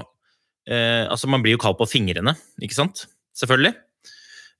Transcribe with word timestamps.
eh, 0.68 1.04
altså 1.08 1.28
Man 1.32 1.42
blir 1.44 1.56
jo 1.56 1.62
kald 1.62 1.78
på 1.80 1.88
fingrene, 1.90 2.36
ikke 2.62 2.76
sant? 2.76 3.06
Selvfølgelig. 3.38 3.74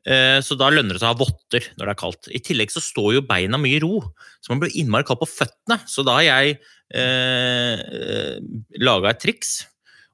Eh, 0.09 0.39
så 0.41 0.57
da 0.57 0.71
lønner 0.73 0.95
det 0.97 1.03
seg 1.03 1.11
å 1.11 1.13
ha 1.13 1.19
votter 1.21 1.67
når 1.77 1.85
det 1.89 1.93
er 1.93 2.01
kaldt. 2.01 2.29
I 2.33 2.41
tillegg 2.41 2.73
så 2.73 2.81
står 2.81 3.17
jo 3.19 3.25
beina 3.29 3.59
mye 3.61 3.77
i 3.77 3.83
ro, 3.83 3.99
så 4.41 4.53
man 4.55 4.63
blir 4.63 4.73
innmari 4.79 5.05
kald 5.09 5.21
på 5.21 5.29
føttene. 5.29 5.81
Så 5.91 6.05
da 6.07 6.15
har 6.21 6.27
jeg 6.29 6.59
eh, 6.97 8.39
laga 8.85 9.13
et 9.13 9.21
triks. 9.25 9.59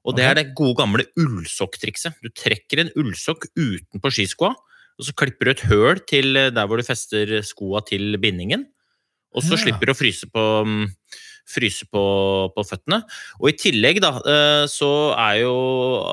Og 0.05 0.13
det 0.17 0.25
er 0.27 0.35
det 0.37 0.49
gode 0.57 0.77
gamle 0.83 1.05
ullsokktrikset. 1.17 2.19
Du 2.21 2.29
trekker 2.29 2.83
en 2.83 2.91
ullsokk 2.99 3.47
utenpå 3.57 4.11
skiskoa, 4.13 4.51
og 4.95 5.07
så 5.07 5.15
klipper 5.17 5.47
du 5.49 5.53
et 5.55 5.63
høl 5.71 6.01
til 6.09 6.37
eh, 6.39 6.51
der 6.53 6.67
hvor 6.69 6.81
du 6.81 6.85
fester 6.85 7.39
skoa 7.45 7.81
til 7.87 8.17
bindingen. 8.21 8.67
Og 9.35 9.43
så 9.43 9.55
Ja. 9.57 9.63
slipper 9.65 9.89
du 9.89 9.91
å 9.91 9.97
fryse 9.97 10.27
på, 10.31 10.43
mm, 10.65 10.85
fryse 11.49 11.85
på, 11.91 12.03
på 12.55 12.65
føttene. 12.65 13.01
Og 13.41 13.51
i 13.51 13.57
tillegg, 13.59 14.01
da, 14.03 14.15
eh, 14.25 14.65
så 14.71 14.91
er 15.13 15.41
jo 15.43 15.55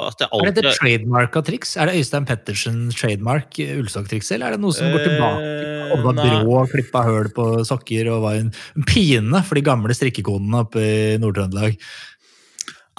at 0.04 0.20
det 0.20 0.28
Er 0.28 0.38
alltid 0.38 0.60
dette 0.60 0.76
trademark 0.78 1.40
av 1.40 1.46
triks? 1.48 1.76
Er 1.76 1.90
det 1.90 2.00
Øystein 2.02 2.28
Pettersen 2.28 2.82
trademark 2.94 3.58
ullsokktrikset, 3.58 4.36
eller 4.36 4.52
er 4.52 4.58
det 4.58 4.64
noe 4.66 4.76
som 4.76 4.92
går 4.92 5.06
tilbake? 5.08 5.72
om 5.92 6.06
Odda 6.08 6.24
var 6.24 6.44
Brå 6.44 6.62
klippa 6.70 7.02
høl 7.06 7.28
på 7.34 7.48
sokker 7.68 8.10
og 8.12 8.24
var 8.26 8.38
en 8.40 8.52
pine 8.88 9.42
for 9.46 9.58
de 9.58 9.66
gamle 9.66 9.96
strikkekonene 9.96 10.64
oppe 10.64 10.82
i 10.82 11.20
Nord-Trøndelag. 11.22 11.78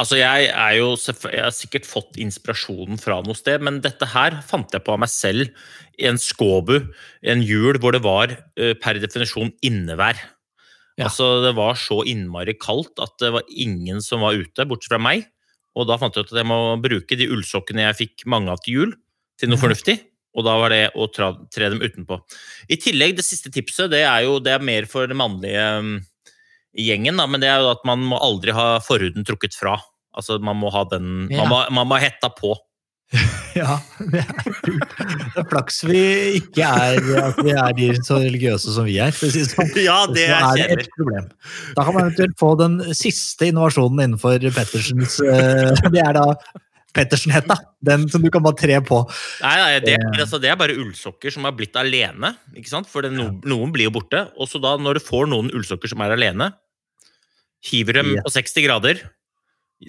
Altså, 0.01 0.17
jeg 0.17 0.47
er 0.49 0.71
jo 0.79 0.95
Jeg 1.05 1.43
har 1.43 1.53
sikkert 1.53 1.85
fått 1.85 2.17
inspirasjonen 2.17 2.97
fra 2.97 3.19
noe 3.21 3.37
sted, 3.37 3.61
men 3.61 3.81
dette 3.81 4.07
her 4.09 4.41
fant 4.41 4.71
jeg 4.73 4.81
på 4.81 4.95
av 4.95 5.03
meg 5.03 5.11
selv 5.13 5.51
i 6.01 6.07
en 6.09 6.17
skåbu, 6.17 6.79
en 7.21 7.43
jul 7.45 7.77
hvor 7.77 7.93
det 7.93 8.01
var 8.01 8.33
eh, 8.33 8.73
per 8.73 8.97
definisjon 8.97 9.53
innevær. 9.61 10.17
Ja. 10.99 11.07
Altså, 11.07 11.41
det 11.41 11.55
var 11.57 11.77
så 11.79 12.03
innmari 12.05 12.53
kaldt 12.59 13.01
at 13.01 13.15
det 13.21 13.31
var 13.33 13.47
ingen 13.49 14.01
som 14.05 14.21
var 14.25 14.37
ute, 14.37 14.67
bortsett 14.69 14.93
fra 14.93 15.01
meg. 15.01 15.25
Og 15.73 15.87
da 15.89 15.97
fant 15.97 16.13
jeg 16.13 16.27
ut 16.27 16.33
at 16.35 16.41
jeg 16.43 16.49
må 16.49 16.59
bruke 16.83 17.17
de 17.17 17.29
ullsokkene 17.33 17.87
jeg 17.87 17.99
fikk 18.03 18.25
mange 18.29 18.53
av 18.53 18.61
til 18.61 18.77
jul, 18.77 18.91
til 19.41 19.49
noe 19.49 19.61
fornuftig. 19.61 19.97
Og 20.37 20.45
da 20.45 20.53
var 20.57 20.73
det 20.73 20.83
å 20.97 21.07
tra, 21.13 21.31
tre 21.53 21.69
dem 21.73 21.81
utenpå. 21.81 22.17
I 22.69 22.77
tillegg, 22.81 23.15
det 23.17 23.25
siste 23.25 23.51
tipset, 23.53 23.89
det 23.93 24.03
er 24.05 24.25
jo 24.25 24.39
det 24.41 24.53
er 24.55 24.65
mer 24.65 24.87
for 24.89 25.09
den 25.09 25.19
mannlige 25.19 25.65
um, 25.81 25.95
gjengen, 26.77 27.17
da, 27.21 27.27
men 27.29 27.41
det 27.41 27.49
er 27.51 27.61
jo 27.61 27.71
at 27.73 27.83
man 27.85 28.01
må 28.09 28.17
aldri 28.21 28.53
ha 28.53 28.77
forhuden 28.81 29.25
trukket 29.27 29.57
fra. 29.57 29.77
Altså, 30.17 30.39
man 30.41 30.57
må 30.61 30.71
ha 30.73 30.85
den 30.89 31.27
Ja. 31.33 31.43
man, 31.43 31.49
må, 31.49 31.59
man 31.81 31.89
må 31.89 32.01
hetta 32.01 32.29
på. 32.33 32.53
Ja, 33.53 33.75
det 33.99 34.23
er 34.23 34.53
kult. 34.65 34.93
Det 34.97 35.41
er 35.43 35.45
flaks 35.51 35.75
vi 35.85 35.99
ikke 36.39 36.65
er, 36.65 36.97
at 37.21 37.37
vi 37.45 37.53
er 37.53 37.75
de 37.77 37.87
så 38.01 38.17
religiøse 38.23 38.73
som 38.73 38.87
vi 38.89 38.95
er. 39.03 39.13
For 39.13 39.29
å 39.29 39.33
si 39.35 39.43
sånn. 39.45 39.69
Ja, 39.85 39.99
det 40.09 40.25
er 40.25 40.41
det 40.57 40.63
kjedelig. 40.63 40.87
et 40.87 40.95
problem. 40.97 41.27
Da 41.77 41.85
kan 41.85 41.93
man 41.97 42.07
eventuelt 42.07 42.37
få 42.41 42.51
den 42.63 42.79
siste 42.97 43.51
innovasjonen 43.51 44.01
innenfor 44.07 44.41
Pettersens 44.57 45.19
eh, 45.21 45.73
Det 45.93 46.01
er 46.01 46.17
da 46.17 46.25
Pettersen-hetta. 46.93 47.55
Den 47.81 48.03
som 48.13 48.21
du 48.21 48.29
kan 48.33 48.43
bare 48.45 48.57
tre 48.59 48.75
på. 48.85 48.99
Nei, 49.41 49.53
nei 49.61 49.69
det, 49.81 49.95
Det- 49.97 50.19
altså, 50.25 50.37
det 50.41 50.51
er 50.51 50.57
bare 50.59 50.75
ullsokker 50.77 51.33
som 51.33 51.45
har 51.47 51.55
blitt 51.57 51.73
alene. 51.81 52.35
ikke 52.57 52.69
sant? 52.69 52.89
For 52.89 53.01
det, 53.05 53.09
no, 53.17 53.31
noen 53.49 53.71
blir 53.73 53.87
jo 53.89 53.95
borte. 53.95 54.27
Og 54.37 54.49
så 54.49 54.61
da, 54.61 54.75
når 54.77 54.99
du 54.99 55.05
får 55.07 55.25
noen 55.31 55.49
ullsokker 55.57 55.89
som 55.89 56.01
er 56.05 56.13
alene, 56.13 56.51
hiver 57.69 57.97
dem 58.01 58.11
på 58.25 58.33
60 58.33 58.65
grader, 58.67 59.01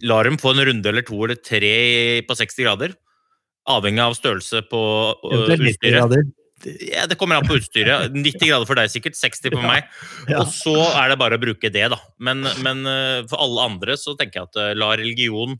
lar 0.08 0.24
dem 0.26 0.36
få 0.40 0.54
en 0.54 0.64
runde 0.70 0.88
eller 0.90 1.04
to 1.06 1.18
eller 1.26 1.36
tre 1.44 1.74
på 2.26 2.36
60 2.40 2.64
grader, 2.64 2.94
avhengig 3.70 4.02
av 4.04 4.16
størrelse 4.18 4.64
på 4.70 4.80
uh, 5.24 5.28
Eventuelt 5.32 5.68
90 5.68 5.70
utstyret. 5.72 6.32
Ja, 6.64 7.04
det 7.10 7.18
kommer 7.20 7.36
an 7.36 7.48
på 7.48 7.58
utstyret. 7.58 8.12
90 8.14 8.48
grader 8.48 8.68
for 8.68 8.78
deg 8.78 8.92
sikkert, 8.92 9.18
60 9.20 9.52
på 9.56 9.62
meg. 9.64 9.88
Og 10.38 10.48
så 10.52 10.76
er 10.94 11.12
det 11.12 11.20
bare 11.20 11.36
å 11.38 11.42
bruke 11.42 11.72
det, 11.72 11.86
da. 11.92 12.00
Men, 12.24 12.46
men 12.64 12.84
øh, 12.88 13.20
for 13.28 13.42
alle 13.44 13.68
andre 13.68 13.98
så 14.00 14.16
tenker 14.16 14.40
jeg 14.42 14.50
at 14.52 14.60
øh, 14.62 14.74
la 14.80 14.94
religion 15.00 15.58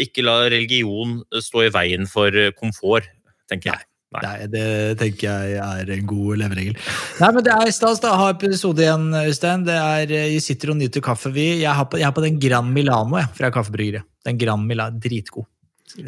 Ikke 0.00 0.22
la 0.24 0.46
religion 0.48 1.18
stå 1.44 1.66
i 1.66 1.72
veien 1.74 2.06
for 2.08 2.32
komfort. 2.56 3.10
tenker 3.52 3.74
jeg. 3.74 3.84
Nei. 4.12 4.22
Nei, 4.24 4.46
det 4.48 4.64
tenker 5.00 5.28
jeg 5.28 5.58
er 5.60 5.92
en 5.92 6.08
god 6.08 6.40
leveregel. 6.40 6.78
Nei, 7.20 7.30
men 7.36 7.44
Det 7.44 7.52
er 7.52 7.70
stas 7.72 8.00
å 8.04 8.16
ha 8.16 8.30
episode 8.32 8.80
igjen, 8.80 9.10
Øystein. 9.22 9.68
Det 9.68 9.76
er, 9.76 10.16
Vi 10.32 10.40
sitter 10.40 10.72
og 10.72 10.80
nyter 10.80 11.04
kaffe. 11.04 11.32
vi. 11.32 11.60
Jeg 11.62 11.72
har 11.72 11.84
på, 11.84 12.00
jeg 12.00 12.08
har 12.08 12.16
på 12.16 12.24
den 12.24 12.40
Gran 12.40 12.72
Milano 12.72 13.20
jeg, 13.20 13.28
fra 13.36 13.52
Kaffebryggeriet. 13.52 14.08
Den 14.24 14.40
Gran 14.40 14.64
Milano, 14.64 15.00
Dritgod. 15.00 15.51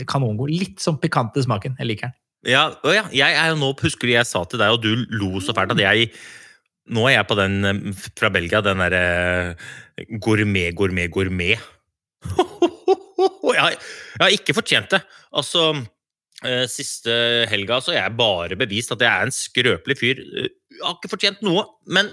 Kanongod. 0.06 0.50
Litt 0.50 0.78
sånn 0.84 0.98
pikant 1.02 1.36
i 1.36 1.42
smaken. 1.44 1.76
Jeg 1.80 1.86
liker 1.90 2.08
den. 2.10 2.16
Ja, 2.44 2.66
ja, 2.84 3.06
jeg 3.12 3.36
er 3.40 3.52
jo 3.54 3.56
nå, 3.56 3.70
Husker 3.80 4.10
jeg 4.10 4.26
sa 4.28 4.42
til 4.44 4.60
deg, 4.60 4.74
og 4.74 4.82
du 4.84 5.06
lo 5.16 5.40
så 5.40 5.54
fælt, 5.56 5.72
at 5.72 5.80
jeg 5.80 6.10
Nå 6.92 7.06
er 7.08 7.14
jeg 7.14 7.26
på 7.30 7.36
den 7.38 7.54
eh, 7.64 7.78
fra 8.18 8.28
Belgia, 8.28 8.60
den 8.60 8.76
derre 8.82 9.54
gourmet, 10.20 10.74
gourmet, 10.76 11.08
gourmet. 11.10 11.56
jeg, 13.54 13.60
har, 13.60 13.72
jeg 13.72 14.20
har 14.20 14.34
ikke 14.36 14.56
fortjent 14.56 14.90
det. 14.92 15.00
Altså, 15.32 15.62
eh, 16.44 16.66
siste 16.68 17.14
helga 17.48 17.78
så 17.80 17.94
er 17.94 18.02
jeg 18.02 18.16
bare 18.18 18.58
bevist 18.60 18.92
at 18.92 19.00
jeg 19.04 19.08
er 19.08 19.24
en 19.30 19.32
skrøpelig 19.34 19.96
fyr. 20.00 20.20
Eh, 20.44 20.50
Jeg 20.74 20.82
har 20.84 20.98
ikke 20.98 21.12
fortjent 21.14 21.40
noe, 21.46 21.64
men 21.88 22.10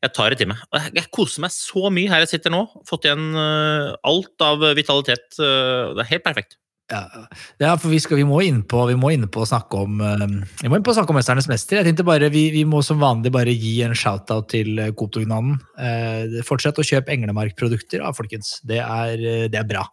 jeg 0.00 0.14
tar 0.16 0.30
det 0.32 0.38
til 0.40 0.48
meg. 0.48 0.64
Jeg- 0.96 1.10
koser 1.12 1.42
meg 1.44 1.50
så 1.52 1.90
mye 1.92 2.08
her 2.08 2.24
jeg 2.24 2.32
sitter 2.38 2.54
nå. 2.54 2.62
Fått 2.88 3.04
igjen 3.04 3.34
eh, 3.36 3.92
alt 4.08 4.46
av 4.46 4.64
vitalitet. 4.78 5.28
eh, 5.42 5.92
Det 5.92 6.06
er 6.06 6.12
helt 6.14 6.24
perfekt. 6.24 6.56
Ja, 6.90 7.26
ja 7.62 7.72
for 7.78 7.92
vi, 7.92 8.00
skal, 8.02 8.18
vi 8.18 8.26
må 8.26 8.40
inn 8.42 8.62
på, 8.66 8.82
vi 8.88 8.96
må 8.98 9.12
inn 9.14 9.28
på 9.30 9.44
å 9.44 9.48
snakke 9.48 9.82
om 9.84 10.00
eh, 10.04 10.24
Vi 10.62 10.70
må 10.70 10.78
inn 10.78 10.86
på 10.86 10.92
å 10.92 10.96
snakke 10.96 11.14
om 11.14 11.18
Mesternes 11.20 11.48
mester. 11.50 11.78
Jeg 11.78 11.90
tenkte 11.90 12.06
bare, 12.06 12.30
vi, 12.32 12.48
vi 12.54 12.64
må 12.68 12.82
som 12.86 13.00
vanlig 13.02 13.32
bare 13.34 13.54
gi 13.54 13.76
en 13.86 13.94
shout-out 13.96 14.50
til 14.52 14.80
eh, 14.82 14.92
Coop-dugnaden. 14.96 15.58
Eh, 15.78 16.40
fortsett 16.46 16.80
å 16.80 16.86
kjøpe 16.86 17.14
Englemark-produkter, 17.14 18.02
ja, 18.02 18.10
folkens. 18.16 18.56
Det 18.66 18.82
er, 18.82 19.14
eh, 19.22 19.46
det 19.52 19.62
er 19.62 19.68
bra. 19.68 19.86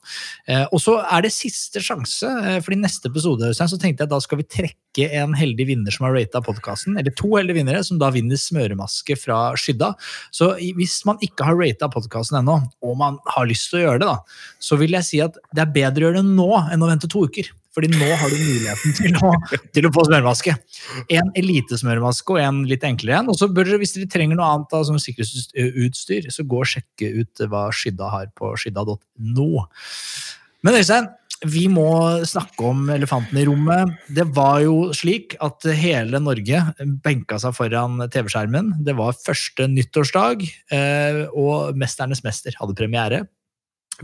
Eh, 0.49 0.65
og 0.71 0.81
så 0.83 0.97
er 1.05 1.27
det 1.27 1.35
siste 1.35 1.83
sjanse, 1.83 2.31
eh, 2.43 2.59
for 2.65 2.75
i 2.75 2.81
neste 2.81 3.11
episode 3.11 3.53
så 3.57 3.67
tenkte 3.77 4.03
jeg 4.03 4.09
at 4.09 4.15
da 4.15 4.21
skal 4.23 4.41
vi 4.41 4.49
trekke 4.49 4.86
en 5.05 5.35
heldig 5.37 5.67
vinner 5.69 5.93
som 5.93 6.07
har 6.07 6.15
rata 6.17 6.41
podkasten, 6.43 6.97
eller 6.97 7.13
to 7.13 7.29
heldige 7.35 7.59
vinnere, 7.59 7.83
som 7.85 7.99
da 8.01 8.09
vinner 8.13 8.39
smøremaske 8.41 9.17
fra 9.21 9.51
Skydda. 9.59 9.93
Så 10.33 10.53
hvis 10.77 10.99
man 11.07 11.21
ikke 11.23 11.45
har 11.47 11.59
rata 11.59 11.91
podkasten 11.93 12.41
ennå, 12.41 12.57
og 12.81 12.97
man 12.99 13.21
har 13.35 13.47
lyst 13.49 13.69
til 13.69 13.81
å 13.81 13.85
gjøre 13.85 14.01
det, 14.03 14.09
da, 14.09 14.41
så 14.59 14.79
vil 14.81 14.97
jeg 14.97 15.07
si 15.07 15.21
at 15.23 15.37
det 15.53 15.63
er 15.63 15.77
bedre 15.77 16.03
å 16.03 16.09
gjøre 16.09 16.23
det 16.23 16.35
nå 16.41 16.49
enn 16.65 16.83
å 16.83 16.91
vente 16.91 17.11
to 17.11 17.27
uker. 17.29 17.53
Fordi 17.77 17.91
nå 17.93 18.07
har 18.09 18.31
du 18.33 18.37
muligheten 18.41 18.95
til 18.97 19.17
å, 19.21 19.35
til 19.75 19.85
å 19.85 19.91
få 19.93 20.07
smørmaske. 20.07 20.55
En 21.13 21.29
elitesmørmaske 21.37 22.33
og 22.33 22.41
en 22.41 22.63
litt 22.65 22.85
enklere 22.87 23.21
en. 23.21 23.29
Og 23.29 23.37
så 23.37 23.51
bør 23.53 23.69
dere, 23.69 23.77
hvis 23.83 23.93
dere 23.93 24.09
trenger 24.09 24.39
noe 24.39 24.47
annet 24.49 24.73
da, 24.73 24.81
som 24.87 24.97
sikkerhetsutstyr, 25.01 26.31
så 26.33 26.47
gå 26.49 26.63
og 26.63 26.71
sjekke 26.71 27.11
ut 27.19 27.45
hva 27.51 27.67
Skydda 27.69 28.09
har 28.15 28.31
på 28.33 28.49
skydda.no. 28.57 29.49
Men 30.65 30.79
Øystein, 30.79 31.11
vi 31.45 31.67
må 31.69 31.89
snakke 32.25 32.65
om 32.65 32.87
elefanten 32.89 33.37
i 33.37 33.45
rommet. 33.45 33.93
Det 34.09 34.25
var 34.33 34.63
jo 34.63 34.89
slik 34.97 35.35
at 35.43 35.67
hele 35.77 36.21
Norge 36.23 36.63
benka 37.05 37.37
seg 37.41 37.53
foran 37.53 38.01
TV-skjermen. 38.09 38.73
Det 38.85 38.95
var 38.97 39.17
første 39.21 39.67
nyttårsdag, 39.69 40.47
eh, 40.73 41.25
og 41.29 41.77
Mesternes 41.77 42.23
mester 42.25 42.57
hadde 42.57 42.77
premiere. 42.77 43.25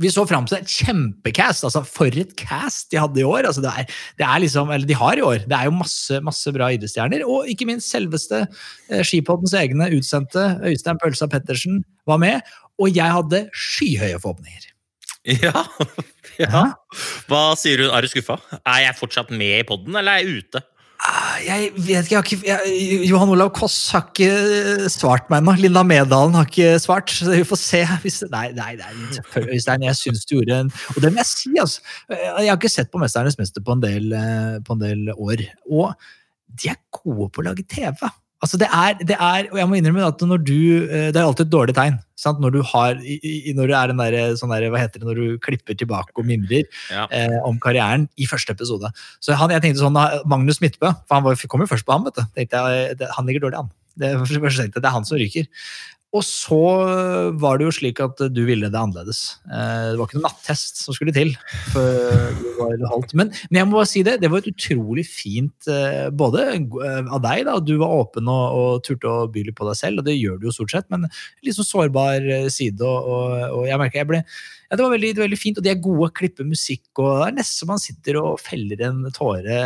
Vi 0.01 0.09
så 0.09 0.23
fram 0.25 0.45
til 0.49 0.57
et 0.57 0.69
kjempecast. 0.69 1.65
altså 1.67 1.83
For 1.85 2.09
et 2.09 2.33
cast 2.37 2.89
de 2.91 2.97
hadde 2.97 3.21
i 3.21 3.25
år! 3.25 3.45
altså 3.45 3.61
det 3.61 3.69
er, 3.69 3.89
det 4.17 4.25
er 4.25 4.39
liksom, 4.41 4.71
eller 4.73 4.87
De 4.89 4.97
har 4.97 5.17
i 5.17 5.21
år. 5.21 5.45
Det 5.45 5.57
er 5.57 5.69
jo 5.69 5.77
masse 5.77 6.19
masse 6.21 6.53
bra 6.53 6.71
idrettsstjerner. 6.73 7.25
Og 7.25 7.49
ikke 7.49 7.67
minst 7.69 7.93
selveste 7.93 8.45
eh, 8.89 9.03
Skipoddens 9.05 9.53
egne 9.53 9.91
utsendte 9.93 10.59
Øystein 10.65 11.01
Pølsa 11.01 11.29
Pettersen 11.29 11.83
var 12.09 12.17
med. 12.17 12.41
Og 12.81 12.89
jeg 12.93 13.09
hadde 13.09 13.47
skyhøye 13.53 14.21
forhåpninger. 14.21 14.69
Ja. 15.23 15.63
ja. 16.43 16.65
Hva 17.29 17.41
sier 17.59 17.83
du? 17.83 17.89
Er 17.91 18.05
du 18.05 18.11
skuffa? 18.11 18.39
Er 18.63 18.85
jeg 18.87 18.99
fortsatt 18.99 19.33
med 19.33 19.59
i 19.61 19.65
poden, 19.67 19.95
eller 19.99 20.17
er 20.19 20.23
jeg 20.23 20.43
ute? 20.43 20.63
Ah, 21.03 21.35
Jeg 21.43 21.73
vet 21.75 22.05
ikke, 22.05 22.13
jeg 22.13 22.15
har 22.15 22.27
ikke 22.29 22.47
jeg, 22.47 23.07
Johan 23.09 23.31
Olav 23.33 23.49
Koss 23.57 23.75
har 23.91 24.05
ikke 24.07 24.87
svart 24.93 25.27
meg 25.33 25.41
ennå. 25.41 25.55
Linda 25.59 25.81
Medalen 25.83 26.37
har 26.37 26.47
ikke 26.47 26.77
svart. 26.79 27.11
så 27.11 27.33
Vi 27.33 27.43
får 27.49 27.59
se. 27.59 27.81
Hvis, 28.05 28.21
nei, 28.31 28.45
nei, 28.55 28.77
nei, 28.79 28.93
Øystein, 29.41 29.83
jeg 29.83 29.99
syns 29.99 30.23
du 30.29 30.37
gjorde 30.37 30.61
en 30.63 30.71
Og 30.95 31.01
det 31.03 31.11
må 31.11 31.19
jeg 31.19 31.27
si, 31.33 31.51
altså. 31.59 31.83
Jeg 32.13 32.47
har 32.47 32.55
ikke 32.55 32.71
sett 32.71 32.91
på 32.93 33.01
Mesternes 33.03 33.35
mester 33.41 33.65
på 33.65 33.75
en 33.75 33.83
del, 33.83 34.13
eh, 34.15 34.59
på 34.63 34.77
en 34.77 34.83
del 34.85 35.11
år. 35.17 35.43
Og 35.67 35.91
de 36.61 36.71
er 36.71 36.79
gode 36.95 37.27
på 37.33 37.43
å 37.43 37.47
lage 37.49 37.67
TV. 37.67 37.99
Altså 38.43 38.57
det 38.59 38.67
er, 38.67 38.97
det 38.99 39.15
er, 39.15 39.45
og 39.53 39.59
jeg 39.61 39.69
må 39.71 39.77
innrømme 39.79 40.03
at 40.03 40.23
når 40.27 40.41
du, 40.43 40.57
eh, 40.83 41.11
Det 41.15 41.19
er 41.19 41.23
alltid 41.23 41.45
et 41.45 41.53
dårlig 41.53 41.75
tegn. 41.77 41.99
Sant? 42.19 42.41
Når 42.43 42.51
du 42.51 42.61
har, 42.73 42.99
i, 42.99 43.53
når 43.55 43.69
du 43.71 43.73
er 43.79 43.91
den 43.91 44.01
der, 44.01 44.17
sånn 44.39 44.51
der, 44.51 44.65
hva 44.71 44.81
heter 44.81 44.99
det, 44.99 45.07
når 45.07 45.21
du 45.21 45.37
klipper 45.43 45.77
tilbake 45.79 46.11
og 46.19 46.27
mimrer 46.27 46.67
Ja. 46.91 47.07
eh, 47.09 47.39
om 47.47 47.55
karrieren 47.63 48.09
i 48.19 48.27
første 48.27 48.51
episode. 48.51 48.91
Så 49.23 49.37
han, 49.39 49.49
jeg 49.55 49.63
tenkte 49.63 49.79
sånn, 49.85 49.95
Magnus 50.27 50.59
Midtbø, 50.59 50.91
for 51.07 51.15
han 51.15 51.23
var, 51.23 51.39
kom 51.47 51.63
jo 51.63 51.71
først 51.71 51.87
på 51.87 51.95
ham, 51.95 52.03
vet 52.09 52.19
du. 52.19 52.25
Tenkte 52.35 52.59
jeg, 52.67 52.97
det, 52.99 53.07
han 53.15 53.25
ligger 53.25 53.47
dårlig 53.47 53.63
an. 53.63 53.71
Det, 53.95 54.11
det 54.75 54.83
er 54.83 54.95
han 54.95 55.05
som 55.07 55.17
ryker. 55.21 55.47
Og 56.13 56.21
så 56.21 56.59
var 57.41 57.57
det 57.57 57.65
jo 57.65 57.73
slik 57.73 57.97
at 58.03 58.19
du 58.29 58.43
ville 58.45 58.69
det 58.69 58.77
annerledes. 58.77 59.39
Eh, 59.49 59.93
Det 59.93 59.97
var 59.97 60.05
ikke 60.05 60.19
noen 60.19 60.27
nattest 60.27 60.83
som 60.83 60.93
skulle 60.93 61.13
til. 61.15 61.31
Men, 63.17 63.31
men 63.49 63.59
jeg 63.59 63.69
må 63.69 63.79
bare 63.79 63.89
si 63.89 64.03
det, 64.05 64.19
det 64.21 64.29
var 64.29 64.43
et 64.43 64.51
utrolig 64.51 65.05
fint 65.09 65.69
eh, 65.71 66.11
både 66.13 66.45
eh, 66.53 66.99
av 67.09 67.23
deg, 67.25 67.45
da, 67.49 67.57
du 67.57 67.73
var 67.81 67.95
åpen 68.03 68.29
og, 68.29 68.59
og 68.59 68.83
turte 68.85 69.09
å 69.09 69.25
by 69.33 69.47
litt 69.47 69.57
på 69.57 69.67
deg 69.69 69.79
selv, 69.79 70.03
og 70.03 70.07
det 70.09 70.19
gjør 70.19 70.37
du 70.37 70.47
jo 70.49 70.55
stort 70.55 70.75
sett, 70.75 70.89
men 70.93 71.07
litt 71.41 71.57
sånn 71.57 71.69
sårbar 71.71 72.29
eh, 72.29 72.49
side. 72.53 72.85
Og, 72.85 73.09
og, 73.49 73.65
jeg 73.69 73.89
jeg 73.93 74.09
ble 74.09 74.21
ja, 74.23 74.77
det 74.77 74.85
var 74.85 74.93
veldig, 74.95 75.11
veldig 75.19 75.37
fint, 75.37 75.57
og 75.59 75.65
de 75.65 75.69
er 75.69 75.81
gode 75.81 76.07
å 76.07 76.13
klippe 76.17 76.45
musikk, 76.47 76.85
og 76.97 77.09
det 77.19 77.27
er 77.27 77.35
nesten 77.41 77.69
man 77.69 77.81
sitter 77.81 78.17
og 78.21 78.39
feller 78.41 78.79
en 78.87 79.03
tåre 79.13 79.57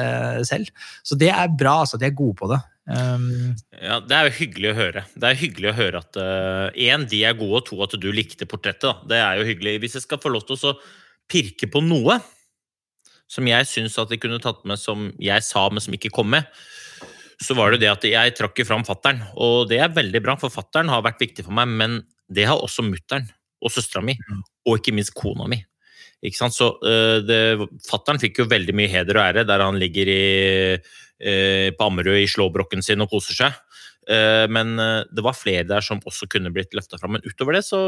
selv. 0.47 0.71
Så 1.03 1.15
det 1.19 1.29
er 1.31 1.53
bra, 1.53 1.77
altså. 1.85 1.99
De 1.99 2.09
er 2.09 2.17
gode 2.17 2.35
på 2.41 2.49
det. 2.51 2.59
Um, 2.87 3.55
Ja, 3.75 3.99
Det 3.99 4.15
er 4.15 4.29
jo 4.29 4.37
hyggelig 4.37 4.71
å 4.71 4.77
høre. 4.77 5.03
Det 5.13 5.27
er 5.27 5.41
hyggelig 5.41 5.71
å 5.71 5.77
høre 5.77 6.01
at 6.03 6.21
én, 6.75 7.03
de 7.09 7.23
er 7.27 7.35
gode, 7.37 7.61
og 7.61 7.67
to, 7.67 7.81
at 7.83 7.97
du 7.99 8.09
likte 8.11 8.47
portrettet. 8.47 8.87
da. 8.87 8.95
Det 9.07 9.19
er 9.19 9.41
jo 9.41 9.49
hyggelig. 9.51 9.79
Hvis 9.83 9.99
jeg 9.99 10.07
skal 10.07 10.21
få 10.23 10.31
lov 10.31 10.47
til 10.47 10.57
å 10.57 10.77
pirke 11.27 11.67
på 11.67 11.83
noe 11.83 12.19
som 13.27 13.47
jeg 13.47 13.67
syns 13.67 13.97
at 13.99 14.09
de 14.11 14.19
kunne 14.21 14.39
tatt 14.39 14.63
med 14.67 14.79
som 14.79 15.11
jeg 15.19 15.43
sa, 15.43 15.67
men 15.69 15.83
som 15.83 15.95
ikke 15.95 16.13
kom 16.15 16.29
med, 16.31 16.47
så 17.43 17.53
var 17.57 17.73
det 17.73 17.83
det 17.83 17.91
at 17.91 18.05
jeg 18.07 18.35
trakk 18.37 18.63
fram 18.65 18.85
fattern. 18.87 19.21
Og 19.35 19.67
det 19.69 19.81
er 19.83 19.93
veldig 19.93 20.21
bra, 20.23 20.37
for 20.39 20.53
fattern 20.53 20.89
har 20.89 21.03
vært 21.05 21.21
viktig 21.21 21.45
for 21.45 21.55
meg, 21.57 21.67
men 21.69 21.99
det 22.33 22.47
har 22.49 22.61
også 22.63 22.85
mutter'n 22.87 23.27
og 23.63 23.73
søstera 23.73 24.03
mi, 24.05 24.15
og 24.67 24.79
ikke 24.79 24.93
minst 24.95 25.15
kona 25.17 25.47
mi. 25.49 25.59
Ikke 26.25 26.39
sant? 26.39 26.55
Så 26.55 26.71
uh, 26.81 27.65
Fattern 27.85 28.17
fikk 28.21 28.41
jo 28.41 28.47
veldig 28.49 28.73
mye 28.77 28.89
heder 28.89 29.19
og 29.19 29.25
ære 29.27 29.45
der 29.49 29.61
han 29.61 29.77
ligger 29.77 30.09
i, 30.09 30.21
eh, 30.77 30.95
på 31.17 31.87
Ammerud 31.87 32.19
i 32.21 32.27
slåbroken 32.29 32.83
sin 32.85 33.01
og 33.01 33.09
koser 33.09 33.37
seg. 33.39 33.55
Eh, 34.07 34.45
men 34.47 34.77
eh, 34.79 35.01
det 35.11 35.23
var 35.25 35.35
flere 35.35 35.65
der 35.67 35.83
som 35.83 35.99
også 36.07 36.29
kunne 36.31 36.51
blitt 36.55 36.71
løfta 36.77 36.95
fram. 37.01 37.17
Men 37.17 37.25
utover 37.27 37.57
det 37.57 37.63
så, 37.67 37.79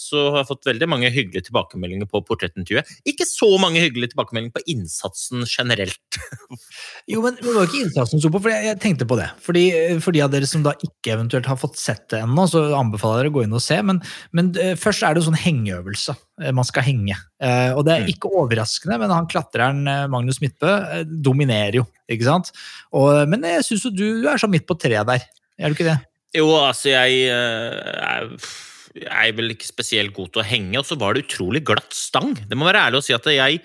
så 0.00 0.24
har 0.32 0.40
jeg 0.42 0.48
fått 0.50 0.66
veldig 0.70 0.88
mange 0.90 1.10
hyggelige 1.14 1.46
tilbakemeldinger 1.48 2.08
på 2.10 2.22
portrettintervjuet. 2.26 2.90
Ikke 3.06 3.26
så 3.28 3.50
mange 3.62 3.82
hyggelige 3.84 4.12
tilbakemeldinger 4.14 4.56
på 4.58 4.64
innsatsen 4.74 5.44
generelt. 5.46 6.18
jo, 7.12 7.22
men 7.24 7.38
det 7.38 7.54
var 7.54 7.68
ikke 7.68 7.84
innsatsen 7.86 8.16
som 8.18 8.24
sto 8.24 8.32
på, 8.34 8.42
for 8.46 8.54
jeg, 8.54 8.78
tenkte 8.82 9.06
på 9.08 9.18
det. 9.20 9.28
Fordi, 9.44 9.64
for 10.04 10.16
de 10.16 10.24
av 10.26 10.32
dere 10.34 10.48
som 10.50 10.64
da 10.66 10.74
ikke 10.82 11.14
eventuelt 11.14 11.46
har 11.50 11.60
fått 11.60 11.78
sett 11.78 12.08
det 12.12 12.24
ennå, 12.24 12.48
så 12.50 12.64
anbefaler 12.78 13.22
jeg 13.22 13.28
dere 13.28 13.34
å 13.34 13.38
gå 13.38 13.46
inn 13.46 13.56
og 13.58 13.64
se. 13.64 13.78
Men, 13.86 14.02
men 14.34 14.50
eh, 14.58 14.74
først 14.78 15.06
er 15.06 15.14
det 15.14 15.22
jo 15.22 15.28
sånn 15.30 15.40
hengeøvelse. 15.44 16.16
Eh, 16.42 16.52
Man 16.58 16.66
skal 16.66 16.86
henge. 16.90 17.16
Eh, 17.38 17.70
og 17.76 17.84
det 17.86 17.94
er 17.94 18.04
Mm. 18.08 18.12
ikke 18.12 18.30
overraskende, 18.40 18.96
men 19.02 19.10
han 19.14 19.26
klatreren 19.30 19.80
eh, 19.90 20.04
Magnus 20.10 20.38
Midtbø 20.42 20.70
eh, 20.98 21.02
dominerer 21.06 21.80
jo, 21.80 21.86
ikke 22.10 22.26
sant? 22.26 22.50
Og, 22.94 23.24
men 23.30 23.42
jeg 23.46 23.64
syns 23.66 23.84
jo 23.88 23.90
du, 23.94 24.06
du 24.22 24.28
er 24.30 24.38
sånn 24.40 24.52
midt 24.54 24.66
på 24.68 24.76
treet 24.80 25.06
der. 25.08 25.26
Er 25.58 25.70
du 25.70 25.76
ikke 25.76 25.88
det? 25.88 25.98
Jo, 26.36 26.46
altså, 26.60 26.92
jeg 26.92 27.28
eh, 27.32 27.92
er, 28.04 28.28
er 29.08 29.34
vel 29.36 29.54
ikke 29.54 29.68
spesielt 29.68 30.14
god 30.16 30.32
til 30.34 30.42
å 30.42 30.46
henge, 30.46 30.76
og 30.80 30.86
så 30.86 30.98
var 31.00 31.16
det 31.16 31.24
utrolig 31.26 31.64
glatt 31.66 31.96
stang. 31.96 32.34
Det 32.48 32.58
må 32.58 32.68
være 32.68 32.88
ærlig 32.88 33.00
å 33.00 33.06
si 33.06 33.16
at 33.16 33.26
jeg 33.32 33.60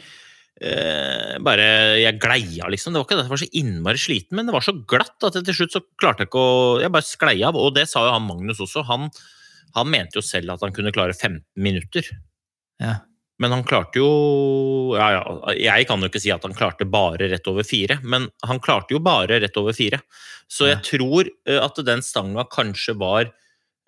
eh, 0.64 1.36
bare 1.44 1.68
Jeg 2.00 2.20
gleia, 2.24 2.70
liksom. 2.72 2.94
Det 2.94 3.02
var 3.02 3.08
ikke 3.08 3.20
det 3.20 3.26
at 3.26 3.30
jeg 3.30 3.36
var 3.36 3.44
så 3.44 3.52
innmari 3.62 4.02
sliten, 4.02 4.40
men 4.40 4.50
det 4.50 4.56
var 4.56 4.66
så 4.66 4.76
glatt 4.80 5.28
at 5.28 5.40
jeg 5.40 5.50
til 5.50 5.60
slutt 5.60 5.78
så 5.78 5.84
klarte 6.00 6.24
jeg 6.24 6.32
ikke 6.32 6.44
å 6.44 6.60
Jeg 6.84 6.96
bare 6.96 7.10
sklei 7.10 7.38
av, 7.44 7.60
og 7.60 7.74
det 7.78 7.88
sa 7.92 8.08
jo 8.08 8.16
han 8.16 8.28
Magnus 8.30 8.64
også. 8.64 8.86
Han, 8.90 9.10
han 9.76 9.92
mente 9.92 10.22
jo 10.22 10.26
selv 10.26 10.56
at 10.56 10.64
han 10.64 10.76
kunne 10.76 10.96
klare 10.96 11.18
15 11.18 11.44
minutter. 11.60 12.08
Ja. 12.82 13.02
Men 13.42 13.56
han 13.56 13.63
klarte 13.66 13.98
jo 13.98 14.10
ja, 14.94 15.08
ja, 15.16 15.54
Jeg 15.58 15.88
kan 15.90 16.04
jo 16.04 16.10
ikke 16.12 16.22
si 16.22 16.30
at 16.34 16.44
han 16.46 16.54
klarte 16.56 16.86
bare 16.86 17.32
rett 17.32 17.48
over 17.50 17.66
fire, 17.66 17.98
men 18.06 18.28
han 18.46 18.62
klarte 18.63 18.96
jo 18.96 19.02
bare 19.04 19.42
rett 19.42 19.58
over 19.60 19.75
fire. 19.75 20.04
Så 20.52 20.70
jeg 20.70 20.84
tror 20.86 21.30
eh, 21.50 21.58
at 21.58 21.80
den 21.88 22.04
stanga 22.06 22.46
kanskje 22.52 22.94
var 23.00 23.32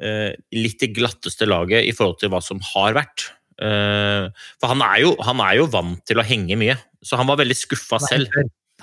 eh, 0.02 0.34
litt 0.56 0.82
i 0.82 0.92
glatteste 0.96 1.48
laget 1.50 1.86
i 1.86 1.94
forhold 1.96 2.20
til 2.24 2.34
hva 2.34 2.42
som 2.44 2.62
har 2.74 2.98
vært. 2.98 3.30
Eh, 3.62 4.28
for 4.60 4.74
han 4.74 4.84
er, 4.84 5.00
jo, 5.06 5.16
han 5.24 5.42
er 5.46 5.60
jo 5.62 5.70
vant 5.72 6.02
til 6.10 6.20
å 6.20 6.26
henge 6.26 6.58
mye, 6.60 6.78
så 7.06 7.20
han 7.22 7.30
var 7.30 7.40
veldig 7.44 7.58
skuffa 7.60 8.02
selv. 8.04 8.34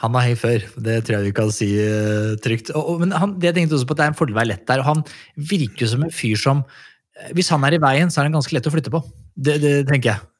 Han 0.00 0.16
har 0.16 0.24
hei 0.24 0.36
før, 0.38 0.64
det 0.82 1.02
tror 1.04 1.18
jeg 1.18 1.26
vi 1.26 1.34
kan 1.36 1.50
si 1.52 1.68
uh, 1.76 2.32
trygt. 2.42 2.72
Og, 2.72 2.94
og, 2.94 3.02
men 3.04 3.12
han, 3.12 3.36
det 3.38 3.50
jeg 3.50 3.58
tenkte 3.60 3.76
også 3.76 3.90
på 3.90 3.96
at 3.96 4.00
det 4.00 4.06
er 4.06 4.14
en 4.14 4.18
fordel 4.18 4.34
å 4.34 4.40
være 4.40 4.50
lett 4.54 4.64
der, 4.70 4.80
og 4.80 4.88
han 4.88 5.02
virker 5.36 5.84
jo 5.84 5.90
som 5.92 6.06
en 6.06 6.14
fyr 6.14 6.40
som 6.40 6.62
eh, 6.64 7.28
Hvis 7.36 7.52
han 7.52 7.66
er 7.68 7.76
i 7.76 7.82
veien, 7.82 8.10
så 8.10 8.22
er 8.22 8.30
han 8.30 8.38
ganske 8.38 8.56
lett 8.56 8.66
å 8.66 8.72
flytte 8.72 8.92
på. 8.94 9.02
Det, 9.36 9.58
det 9.62 9.74
tenker 9.90 10.14
jeg. 10.14 10.31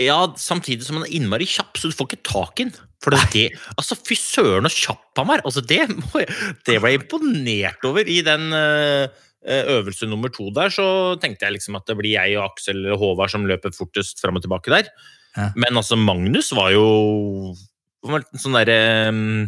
Ja, 0.00 0.18
samtidig 0.40 0.86
som 0.86 0.98
han 0.98 1.06
er 1.06 1.14
innmari 1.14 1.46
kjapp, 1.46 1.76
så 1.78 1.90
du 1.90 1.94
får 1.94 2.08
ikke 2.10 2.26
tak 2.26 2.60
i 2.62 2.66
den. 2.66 2.74
For 3.04 3.14
det, 3.14 3.50
altså, 3.76 3.96
Fy 4.00 4.16
søren 4.18 4.66
så 4.66 4.88
kjapp 4.88 5.20
han 5.20 5.28
var! 5.28 5.44
Altså, 5.46 5.62
det, 5.62 5.84
må 6.00 6.22
jeg, 6.22 6.30
det 6.66 6.80
var 6.82 6.90
jeg 6.90 7.02
imponert 7.02 7.86
over 7.86 8.08
i 8.10 8.16
den 8.26 8.48
uh, 8.56 9.04
øvelse 9.44 10.08
nummer 10.10 10.32
to 10.34 10.48
der. 10.56 10.72
Så 10.74 10.86
tenkte 11.22 11.46
jeg 11.46 11.58
liksom 11.58 11.78
at 11.78 11.86
det 11.90 11.98
blir 12.00 12.16
jeg 12.16 12.38
og 12.38 12.48
Aksel 12.48 12.80
eller 12.80 12.98
Håvard 12.98 13.30
som 13.34 13.46
løper 13.46 13.76
fortest 13.76 14.24
fram 14.24 14.40
og 14.40 14.46
tilbake 14.46 14.72
der. 14.72 14.90
Ja. 15.36 15.52
Men 15.54 15.78
altså, 15.78 15.98
Magnus 16.00 16.50
var 16.56 16.72
jo 16.74 16.88
var 18.04 18.20
en 18.20 18.40
sånn 18.40 18.56
derre 18.58 19.10
um, 19.12 19.44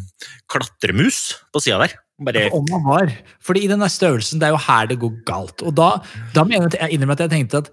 klatremus 0.48 1.20
på 1.52 1.60
sida 1.64 1.80
der. 1.82 1.96
Bare 2.24 2.46
Om 2.56 2.70
han 2.72 2.84
var. 2.86 3.10
Fordi 3.44 3.66
i 3.66 3.68
den 3.68 3.82
neste 3.82 4.08
øvelsen, 4.08 4.40
det 4.40 4.48
er 4.48 4.54
jo 4.54 4.62
her 4.64 4.86
det 4.88 4.96
går 5.02 5.18
galt. 5.28 5.64
Og 5.66 5.74
da, 5.76 5.90
da 6.32 6.46
jeg, 6.48 6.70
jeg 6.78 6.96
innrømmer 6.96 7.18
at 7.18 7.26
jeg 7.26 7.34
tenkte 7.34 7.60
at 7.64 7.68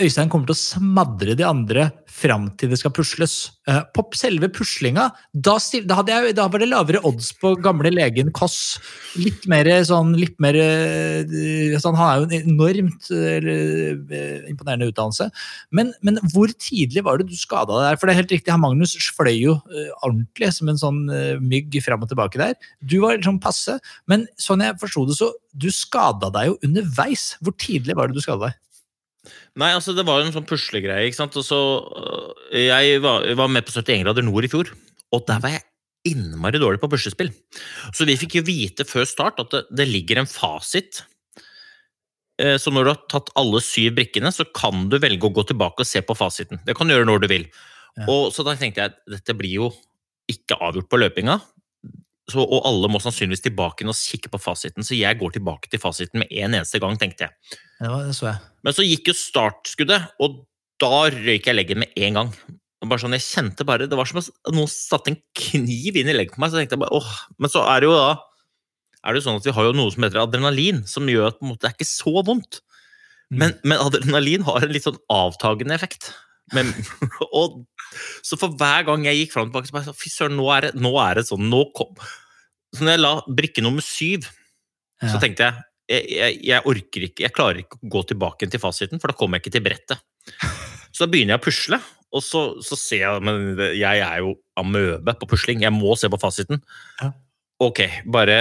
Øystein 0.00 0.30
kommer 0.32 0.48
til 0.48 0.56
å 0.56 0.60
smadre 0.60 1.34
de 1.36 1.44
andre 1.44 1.90
fram 2.08 2.46
til 2.58 2.70
det 2.72 2.78
skal 2.80 2.92
pusles. 2.96 3.34
Eh, 3.68 3.80
på 3.94 4.02
selve 4.16 4.48
puslinga, 4.52 5.10
da, 5.32 5.56
da, 5.86 6.00
da 6.36 6.46
var 6.48 6.62
det 6.62 6.68
lavere 6.70 7.02
odds 7.06 7.30
på 7.36 7.52
gamle 7.60 7.92
legen 7.92 8.32
Koss. 8.34 8.78
Litt 9.20 9.44
mer 9.50 9.68
sånn 9.86 10.14
litt 10.16 10.38
mer, 10.42 10.56
eh, 10.56 11.76
sånn, 11.82 11.98
Han 12.00 12.08
er 12.08 12.16
jo 12.16 12.28
en 12.28 12.36
enormt 12.38 13.10
eh, 13.12 14.48
imponerende 14.50 14.88
utdannelse. 14.88 15.28
Men, 15.76 15.92
men 16.00 16.16
hvor 16.32 16.48
tidlig 16.56 17.04
var 17.04 17.20
det 17.20 17.28
du 17.28 17.36
skada 17.36 17.76
deg 17.76 17.90
der? 17.90 18.00
For 18.00 18.08
det 18.08 18.16
er 18.16 18.22
helt 18.22 18.34
riktig, 18.36 18.54
han 18.54 18.64
Magnus 18.64 18.96
fløy 19.16 19.36
jo 19.36 19.58
eh, 19.68 19.92
ordentlig 20.00 20.52
som 20.56 20.72
en 20.72 20.80
sånn 20.80 21.04
eh, 21.12 21.36
mygg 21.44 21.76
fram 21.84 22.06
og 22.06 22.12
tilbake 22.12 22.40
der. 22.40 22.56
Du 22.80 23.02
var 23.04 23.20
sånn 23.20 23.42
passe, 23.42 23.76
men 24.08 24.24
sånn 24.40 24.64
jeg 24.64 24.80
forsto 24.80 25.04
det, 25.10 25.20
så 25.20 25.32
du 25.52 25.68
skada 25.74 26.32
deg 26.32 26.54
jo 26.54 26.58
underveis. 26.64 27.34
Hvor 27.44 27.56
tidlig 27.60 27.98
var 27.98 28.08
det 28.08 28.16
du 28.16 28.24
skada 28.24 28.48
deg? 28.48 28.58
Nei, 29.60 29.72
altså 29.76 29.92
det 29.96 30.06
var 30.08 30.22
en 30.22 30.32
sånn 30.32 30.46
puslegreie. 30.48 31.08
ikke 31.08 31.18
sant? 31.18 31.36
Og 31.36 31.44
så, 31.44 31.58
øh, 32.54 32.62
jeg 32.64 33.02
var, 33.04 33.26
var 33.36 33.50
med 33.52 33.66
på 33.66 33.74
71 33.74 34.04
grader 34.06 34.24
nord 34.24 34.46
i 34.46 34.52
fjor, 34.52 34.70
og 35.12 35.26
der 35.28 35.42
var 35.42 35.56
jeg 35.58 35.66
innmari 36.14 36.56
dårlig 36.62 36.80
på 36.80 36.88
puslespill. 36.88 37.28
Så 37.92 38.06
vi 38.08 38.16
fikk 38.16 38.38
jo 38.38 38.46
vite 38.46 38.86
før 38.88 39.04
start 39.08 39.42
at 39.42 39.50
det, 39.52 39.64
det 39.82 39.88
ligger 39.90 40.22
en 40.22 40.30
fasit. 40.30 41.02
Eh, 42.40 42.56
Så 42.56 42.72
når 42.72 42.86
du 42.86 42.92
har 42.94 43.02
tatt 43.12 43.28
alle 43.36 43.60
syv 43.60 43.98
brikkene, 43.98 44.32
så 44.32 44.46
kan 44.56 44.88
du 44.88 44.96
velge 45.02 45.28
å 45.28 45.34
gå 45.34 45.44
tilbake 45.50 45.84
og 45.84 45.90
se 45.90 46.00
på 46.00 46.16
fasiten. 46.16 46.62
Det 46.64 46.76
kan 46.78 46.88
du 46.88 46.94
gjøre 46.96 47.08
når 47.10 47.20
du 47.26 47.28
vil. 47.34 47.46
Ja. 47.98 48.06
Og 48.08 48.32
Så 48.32 48.46
da 48.46 48.56
tenkte 48.56 48.80
jeg 48.80 48.94
at 48.94 49.00
dette 49.18 49.36
blir 49.36 49.52
jo 49.58 49.70
ikke 50.30 50.56
avgjort 50.62 50.88
på 50.88 51.00
løpinga. 51.02 51.40
Så, 52.30 52.44
og 52.44 52.68
alle 52.68 52.90
må 52.92 53.00
sannsynligvis 53.02 53.44
tilbake 53.44 53.84
inn 53.84 53.92
og 53.92 53.98
kikke 53.98 54.30
på 54.32 54.40
fasiten, 54.42 54.86
så 54.86 54.98
jeg 54.98 55.18
går 55.20 55.34
tilbake 55.36 55.70
til 55.72 55.82
fasiten 55.82 56.22
med 56.22 56.30
en 56.30 56.56
eneste 56.60 56.80
gang, 56.82 56.96
tenkte 57.00 57.26
jeg. 57.26 57.58
Ja, 57.82 57.98
det 58.06 58.14
så 58.18 58.30
jeg. 58.30 58.40
Men 58.66 58.76
så 58.76 58.86
gikk 58.86 59.10
jo 59.10 59.16
startskuddet, 59.18 60.08
og 60.22 60.42
da 60.80 61.04
røyk 61.12 61.50
jeg 61.50 61.56
leggen 61.56 61.82
med 61.82 61.94
en 62.00 62.18
gang. 62.20 62.32
Bare 62.80 63.02
sånn, 63.02 63.12
jeg 63.18 63.26
kjente 63.26 63.66
bare, 63.68 63.84
Det 63.90 63.96
var 63.98 64.08
som 64.08 64.22
om 64.22 64.56
noen 64.56 64.70
satte 64.72 65.12
en 65.12 65.20
kniv 65.36 65.98
inn 66.00 66.08
i 66.08 66.16
leggen 66.16 66.32
på 66.36 66.40
meg. 66.40 66.52
så 66.52 66.60
tenkte 66.60 66.78
jeg 66.78 66.84
bare, 66.86 66.96
åh, 66.96 67.10
Men 67.36 67.52
så 67.52 67.66
er 67.68 67.82
det 67.82 67.90
jo 67.90 67.96
da 67.98 68.14
er 69.00 69.14
det 69.14 69.20
jo 69.20 69.26
sånn 69.28 69.38
at 69.40 69.46
vi 69.48 69.54
har 69.56 69.68
jo 69.68 69.76
noe 69.76 69.92
som 69.92 70.04
heter 70.04 70.20
adrenalin, 70.20 70.82
som 70.88 71.08
gjør 71.08 71.30
at 71.30 71.38
på 71.38 71.46
en 71.46 71.52
måte, 71.54 71.62
det 71.64 71.70
er 71.70 71.76
ikke 71.78 71.88
så 71.88 72.22
vondt. 72.26 72.60
Men, 73.30 73.54
men 73.62 73.80
adrenalin 73.80 74.44
har 74.44 74.66
en 74.66 74.74
litt 74.74 74.84
sånn 74.84 74.98
avtagende 75.12 75.76
effekt. 75.76 76.10
Men, 76.56 76.70
og, 77.40 77.60
så 78.26 78.38
for 78.40 78.54
hver 78.58 78.86
gang 78.88 79.04
jeg 79.08 79.22
gikk 79.22 79.34
fram 79.36 79.48
og 79.48 79.52
tilbake, 79.52 79.70
så 79.70 79.76
bare 79.78 79.88
sånn, 79.90 79.98
fy 80.00 80.12
søren, 80.12 80.36
nå, 80.38 80.48
det- 80.64 80.74
nå 80.78 80.92
er 81.02 81.20
det 81.20 81.26
sånn 81.30 81.48
nå 81.50 81.64
kom. 81.76 81.94
Så 82.76 82.84
når 82.86 82.94
jeg 82.96 83.02
la 83.02 83.12
brikke 83.40 83.62
nummer 83.66 83.82
syv, 83.84 84.28
så 85.00 85.18
tenkte 85.22 85.46
jeg 85.48 85.64
jeg, 85.90 86.04
jeg 86.14 86.34
jeg 86.46 86.62
orker 86.70 87.04
ikke, 87.08 87.24
jeg 87.24 87.34
klarer 87.34 87.62
ikke 87.64 87.78
å 87.80 87.88
gå 87.90 88.02
tilbake 88.12 88.46
til 88.50 88.60
fasiten, 88.62 89.00
for 89.02 89.10
da 89.10 89.16
kommer 89.18 89.38
jeg 89.40 89.46
ikke 89.48 89.54
til 89.56 89.64
brettet. 89.64 90.04
Så 90.94 91.04
da 91.06 91.10
begynner 91.10 91.36
jeg 91.36 91.40
å 91.40 91.42
pusle, 91.44 91.78
og 92.10 92.22
så, 92.26 92.40
så 92.66 92.74
ser 92.74 93.02
jeg 93.04 93.22
Men 93.22 93.52
jeg 93.78 94.00
er 94.02 94.16
jo 94.24 94.32
amøbe 94.58 95.12
på 95.20 95.28
pusling, 95.30 95.60
jeg 95.62 95.70
må 95.74 95.94
se 95.98 96.08
på 96.10 96.18
fasiten. 96.18 96.58
Ja. 97.00 97.12
Ok, 97.62 97.78
bare 98.10 98.40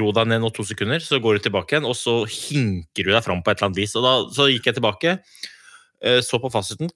ro 0.00 0.08
deg 0.16 0.30
ned 0.30 0.40
nå 0.44 0.48
to 0.56 0.64
sekunder, 0.64 1.02
så 1.04 1.18
går 1.20 1.36
du 1.36 1.44
tilbake 1.48 1.74
igjen, 1.76 1.88
og 1.88 1.96
så 1.98 2.20
hinker 2.24 3.04
du 3.08 3.12
deg 3.12 3.24
fram 3.26 3.42
på 3.44 3.52
et 3.52 3.58
eller 3.60 3.68
annet 3.68 3.80
vis. 3.82 3.96
Og 4.00 4.04
da 4.06 4.12
så 4.36 4.46
gikk 4.48 4.70
jeg 4.70 4.78
tilbake, 4.78 5.14
eh, 6.06 6.20
så 6.24 6.40
på 6.40 6.52
fasiten, 6.54 6.88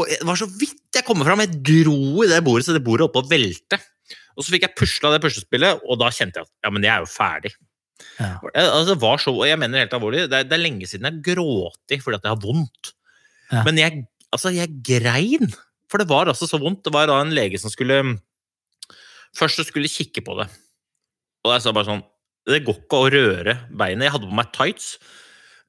og 0.00 0.10
det 0.10 0.26
var 0.26 0.38
så 0.40 0.48
vidt 0.50 0.98
jeg 0.98 1.06
kom 1.06 1.22
fram. 1.24 1.42
Jeg 1.44 1.60
dro 1.66 2.24
i 2.24 2.28
det 2.30 2.40
bordet, 2.46 2.66
så 2.66 2.76
det 2.76 2.84
bordet 2.84 3.06
holdt 3.06 3.16
på 3.16 3.24
å 3.24 3.30
velte. 3.30 3.80
Og 4.36 4.44
så 4.44 4.54
fikk 4.54 4.66
jeg 4.66 4.76
pusla 4.78 5.12
det 5.14 5.20
puslespillet, 5.24 5.82
og 5.84 6.00
da 6.00 6.08
kjente 6.14 6.40
jeg 6.40 6.48
at 6.48 6.66
ja, 6.66 6.72
men 6.72 6.86
jeg 6.86 6.92
er 6.94 7.04
jo 7.04 7.10
ferdig. 7.10 7.52
Ja. 8.16 8.30
Jeg, 8.48 8.64
altså, 8.64 8.94
det 8.94 9.00
var 9.02 9.20
så, 9.20 9.34
og 9.36 9.44
jeg 9.48 9.60
mener 9.60 9.82
helt 9.82 9.96
alvorlig, 9.96 10.24
det 10.30 10.38
er, 10.38 10.46
det 10.48 10.56
er 10.56 10.62
lenge 10.62 10.88
siden 10.88 11.08
jeg 11.08 11.20
gråti 11.26 11.98
fordi 12.00 12.16
at 12.16 12.26
jeg 12.26 12.32
har 12.32 12.40
vondt. 12.42 12.92
Ja. 13.50 13.64
Men 13.66 13.80
jeg, 13.80 14.04
altså, 14.32 14.52
jeg 14.54 14.80
grein, 14.86 15.52
for 15.90 16.00
det 16.00 16.08
var 16.10 16.30
altså 16.30 16.48
så 16.48 16.60
vondt. 16.62 16.84
Det 16.86 16.94
var 16.94 17.10
da 17.10 17.18
en 17.20 17.34
lege 17.36 17.60
som 17.60 17.72
skulle 17.72 18.00
Først 19.36 19.60
så 19.60 19.62
skulle 19.62 19.86
kikke 19.86 20.24
på 20.26 20.34
det. 20.40 20.48
Og 21.46 21.52
jeg 21.54 21.62
sa 21.62 21.70
bare 21.70 21.86
sånn 21.86 22.00
Det 22.50 22.64
går 22.66 22.80
ikke 22.80 22.98
å 22.98 23.10
røre 23.14 23.52
beinet. 23.70 24.08
Jeg 24.08 24.14
hadde 24.16 24.26
på 24.26 24.38
meg 24.40 24.48
tights. 24.56 24.88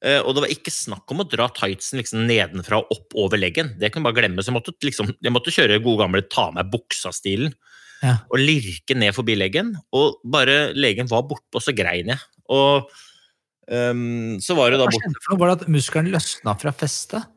Eh, 0.04 0.20
Og 0.20 0.34
det 0.34 0.44
var 0.44 0.54
ikke 0.54 0.72
snakk 0.74 1.14
om 1.14 1.22
å 1.24 1.28
dra 1.28 1.48
tightsen 1.54 2.00
liksom 2.00 2.24
nedenfra 2.28 2.82
og 2.82 2.92
opp 2.94 3.16
over 3.24 3.40
leggen. 3.40 3.74
Det 3.80 3.92
kunne 3.92 4.04
jeg 4.04 4.08
bare 4.10 4.20
glemme. 4.20 4.42
Så 4.42 4.52
jeg 4.52 4.58
måtte, 4.58 4.74
liksom, 4.84 5.12
jeg 5.22 5.34
måtte 5.34 5.54
kjøre 5.54 5.80
gode 5.84 6.04
gamle 6.04 6.24
ta 6.28 6.48
av 6.50 6.58
meg 6.58 6.72
buksa-stilen 6.72 7.54
Ja. 8.02 8.16
og 8.28 8.38
lirke 8.42 8.96
ned 8.98 9.14
forbi 9.14 9.36
leggen. 9.38 9.76
Og 9.94 10.18
bare 10.24 10.72
legen 10.74 11.10
var 11.10 11.26
borte, 11.28 11.50
og 11.54 11.62
så 11.64 11.74
grein 11.76 12.10
jeg. 12.12 12.18
Og 12.52 12.90
um, 13.70 14.40
så 14.42 14.56
var 14.58 14.72
det 14.72 14.80
da 14.82 14.88
Hva 14.88 14.96
borte 14.96 15.14
skjedde? 15.22 15.38
Var 15.38 15.52
det 15.52 15.60
at 15.60 15.70
muskelen 15.70 16.10
løsna 16.12 16.56
fra 16.58 16.74
festet? 16.74 17.30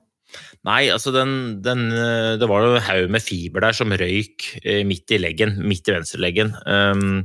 Nei, 0.66 0.90
altså 0.92 1.14
den, 1.16 1.62
den 1.64 1.86
eh, 1.94 2.34
Det 2.42 2.48
var 2.50 2.66
jo 2.66 2.74
en 2.76 2.84
haug 2.84 3.12
med 3.14 3.24
fiber 3.24 3.64
der 3.64 3.76
som 3.78 3.94
røyk 3.94 4.48
eh, 4.64 4.82
midt 4.88 5.14
i 5.14 5.20
leggen, 5.22 5.54
midt 5.64 5.88
i 5.88 5.94
venstreleggen. 5.96 6.52
Um, 6.66 7.22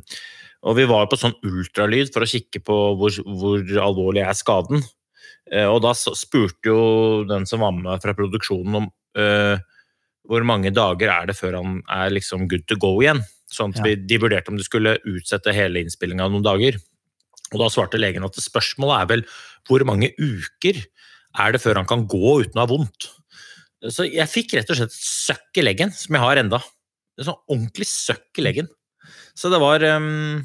og 0.68 0.76
vi 0.76 0.84
var 0.86 1.08
på 1.08 1.16
sånn 1.18 1.34
ultralyd 1.46 2.12
for 2.12 2.22
å 2.22 2.28
kikke 2.28 2.60
på 2.66 2.76
hvor, 3.00 3.16
hvor 3.40 3.64
alvorlig 3.80 4.22
er 4.26 4.36
skaden. 4.36 4.84
Eh, 5.50 5.66
og 5.66 5.80
da 5.82 5.92
spurte 5.96 6.70
jo 6.70 6.80
den 7.28 7.46
som 7.48 7.64
var 7.64 7.74
med 7.76 8.02
fra 8.02 8.14
produksjonen 8.14 8.76
om 8.82 8.88
uh, 9.18 9.58
hvor 10.30 10.44
mange 10.46 10.70
dager 10.70 11.10
er 11.10 11.26
det 11.30 11.34
før 11.38 11.56
han 11.58 11.80
er 11.90 12.12
liksom 12.14 12.46
good 12.50 12.66
to 12.70 12.78
go 12.78 12.92
igjen. 13.02 13.24
Sånn 13.50 13.74
at 13.74 13.80
Ja. 13.80 13.88
vi, 13.88 13.96
de 14.06 14.18
vurderte 14.22 14.52
om 14.52 14.58
de 14.60 14.66
skulle 14.66 14.98
utsette 15.10 15.54
hele 15.56 15.82
innspillinga 15.82 16.28
noen 16.30 16.46
dager. 16.46 16.78
Og 17.50 17.58
da 17.58 17.66
svarte 17.72 17.98
legen 17.98 18.22
at 18.22 18.38
spørsmålet 18.38 19.00
er 19.00 19.08
vel 19.10 19.24
hvor 19.66 19.82
mange 19.88 20.12
uker 20.14 20.78
er 21.40 21.52
det 21.54 21.62
før 21.62 21.80
han 21.80 21.88
kan 21.90 22.06
gå 22.06 22.36
uten 22.44 22.58
å 22.60 22.62
ha 22.62 22.70
vondt. 22.70 23.08
Så 23.90 24.06
jeg 24.06 24.28
fikk 24.30 24.54
rett 24.54 24.70
og 24.70 24.78
slett 24.78 24.92
et 24.92 25.02
søkk 25.02 25.58
i 25.58 25.64
leggen, 25.64 25.90
som 25.90 26.14
jeg 26.14 26.22
har 26.22 26.40
enda. 26.42 26.60
En 27.18 27.26
sånn 27.30 27.42
ordentlig 27.50 27.88
søkk 27.90 28.38
i 28.38 28.44
leggen. 28.44 28.68
Så 29.34 29.50
det 29.50 29.60
var 29.62 29.82
ehm, 29.82 30.44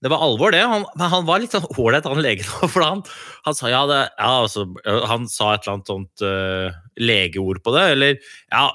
det 0.00 0.08
var 0.08 0.22
alvor, 0.24 0.54
det. 0.54 0.62
Han, 0.64 0.86
han 0.96 1.26
var 1.28 1.42
litt 1.42 1.52
sånn 1.52 1.66
ålreit, 1.76 2.06
han 2.08 2.22
legen. 2.24 2.48
For 2.72 2.80
han, 2.84 3.02
han 3.44 3.56
sa 3.56 3.68
ja, 3.68 3.82
det, 3.90 4.00
ja 4.16 4.30
altså, 4.46 4.64
han 5.10 5.26
sa 5.28 5.54
et 5.54 5.66
eller 5.66 5.76
annet 5.76 5.90
sånt 5.92 6.24
uh, 6.24 6.78
legeord 7.00 7.60
på 7.64 7.74
det. 7.76 7.86
Eller 7.94 8.14
ja, 8.48 8.70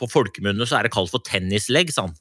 på 0.00 0.08
folkemunne 0.10 0.66
så 0.66 0.80
er 0.80 0.86
det 0.86 0.94
kalt 0.96 1.12
for 1.12 1.22
tennislegg, 1.26 1.94
sa 1.94 2.08
han. 2.08 2.16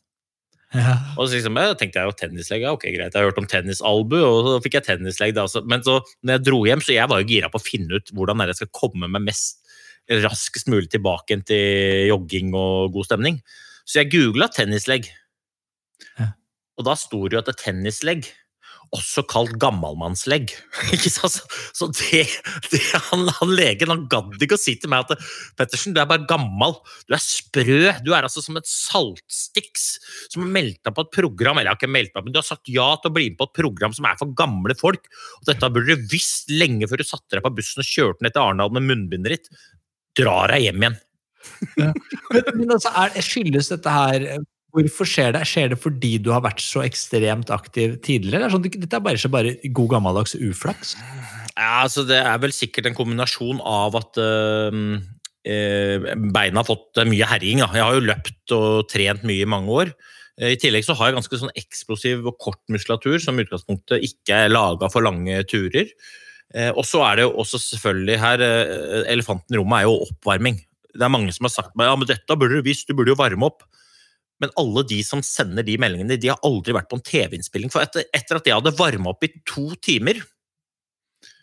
Ja. 0.75 0.93
Og 1.15 1.29
så 1.29 1.37
liksom, 1.37 1.57
jeg 1.57 1.77
tenkte 1.79 2.01
jeg 2.01 2.11
jo 2.11 2.15
tennislegg, 2.19 2.65
ja, 2.65 2.73
ok 2.75 2.85
greit, 2.89 3.13
jeg 3.13 3.21
har 3.21 3.29
hørt 3.29 3.37
om 3.39 3.47
tennisalbu, 3.49 4.17
og 4.19 4.39
så 4.45 4.55
fikk 4.65 4.79
jeg 4.79 4.87
tennislegg. 4.89 5.35
Da, 5.37 5.47
så, 5.49 5.63
men 5.65 5.83
så 5.85 5.99
når 6.21 6.37
jeg 6.37 6.45
dro 6.45 6.61
hjem, 6.67 6.83
så 6.85 6.95
jeg 6.97 7.09
var 7.11 7.21
jo 7.21 7.29
gira 7.31 7.51
på 7.53 7.61
å 7.61 7.65
finne 7.65 7.97
ut 7.97 8.13
hvordan 8.13 8.45
jeg 8.45 8.59
skal 8.61 8.73
komme 8.75 9.09
meg 9.09 9.25
mest 9.25 9.61
raskest 10.25 10.69
mulig 10.69 10.91
tilbake 10.93 11.39
til 11.49 12.11
jogging 12.11 12.53
og 12.53 12.93
god 12.93 13.07
stemning. 13.07 13.39
Så 13.89 14.03
jeg 14.03 14.11
googla 14.13 14.51
tennislegg. 14.53 15.07
Ja. 16.19 16.33
Og 16.75 16.87
da 16.87 16.95
sto 16.99 17.23
det 17.27 17.37
jo 17.37 17.43
at 17.43 17.55
tennislegg, 17.61 18.27
også 18.93 19.23
kalt 19.29 19.55
gammalmannslegg. 19.61 20.51
Ikke 20.95 21.11
sant? 21.11 21.39
Så 21.75 21.87
det, 21.97 22.25
det 22.71 22.81
han, 23.09 23.25
han 23.39 23.53
legen 23.57 23.91
han 23.91 24.05
gadd 24.11 24.35
ikke 24.43 24.57
å 24.57 24.61
si 24.61 24.75
til 24.79 24.91
meg 24.91 25.05
at 25.05 25.23
Pettersen, 25.57 25.95
du 25.95 26.01
er 26.01 26.09
bare 26.09 26.27
gammal, 26.29 26.77
du 27.09 27.15
er 27.15 27.23
sprø, 27.23 27.79
du 28.05 28.11
er 28.13 28.27
altså 28.27 28.43
som 28.45 28.59
et 28.59 28.69
saltstiks 28.69 29.87
som 30.31 30.45
har 30.45 30.53
meldt 30.57 30.81
deg 30.85 30.95
på 30.95 31.05
et 31.05 31.13
program, 31.17 31.59
eller 31.59 31.71
jeg 31.71 31.75
har 31.75 31.81
ikke 31.81 31.95
meldt 31.95 32.13
meg, 32.15 32.27
men 32.27 32.35
du 32.35 32.41
har 32.41 32.47
sagt 32.47 32.71
ja 32.71 32.87
til 33.01 33.11
å 33.11 33.17
bli 33.17 33.29
med 33.31 33.39
på 33.39 33.49
et 33.49 33.57
program 33.61 33.95
som 33.95 34.09
er 34.09 34.19
for 34.21 34.35
gamle 34.37 34.77
folk, 34.79 35.09
og 35.39 35.49
dette 35.49 35.71
burde 35.73 35.95
du 35.95 36.07
visst 36.11 36.51
lenge 36.53 36.89
før 36.91 37.01
du 37.01 37.07
satte 37.07 37.37
deg 37.37 37.45
på 37.45 37.55
bussen 37.57 37.83
og 37.83 37.89
kjørte 37.89 38.25
ned 38.25 38.35
til 38.35 38.45
Arendal 38.45 38.75
med 38.75 38.87
munnbindet 38.89 39.35
ditt. 39.35 39.65
Drar 40.15 40.53
deg 40.53 40.67
hjem 40.67 40.85
igjen. 40.85 40.99
Men, 41.77 41.91
men 42.57 42.71
altså, 42.73 42.89
er, 42.97 43.17
skyldes 43.21 43.69
dette 43.69 43.91
her 43.91 44.23
Hvorfor 44.75 45.07
skjer 45.07 45.31
det? 45.35 45.43
Skjer 45.47 45.71
det 45.71 45.79
fordi 45.79 46.15
du 46.19 46.31
har 46.33 46.43
vært 46.43 46.59
så 46.63 46.81
ekstremt 46.83 47.51
aktiv 47.53 47.95
tidligere? 48.03 48.49
Er 48.49 48.51
sånn, 48.51 48.65
dette 48.65 48.97
er 48.97 49.03
bare, 49.03 49.31
bare 49.31 49.53
god 49.77 49.93
gammeldags 49.93 50.35
uflaks? 50.35 50.95
Ja, 51.55 51.85
altså 51.85 52.03
Det 52.07 52.17
er 52.19 52.41
vel 52.43 52.51
sikkert 52.55 52.89
en 52.89 52.97
kombinasjon 52.97 53.61
av 53.63 53.95
at 54.01 54.19
øh, 54.19 54.97
beina 56.35 56.59
har 56.59 56.67
fått 56.67 56.99
mye 57.07 57.29
herjing. 57.31 57.63
Jeg 57.63 57.85
har 57.85 57.95
jo 57.95 58.03
løpt 58.03 58.55
og 58.57 58.89
trent 58.91 59.23
mye 59.27 59.45
i 59.45 59.49
mange 59.55 59.71
år. 59.71 59.93
Eh, 60.41 60.57
I 60.57 60.59
tillegg 60.59 60.83
så 60.87 60.97
har 60.99 61.11
jeg 61.13 61.19
ganske 61.21 61.39
sånn 61.45 61.55
eksplosiv 61.55 62.27
og 62.27 62.35
kort 62.43 62.59
muskulatur 62.67 63.15
som 63.23 63.39
i 63.39 63.47
utgangspunktet 63.47 64.03
ikke 64.03 64.43
er 64.45 64.51
laga 64.51 64.91
for 64.91 65.07
lange 65.07 65.39
turer. 65.47 65.95
Og 66.77 66.85
så 66.87 66.99
er 67.03 67.17
det 67.17 67.23
jo 67.25 67.31
også 67.41 67.57
selvfølgelig 67.59 68.15
her 68.21 68.41
Elefanten 69.11 69.55
i 69.55 69.57
rommet 69.57 69.81
er 69.81 69.87
jo 69.89 69.95
oppvarming. 70.05 70.59
Det 70.93 71.03
er 71.03 71.11
mange 71.11 71.33
som 71.35 71.47
har 71.49 71.51
sagt 71.51 71.73
meg 71.75 71.89
ja, 71.89 71.95
men 71.97 72.07
dette 72.07 72.37
burde 72.37 72.61
du 72.61 72.63
visst, 72.63 72.85
du 72.87 72.95
burde 72.95 73.11
jo 73.11 73.17
varme 73.19 73.49
opp. 73.49 73.65
Men 74.43 74.51
alle 74.59 74.83
de 74.87 74.97
som 75.07 75.21
sender 75.23 75.63
de 75.63 75.77
meldingene, 75.79 76.17
de 76.19 76.31
har 76.33 76.41
aldri 76.43 76.75
vært 76.75 76.89
på 76.91 76.97
en 76.99 77.05
TV-innspilling. 77.07 77.71
For 77.71 77.85
etter, 77.85 78.07
etter 78.15 78.39
at 78.39 78.49
jeg 78.49 78.57
hadde 78.57 78.75
varma 78.75 79.13
opp 79.13 79.23
i 79.23 79.31
to 79.47 79.69
timer, 79.85 80.19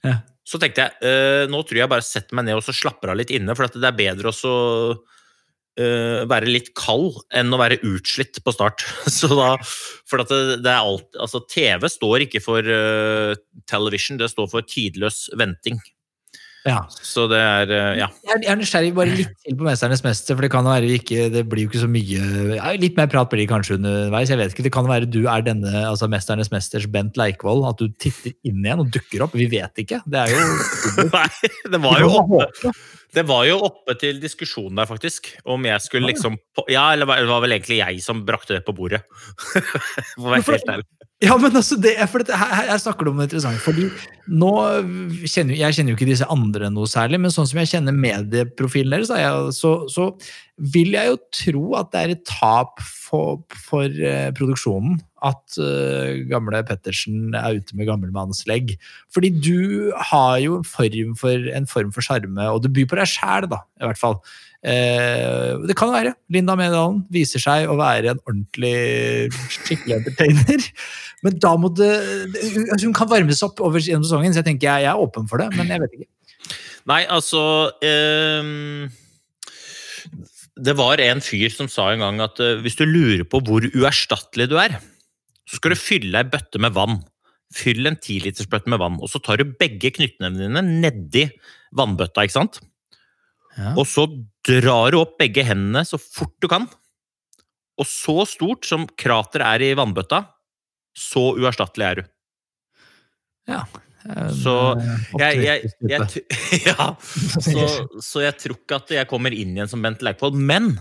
Ja. 0.04 0.18
så 0.46 0.58
tenkte 0.58 0.84
jeg 0.84 1.08
øh, 1.08 1.46
nå 1.50 1.62
tror 1.62 1.78
jeg 1.78 1.90
bare 1.90 2.04
setter 2.04 2.34
meg 2.36 2.48
ned 2.48 2.58
og 2.58 2.64
så 2.66 2.74
slapper 2.74 3.12
av 3.12 3.18
litt 3.20 3.30
inne, 3.34 3.54
for 3.56 3.70
det 3.70 3.86
er 3.86 3.96
bedre 3.96 4.32
å 4.34 4.54
øh, 5.80 6.22
være 6.28 6.50
litt 6.50 6.72
kald 6.78 7.20
enn 7.32 7.54
å 7.54 7.60
være 7.60 7.80
utslitt 7.86 8.42
på 8.44 8.54
start. 8.54 8.84
Så 9.18 9.30
da, 9.32 9.54
for 10.10 10.22
det, 10.22 10.60
det 10.66 10.74
alt, 10.76 11.08
altså 11.16 11.42
TV 11.48 11.88
står 11.88 12.26
ikke 12.26 12.42
for 12.44 12.60
øh, 12.66 13.32
television, 13.70 14.20
det 14.20 14.30
står 14.34 14.50
for 14.52 14.68
tidløs 14.68 15.28
venting. 15.38 15.80
Ja. 16.62 16.76
Så 17.02 17.24
det 17.26 17.38
er 17.42 17.66
øh, 17.74 17.96
ja. 17.98 18.06
Jeg 18.22 18.36
er- 18.36 18.52
er 18.52 18.56
nysgjerrig 18.60 18.92
bare 18.94 19.10
litt 19.10 19.32
til 19.42 19.56
på 19.58 19.64
'Mesternes 19.66 20.02
mester', 20.04 20.36
for 20.36 20.42
det 20.46 20.50
kan 20.52 20.62
være 20.64 20.86
vi 20.86 20.98
ikke, 21.00 21.24
det 21.32 21.48
blir 21.50 21.64
jo 21.64 21.70
ikke 21.70 21.82
så 21.82 21.88
mye 21.90 22.78
Litt 22.78 22.96
mer 22.96 23.08
prat 23.10 23.28
blir 23.32 23.42
det 23.42 23.48
kanskje 23.50 23.74
underveis. 23.80 24.28
jeg 24.30 24.38
vet 24.38 24.52
ikke, 24.54 24.62
Det 24.62 24.72
kan 24.72 24.86
være 24.86 25.10
du 25.10 25.26
er 25.26 25.42
denne 25.42 25.72
altså 25.90 26.06
'Mesternes 26.06 26.50
mesters' 26.54 26.86
Bent 26.86 27.16
Leikvoll, 27.16 27.66
at 27.68 27.78
du 27.78 27.88
titter 27.98 28.32
inn 28.44 28.62
igjen 28.64 28.78
og 28.78 28.90
dukker 28.94 29.22
opp. 29.26 29.32
Vi 29.34 29.46
vet 29.50 29.74
ikke. 29.82 30.00
Det 30.06 30.18
er 30.22 30.30
jo 30.30 30.38
Nei, 31.12 31.28
det 31.72 31.80
var 31.82 31.98
jo 31.98 32.08
oppe. 32.22 32.72
Det 33.12 33.26
var 33.28 33.44
jo 33.44 33.58
oppe 33.58 33.98
til 33.98 34.20
diskusjon 34.20 34.74
der, 34.74 34.86
faktisk. 34.86 35.34
Om 35.44 35.64
jeg 35.66 35.80
skulle 35.82 36.06
liksom 36.14 36.38
Ja, 36.70 36.92
eller 36.92 37.06
det 37.06 37.26
var 37.28 37.40
vel 37.42 37.58
egentlig 37.58 37.78
jeg 37.82 38.00
som 38.02 38.24
brakte 38.24 38.54
det 38.54 38.64
på 38.64 38.72
bordet. 38.72 39.02
For 40.16 40.30
å 40.30 40.30
være 40.30 40.46
helt 40.46 40.68
ærlig. 40.78 40.86
Ja, 41.22 41.36
men 41.38 41.54
altså, 41.54 41.76
det, 41.78 41.92
er- 42.00 42.08
for 42.10 42.22
dette, 42.22 42.34
her, 42.34 42.66
her 42.72 42.80
snakker 42.82 43.06
du 43.06 43.12
om 43.12 43.20
det 43.20 43.28
interessant. 43.28 43.60
fordi 43.62 43.84
nå 44.32 44.50
kjenner, 45.30 45.54
Jeg 45.58 45.76
kjenner 45.76 45.92
jo 45.92 45.98
ikke 45.98 46.08
disse 46.08 46.26
andre 46.30 46.70
noe 46.72 46.90
særlig, 46.90 47.20
men 47.22 47.30
sånn 47.34 47.46
som 47.46 47.60
jeg 47.62 47.70
kjenner 47.76 47.94
medieprofilen 47.94 48.90
deres, 48.96 49.12
jeg, 49.14 49.54
så, 49.54 49.72
så 49.92 50.08
vil 50.74 50.92
jeg 50.96 51.12
jo 51.12 51.16
tro 51.38 51.64
at 51.78 51.92
det 51.94 52.02
er 52.02 52.14
et 52.16 52.24
tap 52.26 52.82
for, 52.82 53.38
for 53.68 53.86
uh, 53.86 54.30
produksjonen 54.34 54.98
at 55.22 55.58
uh, 55.62 56.22
gamle 56.30 56.62
Pettersen 56.66 57.36
er 57.38 57.60
ute 57.60 57.78
med 57.78 57.86
gammelmannslegg. 57.90 58.74
Fordi 59.14 59.30
du 59.38 59.92
har 60.10 60.40
jo 60.42 60.58
en 60.58 60.66
form 60.66 61.14
for 61.18 61.50
en 61.54 61.70
for 61.70 62.18
og 62.50 62.62
du 62.64 62.70
byr 62.70 62.88
på 62.90 62.98
deg 62.98 63.10
sjæl, 63.14 63.46
da, 63.52 63.62
i 63.78 63.86
hvert 63.86 64.00
fall. 64.00 64.18
Eh, 64.62 65.58
det 65.66 65.74
kan 65.78 65.90
være. 65.90 66.14
Linda 66.30 66.54
Medalen 66.58 67.02
viser 67.10 67.42
seg 67.42 67.66
å 67.70 67.74
være 67.80 68.12
en 68.12 68.22
ordentlig 68.22 69.32
skikkelig 69.50 69.96
entertainer. 69.98 70.66
Men 71.26 71.38
da 71.42 71.52
må 71.58 71.70
det 71.74 71.90
altså 72.70 72.86
Hun 72.86 72.96
kan 72.96 73.10
varmes 73.10 73.42
opp 73.46 73.62
over 73.62 73.82
gjennom 73.82 74.06
sesongen, 74.06 74.34
så 74.34 74.42
jeg 74.42 74.52
tenker 74.52 74.68
jeg, 74.68 74.86
jeg 74.86 74.92
er 74.92 75.02
åpen 75.02 75.26
for 75.30 75.42
det. 75.42 75.50
Men 75.58 75.70
jeg 75.70 75.82
vet 75.82 75.98
ikke. 75.98 76.10
Nei, 76.90 77.02
altså 77.06 77.42
um 77.78 78.90
Det 80.52 80.74
var 80.76 81.00
en 81.00 81.22
fyr 81.24 81.50
som 81.54 81.68
sa 81.70 81.88
en 81.90 82.02
gang 82.02 82.18
at 82.22 82.38
uh, 82.42 82.58
hvis 82.62 82.76
du 82.76 82.84
lurer 82.84 83.22
på 83.24 83.40
hvor 83.42 83.64
uerstattelig 83.64 84.50
du 84.50 84.58
er, 84.60 84.74
så 85.48 85.58
skal 85.58 85.72
du 85.72 85.80
fylle 85.80 86.20
ei 86.20 86.28
bøtte 86.28 86.60
med 86.62 86.74
vann. 86.76 87.00
Fyll 87.56 87.88
en 87.88 87.96
tilitersbøtte 87.96 88.70
med 88.70 88.78
vann, 88.82 88.98
og 89.00 89.10
så 89.10 89.18
tar 89.24 89.40
du 89.40 89.56
begge 89.58 89.90
knyttnevene 89.96 90.44
dine 90.44 90.62
nedi 90.84 91.24
vannbøtta, 91.74 92.26
ikke 92.28 92.36
sant? 92.36 92.60
Ja. 93.58 93.74
Og 93.76 93.86
så 93.88 94.06
drar 94.46 94.92
du 94.92 95.00
opp 95.02 95.18
begge 95.20 95.44
hendene 95.46 95.84
så 95.88 96.00
fort 96.00 96.34
du 96.42 96.48
kan. 96.50 96.66
Og 97.80 97.88
så 97.88 98.22
stort 98.28 98.68
som 98.68 98.86
krateret 99.00 99.46
er 99.46 99.66
i 99.70 99.76
vannbøtta, 99.78 100.24
så 100.96 101.32
uerstattelig 101.40 101.88
er 101.88 102.00
du. 102.00 102.10
Ja. 103.50 103.62
En, 104.02 104.32
Så 104.34 104.52
jeg, 105.20 105.42
Jeg, 105.44 105.70
jeg, 105.86 105.92
jeg, 105.92 106.22
ja, 106.72 106.88
så, 106.98 107.66
så 108.02 108.24
jeg 108.24 108.34
tror 108.40 108.56
ikke 108.58 108.80
at 108.80 108.90
jeg 108.96 109.08
kommer 109.10 109.34
inn 109.34 109.54
igjen 109.54 109.70
som 109.70 109.84
Bent 109.84 110.02
Leikvoll. 110.02 110.34
Men 110.34 110.74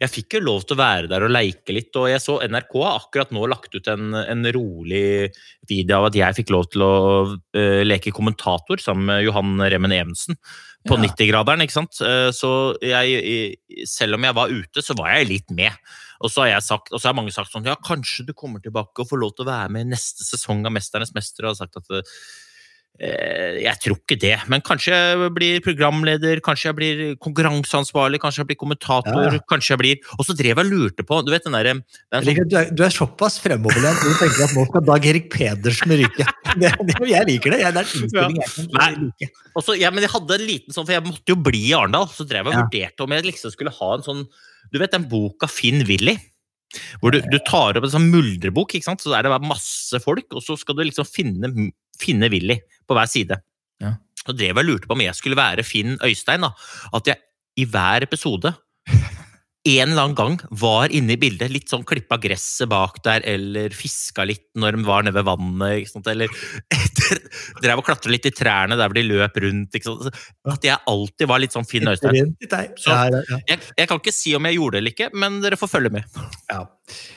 jeg 0.00 0.12
fikk 0.12 0.36
jo 0.36 0.42
lov 0.46 0.64
til 0.66 0.76
å 0.76 0.80
være 0.80 1.10
der 1.10 1.26
og 1.26 1.32
leike 1.34 1.74
litt, 1.74 1.90
og 1.98 2.08
jeg 2.10 2.22
så 2.22 2.38
NRK 2.46 2.76
har 2.82 3.00
akkurat 3.00 3.34
nå 3.34 3.48
lagt 3.50 3.74
ut 3.74 3.90
en, 3.90 4.14
en 4.20 4.48
rolig 4.54 5.32
video 5.68 5.98
av 5.98 6.08
at 6.10 6.18
jeg 6.20 6.38
fikk 6.38 6.54
lov 6.54 6.68
til 6.70 6.86
å 6.86 6.94
uh, 7.34 7.82
leke 7.86 8.14
kommentator 8.14 8.82
sammen 8.82 9.10
med 9.10 9.26
Johan 9.26 9.58
Remmen 9.66 9.94
Evensen 9.96 10.38
på 10.86 10.94
Ja. 10.94 11.02
90-graderen. 11.02 11.64
ikke 11.64 11.74
sant? 11.74 11.98
Uh, 11.98 12.30
så 12.34 12.50
jeg, 12.84 13.56
selv 13.90 14.18
om 14.18 14.28
jeg 14.28 14.38
var 14.38 14.54
ute, 14.54 14.84
så 14.84 14.94
var 14.98 15.16
jeg 15.16 15.30
litt 15.32 15.56
med. 15.56 15.74
Og 16.24 16.32
så 16.32 16.44
har 16.44 16.54
jeg 16.54 16.66
sagt, 16.66 16.92
og 16.92 17.00
så 17.00 17.10
har 17.10 17.16
mange 17.18 17.34
sagt 17.34 17.52
sånn 17.52 17.66
Ja, 17.68 17.76
kanskje 17.76 18.24
du 18.28 18.32
kommer 18.36 18.62
tilbake 18.64 19.02
og 19.02 19.10
får 19.10 19.20
lov 19.20 19.34
til 19.36 19.44
å 19.44 19.50
være 19.50 19.72
med 19.74 19.86
i 19.86 19.94
neste 19.94 20.24
sesong 20.24 20.64
av 20.64 20.74
Mesternes 20.76 21.12
mester. 21.16 21.44
Og 21.44 21.52
har 21.52 21.58
sagt 21.58 21.76
at 21.80 21.92
eh, 21.92 22.14
jeg 22.96 23.76
tror 23.84 23.98
ikke 23.98 24.16
det, 24.20 24.32
men 24.48 24.62
kanskje 24.64 24.96
jeg 24.96 25.30
blir 25.36 25.60
programleder, 25.64 26.40
kanskje 26.44 26.70
jeg 26.70 26.76
blir 26.78 27.00
konkurranseansvarlig, 27.20 28.20
kanskje 28.22 28.40
jeg 28.42 28.48
blir 28.50 28.58
kommentator, 28.60 29.26
Ja, 29.36 29.40
kanskje 29.50 29.74
jeg 29.74 29.80
blir 29.82 30.14
Og 30.16 30.24
så 30.24 30.36
drev 30.36 30.54
jeg 30.54 30.64
og 30.64 30.70
lurte 30.70 31.04
på 31.04 31.18
Du 31.26 31.28
vet 31.34 31.44
den 31.44 31.52
derre 31.56 31.74
er 31.76 31.82
at 32.16 32.24
Du 32.24 32.56
du 32.76 32.84
er 32.86 32.94
såpass 32.94 33.36
fremoverlent 33.42 34.00
og 34.00 34.14
du 34.14 34.20
tenker 34.20 34.46
at 34.46 34.54
nå 34.56 34.64
skal 34.70 34.86
Dag 34.86 35.08
Erik 35.10 35.28
Pedersen 35.32 35.92
ryke. 35.92 36.26
Det, 36.56 36.70
det, 36.88 36.94
jeg 37.10 37.26
liker 37.28 37.52
det. 37.52 37.58
Jeg, 37.60 37.74
det 37.74 37.80
er 37.82 37.88
en 37.90 38.00
innstilling 38.00 38.36
jeg 38.40 38.52
kan 38.54 38.68
Nei. 38.78 39.08
like. 39.10 39.26
Og 39.58 39.66
ja, 39.76 39.90
men 39.92 40.06
jeg 40.06 40.12
hadde 40.14 40.36
en 40.38 40.44
liten 40.48 40.72
sånn, 40.72 40.86
for 40.86 40.94
jeg 40.94 41.04
måtte 41.04 41.34
jo 41.34 41.36
bli 41.36 41.60
i 41.68 41.74
Arendal. 41.76 42.06
Så 42.08 42.24
drev 42.24 42.46
jeg 42.46 42.54
og 42.54 42.56
Ja. 42.56 42.62
vurderte 42.62 43.04
om 43.04 43.12
jeg 43.12 43.26
liksom 43.26 43.52
skulle 43.52 43.74
ha 43.76 43.90
en 43.98 44.06
sånn 44.06 44.22
Du 44.72 44.78
vet 44.80 44.94
den 44.94 45.04
boka 45.10 45.50
Finn 45.50 45.84
Willy? 45.84 46.16
Hvor 47.02 47.12
du, 47.12 47.20
du 47.20 47.36
tar 47.46 47.76
opp 47.76 47.84
en 47.86 47.92
sånn 47.92 48.08
muldrebok, 48.12 48.74
ikke 48.76 48.88
sant? 48.88 49.04
så 49.04 49.14
er 49.16 49.26
det 49.26 49.36
masse 49.44 50.00
folk, 50.02 50.26
og 50.34 50.42
så 50.44 50.56
skal 50.58 50.78
du 50.78 50.82
liksom 50.84 51.06
finne, 51.08 51.50
finne 52.00 52.30
Willy 52.32 52.58
på 52.86 52.96
hver 52.96 53.10
side. 53.10 53.38
Ja. 53.82 53.94
Og 54.26 54.38
drev 54.38 54.58
og 54.58 54.66
lurte 54.68 54.88
på 54.88 54.96
om 54.96 55.04
jeg 55.04 55.14
skulle 55.18 55.38
være 55.38 55.64
Finn 55.66 55.98
Øystein. 56.04 56.46
da, 56.46 56.50
At 56.94 57.06
jeg 57.06 57.16
i 57.56 57.64
hver 57.64 58.04
episode 58.06 58.52
en 59.66 59.90
eller 59.90 60.02
annen 60.06 60.16
gang 60.18 60.36
var 60.62 60.92
inne 60.94 61.16
i 61.16 61.20
bildet, 61.20 61.50
litt 61.52 61.72
sånn 61.72 61.84
klippa 61.86 62.18
gresset 62.22 62.70
bak 62.70 63.00
der, 63.04 63.24
eller 63.26 63.74
fiska 63.74 64.26
litt 64.28 64.46
når 64.58 64.78
de 64.78 64.86
var 64.86 65.06
nede 65.06 65.16
ved 65.18 65.26
vannet, 65.26 66.08
eller 66.12 66.30
drev 67.64 67.82
og 67.82 67.86
klatra 67.86 68.12
litt 68.12 68.28
i 68.30 68.34
trærne 68.34 68.78
der 68.78 68.88
hvor 68.88 68.98
de 68.98 69.06
løp 69.06 69.40
rundt. 69.42 69.80
At 70.52 70.66
jeg 70.66 70.78
alltid 70.92 71.30
var 71.30 71.42
litt 71.42 71.56
sånn 71.56 71.66
Finn 71.68 71.90
Øystein. 71.90 72.34
Så-. 72.80 72.96
Jeg, 73.48 73.60
jeg 73.76 73.90
kan 73.90 74.00
ikke 74.00 74.14
si 74.14 74.36
om 74.38 74.48
jeg 74.48 74.58
gjorde 74.58 74.76
det 74.78 74.84
eller 74.84 74.96
ikke, 74.96 75.10
men 75.18 75.40
dere 75.44 75.60
får 75.60 75.74
følge 75.76 75.94
med. 75.98 76.16
Ja. 76.46 76.60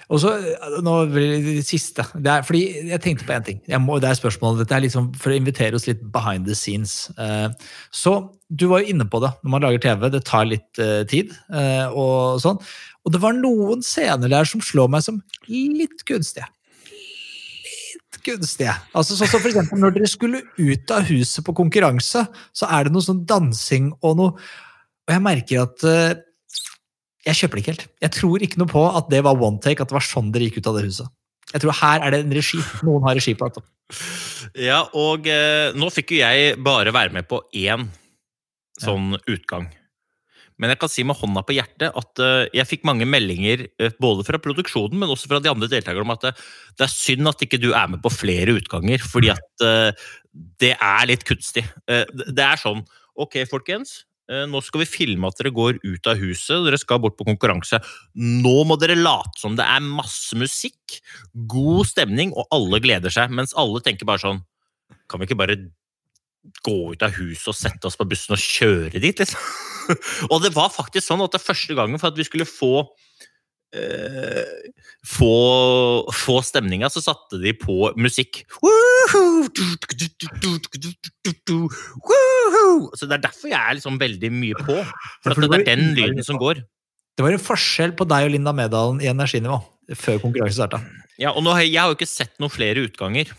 Og 0.10 0.18
så, 0.24 0.32
eh, 0.42 0.80
nå 0.82 0.94
blir 1.14 1.36
det 1.36 1.52
det 1.60 1.66
siste. 1.68 2.02
Det 2.18 2.32
er, 2.34 2.46
fordi 2.48 2.64
jeg 2.90 3.02
tenkte 3.04 3.28
på 3.28 3.36
én 3.36 3.46
ting. 3.46 3.60
Må, 3.84 4.00
det 4.02 4.10
er 4.10 4.18
spørsmålet, 4.18 4.64
Dette 4.64 4.80
er 4.80 4.86
liksom 4.88 5.12
for 5.14 5.30
å 5.30 5.38
invitere 5.38 5.78
oss 5.78 5.86
litt 5.86 6.02
behind 6.16 6.50
the 6.50 6.58
scenes. 6.58 7.12
Eh, 7.14 7.52
så 7.94 8.16
du 8.50 8.66
var 8.72 8.82
jo 8.82 8.94
inne 8.94 9.06
på 9.06 9.22
det 9.22 9.30
når 9.44 9.54
man 9.54 9.66
lager 9.66 9.84
TV. 9.84 10.06
Det 10.14 10.24
tar 10.28 10.48
litt 10.50 10.82
uh, 10.82 11.02
tid. 11.10 11.34
Uh, 11.54 11.88
og 11.94 12.40
sånn. 12.42 12.62
Og 13.06 13.14
det 13.14 13.22
var 13.24 13.38
noen 13.38 13.84
scener 13.86 14.32
der 14.32 14.48
som 14.50 14.64
slår 14.64 14.90
meg 14.92 15.06
som 15.06 15.20
litt 15.50 16.02
gunstige. 16.10 16.50
Litt 16.90 18.22
gunstige. 18.26 18.74
Altså 18.98 19.18
sånn 19.18 19.30
som 19.30 19.44
for 19.44 19.52
eksempel 19.52 19.82
Når 19.82 19.94
dere 19.96 20.10
skulle 20.10 20.42
ut 20.58 20.96
av 20.96 21.06
huset 21.12 21.46
på 21.46 21.56
konkurranse, 21.58 22.26
så 22.54 22.72
er 22.74 22.88
det 22.88 22.96
noe 22.96 23.06
sånn 23.06 23.22
dansing 23.30 23.94
og 24.02 24.18
noe 24.20 24.34
Og 24.34 25.14
jeg 25.14 25.26
merker 25.26 25.64
at 25.68 25.86
uh, 25.86 26.18
jeg 27.28 27.44
kjøper 27.44 27.58
det 27.58 27.62
ikke 27.62 27.74
helt. 27.76 27.88
Jeg 28.02 28.16
tror 28.16 28.44
ikke 28.46 28.62
noe 28.62 28.72
på 28.72 28.84
at 28.90 29.10
det 29.12 29.22
var 29.28 29.38
one 29.38 29.62
take, 29.62 29.84
at 29.84 29.92
det 29.92 29.98
var 29.98 30.06
sånn 30.06 30.32
dere 30.34 30.48
gikk 30.48 30.62
ut 30.62 30.70
av 30.72 30.80
det 30.80 30.88
huset. 30.88 31.10
Jeg 31.50 31.64
tror 31.64 31.76
her 31.82 32.06
er 32.06 32.14
det 32.14 32.20
en 32.24 32.34
regi. 32.34 32.60
Noen 32.88 33.06
har 33.06 33.18
regi 33.18 33.34
på 33.38 33.50
dette. 33.50 33.66
Ja, 34.58 34.84
og 34.98 35.28
eh, 35.30 35.76
nå 35.78 35.90
fikk 35.94 36.14
jo 36.14 36.22
jeg 36.22 36.60
bare 36.64 36.94
være 36.96 37.14
med 37.14 37.28
på 37.30 37.42
én 37.58 37.88
sånn 38.84 39.14
utgang. 39.30 39.70
Men 40.60 40.74
jeg 40.74 40.80
kan 40.82 40.92
si 40.92 41.06
med 41.08 41.16
hånda 41.16 41.40
på 41.48 41.56
hjertet 41.56 41.96
at 41.96 42.20
eh, 42.20 42.50
jeg 42.58 42.68
fikk 42.68 42.82
mange 42.88 43.06
meldinger 43.08 43.62
eh, 43.80 43.94
både 44.04 44.26
fra 44.28 44.42
produksjonen, 44.44 44.98
men 45.00 45.14
også 45.14 45.30
fra 45.32 45.40
de 45.40 45.48
andre 45.52 45.70
deltakerne 45.72 46.04
om 46.04 46.12
at 46.12 46.26
det, 46.28 46.34
det 46.76 46.84
er 46.84 46.92
synd 46.92 47.32
at 47.32 47.46
ikke 47.46 47.62
du 47.64 47.70
er 47.72 47.88
med 47.94 48.02
på 48.04 48.12
flere 48.12 48.58
utganger, 48.60 49.00
fordi 49.00 49.32
at 49.32 49.64
eh, 49.64 50.04
det 50.60 50.74
er 50.76 51.08
litt 51.08 51.24
kunstig. 51.28 51.64
Eh, 51.88 52.04
det 52.28 52.44
er 52.46 52.60
sånn 52.60 52.84
Ok, 53.20 53.40
folkens. 53.52 54.06
eh, 54.32 54.44
Nå 54.52 54.60
skal 54.64 54.84
vi 54.84 54.90
filme 54.92 55.28
at 55.32 55.40
dere 55.40 55.52
går 55.56 55.80
ut 55.84 56.12
av 56.12 56.20
huset, 56.20 56.60
dere 56.68 56.78
skal 56.80 57.00
bort 57.04 57.18
på 57.20 57.28
konkurranse. 57.28 57.80
Nå 58.20 58.54
må 58.68 58.76
dere 58.80 59.00
late 59.00 59.40
som 59.40 59.56
det 59.60 59.64
er 59.68 59.84
masse 59.84 60.36
musikk, 60.40 61.00
god 61.52 61.88
stemning, 61.88 62.36
og 62.36 62.52
alle 62.56 62.80
gleder 62.84 63.12
seg. 63.16 63.32
Mens 63.32 63.56
alle 63.60 63.80
tenker 63.84 64.08
bare 64.08 64.24
sånn 64.28 64.44
Kan 65.10 65.20
vi 65.22 65.28
ikke 65.28 65.40
bare 65.40 65.56
gå 66.66 66.78
ut 66.94 67.04
av 67.06 67.16
huset 67.18 67.52
og 67.52 67.58
sette 67.58 67.90
oss 67.90 67.98
på 68.00 68.08
bussen 68.10 68.36
og 68.36 68.42
kjøre 68.44 69.02
dit, 69.02 69.22
liksom? 69.22 69.42
og 70.32 70.42
det 70.44 70.54
var 70.56 70.74
faktisk 70.74 71.08
sånn 71.08 71.24
at 71.26 71.34
det 71.34 71.44
første 71.44 71.78
gangen 71.78 72.02
for 72.02 72.12
at 72.12 72.20
vi 72.20 72.26
skulle 72.28 72.48
få 72.50 72.74
eh, 73.76 74.70
få, 75.06 75.34
få 76.14 76.40
stemninga, 76.46 76.90
så 76.94 77.02
satte 77.04 77.40
de 77.42 77.54
på 77.58 77.92
musikk. 78.00 78.44
Så 83.00 83.08
Det 83.08 83.18
er 83.18 83.24
derfor 83.24 83.52
jeg 83.52 83.60
er 83.60 83.80
liksom 83.80 84.00
veldig 84.02 84.32
mye 84.36 84.60
på. 84.60 84.78
For 85.24 85.34
at 85.34 85.44
det 85.44 85.62
er 85.62 85.70
den 85.72 85.94
lyden 85.98 86.26
som 86.26 86.40
går. 86.42 86.64
Det 87.18 87.26
var 87.26 87.36
en 87.36 87.44
forskjell 87.44 87.96
på 88.00 88.08
deg 88.08 88.30
og 88.30 88.34
Linda 88.36 88.54
Medalen 88.56 89.02
i 89.04 89.10
energinivå 89.12 89.60
før 89.98 90.22
konkurransen 90.22 90.62
starta. 90.62 90.80
Ja, 91.20 91.34
og 91.34 91.44
nå 91.44 91.56
jeg 91.60 91.76
har 91.76 91.90
jo 91.92 91.98
ikke 91.98 92.08
sett 92.08 92.38
noen 92.40 92.54
flere 92.54 92.86
utganger 92.86 93.32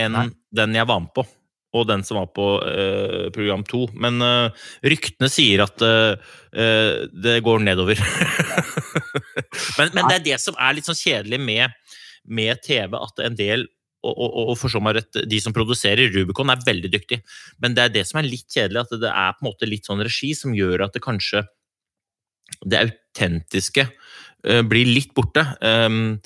enn 0.00 0.16
Nei. 0.16 0.24
den 0.56 0.74
jeg 0.74 0.88
var 0.88 1.02
med 1.04 1.12
på. 1.14 1.26
Og 1.76 1.86
den 1.86 2.02
som 2.06 2.18
var 2.18 2.30
på 2.34 2.46
eh, 2.66 3.26
program 3.34 3.62
to. 3.66 3.84
Men 3.94 4.18
eh, 4.24 4.62
ryktene 4.92 5.30
sier 5.30 5.62
at 5.64 5.82
eh, 5.86 6.30
eh, 6.50 7.04
det 7.10 7.38
går 7.46 7.62
nedover. 7.62 8.00
men, 9.78 9.92
men 9.94 10.08
det 10.08 10.16
er 10.16 10.24
det 10.32 10.40
som 10.42 10.58
er 10.58 10.76
litt 10.76 10.88
sånn 10.88 10.98
kjedelig 10.98 11.38
med, 11.42 11.76
med 12.26 12.62
TV, 12.66 12.96
at 12.98 13.22
en 13.26 13.38
del 13.38 13.68
og, 14.00 14.14
og, 14.16 14.36
og 14.50 14.54
for 14.56 14.72
så 14.72 14.80
rett, 14.96 15.22
de 15.28 15.40
som 15.42 15.54
produserer 15.54 16.12
Rubicon, 16.14 16.50
er 16.52 16.66
veldig 16.66 16.90
dyktige. 16.92 17.24
Men 17.60 17.76
det 17.76 17.84
er 17.84 17.96
det 17.98 18.06
som 18.08 18.20
er 18.20 18.28
litt 18.28 18.48
kjedelig, 18.48 18.86
at 18.86 19.00
det 19.02 19.10
er 19.12 19.34
på 19.36 19.44
en 19.44 19.50
måte 19.50 19.68
litt 19.68 19.88
sånn 19.88 20.02
regi 20.04 20.32
som 20.36 20.56
gjør 20.56 20.86
at 20.86 20.96
det 20.96 21.04
kanskje 21.04 21.44
det 22.66 22.80
autentiske 22.80 23.84
eh, 23.86 24.62
blir 24.66 24.88
litt 24.88 25.12
borte. 25.14 25.44
Um, 25.60 26.16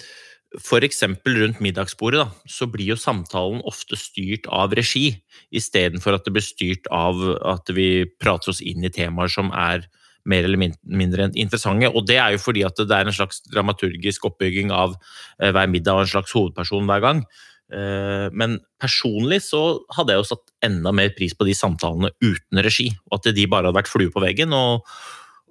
F.eks. 0.60 1.02
rundt 1.26 1.60
middagsbordet 1.64 2.22
da, 2.22 2.28
så 2.46 2.68
blir 2.70 2.92
jo 2.92 3.00
samtalen 3.00 3.62
ofte 3.66 3.98
styrt 3.98 4.46
av 4.52 4.74
regi, 4.76 5.16
istedenfor 5.54 6.16
at 6.16 6.26
det 6.26 6.34
blir 6.36 6.44
styrt 6.44 6.88
av 6.94 7.20
at 7.54 7.70
vi 7.74 8.06
prater 8.20 8.52
oss 8.54 8.62
inn 8.62 8.84
i 8.86 8.92
temaer 8.94 9.32
som 9.32 9.50
er 9.50 9.88
mer 10.24 10.46
eller 10.46 10.60
mindre 10.88 11.28
interessante. 11.36 11.90
Og 11.92 12.06
det 12.08 12.16
er 12.20 12.34
jo 12.34 12.44
fordi 12.44 12.64
at 12.64 12.78
det 12.80 12.96
er 12.96 13.08
en 13.08 13.16
slags 13.16 13.42
dramaturgisk 13.50 14.24
oppbygging 14.30 14.72
av 14.72 14.94
eh, 15.40 15.50
hver 15.52 15.68
middag 15.70 15.98
og 15.98 16.06
en 16.06 16.14
slags 16.14 16.32
hovedperson 16.36 16.88
hver 16.88 17.02
gang. 17.04 17.24
Eh, 17.72 18.30
men 18.32 18.56
personlig 18.80 19.42
så 19.46 19.62
hadde 19.96 20.14
jeg 20.14 20.22
jo 20.22 20.30
satt 20.32 20.54
enda 20.64 20.94
mer 20.96 21.12
pris 21.16 21.36
på 21.36 21.48
de 21.48 21.56
samtalene 21.56 22.12
uten 22.24 22.64
regi, 22.64 22.90
og 23.10 23.20
at 23.20 23.34
de 23.36 23.46
bare 23.50 23.68
hadde 23.68 23.80
vært 23.82 23.92
flue 23.92 24.14
på 24.14 24.24
veggen. 24.24 24.56
og 24.56 24.88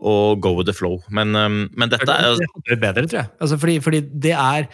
og 0.03 0.41
go 0.43 0.51
with 0.57 0.67
the 0.67 0.75
flow. 0.75 0.99
Men, 1.13 1.35
um, 1.35 1.61
men 1.79 1.91
dette 1.91 2.11
er 2.11 2.35
Det 2.35 2.75
er 2.75 2.81
bedre, 2.81 3.07
tror 3.07 3.19
jeg. 3.21 3.29
Altså 3.41 3.57
fordi, 3.59 3.77
fordi 3.83 4.01
det, 4.25 4.33
er, 4.35 4.67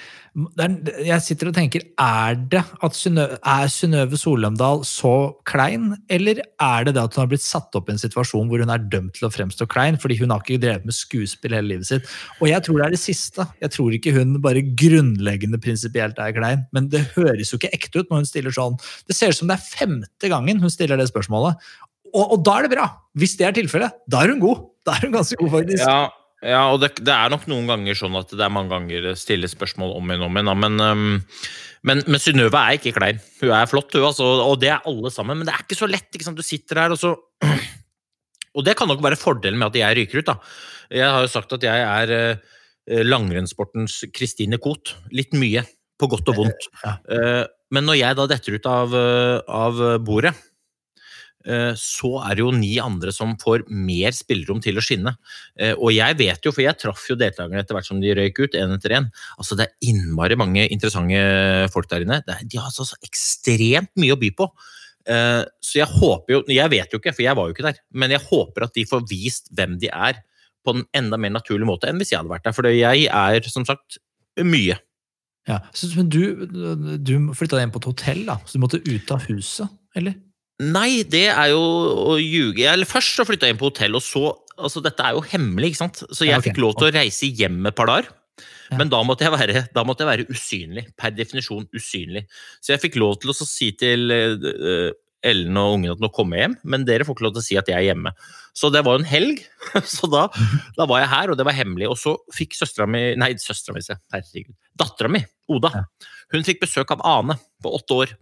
det, 0.57 0.65
er, 0.65 1.05
Jeg 1.05 1.25
sitter 1.25 1.51
og 1.51 1.55
tenker 1.57 1.85
Er 2.01 2.37
det 2.51 2.63
at 2.85 2.97
Synnøve, 2.97 3.37
er 3.45 3.67
Synnøve 3.71 4.17
Solheimdal 4.17 4.83
så 4.87 5.13
klein, 5.49 5.91
eller 6.09 6.41
er 6.41 6.87
det 6.87 6.95
det 6.97 7.03
at 7.03 7.15
hun 7.15 7.23
har 7.23 7.31
blitt 7.31 7.45
satt 7.45 7.75
opp 7.77 7.89
i 7.89 7.95
en 7.95 8.01
situasjon 8.01 8.49
hvor 8.49 8.63
hun 8.63 8.73
er 8.73 8.87
dømt 8.91 9.17
til 9.17 9.27
å 9.29 9.33
fremstå 9.33 9.67
klein 9.69 9.99
fordi 10.01 10.19
hun 10.21 10.33
har 10.33 10.41
ikke 10.43 10.61
drevet 10.61 10.87
med 10.87 10.97
skuespill 10.97 11.55
hele 11.57 11.75
livet 11.75 11.89
sitt? 11.89 12.09
Og 12.39 12.49
jeg 12.49 12.65
tror 12.65 12.79
det 12.79 12.87
er 12.87 12.95
det 12.97 13.01
siste. 13.03 13.45
Jeg 13.61 13.75
tror 13.75 13.95
ikke 13.95 14.15
hun 14.17 14.39
bare 14.43 14.65
grunnleggende 14.65 15.61
prinsipielt 15.61 16.19
er 16.21 16.33
klein, 16.35 16.65
men 16.75 16.89
det 16.89 17.05
høres 17.15 17.53
jo 17.53 17.59
ikke 17.59 17.73
ekte 17.75 18.01
ut 18.01 18.09
når 18.09 18.23
hun 18.23 18.31
stiller 18.31 18.55
sånn. 18.55 18.79
Det 19.09 19.17
ser 19.17 19.33
ut 19.33 19.41
som 19.41 19.51
det 19.51 19.59
er 19.59 19.69
femte 19.69 20.31
gangen 20.31 20.63
hun 20.63 20.73
stiller 20.73 20.99
det 20.99 21.09
spørsmålet, 21.11 21.59
og, 22.13 22.25
og, 22.25 22.37
da 22.45 22.57
er 22.57 22.67
det 22.67 22.73
bra! 22.73 22.87
Hvis 23.19 23.35
det 23.39 23.47
er 23.47 23.55
tilfellet, 23.57 24.01
da 24.09 24.23
er 24.23 24.33
hun 24.33 24.41
god. 24.41 24.65
Da 24.89 24.97
er 24.97 25.05
hun 25.05 25.13
ganske 25.13 25.37
god, 25.37 25.51
faktisk. 25.53 25.83
Ja, 25.85 25.97
ja 26.49 26.61
og 26.73 26.81
det, 26.81 26.95
det, 27.03 27.13
er 27.13 27.31
nok 27.31 27.45
noen 27.51 27.69
ganger 27.69 27.97
sånn 27.97 28.17
at 28.17 28.31
det 28.33 28.41
er 28.45 28.53
mange 28.53 28.73
ganger 28.73 29.11
stille 29.19 29.49
spørsmål 29.51 29.93
om 29.99 30.09
igjen 30.09 30.25
om 30.25 30.39
igjen. 30.39 30.53
Men, 30.65 30.79
um, 30.81 31.11
men, 31.85 32.01
men 32.09 32.21
Synnøve 32.23 32.61
er 32.63 32.79
ikke 32.79 32.95
klein. 32.97 33.21
Hun 33.43 33.53
er 33.55 33.69
flott, 33.69 33.93
hun, 33.93 34.07
altså, 34.09 34.31
og 34.47 34.57
det 34.63 34.73
er 34.73 34.87
alle 34.89 35.13
sammen. 35.13 35.37
Men 35.39 35.49
det 35.49 35.53
er 35.53 35.65
ikke 35.67 35.77
så 35.77 35.89
lett. 35.89 36.09
ikke 36.09 36.25
sant? 36.25 36.39
Du 36.39 36.45
sitter 36.45 36.81
her, 36.81 36.95
og 36.95 37.01
så 37.01 37.13
Og 38.57 38.65
det 38.65 38.73
kan 38.75 38.89
nok 38.89 39.03
være 39.05 39.15
fordelen 39.19 39.59
med 39.61 39.69
at 39.69 39.77
jeg 39.77 39.95
ryker 39.99 40.23
ut. 40.23 40.31
da. 40.31 40.39
Jeg 40.97 41.05
har 41.13 41.21
jo 41.21 41.29
sagt 41.31 41.53
at 41.53 41.63
jeg 41.63 41.83
er 41.85 42.13
uh, 42.17 43.03
langrennssportens 43.05 44.01
Christine 44.09 44.57
Koht. 44.59 44.95
Litt 45.13 45.37
mye. 45.37 45.61
På 45.99 46.09
godt 46.09 46.31
og 46.33 46.39
vondt. 46.41 46.65
Ja. 46.81 46.95
Uh, 47.05 47.43
men 47.69 47.85
når 47.85 47.99
jeg 47.99 48.17
da 48.17 48.25
detter 48.31 48.57
ut 48.57 48.67
av, 48.67 48.95
uh, 48.97 49.37
av 49.45 49.83
bordet 50.01 50.33
Eh, 50.33 50.48
så 51.79 52.11
er 52.25 52.35
det 52.35 52.43
jo 52.43 52.51
ni 52.55 52.73
andre 52.83 53.13
som 53.15 53.35
får 53.39 53.63
mer 53.71 54.15
spillerom 54.15 54.59
til 54.63 54.79
å 54.79 54.83
skinne. 54.83 55.15
Eh, 55.59 55.71
og 55.73 55.93
jeg 55.95 56.17
vet 56.19 56.45
jo, 56.45 56.53
for 56.55 56.65
jeg 56.65 56.79
traff 56.81 57.05
jo 57.09 57.17
deltakerne 57.19 57.63
etter 57.63 57.77
hvert 57.77 57.87
som 57.87 58.01
de 58.01 58.15
røyk 58.17 58.41
ut, 58.43 58.57
én 58.59 58.75
etter 58.75 58.97
én. 58.99 59.07
Altså, 59.39 59.57
det 59.59 59.67
er 59.67 59.91
innmari 59.91 60.37
mange 60.39 60.67
interessante 60.67 61.21
folk 61.73 61.89
der 61.91 62.05
inne. 62.05 62.21
De 62.25 62.59
har 62.59 62.67
altså 62.69 62.87
så 62.87 62.99
ekstremt 63.05 63.93
mye 63.99 64.17
å 64.17 64.19
by 64.19 64.33
på. 64.35 64.49
Eh, 65.09 65.43
så 65.63 65.79
jeg 65.79 65.87
håper 65.89 66.33
jo 66.33 66.39
Jeg 66.51 66.69
vet 66.69 66.91
jo 66.91 66.99
ikke, 66.99 67.13
for 67.15 67.23
jeg 67.23 67.37
var 67.37 67.47
jo 67.47 67.55
ikke 67.55 67.65
der, 67.65 67.79
men 67.95 68.11
jeg 68.13 68.21
håper 68.27 68.67
at 68.67 68.75
de 68.75 68.83
får 68.85 69.07
vist 69.09 69.47
hvem 69.55 69.79
de 69.81 69.89
er 69.89 70.19
på 70.67 70.75
en 70.75 70.83
enda 70.93 71.17
mer 71.17 71.31
naturlig 71.33 71.65
måte 71.65 71.87
enn 71.89 71.97
hvis 72.01 72.11
jeg 72.11 72.19
hadde 72.19 72.33
vært 72.33 72.45
der. 72.45 72.55
For 72.57 72.67
jeg 72.69 73.07
er 73.07 73.49
som 73.49 73.65
sagt 73.67 73.97
mye. 74.43 74.77
Ja, 75.49 75.63
Men 75.95 76.09
du, 76.11 76.45
du 77.01 77.13
flytta 77.33 77.61
inn 77.63 77.71
på 77.73 77.81
et 77.81 77.87
hotell, 77.89 78.25
da, 78.27 78.37
så 78.45 78.59
du 78.59 78.61
måtte 78.61 78.81
ut 78.85 79.13
av 79.15 79.23
huset, 79.25 79.71
eller? 79.97 80.19
Nei, 80.59 81.05
det 81.07 81.29
er 81.31 81.53
jo 81.53 81.63
å 82.13 82.17
ljuge. 82.19 82.65
Eller 82.67 82.89
først 82.89 83.15
så 83.15 83.25
flytta 83.27 83.47
jeg 83.47 83.55
inn 83.55 83.61
på 83.61 83.71
hotell, 83.71 83.99
og 83.99 84.05
så 84.05 84.27
Altså, 84.59 84.81
dette 84.83 84.99
er 84.99 85.15
jo 85.15 85.21
hemmelig, 85.23 85.69
ikke 85.71 85.79
sant? 85.79 86.01
Så 86.11 86.25
jeg 86.25 86.33
ja, 86.33 86.39
okay. 86.41 86.49
fikk 86.49 86.57
lov 86.59 86.73
til 86.75 86.89
å 86.89 86.91
reise 86.91 87.29
hjem 87.31 87.61
et 87.69 87.77
par 87.77 87.87
dager. 87.87 88.09
Ja. 88.67 88.77
Men 88.81 88.89
da 88.91 88.97
måtte, 89.07 89.29
være, 89.31 89.61
da 89.71 89.83
måtte, 89.87 90.03
jeg 90.03 90.09
være, 90.09 90.25
usynlig. 90.35 90.83
Per 90.99 91.13
definisjon 91.15 91.63
usynlig. 91.71 92.25
Så 92.59 92.73
jeg 92.73 92.81
fikk 92.83 92.97
lov 92.99 93.21
til 93.21 93.31
å 93.31 93.37
si 93.39 93.69
til 93.79 94.11
uh, 94.11 94.89
Ellen 95.25 95.57
og 95.59 95.77
ungen 95.77 95.93
at 95.93 96.03
nå 96.03 96.09
kommer 96.15 96.39
jeg 96.39 96.45
hjem, 96.45 96.57
men 96.71 96.85
dere 96.87 97.07
får 97.07 97.17
ikke 97.17 97.25
lov 97.25 97.33
til 97.35 97.41
å 97.41 97.47
si 97.47 97.57
at 97.59 97.71
jeg 97.71 97.75
er 97.75 97.87
hjemme. 97.89 98.13
Så 98.55 98.69
det 98.71 98.83
var 98.87 98.95
jo 98.95 99.01
en 99.01 99.09
helg, 99.09 99.41
så 99.95 100.11
da, 100.11 100.25
da, 100.77 100.85
var 100.85 101.03
jeg 101.03 101.11
her, 101.11 101.31
og 101.31 101.39
det 101.39 101.47
var 101.47 101.57
hemmelig. 101.57 101.89
Og 101.91 101.99
så 101.99 102.15
fikk 102.35 102.55
søstera 102.59 102.87
mi 102.89 103.01
Nei, 103.19 103.33
søstera 103.41 103.75
mi, 103.75 103.83
herregud. 104.15 104.55
Dattera 104.79 105.11
mi, 105.11 105.23
Oda, 105.51 105.85
hun 106.35 106.45
fikk 106.47 106.63
besøk 106.63 106.93
av 106.95 107.03
Ane 107.07 107.39
på 107.63 107.73
åtte 107.79 108.03
år. 108.03 108.15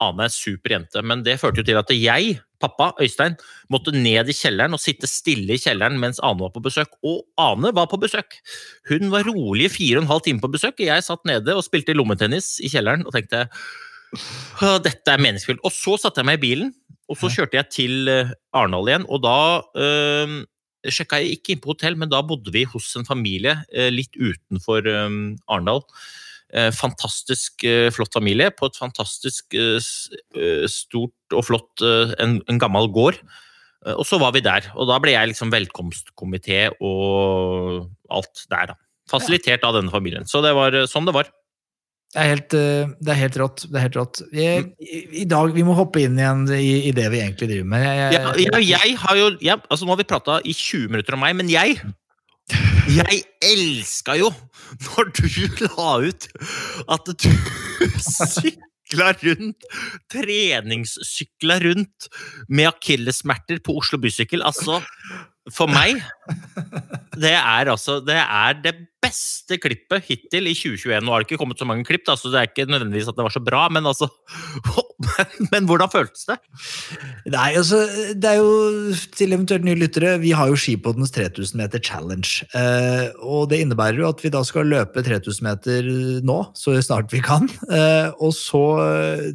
Ane 0.00 0.26
er 0.26 0.32
super 0.32 0.74
jente, 0.74 1.02
men 1.04 1.24
det 1.26 1.38
førte 1.40 1.60
jo 1.60 1.66
til 1.66 1.78
at 1.80 1.92
jeg, 1.92 2.38
pappa, 2.60 2.90
Øystein, 3.00 3.36
måtte 3.72 3.92
ned 3.94 4.30
i 4.30 4.36
kjelleren 4.36 4.76
og 4.76 4.82
sitte 4.82 5.08
stille 5.10 5.56
i 5.56 5.60
kjelleren 5.60 5.98
mens 6.00 6.20
Ane 6.24 6.40
var 6.40 6.54
på 6.54 6.62
besøk. 6.64 6.96
Og 7.04 7.22
Ane 7.40 7.74
var 7.76 7.88
på 7.90 8.00
besøk! 8.00 8.38
Hun 8.88 9.12
var 9.12 9.28
rolige 9.28 9.72
fire 9.76 10.00
og 10.00 10.06
en 10.06 10.12
halv 10.12 10.24
time 10.26 10.42
på 10.42 10.52
besøk, 10.52 10.78
og 10.80 10.88
jeg 10.88 11.06
satt 11.06 11.28
nede 11.28 11.56
og 11.56 11.64
spilte 11.66 11.96
lommetennis 11.96 12.58
i 12.64 12.72
kjelleren 12.72 13.06
og 13.06 13.16
tenkte 13.16 13.46
dette 14.84 15.12
er 15.12 15.22
meningsfylt. 15.22 15.60
Og 15.64 15.74
så 15.74 15.96
satte 16.00 16.22
jeg 16.22 16.30
meg 16.30 16.40
i 16.40 16.44
bilen, 16.46 16.72
og 17.10 17.18
så 17.18 17.30
kjørte 17.32 17.58
jeg 17.58 17.70
til 17.74 18.10
eh, 18.10 18.32
Arendal 18.54 18.88
igjen, 18.88 19.06
og 19.10 19.22
da 19.24 19.36
øh, 19.82 20.34
sjekka 20.86 21.18
jeg 21.20 21.38
ikke 21.38 21.54
inn 21.54 21.62
på 21.62 21.72
hotell, 21.72 21.98
men 21.98 22.10
da 22.10 22.22
bodde 22.26 22.52
vi 22.54 22.64
hos 22.70 22.92
en 22.98 23.06
familie 23.08 23.56
øh, 23.74 23.90
litt 23.90 24.14
utenfor 24.14 24.86
øh, 24.86 25.16
Arendal. 25.50 25.82
Eh, 26.50 26.72
fantastisk 26.74 27.62
eh, 27.62 27.92
flott 27.94 28.16
familie 28.16 28.50
på 28.50 28.66
et 28.66 28.78
fantastisk 28.78 29.54
eh, 29.54 29.78
stort 30.66 31.36
og 31.36 31.44
flott 31.46 31.84
en, 32.18 32.40
en 32.50 32.58
gammel 32.58 32.90
gård. 32.90 33.20
Og 33.96 34.02
så 34.04 34.18
var 34.20 34.34
vi 34.34 34.42
der, 34.44 34.66
og 34.76 34.90
da 34.90 34.98
ble 35.00 35.14
jeg 35.14 35.30
liksom 35.30 35.48
velkomstkomité 35.54 36.66
og 36.84 37.86
alt 38.12 38.42
der, 38.50 38.74
da. 38.74 38.74
Fasilitert 39.08 39.64
av 39.64 39.78
denne 39.78 39.90
familien. 39.90 40.26
Så 40.28 40.42
det 40.44 40.50
var 40.54 40.74
sånn 40.90 41.08
det 41.08 41.14
var. 41.16 41.30
Det 42.12 42.20
er 42.20 42.28
helt, 42.28 42.52
det 42.52 43.14
er 43.14 43.18
helt 43.22 43.38
rått. 43.40 43.64
Det 43.70 43.78
er 43.78 43.86
helt 43.86 43.96
rått. 43.96 44.20
Jeg, 44.36 44.66
i, 44.84 45.00
I 45.22 45.24
dag, 45.30 45.54
Vi 45.56 45.64
må 45.64 45.72
hoppe 45.78 46.02
inn 46.04 46.18
igjen 46.20 46.44
i, 46.52 46.90
i 46.90 46.92
det 46.92 47.06
vi 47.14 47.22
egentlig 47.22 47.48
driver 47.54 47.70
med. 47.72 47.86
Jeg, 47.86 48.20
jeg, 48.20 48.50
ja, 48.52 48.60
jeg 48.84 49.00
har 49.00 49.22
jo, 49.22 49.32
ja, 49.48 49.56
altså 49.70 49.88
Nå 49.88 49.94
har 49.94 50.02
vi 50.02 50.08
prata 50.12 50.38
i 50.44 50.52
20 50.52 50.92
minutter 50.92 51.16
om 51.16 51.24
meg, 51.24 51.38
men 51.40 51.50
jeg 51.50 51.80
jeg 52.88 53.22
elska 53.44 54.16
jo 54.18 54.30
når 54.86 55.10
du 55.16 55.26
la 55.66 55.92
ut 56.06 56.26
at 56.90 57.10
du 57.10 57.28
sykla 58.90 59.12
rundt, 59.20 59.66
treningssykla 60.10 61.58
rundt 61.64 62.08
med 62.48 62.70
akillessmerter 62.70 63.60
på 63.64 63.76
Oslo 63.78 64.00
bysykkel. 64.02 64.42
Altså, 64.46 64.80
for 65.54 65.70
meg 65.70 66.00
det 67.20 67.34
er 67.36 67.70
altså 67.70 68.00
det, 68.04 68.18
er 68.18 68.58
det 68.64 68.74
beste 69.00 69.56
klippet 69.60 70.04
hittil 70.08 70.48
i 70.50 70.54
2021. 70.56 71.04
Nå 71.04 71.12
har 71.12 71.22
det 71.22 71.28
ikke 71.28 71.40
kommet 71.40 71.60
så 71.60 71.66
mange 71.68 71.86
klipp, 71.88 72.04
da, 72.08 72.16
så 72.18 72.30
det 72.32 72.40
er 72.40 72.50
ikke 72.50 72.68
nødvendigvis 72.68 73.08
at 73.10 73.16
det 73.16 73.26
var 73.26 73.34
så 73.34 73.42
bra, 73.44 73.66
men 73.72 73.88
altså 73.88 74.10
Men, 75.00 75.30
men 75.52 75.68
hvordan 75.68 75.88
føltes 75.88 76.26
det? 76.28 76.36
Nei, 77.32 77.54
altså, 77.56 77.80
det 78.12 78.28
er 78.28 78.40
jo 78.40 78.92
til 79.16 79.32
eventuelt 79.32 79.64
nye 79.64 79.78
lyttere, 79.80 80.18
vi 80.20 80.34
har 80.36 80.50
jo 80.50 80.58
Skipoddens 80.60 81.14
3000 81.14 81.56
meter 81.56 81.80
challenge. 81.80 82.44
Eh, 82.52 83.08
og 83.24 83.48
det 83.50 83.62
innebærer 83.64 84.02
jo 84.02 84.10
at 84.10 84.20
vi 84.20 84.32
da 84.34 84.42
skal 84.44 84.68
løpe 84.68 85.00
3000 85.06 85.46
meter 85.46 85.88
nå, 86.26 86.38
så 86.58 86.76
snart 86.84 87.14
vi 87.14 87.22
kan. 87.24 87.48
Eh, 87.72 88.12
og 88.20 88.34
så 88.36 88.62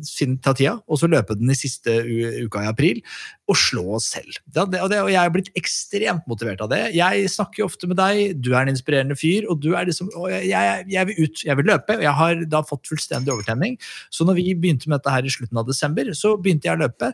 finne, 0.05 0.37
ta 0.45 0.53
tida, 0.53 0.77
og 0.85 1.01
så 1.01 1.09
løpe 1.09 1.37
den 1.39 1.49
i 1.49 1.57
siste 1.57 1.97
uka 2.45 2.61
i 2.67 2.69
april 2.69 3.01
og 3.49 3.57
slå 3.59 3.83
oss 3.99 4.07
selv. 4.15 4.39
Det, 4.45 4.63
det, 4.73 5.01
og 5.01 5.11
jeg 5.11 5.21
er 5.21 5.33
blitt 5.33 5.51
ekstremt 5.57 6.25
motivert 6.29 6.63
av 6.65 6.71
det. 6.71 6.81
Jeg 6.97 7.29
snakker 7.29 7.61
jo 7.61 7.67
ofte 7.69 7.89
med 7.89 7.99
deg, 7.99 8.39
du 8.41 8.51
er 8.53 8.63
en 8.63 8.73
inspirerende 8.73 9.17
fyr, 9.19 9.45
og 9.51 9.54
du 9.61 9.71
er 9.73 9.87
liksom 9.89 10.11
og 10.15 10.29
jeg, 10.31 10.85
jeg, 10.91 11.09
vil 11.09 11.25
ut, 11.25 11.45
jeg 11.47 11.59
vil 11.59 11.69
løpe. 11.71 11.97
og 11.99 12.03
Jeg 12.05 12.17
har 12.19 12.43
da 12.51 12.63
fått 12.65 12.89
fullstendig 12.91 13.33
overtenning. 13.33 13.79
Så 14.13 14.27
når 14.27 14.39
vi 14.39 14.49
begynte 14.53 14.89
med 14.89 14.99
dette 14.99 15.13
her 15.13 15.25
i 15.25 15.33
slutten 15.33 15.61
av 15.61 15.69
desember, 15.69 16.11
så 16.17 16.35
begynte 16.39 16.69
jeg 16.69 16.77
å 16.77 16.83
løpe 16.85 17.13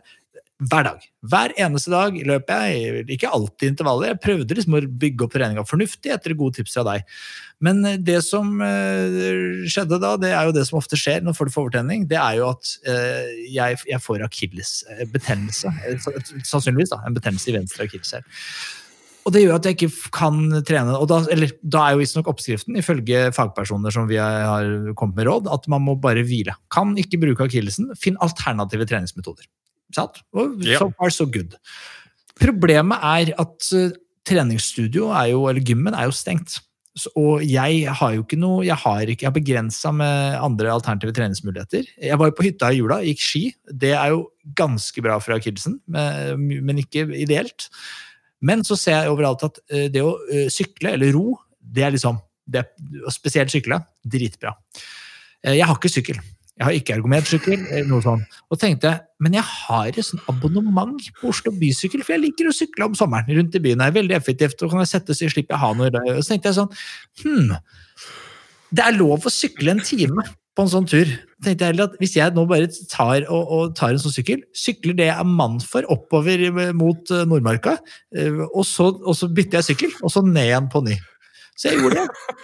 hver 0.70 0.84
dag. 0.86 1.06
Hver 1.26 1.54
eneste 1.58 1.90
dag 1.90 2.16
løper 2.26 2.66
jeg, 2.68 3.04
ikke 3.16 3.30
alltid 3.34 3.72
intervaller. 3.72 4.12
Jeg 4.12 4.20
prøvde 4.22 4.56
liksom 4.56 4.76
å 4.78 4.82
bygge 5.02 5.26
opp 5.26 5.34
treninga 5.34 5.64
fornuftig 5.66 6.12
etter 6.14 6.36
gode 6.38 6.58
tips 6.58 6.76
fra 6.76 6.84
deg. 6.86 7.16
Men 7.62 7.82
eh, 7.88 7.98
det 8.02 8.20
som 8.26 8.52
uh, 8.62 9.64
skjedde 9.70 9.98
da, 10.02 10.12
det 10.20 10.32
er 10.34 10.46
jo 10.48 10.54
det 10.54 10.66
som 10.68 10.78
ofte 10.78 10.98
skjer 10.98 11.24
når 11.24 11.36
folk 11.38 11.54
får 11.54 11.66
overtenning, 11.66 12.06
det 12.10 12.20
er 12.20 12.38
jo 12.38 12.52
at 12.52 12.74
uh, 12.86 13.32
jeg, 13.48 13.80
jeg, 13.90 14.02
får 14.04 14.26
akillesbetennelse. 14.28 15.74
Sannsynligvis 16.46 16.94
da, 16.94 17.02
en 17.06 17.18
betennelse 17.18 17.50
i 17.50 17.58
venstre 17.58 17.88
akilleshæl. 17.88 18.26
Og 19.22 19.34
det 19.34 19.44
gjør 19.44 19.54
at 19.58 19.66
jeg 19.68 19.76
ikke 19.76 20.10
kan 20.14 20.38
trene. 20.66 20.96
og 20.98 21.06
Da, 21.10 21.20
eller, 21.30 21.52
da 21.62 21.84
er 21.86 21.94
jo 21.94 22.02
visstnok 22.02 22.30
oppskriften, 22.32 22.76
ifølge 22.80 23.28
fagpersoner 23.36 23.94
som 23.94 24.08
vi 24.10 24.18
har 24.18 24.94
kommet 24.98 25.20
med 25.20 25.28
råd, 25.30 25.50
at 25.52 25.68
man 25.70 25.84
må 25.86 25.94
bare 26.00 26.24
hvile. 26.26 26.56
Kan 26.74 26.96
ikke 26.98 27.20
bruke 27.22 27.46
akillesen, 27.46 27.92
finn 27.98 28.18
alternative 28.24 28.88
treningsmetoder. 28.90 29.46
Sant? 29.94 30.22
Og 30.34 30.58
Ja. 30.64 30.78
so 30.78 30.90
far, 30.98 31.10
so 31.10 31.26
good. 31.26 31.54
Problemet 32.40 32.98
er 32.98 33.32
at 33.38 33.70
eh, 33.76 33.94
treningsstudio 34.26 35.10
er 35.14 35.30
jo, 35.32 35.46
eller 35.50 35.62
gymmen 35.62 35.94
er 35.94 36.08
jo 36.08 36.14
stengt. 36.16 36.58
Så, 36.98 37.08
og 37.16 37.40
jeg 37.46 37.86
har 37.88 38.10
jo 38.12 38.20
ikke 38.20 38.36
noe 38.36 38.66
Jeg 38.66 38.76
har 38.76 39.08
ikke, 39.08 39.24
jeg 39.24 39.32
begrensa 39.32 39.88
med 39.96 40.34
andre 40.36 40.74
alternative 40.74 41.14
treningsmuligheter. 41.16 41.86
Jeg 41.96 42.18
var 42.20 42.28
jo 42.28 42.34
på 42.36 42.44
hytta 42.44 42.68
i 42.68 42.82
jula, 42.82 42.98
gikk 43.06 43.22
ski. 43.22 43.44
Det 43.70 43.94
er 43.96 44.10
jo 44.12 44.26
ganske 44.58 45.00
bra 45.00 45.16
for 45.22 45.32
akillesen, 45.38 45.78
men 45.88 46.64
men 46.66 46.82
ikke 46.82 47.06
ideelt. 47.16 47.70
Men 48.42 48.64
så 48.66 48.76
ser 48.78 49.00
jeg 49.00 49.12
overalt 49.12 49.44
at 49.46 49.62
eh, 49.70 49.88
det 49.92 50.02
å 50.04 50.16
eh, 50.28 50.48
sykle, 50.52 50.96
eller 50.96 51.14
ro, 51.14 51.36
det 51.62 51.86
er 51.86 51.94
liksom 51.94 52.18
det, 52.52 52.64
Spesielt 53.14 53.52
sykle, 53.54 53.78
dritbra. 54.02 54.56
Eh, 55.44 55.54
Jeg 55.60 55.68
har 55.68 55.78
ikke 55.78 55.92
sykkel. 55.92 56.18
Jeg 56.52 56.66
har 56.66 56.76
ikke 56.76 56.96
ergometersykkel. 56.98 57.62
noe 57.88 58.02
sånt. 58.04 58.34
Og 58.52 58.58
tenkte 58.60 58.90
jeg, 58.90 59.00
men 59.24 59.38
jeg 59.38 59.46
har 59.46 59.88
et 59.88 60.04
sånn 60.04 60.20
abonnement 60.28 61.06
på 61.20 61.30
Oslo 61.30 61.54
Bysykkel, 61.56 62.04
for 62.04 62.14
jeg 62.14 62.24
liker 62.26 62.50
å 62.50 62.54
sykle 62.54 62.90
om 62.90 62.98
sommeren 62.98 63.30
rundt 63.38 63.56
i 63.56 63.62
byen. 63.62 63.80
Det 63.80 63.88
er 63.88 63.96
veldig 63.96 64.18
effektivt, 64.18 64.62
og 64.62 64.74
kan 64.74 64.82
jeg 64.82 64.92
sette 64.92 65.16
så 65.16 65.30
slipper 65.32 65.56
jeg 65.56 65.62
ha 65.62 65.72
noe. 65.78 65.88
i 65.88 66.12
Og 66.18 66.20
så 66.20 66.34
tenkte 66.34 66.52
jeg 66.52 66.58
sånn, 66.60 66.76
hm, 67.22 67.56
det 68.72 68.84
er 68.84 68.98
lov 68.98 69.24
å 69.26 69.32
sykle 69.32 69.74
en 69.74 69.82
time 69.86 70.26
på 70.52 70.64
en 70.64 70.72
sånn 70.72 70.88
tur. 70.88 71.08
tenkte 71.42 71.64
jeg 71.64 71.72
heller 71.72 71.88
at 71.88 71.94
Hvis 72.00 72.16
jeg 72.16 72.34
nå 72.36 72.44
bare 72.48 72.68
tar, 72.90 73.24
og, 73.28 73.52
og 73.56 73.76
tar 73.78 73.94
en 73.94 74.02
sånn 74.02 74.14
sykkel, 74.14 74.42
sykler 74.56 74.96
det 74.98 75.08
jeg 75.08 75.16
er 75.18 75.28
mann 75.28 75.58
for 75.64 75.86
oppover 75.92 76.44
mot 76.76 77.14
eh, 77.14 77.24
Nordmarka, 77.28 77.78
eh, 78.16 78.42
og 78.50 78.66
så, 78.68 78.90
og 78.92 79.16
så 79.18 79.30
bytter 79.32 79.60
jeg 79.60 79.72
sykkel, 79.72 79.96
og 80.02 80.12
så 80.12 80.24
ned 80.26 80.50
igjen 80.50 80.68
på 80.72 80.84
ny. 80.84 80.98
Så 81.56 81.70
jeg 81.70 81.82
gjorde 81.82 82.02
det. 82.02 82.38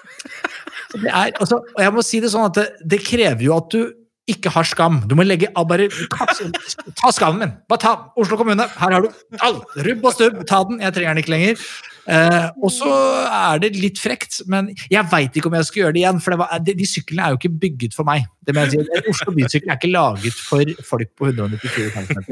Det 0.89 1.09
er, 1.13 1.33
altså, 1.37 1.61
og 1.61 1.81
jeg 1.85 1.93
må 1.93 2.03
si 2.07 2.21
det 2.25 2.31
sånn 2.33 2.49
at 2.49 2.57
det, 2.57 2.69
det 2.95 3.03
krever 3.05 3.45
jo 3.45 3.57
at 3.59 3.73
du 3.75 3.81
ikke 4.29 4.53
har 4.53 4.67
skam. 4.69 5.01
Du 5.09 5.15
må 5.17 5.25
legge 5.25 5.49
av 5.57 5.67
bare 5.69 5.89
ta, 5.89 7.11
skammen 7.13 7.41
min. 7.43 7.55
Bare 7.69 7.81
ta 7.81 7.93
Oslo 8.21 8.37
kommune. 8.41 8.67
Her 8.77 8.95
har 8.97 9.05
du 9.05 9.39
all. 9.45 9.63
Rubb 9.87 10.05
og 10.05 10.17
stubb. 10.17 10.43
Ta 10.49 10.63
den. 10.69 10.83
Jeg 10.85 10.97
trenger 10.97 11.17
den 11.17 11.23
ikke 11.23 11.33
lenger. 11.33 11.63
Eh, 12.09 12.47
og 12.65 12.71
så 12.73 12.89
er 13.27 13.61
det 13.61 13.75
litt 13.77 14.01
frekt, 14.01 14.41
men 14.49 14.71
jeg 14.89 15.05
veit 15.13 15.35
ikke 15.37 15.51
om 15.51 15.57
jeg 15.59 15.69
skal 15.69 15.83
gjøre 15.83 15.97
det 15.97 16.03
igjen. 16.03 16.21
For 16.25 16.35
det 16.35 16.41
var, 16.41 16.55
de, 16.65 16.75
de 16.79 16.89
syklene 16.89 17.27
er 17.27 17.35
jo 17.35 17.41
ikke 17.41 17.55
bygget 17.65 17.97
for 17.97 18.09
meg. 18.09 18.25
Det 18.49 18.55
må 18.57 18.65
jeg 18.65 18.73
si. 18.73 18.97
En 18.97 19.11
Oslo 19.13 19.35
bysykkel 19.37 19.69
er 19.69 19.77
ikke 19.77 19.91
laget 19.93 20.39
for 20.41 20.73
folk 20.89 21.11
på 21.21 21.29
194 21.29 21.91
cm. 21.99 22.23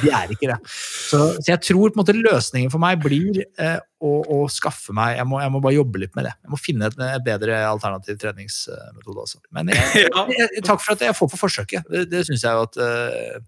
De 0.00 0.12
er 0.16 0.32
ikke 0.32 0.48
det. 0.48 0.56
Så, 0.72 1.20
så 1.36 1.52
jeg 1.52 1.60
tror 1.66 1.92
på 1.92 1.98
en 1.98 2.00
måte 2.00 2.16
løsningen 2.16 2.72
for 2.72 2.82
meg 2.82 3.02
blir 3.04 3.42
eh, 3.44 3.76
å, 4.00 4.14
å 4.22 4.38
skaffe 4.52 4.94
meg 4.96 5.18
jeg 5.18 5.26
må, 5.28 5.40
jeg 5.42 5.52
må 5.52 5.60
bare 5.64 5.76
jobbe 5.76 6.02
litt 6.04 6.16
med 6.16 6.28
det. 6.30 6.34
Jeg 6.46 6.54
må 6.54 6.60
finne 6.62 6.88
et, 6.88 6.98
et 7.10 7.26
bedre 7.26 7.60
alternativ 7.68 8.16
treningsmetode 8.22 9.26
også. 9.26 9.42
Men 9.52 9.74
jeg, 9.74 10.08
jeg, 10.38 10.64
takk 10.64 10.80
for 10.80 10.96
at 10.96 11.04
jeg 11.04 11.18
får 11.18 11.32
på 11.34 11.42
forsøket. 11.44 11.92
Det, 11.92 12.06
det 12.14 12.24
syns 12.30 12.48
jeg 12.48 12.56
jo 12.56 12.64
at 12.70 12.80
eh, 12.86 13.38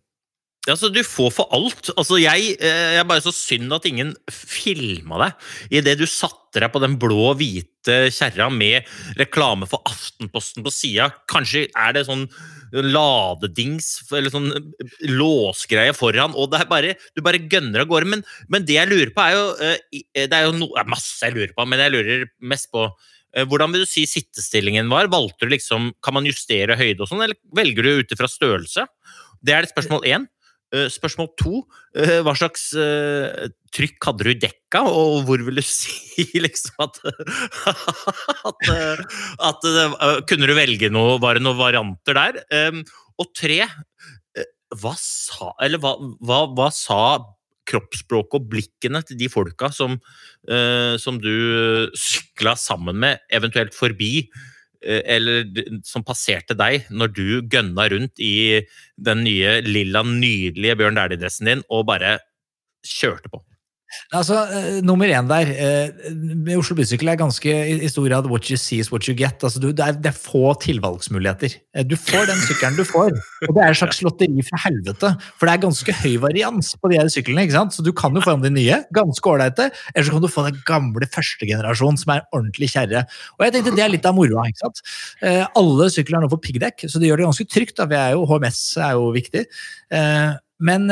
Altså, 0.68 0.90
du 0.92 1.00
får 1.06 1.30
for 1.32 1.48
alt. 1.56 1.88
Altså, 1.96 2.18
jeg, 2.20 2.54
eh, 2.60 2.90
jeg 2.92 3.00
er 3.00 3.08
bare 3.08 3.24
så 3.24 3.32
synd 3.32 3.72
at 3.72 3.86
ingen 3.88 4.12
filma 4.28 5.16
deg 5.22 5.78
idet 5.80 5.96
du 5.96 6.04
satte 6.04 6.60
deg 6.60 6.68
på 6.74 6.82
den 6.82 6.98
blå-hvite 7.00 8.10
kjerra 8.12 8.50
med 8.52 8.88
reklame 9.16 9.64
for 9.70 9.80
Aftenposten 9.88 10.66
på 10.66 10.72
sida. 10.74 11.08
Kanskje 11.32 11.64
er 11.72 11.94
det 11.96 12.04
sånn 12.10 12.26
ladedings 12.76 13.88
eller 14.12 14.30
sånn 14.30 14.50
låsgreie 15.08 15.94
foran, 15.96 16.36
og 16.36 16.52
det 16.52 16.60
er 16.60 16.68
bare, 16.70 16.90
du 17.16 17.22
bare 17.24 17.40
gønner 17.40 17.86
av 17.86 17.88
gårde. 17.88 18.10
Men, 18.12 18.24
men 18.52 18.66
det 18.68 18.76
jeg 18.76 18.90
lurer 18.90 19.14
på, 19.16 19.24
er 19.24 19.38
jo 19.38 19.46
eh, 19.64 20.02
Det 20.26 20.36
er 20.36 20.44
jo 20.44 20.58
no, 20.58 20.68
det 20.74 20.84
er 20.84 20.92
masse 20.92 21.24
jeg 21.24 21.38
lurer 21.38 21.54
på, 21.56 21.66
men 21.72 21.80
jeg 21.86 21.94
lurer 21.94 22.26
mest 22.52 22.68
på 22.74 22.84
eh, 22.84 23.48
hvordan 23.48 23.72
vil 23.72 23.86
du 23.86 23.88
si 23.88 24.04
sittestillingen 24.04 24.92
var? 24.92 25.08
Valgte 25.08 25.48
du 25.48 25.54
liksom, 25.56 25.94
Kan 26.04 26.18
man 26.18 26.28
justere 26.28 26.76
høyde 26.76 27.00
og 27.00 27.08
sånn, 27.08 27.24
eller 27.24 27.40
velger 27.56 27.88
du 27.88 28.04
ut 28.04 28.12
ifra 28.12 28.28
størrelse? 28.28 28.84
Det 29.40 29.56
er 29.56 29.64
det 29.64 29.72
spørsmål 29.72 30.04
én. 30.04 30.28
Eh, 30.70 30.86
Spørsmål 30.86 31.32
to, 31.38 31.64
eh, 31.98 32.20
hva 32.22 32.34
slags 32.38 32.68
eh, 32.78 33.48
trykk 33.74 34.06
hadde 34.06 34.26
du 34.26 34.30
dekka, 34.44 34.84
og 34.86 35.24
hvor 35.26 35.42
vil 35.42 35.58
du 35.58 35.64
si 35.66 36.28
liksom 36.38 36.84
at 36.84 37.00
At, 38.46 38.70
at 39.50 39.66
Kunne 40.30 40.46
du 40.46 40.54
velge 40.54 40.92
noe, 40.94 41.18
var 41.22 41.34
det 41.34 41.42
noen 41.42 41.58
varianter 41.58 42.18
der? 42.18 42.40
Um, 42.70 42.84
Og 43.18 43.32
tre, 43.36 43.64
hva 44.78 44.94
sa 44.98 45.50
Eller 45.60 45.82
hva, 45.82 45.96
hva, 46.22 46.44
hva 46.54 46.70
sa 46.74 47.18
kroppsspråket 47.70 48.38
og 48.38 48.46
blikkene 48.50 49.02
til 49.06 49.18
de 49.20 49.28
folka 49.30 49.68
som, 49.70 49.92
som 50.98 51.20
du 51.22 51.86
sykla 51.94 52.56
sammen 52.58 52.98
med, 52.98 53.20
eventuelt 53.30 53.76
forbi, 53.76 54.24
eller 54.80 55.44
som 55.84 56.04
passerte 56.06 56.56
deg 56.56 56.86
når 56.88 57.12
du 57.12 57.26
gønna 57.52 57.88
rundt 57.92 58.20
i 58.22 58.62
den 58.96 59.24
nye 59.26 59.58
lilla, 59.66 60.02
nydelige 60.06 60.78
Bjørn 60.80 60.96
Dæhlie-dressen 60.96 61.50
din 61.50 61.64
og 61.68 61.86
bare 61.90 62.18
kjørte 62.86 63.28
på. 63.32 63.42
Altså, 64.14 64.36
eh, 64.54 64.80
Nummer 64.86 65.08
én 65.10 65.28
der 65.30 65.50
eh, 65.50 66.56
Oslo 66.58 66.76
Bysykkel 66.78 67.08
er 67.12 67.18
ganske 67.20 67.50
i, 67.50 67.88
stor 67.90 68.06
grad 68.08 68.26
what 68.30 68.48
you 68.50 68.56
see 68.60 68.78
is 68.82 68.90
what 68.92 69.06
you 69.08 69.14
get. 69.18 69.42
Altså, 69.42 69.60
du, 69.62 69.70
det, 69.72 69.80
er, 69.86 69.92
det 69.98 70.10
er 70.12 70.16
få 70.16 70.52
tilvalgsmuligheter. 70.62 71.56
Eh, 71.74 71.84
Du 71.90 71.96
får 71.98 72.26
den 72.30 72.40
sykkelen 72.46 72.76
du 72.78 72.84
får, 72.86 73.14
og 73.48 73.54
det 73.56 73.62
er 73.64 73.72
et 73.74 73.80
slags 73.80 74.00
lotteri 74.06 74.44
fra 74.46 74.60
helvete. 74.66 75.12
For 75.38 75.46
det 75.48 75.54
er 75.56 75.62
ganske 75.64 75.96
høy 76.02 76.16
varians 76.22 76.72
på 76.80 76.90
de 76.92 76.98
her 77.00 77.10
syklene, 77.12 77.46
ikke 77.46 77.56
sant? 77.58 77.74
så 77.76 77.84
du 77.86 77.92
kan 77.96 78.14
jo 78.14 78.22
få 78.24 78.36
de 78.42 78.50
nye, 78.54 78.80
ganske 78.96 79.32
ålreite, 79.32 79.70
eller 79.94 80.06
så 80.06 80.14
kan 80.16 80.24
du 80.24 80.30
få 80.30 80.46
den 80.48 80.60
gamle 80.68 81.08
første 81.10 81.48
generasjon 81.48 81.98
som 82.00 82.14
er 82.16 82.24
ordentlig 82.36 82.70
kjerre. 82.74 83.04
Og 83.38 83.46
jeg 83.46 83.56
tenkte 83.56 83.74
det 83.78 83.84
er 83.86 83.94
litt 83.94 84.06
av 84.08 84.14
moroa. 84.18 84.46
ikke? 84.50 84.70
Eh, 85.26 85.42
Alle 85.58 85.90
sykler 85.92 86.20
er 86.20 86.26
nå 86.26 86.30
på 86.32 86.40
piggdekk, 86.46 86.86
så 86.90 87.00
det 87.02 87.10
gjør 87.10 87.22
det 87.22 87.28
ganske 87.30 87.48
trygt. 87.50 87.76
da, 87.80 87.88
vi 87.90 87.98
er 87.98 88.14
jo, 88.14 88.26
HMS 88.30 88.62
er 88.78 88.94
jo 88.98 89.10
viktig. 89.16 89.46
Eh, 89.90 90.30
Men 90.60 90.86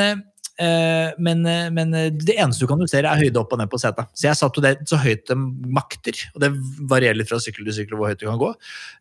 men, 0.59 1.45
eh, 1.47 1.69
men 1.71 1.95
eh, 1.95 2.09
det 2.11 2.35
eneste 2.35 2.65
du 2.65 2.71
kan 2.71 2.81
justere, 2.83 3.11
er 3.11 3.23
høyde 3.23 3.39
opp 3.41 3.53
og 3.55 3.61
ned 3.61 3.71
på 3.71 3.79
setet. 3.81 4.11
Så 4.19 4.27
jeg 4.27 4.39
satte 4.39 4.59
jo 4.59 4.65
det 4.65 4.75
så 4.91 4.99
høyt 5.01 5.27
det 5.31 5.37
makter, 5.39 6.23
og 6.35 6.43
det 6.43 6.51
varierer 6.91 7.19
litt 7.21 7.31
fra 7.31 7.39
sykkel 7.43 7.69
til 7.69 7.77
sykkel 7.81 7.99
hvor 7.99 8.11
høyt 8.11 8.23
du 8.23 8.27
kan 8.27 8.41
gå. 8.41 8.51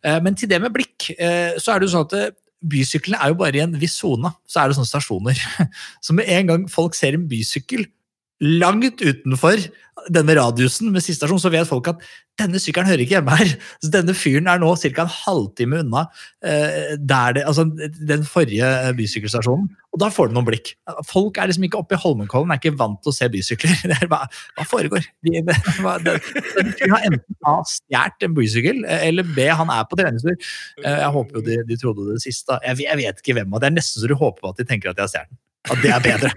Eh, 0.06 0.20
men 0.24 0.38
til 0.38 0.50
det 0.50 0.60
med 0.62 0.74
blikk, 0.74 1.10
eh, 1.16 1.58
så 1.58 1.74
er 1.74 1.80
det 1.80 1.88
jo 1.88 1.94
sånn 1.96 2.06
at 2.06 2.16
eh, 2.18 2.30
bysyklene 2.68 3.18
er 3.22 3.32
jo 3.32 3.40
bare 3.42 3.58
i 3.58 3.64
en 3.64 3.76
viss 3.78 3.98
sone. 3.98 4.30
Så 4.46 4.62
er 4.62 4.70
det 4.70 4.78
sånne 4.78 4.92
stasjoner. 4.92 5.42
Så 6.04 6.14
med 6.14 6.30
en 6.34 6.52
gang 6.52 6.68
folk 6.70 6.98
ser 6.98 7.18
en 7.18 7.26
bysykkel 7.30 7.86
langt 8.44 9.00
utenfor 9.02 9.58
denne 10.14 10.34
radiusen 10.38 10.92
med 10.94 11.02
siste 11.02 11.24
stasjon, 11.24 11.40
så 11.42 11.50
vet 11.50 11.66
folk 11.66 11.88
at 11.90 12.02
denne 12.38 12.60
sykkelen 12.62 12.86
hører 12.86 13.00
ikke 13.02 13.16
hjemme 13.16 13.34
her. 13.34 13.48
Så 13.82 13.88
denne 13.90 14.14
fyren 14.14 14.46
er 14.46 14.60
nå 14.62 14.68
ca. 14.78 15.02
en 15.02 15.10
halvtime 15.10 15.80
unna 15.82 16.04
eh, 16.46 16.92
det, 17.34 17.42
altså, 17.42 17.64
den 18.06 18.22
forrige 18.28 18.68
bysykkelstasjonen. 18.94 19.66
Og 19.90 19.98
da 20.04 20.06
får 20.14 20.30
du 20.30 20.36
noen 20.36 20.46
blikk. 20.46 20.70
Folk 21.08 21.40
er 21.42 21.50
liksom 21.50 21.66
ikke 21.66 21.80
oppe 21.80 21.96
i 21.96 22.00
Holmenkollen, 22.04 22.52
er 22.54 22.60
ikke 22.62 22.76
vant 22.78 23.00
til 23.02 23.10
å 23.10 23.16
se 23.16 23.26
bysykler. 23.32 23.74
Det 23.90 23.98
er 23.98 24.12
bare, 24.12 24.30
hva 24.54 24.68
foregår? 24.70 25.10
De, 25.26 25.42
det, 25.48 25.58
hva- 25.82 25.98
det, 26.04 26.14
de 26.78 26.92
har 26.94 27.08
enten 27.10 27.40
A 27.50 27.56
stjålet 27.66 28.28
en 28.28 28.38
bysykkel, 28.38 28.84
eh, 28.86 29.08
eller 29.10 29.26
B 29.34 29.48
han 29.50 29.74
er 29.74 29.82
på 29.90 29.98
treningstur. 29.98 30.38
Eh, 30.84 31.02
Jeg 31.02 31.10
håper 31.18 31.40
jo 31.40 31.44
de, 31.50 31.58
de 31.72 31.80
trodde 31.82 32.06
det 32.12 32.22
siste. 32.22 32.62
Jeg, 32.70 32.84
jeg 32.86 33.02
vet 33.02 33.18
ikke 33.24 33.40
hvem, 33.40 33.50
og 33.50 33.64
det 33.66 33.72
er 33.72 33.78
nesten 33.80 33.98
så 34.04 34.14
du 34.14 34.14
håper 34.22 34.52
at 34.54 34.62
de 34.62 34.68
tenker 34.70 34.94
at 34.94 35.00
de 35.00 35.08
har 35.08 35.10
stjålet 35.10 35.26
den. 35.34 35.42
At 35.68 35.82
det 35.84 35.90
er 35.92 36.02
bedre. 36.04 36.30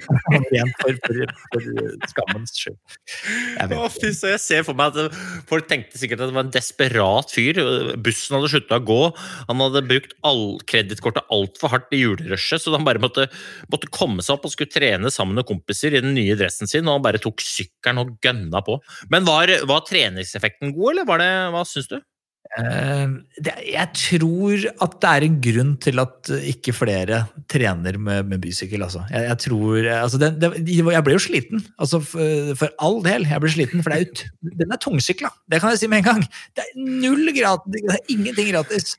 For, 0.82 0.98
for, 1.06 1.20
for 1.54 1.67
skammens 2.12 2.54
skyld. 2.58 2.78
Jeg 3.58 3.72
vet 3.72 3.78
Å, 3.78 4.12
så 4.17 4.32
jeg 4.34 4.41
ser 4.44 4.65
for 4.67 4.78
meg 4.78 4.98
at 4.98 5.15
Folk 5.50 5.67
tenkte 5.70 6.00
sikkert 6.00 6.24
at 6.24 6.32
det 6.32 6.38
var 6.38 6.46
en 6.48 6.54
desperat 6.54 7.34
fyr. 7.34 7.60
Bussen 8.04 8.38
hadde 8.38 8.52
slutta 8.54 8.80
å 8.80 8.86
gå. 8.88 9.00
Han 9.50 9.63
hadde 9.63 9.84
brukt 9.88 10.15
all, 10.28 10.46
kredittkortet 10.70 11.32
altfor 11.34 11.74
hardt 11.74 11.96
i 11.96 12.02
julerushet, 12.04 12.63
så 12.63 12.76
han 12.76 12.88
bare 12.88 13.02
måtte, 13.04 13.28
måtte 13.72 13.91
komme 13.94 14.24
seg 14.26 14.38
opp 14.38 14.48
og 14.48 14.56
skulle 14.56 14.74
trene 14.74 15.12
sammen 15.13 15.39
med 15.39 15.48
kompiser 15.50 15.96
i 15.96 16.04
den 16.04 16.15
nye 16.17 16.38
dressen 16.39 16.70
sin, 16.70 16.88
og 16.88 17.00
han 17.00 17.06
bare 17.08 17.22
tok 17.22 17.44
sykkelen 17.46 18.04
og 18.04 18.15
gønna 18.24 18.63
på. 18.65 18.80
Men 19.13 19.28
var, 19.28 19.52
var 19.70 19.86
treningseffekten 19.88 20.76
god, 20.76 20.94
eller 20.94 21.10
var 21.10 21.24
det, 21.24 21.32
hva 21.56 21.65
syns 21.67 21.91
du? 21.91 22.00
Eh, 22.60 23.14
det, 23.40 23.54
jeg 23.72 23.88
tror 23.96 24.66
at 24.84 24.98
det 25.04 25.12
er 25.12 25.26
en 25.28 25.38
grunn 25.46 25.72
til 25.84 26.02
at 26.04 26.32
ikke 26.52 26.76
flere 26.76 27.24
trener 27.52 27.98
med, 27.98 28.28
med 28.28 28.44
bysykkel. 28.44 28.84
Altså. 28.84 29.06
Jeg, 29.12 29.30
jeg 29.30 29.38
tror 29.46 29.90
altså 29.96 30.20
det, 30.22 30.32
det, 30.42 30.52
Jeg 30.68 31.06
ble 31.08 31.16
jo 31.16 31.24
sliten. 31.24 31.66
Altså 31.80 32.02
for, 32.04 32.54
for 32.60 32.76
all 32.84 33.00
del. 33.08 33.28
Jeg 33.30 33.44
ble 33.44 33.56
sliten, 33.56 33.86
for 33.86 33.96
ut, 33.96 34.26
den 34.64 34.76
er 34.76 34.84
tungsykla. 34.84 35.32
Det 35.52 35.62
kan 35.64 35.74
jeg 35.74 35.84
si 35.84 35.92
med 35.92 36.04
en 36.04 36.10
gang. 36.12 36.30
Det 36.56 36.68
er 36.68 36.86
null 37.06 37.34
gratis. 37.38 37.82
Det 37.88 37.98
er 37.98 38.16
ingenting 38.16 38.52
gratis. 38.54 38.96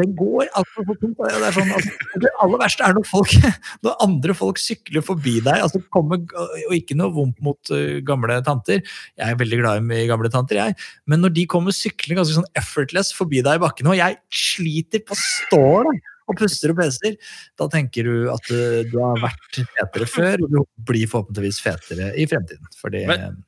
Den 0.00 0.14
går 0.16 0.46
altfor 0.56 0.86
fort. 0.88 1.02
og 1.04 1.16
Det, 1.20 1.40
er 1.48 1.52
sånn, 1.56 1.72
altså, 1.76 1.90
det 2.22 2.30
aller 2.40 2.60
verste 2.62 2.84
er 2.86 2.94
når, 2.96 3.04
folk, 3.10 3.34
når 3.84 3.98
andre 4.06 4.36
folk 4.38 4.60
sykler 4.62 5.04
forbi 5.04 5.34
deg. 5.44 5.58
altså 5.66 5.82
kommer, 5.92 6.22
Og 6.68 6.72
ikke 6.78 6.96
noe 6.96 7.12
vondt 7.12 7.42
mot 7.44 7.72
uh, 7.74 7.98
gamle 8.08 8.38
tanter. 8.46 8.80
Jeg 9.20 9.26
er 9.34 9.36
veldig 9.42 9.58
glad 9.60 9.92
i 9.98 10.06
gamle 10.08 10.30
tanter, 10.32 10.62
jeg. 10.62 10.78
Men 11.10 11.20
når 11.24 11.34
de 11.36 11.44
kommer 11.50 11.76
syklende 11.76 12.22
ganske 12.22 12.38
sånn 12.38 12.48
effortless 12.56 13.12
forbi 13.16 13.44
deg 13.44 13.60
i 13.60 13.64
bakken, 13.66 13.92
og 13.92 13.98
jeg 14.00 14.16
sliter 14.32 15.04
på 15.04 15.18
stål 15.20 15.92
og 15.92 16.36
puster 16.38 16.72
og 16.72 16.78
peser, 16.78 17.16
da 17.60 17.66
tenker 17.68 18.06
du 18.08 18.28
at 18.32 18.52
uh, 18.54 18.80
du 18.88 18.96
har 19.02 19.20
vært 19.28 19.60
fetere 19.76 20.08
før, 20.08 20.46
og 20.46 20.52
du 20.56 20.60
blir 20.88 21.08
forhåpentligvis 21.10 21.60
fetere 21.64 22.12
i 22.16 22.28
fremtiden. 22.30 22.68
Fordi 22.80 23.04
Men- 23.12 23.42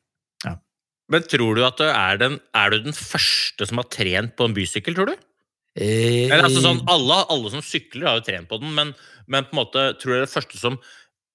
Men 1.13 1.21
tror 1.29 1.55
du 1.57 1.61
at 1.67 1.77
du 1.77 1.85
er, 1.85 2.17
den, 2.17 2.39
er 2.57 2.71
du 2.73 2.79
den 2.87 2.95
første 2.97 3.67
som 3.69 3.77
har 3.77 3.85
trent 3.93 4.37
på 4.39 4.47
en 4.49 4.55
bysykkel, 4.57 4.95
tror 4.97 5.11
du? 5.13 5.17
Eh, 5.77 6.27
Eller 6.31 6.49
altså 6.49 6.65
sånn, 6.65 6.83
alle, 6.91 7.23
alle 7.33 7.55
som 7.55 7.65
sykler 7.65 8.09
har 8.09 8.21
jo 8.21 8.27
trent 8.29 8.51
på 8.51 8.61
den, 8.63 8.75
men, 8.77 8.93
men 9.27 9.49
på 9.49 9.57
en 9.57 9.63
måte 9.63 9.87
tror 10.01 10.17
jeg 10.17 10.27
det 10.27 10.35
første 10.35 10.61
som 10.61 10.79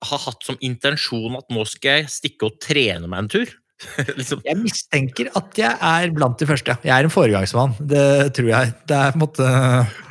har 0.10 0.22
hatt 0.24 0.46
som 0.48 0.60
intensjon 0.64 1.36
at 1.40 1.50
nå 1.52 1.66
skal 1.68 2.00
jeg 2.00 2.14
stikke 2.14 2.48
og 2.48 2.60
trene 2.64 3.10
meg 3.10 3.26
en 3.26 3.34
tur. 3.34 3.56
liksom. 4.20 4.44
Jeg 4.46 4.60
mistenker 4.60 5.32
at 5.40 5.60
jeg 5.60 5.72
er 5.72 6.14
blant 6.16 6.40
de 6.40 6.48
første. 6.48 6.76
Jeg 6.84 6.94
er 6.96 7.08
en 7.08 7.14
foregangsmann, 7.14 7.76
det 7.80 8.34
tror 8.38 8.52
jeg. 8.52 8.76
Det 8.88 8.96
er 8.96 9.16
på 9.16 9.20
en 9.20 9.26
måte 9.26 9.50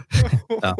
ja. 0.65 0.73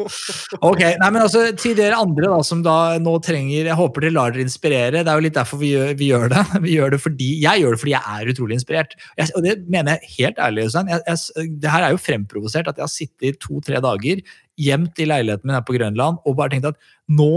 Ok, 0.65 0.79
nei, 0.81 1.09
men 1.13 1.21
altså 1.21 1.43
Til 1.59 1.75
dere 1.77 1.99
andre 2.01 2.31
da, 2.31 2.39
som 2.45 2.63
da 2.65 2.97
nå 2.97 3.11
trenger 3.21 3.67
Jeg 3.69 3.77
håper 3.77 4.05
dere 4.05 4.15
lar 4.15 4.33
dere 4.33 4.45
inspirere. 4.47 5.03
Det 5.03 5.11
er 5.11 5.19
jo 5.19 5.25
litt 5.27 5.37
derfor 5.37 5.61
vi 5.61 5.71
gjør, 5.75 5.93
vi 5.99 6.09
gjør 6.09 6.33
det. 6.33 6.43
Vi 6.65 6.75
gjør 6.75 6.93
det 6.95 7.01
fordi, 7.03 7.29
jeg 7.43 7.61
gjør 7.61 7.75
det 7.75 7.81
fordi 7.83 7.93
jeg 7.93 8.15
er 8.15 8.31
utrolig 8.33 8.57
inspirert. 8.57 8.95
Jeg, 9.19 9.31
og 9.37 9.45
det 9.45 9.55
mener 9.69 9.95
jeg 9.95 10.13
helt 10.17 10.41
ærlig. 10.43 10.67
Jeg, 10.73 11.01
jeg, 11.07 11.47
det 11.61 11.71
her 11.73 11.85
er 11.85 11.93
jo 11.93 12.01
fremprovosert 12.01 12.69
at 12.71 12.79
jeg 12.79 12.85
har 12.85 12.93
sittet 12.93 13.39
to-tre 13.43 13.81
dager 13.83 14.21
gjemt 14.59 14.99
i 14.99 15.07
leiligheten 15.07 15.47
min 15.47 15.55
her 15.55 15.65
på 15.65 15.75
Grønland 15.77 16.19
og 16.27 16.37
bare 16.37 16.53
tenkt 16.53 16.67
at 16.71 16.79
nå 17.07 17.31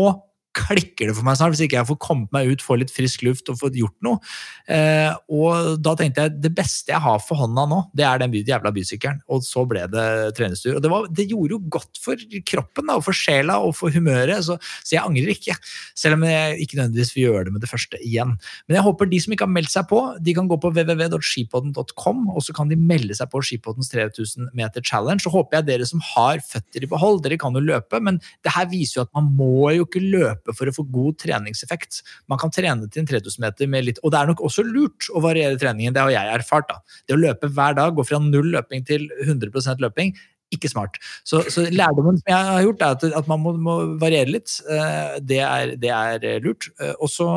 klikker 0.56 1.08
det 1.08 1.16
for 1.16 1.26
meg 1.26 1.38
snart, 1.38 1.54
hvis 1.54 1.64
ikke 1.64 1.78
jeg 1.78 1.88
får 1.88 1.98
kommet 2.02 2.32
meg 2.34 2.50
ut, 2.52 2.64
få 2.64 2.76
litt 2.80 2.92
frisk 2.92 3.24
luft 3.26 3.48
og 3.48 3.58
fått 3.60 3.76
gjort 3.78 3.96
noe. 4.04 4.20
Eh, 4.68 5.10
og 5.32 5.78
da 5.82 5.94
tenkte 5.98 6.26
jeg 6.26 6.34
det 6.44 6.52
beste 6.56 6.92
jeg 6.92 7.02
har 7.02 7.20
for 7.24 7.40
hånda 7.40 7.64
nå, 7.70 7.80
det 7.96 8.04
er 8.06 8.20
den 8.20 8.34
jævla 8.36 8.72
bysykkelen. 8.74 9.22
Og 9.32 9.44
så 9.46 9.64
ble 9.68 9.86
det 9.92 10.06
treningstur. 10.36 10.76
Og 10.76 10.84
det, 10.84 10.90
var, 10.92 11.08
det, 11.08 11.28
gjorde 11.32 11.56
jo 11.56 11.60
godt 11.72 12.00
for 12.02 12.20
kroppen 12.48 12.90
da, 12.90 12.98
og 13.00 13.06
for 13.06 13.16
sjela 13.16 13.58
og 13.64 13.74
for 13.78 13.94
humøret, 13.94 14.44
så, 14.44 14.58
så, 14.82 14.96
jeg 14.96 15.02
angrer 15.04 15.32
ikke. 15.32 15.56
Selv 15.98 16.18
om 16.18 16.26
jeg 16.28 16.60
ikke 16.66 16.78
nødvendigvis 16.80 17.14
vil 17.16 17.28
gjøre 17.28 17.46
det 17.48 17.56
med 17.56 17.64
det 17.64 17.72
første 17.72 18.00
igjen. 18.04 18.36
Men 18.66 18.78
jeg 18.78 18.86
håper 18.88 19.10
de 19.10 19.22
som 19.24 19.36
ikke 19.36 19.48
har 19.48 19.54
meldt 19.54 19.72
seg 19.72 19.88
på, 19.90 20.02
de 20.20 20.36
kan 20.36 20.50
gå 20.50 20.60
på 20.60 20.72
www.skipodden.com, 20.74 22.26
og 22.32 22.44
så 22.44 22.56
kan 22.56 22.72
de 22.72 22.78
melde 22.78 23.16
seg 23.16 23.30
på 23.32 23.42
Skipoddens 23.46 23.92
3000 23.92 24.52
meter 24.56 24.84
challenge. 24.84 25.24
Så 25.24 25.32
håper 25.32 25.60
jeg 25.60 25.70
dere 25.70 25.88
som 25.88 26.02
har 26.12 26.42
føtter 26.44 26.84
i 26.84 26.90
behold, 26.90 27.22
dere 27.24 27.40
kan 27.40 27.56
jo 27.56 27.64
løpe, 27.64 28.00
men 28.04 28.20
det 28.44 28.52
her 28.54 28.68
viser 28.70 29.00
jo 29.00 29.06
at 29.06 29.14
man 29.16 29.32
må 29.38 29.72
jo 29.76 29.86
ikke 29.86 30.02
løpe 30.02 30.41
løpe 30.42 30.56
for 30.56 30.68
å 30.68 30.74
få 30.74 30.84
god 30.90 31.18
treningseffekt. 31.22 32.02
Man 32.28 32.38
kan 32.38 32.50
trene 32.50 32.88
til 32.90 33.02
en 33.02 33.06
3000 33.06 33.40
meter 33.40 33.66
med 33.68 33.84
litt 33.86 33.98
Og 34.02 34.10
det 34.12 34.18
er 34.18 34.26
nok 34.26 34.42
også 34.42 34.64
lurt 34.64 35.08
å 35.14 35.22
variere 35.22 35.58
treningen, 35.58 35.94
det 35.94 36.02
har 36.02 36.10
jeg 36.10 36.34
erfart. 36.40 36.68
da. 36.68 36.80
Det 37.06 37.14
å 37.14 37.20
løpe 37.20 37.48
hver 37.48 37.74
dag, 37.74 37.94
gå 37.94 38.04
fra 38.04 38.18
null 38.18 38.52
løping 38.52 38.84
til 38.84 39.08
100% 39.24 39.80
løping, 39.80 40.14
ikke 40.52 40.70
smart. 40.70 40.98
Så, 41.24 41.42
så, 41.52 41.64
lærdommen 41.72 42.18
som 42.20 42.30
jeg 42.32 42.50
har 42.50 42.66
gjort, 42.66 42.84
er 42.84 42.96
at, 42.96 43.06
at 43.22 43.30
man 43.30 43.42
må, 43.42 43.54
må, 43.56 43.76
variere 44.02 44.30
litt. 44.30 44.54
Eh, 44.68 45.16
det 45.24 45.40
er, 45.44 45.74
det 45.80 45.92
er 45.92 46.44
lurt. 46.44 46.68
Eh, 46.80 46.94
og 46.98 47.10
så 47.12 47.28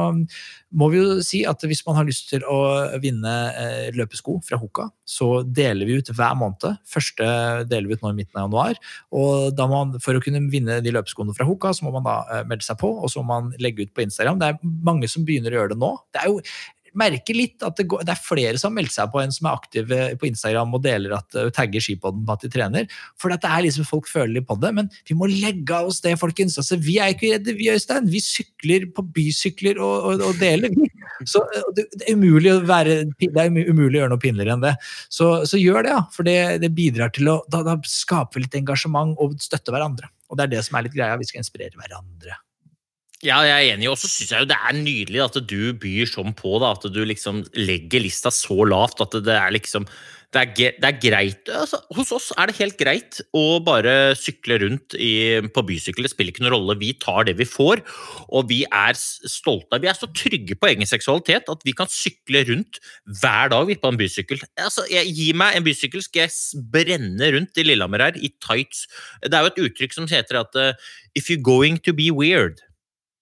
må 0.75 0.89
vi 0.91 0.99
jo 0.99 1.17
si 1.23 1.43
at 1.47 1.63
hvis 1.63 1.84
man 1.88 1.99
har 1.99 2.08
lyst 2.08 2.28
til 2.32 2.43
å 2.51 2.60
vinne 3.04 3.34
eh, 3.56 3.89
løpesko 3.95 4.38
fra 4.45 4.60
Hoka, 4.60 4.89
så 5.08 5.30
deler 5.45 5.88
vi 5.88 5.99
ut 6.01 6.12
hver 6.12 6.38
måned. 6.39 6.80
Første 6.89 7.28
deler 7.69 7.89
vi 7.89 7.97
ut 7.97 8.06
nå 8.06 8.12
i 8.13 8.19
midten 8.19 8.41
av 8.41 8.49
januar. 8.49 8.80
og 9.15 9.65
man, 9.71 9.97
For 10.04 10.17
å 10.17 10.23
kunne 10.23 10.43
vinne 10.51 10.82
de 10.84 10.95
løpeskoene 10.95 11.36
fra 11.38 11.47
Hoka, 11.47 11.73
så 11.75 11.88
må 11.88 11.95
man 11.95 12.08
da 12.08 12.43
melde 12.47 12.67
seg 12.67 12.80
på, 12.82 12.91
og 12.99 13.12
så 13.12 13.23
må 13.23 13.32
man 13.36 13.54
legge 13.62 13.88
ut 13.88 13.95
på 13.95 14.06
Instagram. 14.06 14.41
Det 14.41 14.51
er 14.51 14.73
mange 14.86 15.10
som 15.12 15.25
begynner 15.28 15.54
å 15.54 15.62
gjøre 15.62 15.75
det 15.75 15.82
nå. 15.82 15.93
Det 16.13 16.23
er 16.23 16.34
jo 16.34 16.41
merker 17.00 17.38
litt 17.38 17.64
at 17.66 17.78
det, 17.80 17.88
går, 17.92 18.04
det, 18.08 18.14
er 18.16 18.22
flere 18.22 18.60
som 18.62 18.72
har 18.72 18.78
meldt 18.80 18.96
seg 18.96 19.12
på 19.14 19.22
enn 19.22 19.34
som 19.36 19.50
er 19.50 19.58
aktive 19.60 20.00
på 20.22 20.30
Instagram 20.30 20.76
og 20.78 20.84
deler 20.86 21.16
at 21.18 21.38
uh, 21.38 21.50
tagger 21.56 21.84
skipodden 21.84 22.26
på 22.28 22.36
at 22.36 22.46
de 22.46 22.52
trener. 22.54 22.88
For 23.22 23.34
det 23.34 23.50
er 23.50 23.66
liksom 23.66 23.88
folk 23.88 24.10
føler 24.12 24.38
litt 24.38 24.48
på 24.50 24.58
det. 24.62 24.72
Men 24.78 24.90
vi 25.08 25.18
må 25.18 25.30
legge 25.32 25.76
av 25.76 25.92
oss 25.92 26.02
det, 26.06 26.16
folkens. 26.22 26.58
Altså, 26.62 26.80
vi 26.82 26.98
er 27.02 27.16
ikke 27.16 27.34
redde, 27.34 27.58
vi 27.58 27.72
Øystein. 27.74 28.10
Vi 28.12 28.24
sykler 28.24 28.88
på 28.96 29.06
bysykler 29.16 29.82
og, 29.82 30.12
og, 30.12 30.26
og 30.30 30.42
deler. 30.42 30.76
Så 31.32 31.44
uh, 31.44 31.70
det, 31.76 31.88
det, 31.96 32.12
er 32.12 32.66
være, 32.68 32.98
det, 33.20 33.30
er 33.32 33.52
umulig 33.52 34.00
å 34.00 34.04
gjøre 34.04 34.14
noe 34.16 34.24
pinligere 34.24 34.58
enn 34.58 34.66
det. 34.66 34.76
Så, 35.10 35.30
så 35.50 35.60
gjør 35.62 35.86
det, 35.86 35.96
ja. 35.96 36.02
For 36.16 36.28
det, 36.28 36.40
det 36.64 36.74
bidrar 36.76 37.14
til 37.16 37.32
å 37.32 37.40
da, 37.52 37.64
da 37.66 37.80
skape 37.90 38.42
litt 38.44 38.56
engasjement 38.58 39.16
og 39.22 39.38
støtte 39.44 39.74
hverandre. 39.74 40.12
Og 40.30 40.40
det 40.40 40.48
er 40.48 40.58
det 40.58 40.66
som 40.68 40.78
er 40.78 40.88
litt 40.88 40.98
greia. 40.98 41.20
Vi 41.20 41.28
skal 41.30 41.44
inspirere 41.44 41.78
hverandre. 41.80 42.40
Ja, 43.26 43.40
jeg 43.42 43.54
er 43.56 43.74
enig. 43.74 43.90
Og 43.90 43.98
så 43.98 44.10
syns 44.10 44.34
jeg 44.34 44.44
jo 44.44 44.50
det 44.52 44.58
er 44.58 44.76
nydelig 44.78 45.24
at 45.24 45.40
du 45.50 45.62
byr 45.82 46.10
sånn 46.10 46.36
på. 46.38 46.60
da, 46.62 46.76
At 46.76 46.86
du 46.94 47.02
liksom 47.06 47.46
legger 47.58 48.04
lista 48.04 48.34
så 48.34 48.66
lavt 48.68 49.02
at 49.02 49.18
det 49.26 49.40
er 49.40 49.56
liksom 49.56 49.88
Det 50.36 50.42
er, 50.42 50.74
det 50.82 50.88
er 50.90 50.98
greit 51.00 51.50
altså, 51.54 51.80
Hos 51.96 52.10
oss 52.12 52.26
er 52.36 52.50
det 52.50 52.58
helt 52.58 52.76
greit 52.78 53.22
å 53.32 53.62
bare 53.64 54.14
sykle 54.20 54.58
rundt 54.66 54.98
i, 55.00 55.40
på 55.54 55.64
bysykkel. 55.64 56.06
Det 56.06 56.12
spiller 56.12 56.34
ikke 56.34 56.44
noen 56.44 56.58
rolle. 56.58 56.76
Vi 56.82 56.92
tar 57.00 57.26
det 57.26 57.38
vi 57.40 57.48
får, 57.48 57.82
og 58.28 58.50
vi 58.52 58.60
er 58.68 59.00
stolte. 59.00 59.80
Vi 59.80 59.90
er 59.90 59.98
så 59.98 60.10
trygge 60.12 60.58
på 60.60 60.70
egen 60.74 60.86
seksualitet 60.86 61.50
at 61.50 61.66
vi 61.66 61.74
kan 61.78 61.90
sykle 61.90 62.44
rundt 62.52 62.82
hver 63.22 63.54
dag 63.56 63.74
på 63.80 63.94
en 63.94 64.02
bysykkel. 64.02 64.44
Altså, 64.60 64.86
jeg, 64.92 65.14
Gi 65.16 65.32
meg 65.38 65.56
en 65.56 65.66
bysykkel, 65.66 66.04
skal 66.04 66.28
jeg 66.28 66.66
brenne 66.74 67.32
rundt 67.38 67.58
i 67.58 67.66
Lillehammer 67.66 68.10
her 68.10 68.20
i 68.20 68.34
tights. 68.44 68.86
Det 69.24 69.34
er 69.34 69.46
jo 69.46 69.54
et 69.54 69.66
uttrykk 69.70 69.98
som 69.98 70.10
heter 70.12 70.44
at 70.44 70.60
uh, 70.60 70.74
if 71.16 71.32
you're 71.32 71.42
going 71.42 71.80
to 71.80 71.96
be 71.96 72.12
weird 72.12 72.60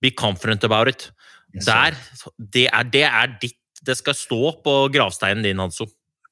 Be 0.03 0.11
confident 0.11 0.65
about 0.67 0.91
it. 0.91 1.09
Der, 1.65 1.95
det, 2.53 2.67
er, 2.73 2.87
det 2.89 3.03
er 3.07 3.35
ditt 3.41 3.59
Det 3.85 3.97
skal 3.99 4.15
stå 4.15 4.55
på 4.63 4.73
gravsteinen 4.93 5.43
din, 5.43 5.59
Hanso. 5.59 5.89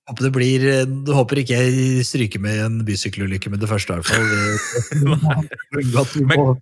Håper 0.09 0.27
det 0.27 0.31
blir, 0.33 0.63
du 1.05 1.11
håper 1.13 1.41
ikke 1.41 1.57
jeg 1.59 2.05
stryker 2.07 2.41
med 2.41 2.61
en 2.63 2.77
bysykkelulykke 2.87 3.51
med 3.51 3.61
det 3.61 3.69
første, 3.69 3.93
i 3.93 3.99
hvert 3.99 4.07
fall. 4.07 5.27
men, 6.31 6.55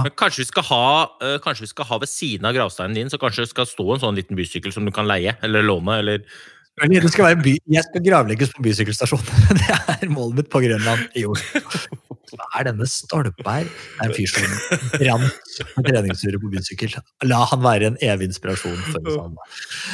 men 0.00 0.14
kanskje, 0.16 0.40
vi 0.42 0.48
skal 0.48 0.66
ha, 0.70 0.86
uh, 1.20 1.36
kanskje 1.44 1.66
vi 1.66 1.70
skal 1.70 1.88
ha 1.90 2.00
ved 2.00 2.10
siden 2.10 2.48
av 2.48 2.56
gravsteinen 2.56 2.96
din 2.96 3.12
så 3.12 3.20
kanskje 3.20 3.44
det 3.44 3.52
skal 3.52 3.68
stå 3.68 3.86
en 3.92 4.02
sånn 4.06 4.18
liten 4.18 4.40
bysykkel 4.40 4.72
som 4.74 4.88
du 4.88 4.92
kan 4.94 5.08
leie 5.08 5.36
eller 5.44 5.64
låne? 5.68 6.00
eller 6.00 6.24
det 6.80 7.12
skal 7.12 7.26
være 7.26 7.42
by, 7.44 7.52
jeg 7.68 7.84
skal 7.84 8.04
gravlegges 8.06 8.54
på 8.56 8.62
bysykkelstasjonen. 8.64 9.26
Det 9.60 9.74
er 9.92 10.08
målet 10.08 10.38
mitt 10.40 10.48
på 10.50 10.62
Grønland 10.64 11.04
i 11.20 11.26
år. 11.28 11.42
Hva 12.36 12.48
er 12.60 12.68
denne 12.70 12.86
stolpa 12.90 13.58
her? 13.58 13.66
Det 13.68 14.06
er 14.06 14.10
en 14.10 14.14
fyr 14.16 14.30
som 14.30 14.46
brant 15.00 15.66
på 15.76 15.84
treningsturer 15.88 16.40
på 16.42 16.52
bysykkel. 16.52 16.96
La 17.28 17.42
han 17.50 17.64
være 17.64 17.92
en 17.92 17.98
evig 18.04 18.30
inspirasjon. 18.30 18.78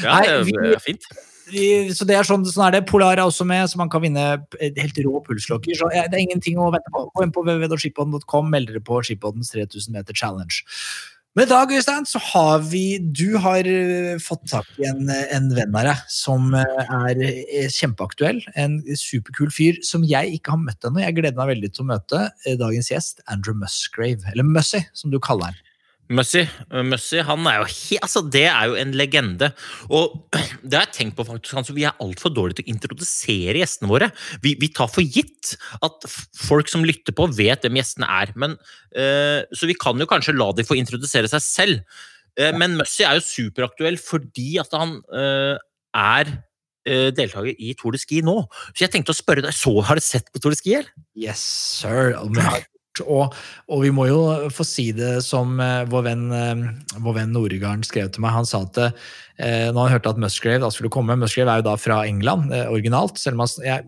Ja, 0.05 0.20
det 0.24 0.55
er 0.74 0.85
fint. 0.85 1.09
Så 1.96 2.05
det 2.05 2.16
er 2.18 2.27
sånn, 2.29 2.44
sånn 2.44 2.66
er 2.66 2.74
det. 2.77 2.83
Polar 2.90 3.16
er 3.16 3.24
også 3.24 3.46
med, 3.48 3.64
så 3.70 3.81
man 3.81 3.88
kan 3.92 4.03
vinne 4.05 4.24
helt 4.61 4.98
rå 5.05 5.22
pulslokker. 5.24 5.79
Så 5.79 5.88
det 5.94 6.12
er 6.12 6.20
ingenting 6.20 6.61
å 6.61 6.68
vente 6.74 6.92
på. 6.92 7.07
Gå 7.16 7.24
inn 7.24 7.33
på 7.35 7.44
www.skipodden.com, 7.46 8.51
meld 8.53 8.68
dere 8.72 8.83
på 8.85 9.01
Skipoddens 9.07 9.55
3000 9.55 9.96
meter 9.96 10.16
challenge. 10.16 10.66
Men 11.38 11.46
i 11.46 11.51
dag 11.53 11.70
Øystein, 11.70 12.07
så 12.11 12.18
har 12.18 12.64
vi 12.66 12.98
Du 12.98 13.37
har 13.38 13.62
eh, 13.62 14.18
fått 14.18 14.48
tak 14.51 14.66
i 14.83 14.88
en, 14.88 15.07
en 15.07 15.44
venn 15.55 15.77
av 15.79 15.85
deg 15.87 16.01
som 16.11 16.48
eh, 16.59 16.88
er, 16.96 17.20
kjempeaktuell. 17.70 18.40
En 18.59 18.81
superkul 18.98 19.53
fyr 19.55 19.79
som 19.87 20.03
jeg 20.03 20.33
ikke 20.35 20.57
har 20.57 20.59
møtt 20.64 20.88
ennå. 20.88 20.98
Jeg 21.05 21.14
gleder 21.20 21.38
meg 21.38 21.53
veldig 21.53 21.70
til 21.77 21.85
å 21.85 21.88
møte 21.92 22.24
eh, 22.27 22.57
dagens 22.59 22.90
gjest, 22.90 23.22
Andrew 23.31 23.55
Musgrave. 23.55 24.27
Eller 24.33 24.51
Mussy, 24.51 24.83
som 24.98 25.14
du 25.14 25.20
kaller 25.22 25.53
han. 25.53 25.62
Mussy, 26.09 26.40
Mussy 26.88 27.21
han 27.25 27.44
er 27.51 27.59
jo 27.61 27.66
he, 27.68 27.99
altså 28.01 28.23
det 28.25 28.47
er 28.49 28.71
jo 28.71 28.77
en 28.81 28.94
legende. 28.97 29.51
Og 29.92 30.16
det 30.64 30.79
har 30.79 30.87
jeg 30.87 30.94
tenkt 30.97 31.18
på 31.18 31.27
faktisk, 31.29 31.59
altså 31.61 31.77
Vi 31.77 31.85
er 31.88 31.97
altfor 32.05 32.33
dårlige 32.33 32.61
til 32.61 32.68
å 32.68 32.75
introdusere 32.75 33.61
gjestene 33.61 33.90
våre. 33.90 34.11
Vi, 34.44 34.55
vi, 34.61 34.71
tar 34.73 34.88
for 34.92 35.05
gitt 35.05 35.55
at 35.85 36.09
folk 36.38 36.71
som 36.73 36.87
lytter 36.87 37.16
på, 37.16 37.29
vet 37.37 37.66
hvem 37.66 37.81
gjestene 37.81 38.09
er. 38.21 38.33
Men, 38.40 38.57
uh, 38.97 39.40
så 39.53 39.68
vi 39.68 39.77
kan 39.79 40.01
jo 40.01 40.09
kanskje 40.09 40.37
la 40.37 40.51
de 40.57 40.66
få 40.66 40.79
introdusere 40.81 41.31
seg 41.31 41.44
selv. 41.44 41.99
Uh, 42.40 42.53
men 42.57 42.79
Mussy 42.81 43.05
er 43.05 43.18
jo 43.18 43.27
superaktuell 43.29 44.01
fordi 44.01 44.55
at 44.62 44.77
han 44.77 45.01
uh, 45.12 45.57
er 45.97 46.38
deltaker 46.88 47.51
i 47.61 47.75
Tour 47.77 47.92
de 47.92 47.99
Ski 48.01 48.23
nå. 48.25 48.38
Så 48.71 48.87
jeg 48.87 48.94
tenkte 48.94 49.12
å 49.12 49.18
spørre 49.18 49.42
deg, 49.44 49.53
så 49.53 49.75
Har 49.85 49.99
du 49.99 50.01
sett 50.01 50.31
på 50.33 50.40
Tour 50.40 50.55
de 50.55 50.57
Ski? 50.57 50.79
eller? 50.79 50.88
Yes, 51.12 51.42
sir. 51.83 52.14
Og, 53.04 53.34
og, 53.68 53.82
vi 53.84 53.92
må 53.94 54.08
jo 54.11 54.20
få 54.54 54.66
si 54.66 54.88
det 54.96 55.18
som 55.26 55.58
uh, 55.61 55.84
vår 55.90 56.06
venn, 56.11 56.26
uh, 56.32 56.98
vår 57.04 57.20
venn 57.20 57.37
Noregarden 57.37 57.87
skrev 57.87 58.11
til 58.14 58.24
meg. 58.24 58.37
Han 58.37 58.48
sa 58.48 58.64
at 58.66 58.80
uh, 58.82 58.90
når 59.38 59.78
han 59.78 59.94
hørte 59.96 60.14
at 60.14 60.22
Musgrave 60.22 60.62
da 60.64 60.72
skulle 60.74 60.92
komme 60.92 61.18
Musgrave 61.18 61.52
er 61.52 61.62
jo 61.62 61.70
da 61.70 61.76
fra 61.78 62.02
England 62.08 62.50
originalt. 62.66 63.20
selv 63.22 63.38
om 63.38 63.46
han, 63.46 63.54
jeg 63.62 63.87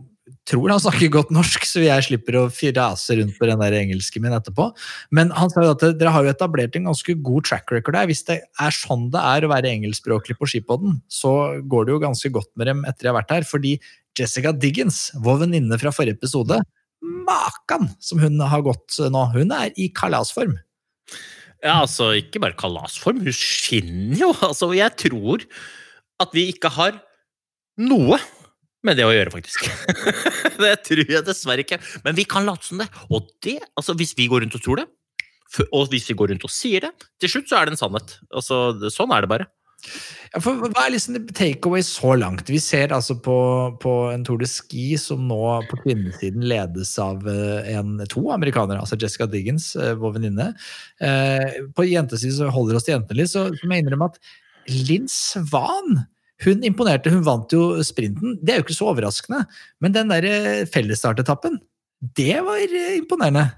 tror 0.48 0.72
han 0.72 0.82
snakker 0.82 1.12
godt 1.12 1.32
norsk, 1.34 1.64
så 1.66 1.82
jeg 1.84 2.06
slipper 2.06 2.38
å 2.38 2.46
rase 2.76 3.16
rundt 3.18 3.36
på 3.38 3.48
den 3.48 3.60
der 3.62 3.76
engelsken 3.80 4.24
min 4.24 4.34
etterpå. 4.36 4.70
Men 5.14 5.30
han 5.36 5.52
sa 5.52 5.64
jo 5.64 5.74
at 5.74 5.84
dere 5.98 6.12
har 6.14 6.26
jo 6.26 6.32
etablert 6.32 6.76
en 6.76 6.90
ganske 6.90 7.14
god 7.22 7.46
track 7.48 7.70
record 7.74 7.96
der. 7.98 8.08
Hvis 8.10 8.24
det 8.28 8.40
er 8.42 8.74
sånn 8.74 9.08
det 9.14 9.20
er 9.20 9.46
å 9.46 9.52
være 9.52 9.70
engelskspråklig 9.70 10.38
på 10.38 10.50
skipodden, 10.50 11.00
så 11.10 11.60
går 11.70 11.86
det 11.86 11.96
jo 11.96 12.04
ganske 12.06 12.32
godt 12.34 12.50
med 12.56 12.70
dem 12.70 12.84
etter 12.88 13.06
de 13.06 13.12
har 13.12 13.18
vært 13.20 13.34
her. 13.36 13.48
Fordi 13.48 13.76
Jessica 14.18 14.52
Diggins, 14.52 15.08
vår 15.22 15.44
venninne 15.46 15.78
fra 15.80 15.94
forrige 15.94 16.18
episode, 16.18 16.61
Makan 17.01 17.88
som 18.03 18.20
hun 18.20 18.40
har 18.44 18.64
gått 18.64 18.98
nå! 19.12 19.22
Hun 19.34 19.55
er 19.57 19.72
i 19.80 19.88
kalasform. 19.96 20.59
Ja, 21.61 21.82
altså, 21.82 22.11
ikke 22.16 22.40
bare 22.42 22.57
kalasform, 22.59 23.22
hun 23.24 23.36
skinner 23.36 24.18
jo! 24.20 24.32
Altså, 24.51 24.70
jeg 24.76 24.96
tror 25.01 25.44
at 26.20 26.36
vi 26.36 26.51
ikke 26.53 26.72
har 26.74 27.01
noe 27.80 28.18
med 28.84 28.96
det 28.96 29.05
å 29.05 29.12
gjøre, 29.12 29.32
faktisk. 29.32 29.66
det 30.62 30.72
tror 30.86 31.05
jeg 31.05 31.24
dessverre 31.26 31.64
ikke. 31.64 31.80
Men 32.05 32.16
vi 32.16 32.24
kan 32.28 32.46
late 32.48 32.64
som 32.64 32.80
det. 32.80 32.88
Og 33.12 33.28
det, 33.44 33.59
altså, 33.76 33.96
hvis 33.96 34.14
vi 34.16 34.28
går 34.30 34.44
rundt 34.44 34.57
og 34.57 34.64
tror 34.64 34.80
det, 34.80 34.88
og 35.74 35.88
hvis 35.90 36.07
vi 36.09 36.16
går 36.16 36.30
rundt 36.30 36.46
og 36.46 36.53
sier 36.55 36.84
det, 36.86 36.92
til 37.20 37.32
slutt 37.32 37.51
så 37.51 37.59
er 37.59 37.68
det 37.68 37.74
en 37.74 37.80
sannhet. 37.80 38.14
Altså, 38.30 38.90
sånn 38.92 39.12
er 39.16 39.24
det 39.24 39.32
bare. 39.32 39.48
Ja, 40.31 40.41
for 40.43 40.61
Hva 40.62 40.85
er 40.85 40.93
liksom 40.95 41.16
takeaway 41.35 41.83
så 41.87 42.12
langt? 42.18 42.51
Vi 42.51 42.61
ser 42.62 42.93
altså 42.95 43.16
på, 43.18 43.37
på 43.83 43.95
en 44.12 44.22
Tour 44.26 44.39
de 44.43 44.47
Ski 44.51 44.93
som 45.01 45.24
nå 45.26 45.41
på 45.70 45.81
kvinnesiden 45.83 46.45
ledes 46.47 46.93
av 47.03 47.26
eh, 47.31 47.72
en, 47.74 47.97
to 48.11 48.22
amerikanere, 48.35 48.78
altså 48.83 48.99
Jessica 49.01 49.26
Diggins, 49.31 49.72
eh, 49.74 49.97
vår 49.99 50.18
venninne. 50.18 50.53
Eh, 51.03 51.59
på 51.74 51.89
jentesiden 51.89 52.37
så 52.37 52.53
holder 52.55 52.78
oss 52.78 52.87
til 52.87 52.95
jentene 52.95 53.22
litt, 53.22 53.33
så 53.33 53.49
må 53.64 53.74
jeg 53.74 53.87
innrømme 53.87 54.11
at 54.12 54.20
Linn 54.70 55.11
Svan 55.11 56.05
hun 56.45 56.62
imponerte. 56.64 57.11
Hun 57.12 57.26
vant 57.26 57.53
jo 57.53 57.74
sprinten. 57.85 58.39
Det 58.41 58.55
er 58.55 58.61
jo 58.61 58.64
ikke 58.64 58.78
så 58.78 58.93
overraskende. 58.95 59.43
Men 59.85 59.93
den 59.93 60.12
der 60.12 60.64
fellesstartetappen, 60.72 61.59
det 62.16 62.39
var 62.47 62.62
imponerende. 62.97 63.51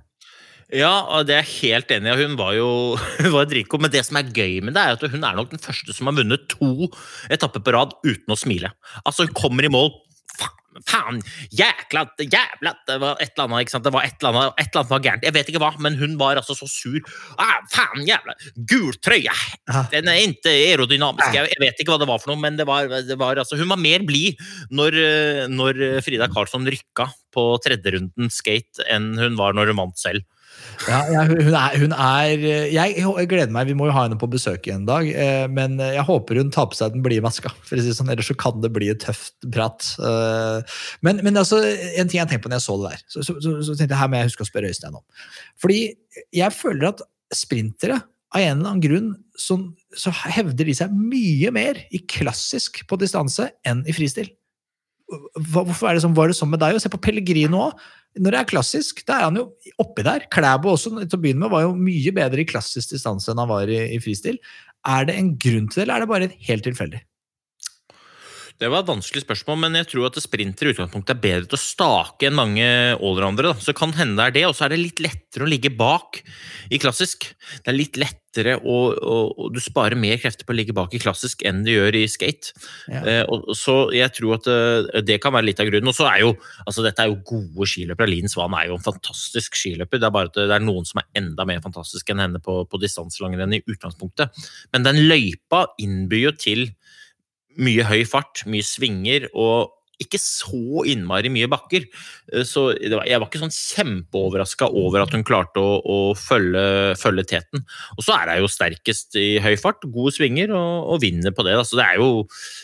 Ja, 0.72 0.92
og 1.12 1.26
det 1.28 1.36
er 1.36 1.42
jeg 1.44 1.58
helt 1.62 1.90
enig 1.92 2.12
i. 2.12 2.22
Hun 2.24 2.38
var 2.40 2.54
jo 2.56 2.68
hun 3.24 3.34
var 3.34 3.50
dritgod. 3.50 3.84
Men 3.84 3.92
det 3.92 4.04
som 4.08 4.18
er 4.20 4.30
gøy 4.32 4.62
med 4.64 4.76
det, 4.76 4.84
er 4.84 4.96
at 4.96 5.12
hun 5.12 5.26
er 5.28 5.36
nok 5.36 5.52
den 5.52 5.62
første 5.62 5.92
som 5.96 6.08
har 6.08 6.16
vunnet 6.16 6.48
to 6.52 6.88
etapper 7.32 7.64
på 7.64 7.76
rad 7.76 7.92
uten 8.06 8.32
å 8.32 8.38
smile. 8.38 8.72
Altså, 9.04 9.28
hun 9.28 9.36
kommer 9.36 9.68
i 9.68 9.72
mål 9.72 9.92
Faen, 10.88 11.18
jækla, 11.52 12.06
jævla 12.16 12.70
Det 12.88 12.94
var 13.02 13.18
et 13.20 13.34
eller 13.34 13.44
annet 13.44 13.66
ikke 13.66 13.74
sant? 13.74 13.84
Det 13.84 13.92
var 13.92 14.06
et 14.06 14.22
eller 14.22 14.38
annet, 14.38 14.54
et 14.56 14.70
eller 14.70 14.80
annet 14.80 14.92
var 14.94 15.02
gærent. 15.04 15.26
Jeg 15.26 15.34
vet 15.36 15.50
ikke 15.52 15.60
hva, 15.60 15.68
men 15.84 15.98
hun 16.00 16.14
var 16.20 16.40
altså 16.40 16.56
så 16.56 16.68
sur. 16.70 16.96
Ah, 17.36 17.58
faen, 17.70 18.06
jævla 18.08 18.32
Gul 18.70 18.96
trøye! 19.04 19.34
Den 19.92 20.08
er 20.08 20.22
ikke 20.22 20.48
aerodynamisk. 20.48 21.36
Jeg, 21.36 21.52
jeg 21.52 21.60
vet 21.60 21.82
ikke 21.82 21.92
hva 21.92 22.00
det 22.00 22.08
var 22.08 22.22
for 22.22 22.32
noe, 22.32 22.40
men 22.40 22.56
det 22.56 22.64
var, 22.68 22.88
det 22.88 23.18
var 23.20 23.42
altså 23.42 23.60
Hun 23.60 23.68
var 23.74 23.82
mer 23.84 24.06
blid 24.08 24.40
når, 24.72 24.96
eh, 24.96 25.42
når 25.52 25.82
Frida 26.06 26.30
Karlsson 26.32 26.64
rykka 26.64 27.10
på 27.36 27.46
tredjerunden 27.64 28.32
skate 28.32 28.88
enn 28.92 29.12
hun 29.20 29.36
var 29.36 29.52
når 29.56 29.74
hun 29.74 29.84
vant 29.84 30.00
selv. 30.00 30.24
Ja, 30.88 30.98
ja, 31.12 31.22
hun, 31.28 31.54
er, 31.54 31.76
hun 31.78 31.94
er 31.94 32.44
jeg, 32.72 32.94
jeg 32.98 33.28
gleder 33.30 33.52
meg, 33.54 33.68
Vi 33.70 33.76
må 33.78 33.86
jo 33.86 33.94
ha 33.94 34.04
henne 34.06 34.18
på 34.18 34.28
besøk 34.30 34.66
en 34.72 34.86
dag. 34.88 35.06
Eh, 35.06 35.44
men 35.52 35.78
jeg 35.82 36.04
håper 36.08 36.40
hun 36.42 36.52
tar 36.54 36.68
på 36.70 36.78
seg 36.78 36.96
den 36.96 37.04
blide 37.04 37.24
maska. 37.24 37.52
For 37.68 37.78
å 37.78 37.84
si 37.84 37.94
sånn, 37.96 38.10
ellers 38.12 38.30
så 38.32 38.38
kan 38.38 38.62
det 38.64 38.72
bli 38.74 38.90
et 38.92 39.02
tøft 39.04 39.36
prat. 39.54 39.92
Eh, 40.02 40.78
men, 41.06 41.22
men 41.26 41.38
altså, 41.40 41.62
en 41.62 42.10
ting 42.10 42.20
jeg 42.20 42.30
tenkte 42.30 42.46
på 42.46 42.52
når 42.52 42.60
jeg 42.60 42.66
så 42.68 42.78
det 42.82 42.94
der, 42.94 43.04
så, 43.06 43.26
så, 43.26 43.38
så, 43.38 43.56
så 43.60 43.76
tenkte 43.76 43.94
jeg 43.94 44.02
her 44.02 44.12
må 44.12 44.20
jeg 44.20 44.32
huske 44.32 44.46
å 44.46 44.50
spørre 44.50 44.72
Øystein 44.72 44.98
om. 44.98 45.04
Fordi 45.62 45.82
jeg 46.34 46.58
føler 46.58 46.90
at 46.92 47.06
sprintere 47.32 48.02
av 48.32 48.40
en 48.40 48.58
eller 48.58 48.70
annen 48.70 48.84
grunn 48.84 49.10
så, 49.38 49.58
så 49.96 50.12
hevder 50.34 50.68
de 50.68 50.76
seg 50.76 50.92
mye 50.92 51.52
mer 51.54 51.80
i 51.92 52.00
klassisk 52.08 52.82
på 52.88 52.98
distanse 53.00 53.50
enn 53.68 53.84
i 53.88 53.94
fristil. 53.96 54.30
Hvorfor 55.52 55.90
er 55.90 55.96
det 55.96 56.04
sånn? 56.04 56.16
Var 56.16 56.30
det 56.30 56.36
sånn 56.38 56.52
med 56.52 56.62
deg? 56.62 56.78
Se 56.80 56.92
på 56.92 57.00
Pellegrino 57.02 57.66
òg. 57.66 57.82
Når 58.20 58.34
det 58.34 58.40
er 58.40 58.50
klassisk, 58.50 59.04
da 59.08 59.18
er 59.18 59.28
han 59.30 59.38
jo 59.40 59.46
oppi 59.80 60.04
der. 60.04 60.26
Klæbo 60.32 60.74
også 60.74 60.92
til 61.00 61.16
å 61.16 61.22
begynne 61.22 61.44
med 61.44 61.52
var 61.54 61.64
jo 61.64 61.72
mye 61.78 62.12
bedre 62.16 62.42
i 62.42 62.48
klassisk 62.48 62.92
distanse 62.92 63.32
enn 63.32 63.40
han 63.40 63.48
var 63.48 63.70
i, 63.72 63.78
i 63.96 64.00
fristil. 64.04 64.36
Er 64.88 65.06
det 65.08 65.16
en 65.16 65.32
grunn 65.40 65.70
til 65.70 65.80
det, 65.80 65.86
eller 65.86 65.96
er 65.96 66.04
det 66.04 66.10
bare 66.10 66.30
helt 66.48 66.66
tilfeldig? 66.68 67.00
Det 68.62 68.68
var 68.70 68.84
et 68.84 68.90
vanskelig 68.92 69.24
spørsmål, 69.24 69.56
men 69.64 69.76
jeg 69.80 69.88
tror 69.90 70.06
at 70.06 70.20
sprinter 70.22 70.68
i 70.68 70.70
utgangspunktet 70.70 71.16
er 71.16 71.22
bedre 71.24 71.48
til 71.50 71.58
å 71.58 71.62
stake 71.62 72.28
enn 72.28 72.36
mange 72.38 72.66
allroundere. 72.94 73.56
Så 73.58 73.74
kan 73.74 73.90
hende 73.96 74.20
det 74.20 74.28
er 74.28 74.34
det, 74.36 74.44
og 74.46 74.54
så 74.54 74.68
er 74.68 74.74
det 74.74 74.84
litt 74.84 75.02
lettere 75.02 75.42
å 75.42 75.50
ligge 75.50 75.72
bak 75.74 76.20
i 76.70 76.78
klassisk. 76.78 77.26
Det 77.58 77.72
er 77.72 77.74
litt 77.74 77.98
lettere, 77.98 78.54
og, 78.62 79.00
og, 79.02 79.32
og 79.34 79.56
du 79.56 79.58
sparer 79.60 79.98
mer 79.98 80.20
krefter 80.22 80.46
på 80.46 80.54
å 80.54 80.58
ligge 80.60 80.76
bak 80.76 80.94
i 80.94 81.00
klassisk 81.02 81.42
enn 81.48 81.64
du 81.66 81.72
gjør 81.72 81.98
i 81.98 82.04
skate. 82.12 82.54
Ja. 82.86 83.02
Eh, 83.02 83.22
og, 83.26 83.50
så 83.58 83.76
jeg 83.96 84.14
tror 84.14 84.36
at 84.38 84.46
eh, 84.52 85.02
det 85.10 85.18
kan 85.24 85.34
være 85.34 85.48
litt 85.48 85.62
av 85.64 85.66
grunnen. 85.66 85.90
Og 85.90 85.98
så 85.98 86.06
er 86.12 86.22
jo, 86.22 86.30
altså 86.62 86.86
dette 86.86 87.02
er 87.02 87.10
jo 87.10 87.18
gode 87.32 87.66
skiløpere. 87.72 88.12
Linn 88.12 88.30
Svan 88.30 88.54
er 88.60 88.70
jo 88.70 88.78
en 88.78 88.86
fantastisk 88.86 89.58
skiløper. 89.58 89.98
Det 89.98 90.06
er 90.06 90.14
bare 90.14 90.30
at 90.30 90.38
det 90.38 90.54
er 90.54 90.62
noen 90.62 90.86
som 90.86 91.02
er 91.02 91.10
enda 91.18 91.48
mer 91.50 91.58
fantastisk 91.66 92.14
enn 92.14 92.22
henne 92.22 92.44
på, 92.46 92.60
på 92.70 92.82
distanselangrenn 92.84 93.58
i 93.58 93.64
utgangspunktet. 93.66 94.46
Men 94.70 94.86
den 94.86 95.02
løypa 95.10 95.66
innbyr 95.82 96.28
jo 96.28 96.36
til 96.38 96.68
mye 97.60 97.86
høy 97.88 98.02
fart, 98.08 98.44
mye 98.48 98.64
svinger 98.66 99.28
og 99.32 99.70
ikke 100.02 100.18
så 100.18 100.82
innmari 100.90 101.30
mye 101.30 101.46
bakker. 101.50 101.84
Eh, 102.32 102.42
Så 102.48 102.72
jeg 102.80 103.20
var 103.20 103.28
ikke 103.28 103.38
sånn 103.42 103.54
kjempeoverraska 103.54 104.66
over 104.66 105.04
at 105.04 105.14
hun 105.14 105.22
klarte 105.26 105.62
å, 105.62 105.76
å 105.78 105.98
følge, 106.18 106.96
følge 106.98 107.26
teten. 107.34 107.62
Og 107.96 108.02
så 108.02 108.16
er 108.16 108.32
hun 108.32 108.42
jo 108.42 108.50
sterkest 108.50 109.14
i 109.20 109.36
høy 109.44 109.54
fart, 109.60 109.84
gode 109.94 110.14
svinger, 110.16 110.50
og, 110.58 110.90
og 110.94 111.02
vinner 111.04 111.34
på 111.36 111.46
det. 111.46 111.54
Da. 111.58 111.64
Så 111.68 111.78
det 111.78 111.86
er 111.86 112.02
jo 112.02 112.10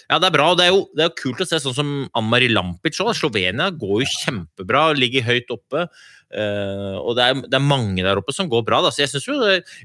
ja, 0.09 0.19
det 0.19 0.31
er 0.31 0.35
bra. 0.35 0.51
Det 0.59 0.67
er 0.67 0.73
jo, 0.75 0.83
det 0.99 1.07
er 1.07 1.17
kult 1.21 1.45
å 1.45 1.49
se 1.49 1.61
sånn 1.63 1.77
som 1.77 1.95
Ann-Mari 2.19 2.51
Lampic 2.51 2.99
òg. 3.05 3.15
Slovenia 3.19 3.71
går 3.71 4.03
jo 4.03 4.13
kjempebra, 4.17 4.89
ligger 4.99 5.29
høyt 5.29 5.55
oppe. 5.55 5.87
Eh, 6.29 6.97
og 7.01 7.15
det 7.17 7.25
er, 7.25 7.39
det 7.49 7.57
er 7.57 7.65
mange 7.65 8.05
der 8.05 8.21
oppe 8.21 8.35
som 8.37 8.51
går 8.51 8.65
bra. 8.67 8.81
Da. 8.85 8.93
Så 8.93 9.03
jeg 9.05 9.13
syns 9.13 9.29
jo, 9.29 9.39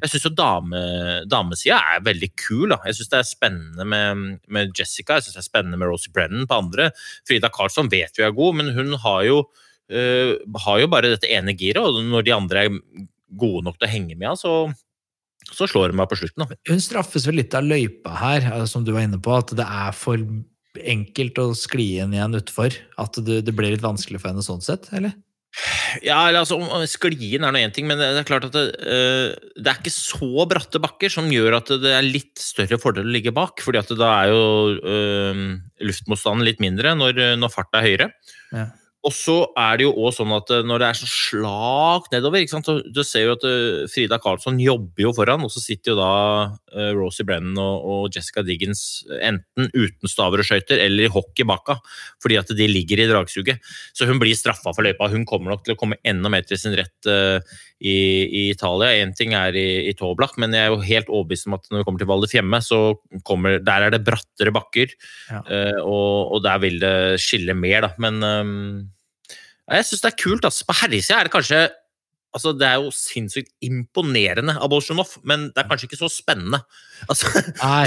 synes 0.03 0.27
jo 0.27 0.33
dame, 0.35 0.83
damesida 1.29 1.79
er 1.95 2.05
veldig 2.05 2.31
kul. 2.35 2.67
Da. 2.73 2.81
Jeg 2.89 2.99
syns 2.99 3.13
det 3.13 3.19
er 3.21 3.29
spennende 3.29 3.87
med, 3.87 4.23
med 4.53 4.73
Jessica, 4.77 5.17
jeg 5.17 5.27
synes 5.27 5.39
det 5.39 5.43
er 5.45 5.49
spennende 5.49 5.79
med 5.79 5.91
Rosie 5.91 6.13
Brennan 6.13 6.49
på 6.49 6.59
andre. 6.65 6.91
Frida 7.27 7.51
Karlsson 7.53 7.91
vet 7.91 8.19
vi 8.19 8.27
er 8.27 8.35
god, 8.35 8.59
men 8.59 8.73
hun 8.75 8.95
har 9.03 9.23
jo, 9.27 9.43
uh, 9.93 10.33
har 10.65 10.79
jo 10.81 10.89
bare 10.91 11.13
dette 11.15 11.29
ene 11.31 11.55
giret, 11.57 11.83
og 11.83 12.03
når 12.11 12.27
de 12.27 12.35
andre 12.35 12.65
er 12.65 12.79
gode 13.39 13.65
nok 13.65 13.79
til 13.79 13.87
å 13.87 13.93
henge 13.93 14.17
med 14.19 14.37
så, 14.37 14.53
så 15.53 15.67
slår 15.69 15.91
hun 15.91 15.99
meg 16.01 16.09
på 16.11 16.19
slutten. 16.19 16.45
Da. 16.45 16.59
Hun 16.69 16.81
straffes 16.83 17.27
vel 17.27 17.39
litt 17.41 17.55
av 17.57 17.65
løypa 17.65 18.15
her, 18.19 18.49
eh, 18.51 18.65
som 18.69 18.85
du 18.85 18.93
var 18.95 19.07
inne 19.07 19.21
på, 19.21 19.33
at 19.35 19.55
det 19.57 19.65
er 19.65 19.95
for 19.97 20.21
enkelt 20.73 21.39
å 21.41 21.51
skli 21.57 21.87
inn 22.01 22.15
igjen 22.15 22.37
utfor. 22.39 22.75
At 23.01 23.19
det, 23.25 23.43
det 23.47 23.55
ble 23.55 23.73
litt 23.73 23.85
vanskelig 23.85 24.21
for 24.21 24.31
henne 24.31 24.45
sånn 24.45 24.63
sett, 24.65 24.89
eller? 24.95 25.15
Ja, 26.01 26.25
altså, 26.33 26.57
Sklien 26.89 27.45
er 27.45 27.53
nå 27.53 27.61
én 27.61 27.73
ting, 27.73 27.85
men 27.89 27.99
det 28.01 28.07
er 28.09 28.25
klart 28.25 28.47
at 28.47 28.55
det, 28.55 28.63
eh, 28.81 29.33
det 29.53 29.69
er 29.69 29.79
ikke 29.79 29.93
så 29.93 30.47
bratte 30.49 30.81
bakker 30.81 31.13
som 31.13 31.29
gjør 31.29 31.59
at 31.59 31.73
det 31.83 31.91
er 31.93 32.05
litt 32.05 32.41
større 32.41 32.79
fordel 32.81 33.05
å 33.05 33.13
ligge 33.13 33.33
bak. 33.35 33.61
fordi 33.61 33.81
at 33.83 33.93
da 33.99 34.13
er 34.23 34.31
jo 34.33 34.45
eh, 34.81 35.43
luftmotstanden 35.85 36.47
litt 36.47 36.63
mindre 36.63 36.95
når, 36.97 37.37
når 37.37 37.53
farta 37.53 37.81
er 37.81 37.89
høyere. 37.89 38.09
Ja. 38.53 38.71
Og 39.03 39.11
så 39.11 39.33
er 39.59 39.79
det 39.79 39.83
jo 39.83 39.91
også 39.99 40.21
sånn 40.21 40.33
at 40.37 40.51
eh, 40.55 40.61
når 40.63 40.79
det 40.79 40.87
er 40.87 40.97
så 41.01 41.07
slakt 41.11 42.13
nedover, 42.13 42.39
ikke 42.39 42.53
sant? 42.53 42.69
så 42.69 42.77
du 42.87 43.01
ser 43.03 43.25
jo 43.25 43.33
at 43.35 43.43
eh, 43.49 43.81
Frida 43.91 44.19
Karlsson 44.23 44.61
jobber 44.63 45.03
jo 45.03 45.11
foran, 45.17 45.43
og 45.43 45.51
så 45.51 45.59
sitter 45.59 45.91
jo 45.91 45.97
da 45.99 46.11
eh, 46.71 46.93
Rosie 46.95 47.27
Brennan 47.27 47.59
og, 47.59 48.07
Jessica 48.13 48.43
Diggins 48.47 49.03
enten 49.19 49.67
uten 49.73 50.11
staver 50.11 50.39
og 50.43 50.47
skøyter 50.47 50.79
eller 50.85 51.07
i 51.07 51.11
hockey 51.11 51.47
baka, 51.47 51.75
fordi 52.23 52.37
at 52.39 52.53
de 52.55 52.67
ligger 52.69 53.01
i 53.03 53.09
dragsuget. 53.09 53.59
Så 53.95 54.07
hun 54.07 54.21
blir 54.21 54.37
straffa 54.39 54.71
for 54.71 54.85
løypa. 54.87 55.11
Hun 55.11 55.27
kommer 55.27 55.51
nok 55.53 55.65
til 55.67 55.75
å 55.75 55.79
komme 55.79 55.99
enda 56.07 56.31
mer 56.31 56.47
til 56.47 56.59
sin 56.59 56.75
rett 56.77 57.09
i, 57.83 57.95
i 58.23 58.43
Italia. 58.51 58.93
Én 59.03 59.11
ting 59.17 59.35
er 59.35 59.55
i, 59.59 59.67
i 59.89 59.95
Toblach, 59.97 60.35
men 60.39 60.55
jeg 60.55 60.67
er 60.67 60.71
jo 60.71 60.83
helt 60.83 61.11
overbevist 61.11 61.49
om 61.49 61.57
at 61.57 61.67
når 61.71 61.81
vi 61.81 61.87
kommer 61.89 62.03
til 62.03 62.11
Val 62.11 62.23
di 62.23 62.31
Fiemme, 62.31 62.59
så 62.63 62.81
kommer 63.27 63.59
Der 63.63 63.87
er 63.87 63.95
det 63.95 64.03
brattere 64.07 64.53
bakker, 64.55 64.93
Ja. 65.31 65.41
og, 65.83 66.35
og 66.35 66.43
der 66.45 66.59
vil 66.63 66.79
det 66.83 66.95
skille 67.23 67.55
mer, 67.57 67.87
da. 67.87 67.93
Men 68.03 68.19
ehm, 68.27 68.92
jeg 69.71 69.87
syns 69.87 70.03
det 70.03 70.11
er 70.11 70.19
kult. 70.23 70.45
Altså. 70.45 70.67
På 70.67 70.75
herresida 70.81 71.19
er 71.19 71.29
det 71.29 71.35
kanskje 71.35 71.63
Altså, 72.33 72.53
Det 72.57 72.65
er 72.65 72.79
jo 72.81 72.89
sinnssykt 72.89 73.51
imponerende 73.61 74.55
av 74.57 74.71
Bolsjunov, 74.73 75.19
men 75.29 75.51
det 75.53 75.61
er 75.61 75.67
kanskje 75.69 75.85
ikke 75.89 75.99
så 75.99 76.09
spennende. 76.09 76.63
Altså, 77.05 77.29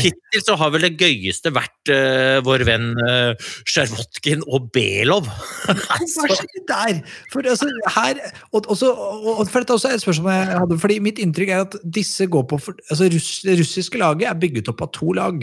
Hittil 0.05 0.45
så 0.45 0.55
har 0.61 0.71
vel 0.71 0.87
det 0.87 0.93
gøyeste 1.01 1.51
vært 1.55 1.91
uh, 1.91 2.39
vår 2.47 2.63
venn 2.69 2.93
uh, 3.01 3.49
Sjervotkin 3.67 4.45
og 4.47 4.69
Belov. 4.77 5.27
Hva 5.67 5.99
skjer 5.99 6.63
der? 6.69 7.01
For, 7.33 7.43
altså, 7.43 7.67
her, 7.97 8.23
og, 8.53 8.71
også, 8.71 8.93
og, 8.95 9.43
for 9.51 9.65
dette 9.65 9.75
er 9.75 9.81
også 9.81 9.95
et 9.97 10.05
spørsmål 10.05 10.37
jeg 10.37 10.61
hadde, 10.63 10.79
fordi 10.85 11.01
Mitt 11.03 11.19
inntrykk 11.23 11.51
er 11.51 11.67
at 11.67 11.77
disse 11.99 12.31
går 12.31 12.47
på 12.51 12.61
for, 12.69 12.79
altså 12.87 13.11
russ, 13.11 13.33
Det 13.47 13.59
russiske 13.59 13.99
laget 13.99 14.31
er 14.31 14.39
bygget 14.47 14.71
opp 14.71 14.87
av 14.87 14.95
to 14.95 15.11
lag, 15.17 15.43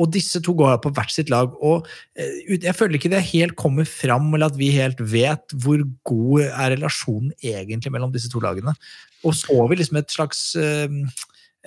og 0.00 0.08
disse 0.14 0.40
to 0.44 0.54
går 0.56 0.78
på 0.82 0.92
hvert 0.96 1.12
sitt 1.12 1.30
lag. 1.32 1.52
og 1.60 1.86
eh, 2.16 2.56
Jeg 2.56 2.74
føler 2.76 2.96
ikke 2.98 3.12
det 3.12 3.22
helt 3.32 3.56
kommer 3.60 3.88
fram, 3.88 4.32
eller 4.32 4.48
at 4.48 4.58
vi 4.58 4.72
helt 4.74 5.00
vet 5.12 5.54
hvor 5.64 5.84
god 6.08 6.48
er 6.48 6.74
relasjonen 6.76 7.32
egentlig 7.42 7.92
mellom 7.92 8.14
disse 8.14 8.30
to 8.32 8.40
lagene. 8.42 8.74
Og 9.22 9.36
så 9.36 9.58
vi 9.68 9.78
liksom 9.78 10.00
et 10.00 10.10
slags 10.10 10.40
eh, 10.58 10.88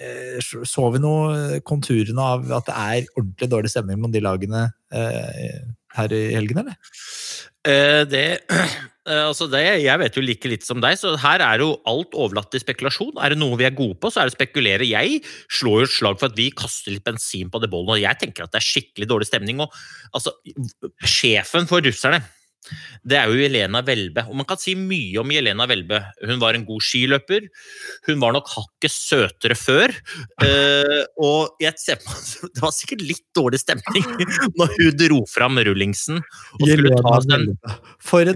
eh, 0.02 0.42
Så 0.42 0.90
vi 0.92 1.02
noe 1.04 1.62
konturene 1.64 2.30
av 2.34 2.50
at 2.60 2.70
det 2.70 2.76
er 2.76 3.10
ordentlig 3.16 3.52
dårlig 3.52 3.72
stemning 3.74 4.02
mellom 4.02 4.16
de 4.16 4.24
lagene 4.26 4.68
eh, 4.92 5.62
her 5.98 6.14
i 6.16 6.26
helgen, 6.36 6.62
eller? 6.64 6.78
Eh, 7.66 8.04
det, 8.06 8.24
eh, 9.10 9.24
altså 9.26 9.48
det, 9.50 9.64
jeg 9.82 10.02
vet 10.02 10.18
jo 10.18 10.24
like 10.24 10.52
litt 10.52 10.68
som 10.68 10.82
deg, 10.84 10.98
så 11.02 11.16
her 11.22 11.44
er 11.46 11.64
jo 11.64 11.72
alt 11.90 12.14
overlatt 12.14 12.52
til 12.54 12.62
spekulasjon. 12.62 13.16
Er 13.18 13.34
det 13.34 13.42
noe 13.42 13.58
vi 13.60 13.68
er 13.68 13.76
gode 13.78 13.98
på, 14.02 14.12
så 14.14 14.22
er 14.22 14.30
det 14.30 14.36
å 14.36 14.38
spekulere. 14.38 14.88
Jeg 14.90 15.22
slår 15.48 15.84
jo 15.84 15.90
et 15.90 15.96
slag 15.98 16.22
for 16.22 16.30
at 16.30 16.40
vi 16.40 16.52
kaster 16.56 16.94
litt 16.94 17.06
bensin 17.08 17.52
på 17.52 17.62
det 17.64 17.72
bollen, 17.74 17.96
og 17.96 18.02
jeg 18.04 18.22
tenker 18.22 18.46
at 18.46 18.54
det 18.54 18.62
er 18.62 18.70
skikkelig 18.70 19.10
dårlig 19.12 19.30
stemning. 19.32 19.64
Og, 19.66 19.74
altså, 20.16 20.36
sjefen 21.02 21.70
for 21.72 21.86
russerne, 21.86 22.22
det 23.06 23.18
er 23.20 23.30
jo 23.30 23.38
Jelena 23.40 23.82
Welbe. 23.86 24.26
Og 24.30 24.38
man 24.40 24.48
kan 24.50 24.60
si 24.62 24.74
mye 24.78 25.20
om 25.22 25.32
Jelena 25.34 25.68
Welbe. 25.70 26.02
Hun 26.26 26.42
var 26.42 26.58
en 26.58 26.66
god 26.68 26.84
skiløper. 26.84 27.48
Hun 28.08 28.22
var 28.24 28.36
nok 28.36 28.50
hakket 28.54 28.94
søtere 28.94 29.58
før. 29.60 29.94
Eh, 30.46 31.02
og 31.22 31.62
jeg 31.62 31.78
ser 31.82 32.02
på 32.02 32.16
Det 32.56 32.64
var 32.64 32.74
sikkert 32.76 33.04
litt 33.06 33.24
dårlig 33.36 33.62
stemning 33.62 34.06
når 34.60 34.74
hun 34.78 35.00
dro 35.00 35.22
fram 35.30 35.60
rullingsen 35.66 36.22
og 36.22 36.64
skulle 36.66 36.96
ta 36.96 37.16
For 38.04 38.32
en 38.32 38.36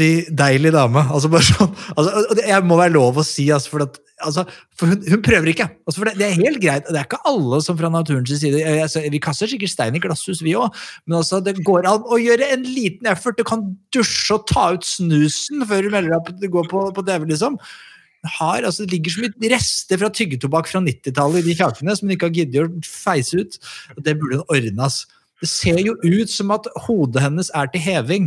alltid 0.00 0.30
deilig 0.36 0.72
dame. 0.74 1.02
Altså 1.10 1.30
bare 1.30 1.46
sånn, 1.46 1.74
altså, 1.96 2.38
jeg 2.40 2.64
må 2.66 2.78
være 2.78 2.94
lov 2.94 3.20
å 3.20 3.24
si, 3.26 3.50
altså, 3.52 3.72
for, 3.74 3.84
at, 3.84 3.98
altså, 4.24 4.44
for 4.78 4.92
hun, 4.92 5.02
hun 5.10 5.22
prøver 5.24 5.52
ikke. 5.52 5.68
Altså, 5.84 6.00
for 6.00 6.08
det, 6.08 6.16
det 6.20 6.26
er 6.28 6.40
helt 6.40 6.62
greit. 6.62 6.88
Det 6.88 6.96
er 6.96 7.08
ikke 7.08 7.20
alle 7.28 7.60
som 7.64 7.78
fra 7.78 7.90
naturens 7.92 8.32
side 8.40 8.62
eh, 8.62 8.80
altså, 8.84 9.04
Vi 9.12 9.20
kaster 9.22 9.50
sikkert 9.50 9.74
stein 9.74 9.96
i 9.96 10.02
glasshus, 10.02 10.42
vi 10.44 10.56
òg, 10.58 10.72
men 11.06 11.20
altså, 11.20 11.42
det 11.44 11.58
går 11.66 11.88
an 11.90 12.08
å 12.08 12.20
gjøre 12.20 12.50
en 12.54 12.66
liten 12.66 13.10
effort. 13.10 13.38
Du 13.38 13.46
kan 13.46 13.68
dusje 13.94 14.38
og 14.38 14.48
ta 14.50 14.70
ut 14.76 14.86
snusen 14.86 15.64
før 15.68 15.86
du 15.86 15.94
melder 15.94 16.16
deg 16.16 16.26
på 16.26 16.36
du 16.40 16.50
går 16.56 16.68
på, 16.72 16.88
på 16.96 17.06
TV, 17.06 17.30
liksom. 17.34 17.60
Har, 18.36 18.66
altså, 18.68 18.84
det 18.84 18.98
ligger 18.98 19.14
så 19.14 19.22
mye 19.24 19.54
rester 19.54 20.00
fra 20.00 20.10
tyggetobakk 20.12 20.68
fra 20.68 20.82
90-tallet 20.84 21.40
i 21.40 21.48
de 21.48 21.56
kjakene 21.56 21.94
som 21.96 22.08
hun 22.08 22.16
ikke 22.16 22.28
har 22.28 22.36
giddet 22.36 22.66
å 22.66 22.84
feise 22.84 23.40
ut. 23.40 23.56
Det 23.96 24.16
burde 24.20 24.42
hun 24.42 24.52
ordne. 24.52 24.88
ass. 24.90 25.06
Det 25.40 25.48
ser 25.48 25.78
jo 25.80 25.94
ut 26.04 26.28
som 26.28 26.52
at 26.52 26.68
hodet 26.84 27.22
hennes 27.24 27.48
er 27.56 27.70
til 27.72 27.80
heving. 27.80 28.26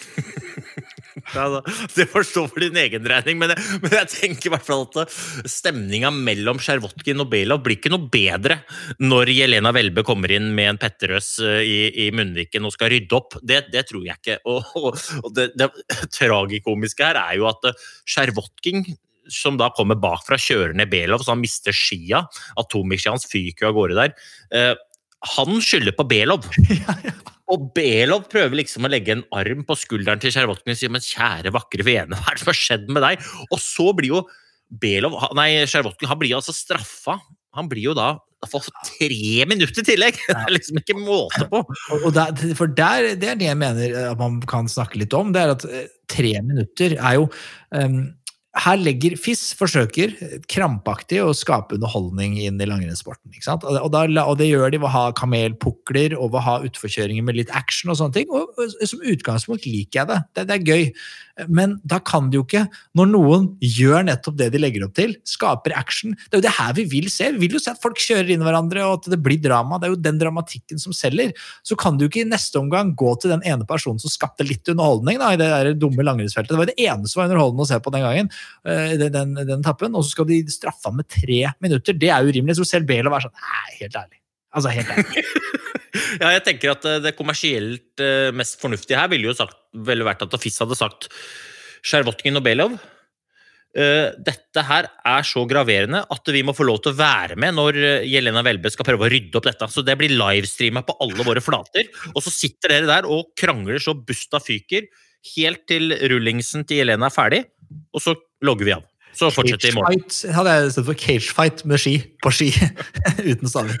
Ja, 1.34 1.62
det 1.94 2.06
får 2.10 2.24
stå 2.26 2.44
for 2.50 2.62
din 2.62 2.78
egen 2.80 3.04
regning, 3.06 3.38
men 3.40 3.52
jeg, 3.52 3.78
men 3.82 3.92
jeg 3.94 4.08
tenker 4.12 4.48
i 4.48 4.52
hvert 4.54 4.66
fall 4.66 4.86
at 5.02 5.14
stemninga 5.50 6.10
mellom 6.14 6.60
Sjervotkin 6.62 7.22
og 7.22 7.28
Belov 7.32 7.62
blir 7.64 7.78
ikke 7.78 7.92
noe 7.92 8.08
bedre 8.10 8.60
når 9.02 9.32
Jelena 9.34 9.72
Welbe 9.74 10.04
kommer 10.06 10.32
inn 10.34 10.50
med 10.56 10.72
en 10.72 10.80
Petterøes 10.80 11.32
eh, 11.44 11.60
i, 11.66 11.78
i 12.06 12.08
munnviken 12.14 12.66
og 12.66 12.74
skal 12.74 12.92
rydde 12.94 13.18
opp. 13.18 13.38
Det, 13.42 13.62
det 13.74 13.84
tror 13.90 14.06
jeg 14.06 14.18
ikke. 14.18 14.38
Og, 14.50 14.74
og, 14.80 15.30
det, 15.36 15.50
det 15.58 15.70
tragikomiske 16.16 17.06
her 17.10 17.20
er 17.20 17.38
jo 17.40 17.48
at 17.50 17.70
Sjervotkin 18.08 18.86
som 19.30 19.58
da 19.60 19.68
kommer 19.74 19.98
bakfra, 20.00 20.38
kjører 20.40 20.74
ned 20.74 20.90
Belov, 20.90 21.22
så 21.22 21.34
han 21.36 21.42
mister 21.42 21.74
skia. 21.76 22.24
Atomic-skia 22.58 23.14
hans 23.14 23.28
fyker 23.30 23.68
av 23.68 23.76
gårde 23.76 23.98
der. 23.98 24.16
Eh, 24.50 24.72
han 25.36 25.60
skylder 25.62 25.94
på 25.94 26.08
Belov. 26.10 26.48
Og 27.50 27.70
Belov 27.74 28.28
prøver 28.30 28.60
liksom 28.62 28.86
å 28.86 28.92
legge 28.92 29.16
en 29.16 29.26
arm 29.36 29.64
på 29.66 29.76
skulderen 29.78 30.22
til 30.22 30.32
Sjervotkin 30.34 30.74
og 30.74 30.78
si 30.78 30.90
men 30.92 31.04
kjære, 31.04 31.52
vakre 31.54 31.86
vene, 31.86 32.16
hva 32.18 32.32
er 32.32 32.38
det 32.38 32.44
som 32.44 32.52
har 32.52 32.60
skjedd 32.60 32.88
med 32.92 33.04
deg? 33.06 33.28
Og 33.50 33.60
så 33.62 33.90
blir 33.96 34.14
jo 34.14 34.24
Belov, 34.70 35.16
nei, 35.34 35.52
Sjervotkin 35.66 36.10
han 36.10 36.18
blir 36.20 36.36
altså 36.38 36.54
straffa. 36.54 37.18
Han 37.58 37.66
blir 37.70 37.90
jo 37.90 37.94
da 37.98 38.14
for 38.48 38.64
tre 38.86 39.44
minutter 39.48 39.82
i 39.82 39.84
tillegg! 39.84 40.20
Det 40.28 40.36
er 40.38 40.54
liksom 40.54 40.78
ikke 40.80 40.96
måte 40.96 41.46
på. 41.50 41.60
Der, 42.14 42.54
for 42.56 42.70
der, 42.72 43.10
det 43.20 43.32
er 43.32 43.40
det 43.40 43.48
jeg 43.50 43.58
mener 43.60 43.96
at 44.12 44.20
man 44.20 44.38
kan 44.48 44.70
snakke 44.70 45.00
litt 45.02 45.12
om. 45.16 45.34
det 45.34 45.42
er 45.42 45.56
at 45.56 45.66
eh, 45.68 45.88
Tre 46.10 46.30
minutter 46.42 46.96
er 46.96 47.20
jo 47.20 47.28
um, 47.70 47.98
her 48.58 48.80
legger 48.82 49.14
FIS 49.14 49.52
forsøker 49.54 50.10
krampaktig 50.50 51.20
å 51.22 51.30
skape 51.36 51.76
underholdning 51.76 52.34
inn 52.42 52.58
i 52.58 52.66
langrennssporten. 52.66 53.30
Og, 53.30 53.86
da, 53.94 54.02
og, 54.24 54.34
det 54.40 54.48
gjør 54.48 54.72
de 54.74 54.80
ved 54.80 54.88
å 54.88 54.94
ha 54.94 55.02
kamelpukler 55.14 56.16
og 56.16 56.32
ved 56.32 56.40
å 56.40 56.46
ha 56.48 56.54
utforkjøringer 56.66 57.26
med 57.28 57.38
litt 57.38 57.52
action. 57.54 57.92
og 57.92 58.00
sånne 58.00 58.16
ting, 58.18 58.32
og, 58.34 58.50
og 58.58 58.74
Som 58.90 59.04
utgangspunkt 59.06 59.68
liker 59.70 60.00
jeg 60.00 60.10
det. 60.10 60.18
det. 60.34 60.46
Det, 60.48 60.56
er 60.56 60.66
gøy. 60.66 61.46
Men 61.46 61.76
da 61.86 62.00
kan 62.02 62.26
det 62.30 62.40
jo 62.40 62.42
ikke, 62.42 62.64
når 62.98 63.12
noen 63.12 63.46
gjør 63.62 64.02
nettopp 64.08 64.36
det 64.40 64.50
de 64.52 64.60
legger 64.60 64.88
opp 64.88 64.96
til, 64.98 65.14
skaper 65.24 65.76
action 65.78 66.16
Det 66.18 66.34
er 66.34 66.42
jo 66.42 66.46
det 66.48 66.56
her 66.58 66.74
vi 66.76 66.88
vil 66.90 67.06
se. 67.12 67.30
Vi 67.36 67.46
vil 67.46 67.56
jo 67.56 67.62
se 67.62 67.70
at 67.76 67.82
folk 67.82 68.02
kjører 68.02 68.34
inn 68.34 68.42
hverandre, 68.44 68.82
og 68.88 68.98
at 68.98 69.12
det 69.14 69.20
blir 69.22 69.38
drama. 69.38 69.78
Det 69.78 69.88
er 69.88 69.94
jo 69.94 70.02
den 70.08 70.18
dramatikken 70.18 70.82
som 70.82 70.96
selger. 70.96 71.30
Så 71.62 71.78
kan 71.78 72.00
du 72.00 72.08
ikke 72.08 72.24
i 72.24 72.28
neste 72.28 72.58
omgang 72.58 72.96
gå 72.98 73.14
til 73.22 73.30
den 73.30 73.46
ene 73.46 73.68
personen 73.68 74.02
som 74.02 74.10
skapte 74.10 74.46
litt 74.48 74.66
underholdning 74.74 75.22
da, 75.22 75.30
i 75.30 75.40
det 75.40 75.48
der 75.54 75.72
dumme 75.78 76.02
langrennsfeltet. 76.02 76.50
Det 76.50 76.60
var 76.64 76.72
det 76.74 76.80
eneste 76.82 77.14
som 77.14 77.22
var 77.22 77.30
underholdende 77.30 77.68
å 77.68 77.70
se 77.70 77.78
på 77.78 77.94
den 77.94 78.08
gangen. 78.08 78.34
Uh, 78.60 78.94
den, 79.00 79.34
den, 79.38 79.64
tappen, 79.64 79.96
Og 79.96 80.04
så 80.04 80.14
skal 80.14 80.28
de 80.28 80.42
straffe 80.52 80.88
ham 80.88 80.98
med 81.00 81.08
tre 81.10 81.42
minutter. 81.64 81.96
Det 81.96 82.12
er 82.12 82.26
urimelig. 82.26 82.58
Så 82.58 82.68
selv 82.68 82.88
Belov 82.90 83.16
er 83.16 83.26
sånn 83.26 83.36
Nei, 83.36 83.66
helt 83.80 83.98
ærlig. 84.02 84.20
Altså, 84.50 84.72
helt 84.74 84.94
ærlig. 84.94 85.24
ja, 86.22 86.32
jeg 86.36 86.46
tenker 86.46 86.74
at 86.74 86.88
det 87.06 87.16
kommersielt 87.18 88.04
uh, 88.04 88.30
mest 88.36 88.60
fornuftige 88.62 89.00
her 89.00 89.10
ville 89.12 89.30
jo 89.30 89.36
sagt, 89.36 89.58
vel 89.72 90.06
vært 90.06 90.24
at 90.26 90.36
Afis 90.36 90.58
hadde 90.62 90.78
sagt 90.78 91.12
Sjervotkin 91.86 92.40
og 92.40 92.46
Belov. 92.46 92.80
Dette 93.70 94.64
her 94.66 94.88
er 95.06 95.22
så 95.22 95.44
graverende 95.46 96.00
at 96.10 96.30
vi 96.34 96.40
må 96.42 96.50
få 96.58 96.64
lov 96.66 96.80
til 96.82 96.90
å 96.90 96.98
være 96.98 97.36
med 97.38 97.54
når 97.54 97.76
Jelena 98.02 98.42
Welbe 98.42 98.72
skal 98.74 98.88
prøve 98.88 99.06
å 99.06 99.10
rydde 99.12 99.38
opp 99.38 99.46
dette. 99.46 99.68
Så 99.70 99.84
det 99.86 99.94
blir 99.96 100.10
livestreama 100.10 100.82
på 100.82 100.96
alle 101.06 101.22
våre 101.22 101.38
flater. 101.44 101.86
Og 102.10 102.18
så 102.26 102.32
sitter 102.34 102.74
dere 102.74 102.88
der 102.90 103.06
og 103.06 103.30
krangler 103.38 103.78
så 103.78 103.94
busta 103.94 104.42
fyker 104.42 104.90
helt 105.36 105.66
til 105.68 105.92
rullingsen 106.10 106.64
til 106.68 106.82
Jelena 106.82 107.08
er 107.10 107.14
ferdig, 107.14 107.40
og 107.94 108.02
så 108.04 108.16
logger 108.44 108.68
vi 108.68 108.76
av. 108.78 108.86
Så 109.16 109.28
fortsetter 109.34 109.68
vi 109.68 109.72
i 109.72 109.76
morgen. 109.76 110.02
Fight 110.06 110.34
hadde 110.36 110.52
jeg 110.54 110.72
sett 110.74 110.86
for 110.86 110.98
cagefight 110.98 111.62
med 111.68 111.82
ski. 111.82 111.94
På 112.22 112.32
ski. 112.34 112.48
Uten 113.30 113.50
staver. 113.50 113.76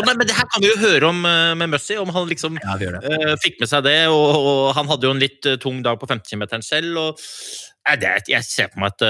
Men, 0.00 0.16
men, 0.16 0.24
det 0.26 0.34
her 0.34 0.46
kan 0.50 0.62
vi 0.64 0.70
jo 0.72 0.78
høre 0.80 1.10
om 1.10 1.20
uh, 1.22 1.52
med 1.58 1.70
Mussy, 1.70 1.94
om 2.00 2.08
han 2.10 2.26
liksom 2.26 2.56
ja, 2.58 2.74
uh, 2.74 3.36
fikk 3.42 3.60
med 3.60 3.70
seg 3.70 3.84
det. 3.86 3.98
Og, 4.10 4.24
og, 4.40 4.62
han 4.74 4.88
hadde 4.90 5.06
jo 5.06 5.12
en 5.14 5.22
litt 5.22 5.46
uh, 5.46 5.58
tung 5.62 5.84
dag 5.86 6.00
på 6.00 6.08
50 6.10 6.32
km 6.32 6.64
selv. 6.66 6.98
Og, 6.98 7.22
det, 8.00 8.16
jeg 8.30 8.46
ser 8.48 8.72
på 8.72 8.82
meg 8.82 8.96
at 8.96 9.04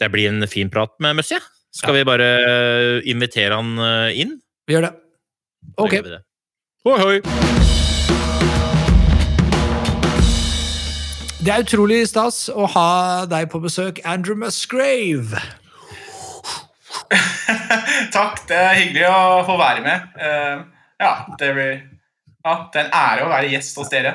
det 0.00 0.08
blir 0.12 0.30
en 0.30 0.48
fin 0.50 0.72
prat 0.72 0.94
med. 1.04 1.22
Skal 1.24 1.92
ja. 1.92 2.00
vi 2.00 2.08
bare 2.08 2.30
invitere 3.08 3.60
han 3.60 4.10
inn? 4.12 4.36
Vi 4.68 4.76
gjør 4.76 4.88
det. 4.88 4.96
Ok. 5.80 6.00
Hoi, 6.84 6.98
hoi. 7.00 7.73
Det 11.44 11.52
er 11.52 11.60
utrolig 11.60 11.98
stas 12.08 12.46
å 12.48 12.64
ha 12.72 12.90
deg 13.28 13.50
på 13.52 13.58
besøk, 13.60 13.98
Andrew 14.08 14.38
Musgrave. 14.40 15.36
Takk, 18.16 18.38
det 18.48 18.56
er 18.56 18.78
hyggelig 18.78 19.10
å 19.10 19.42
få 19.44 19.58
være 19.60 19.82
med. 19.84 20.06
Uh, 20.16 20.62
ja, 21.04 21.10
det 21.42 21.50
blir 21.52 21.74
ja, 21.74 22.54
det 22.72 22.80
er 22.80 22.86
en 22.86 22.96
ære 22.96 23.26
å 23.26 23.28
være 23.34 23.50
gjest 23.52 23.76
hos 23.76 23.92
dere. 23.92 24.14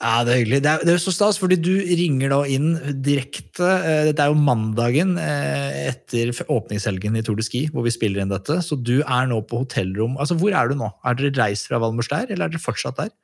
Ja, 0.00 0.18
Det 0.24 0.34
er 0.34 0.42
hyggelig. 0.42 0.60
Det 0.66 0.70
er, 0.74 0.84
det 0.90 0.92
er 0.92 1.00
så 1.06 1.14
stas, 1.16 1.40
fordi 1.40 1.56
du 1.56 1.72
ringer 1.88 2.34
da 2.34 2.42
inn 2.52 2.68
direkte. 3.00 3.64
Uh, 3.64 4.04
dette 4.10 4.26
er 4.26 4.34
jo 4.34 4.44
mandagen 4.44 5.16
uh, 5.16 5.72
etter 5.86 6.34
åpningshelgen 6.52 7.16
i 7.16 7.24
Tour 7.24 7.40
de 7.40 7.48
Ski, 7.48 7.64
hvor 7.72 7.88
vi 7.88 7.96
spiller 7.96 8.20
inn 8.20 8.34
dette. 8.34 8.60
Så 8.66 8.76
du 8.76 8.98
er 9.00 9.32
nå 9.32 9.40
på 9.48 9.64
hotellrom. 9.64 10.20
Altså, 10.20 10.36
Hvor 10.36 10.52
er 10.52 10.68
du 10.68 10.76
nå? 10.84 10.92
Er 11.00 11.16
dere 11.16 11.32
reist 11.46 11.72
fra 11.72 11.80
Valmors 11.80 12.12
der, 12.12 12.28
eller 12.28 12.50
er 12.50 12.58
dere 12.58 12.68
fortsatt 12.68 13.00
der? 13.00 13.14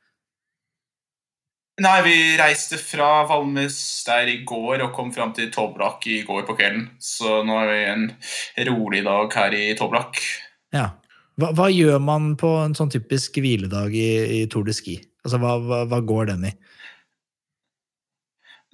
Nei, 1.76 1.96
vi 2.06 2.16
reiste 2.40 2.78
fra 2.80 3.26
Valmes 3.28 3.76
der 4.06 4.30
i 4.32 4.38
går 4.48 4.80
og 4.86 4.94
kom 4.96 5.10
fram 5.12 5.34
til 5.36 5.50
Toblak 5.52 6.06
i 6.08 6.22
går 6.24 6.46
på 6.48 6.54
kvelden. 6.56 6.86
Så 6.96 7.42
nå 7.44 7.58
er 7.60 7.68
vi 7.68 7.80
en 7.90 8.06
rolig 8.70 9.02
dag 9.04 9.34
her 9.36 9.56
i 9.56 9.66
Toblak. 9.76 10.22
Ja. 10.72 10.94
Hva, 11.36 11.50
hva, 11.52 11.66
gjør 11.68 12.00
man 12.00 12.30
på 12.40 12.48
en 12.62 12.72
sånn 12.76 12.88
typisk 12.94 13.36
hviledag 13.44 13.92
i, 13.92 14.08
i 14.38 14.40
Tour 14.48 14.64
de 14.64 14.72
Ski? 14.72 14.96
Altså, 15.26 15.36
hva, 15.42 15.58
hva, 15.60 15.82
hva, 15.90 16.00
går 16.00 16.30
den 16.30 16.46
i? 16.48 16.54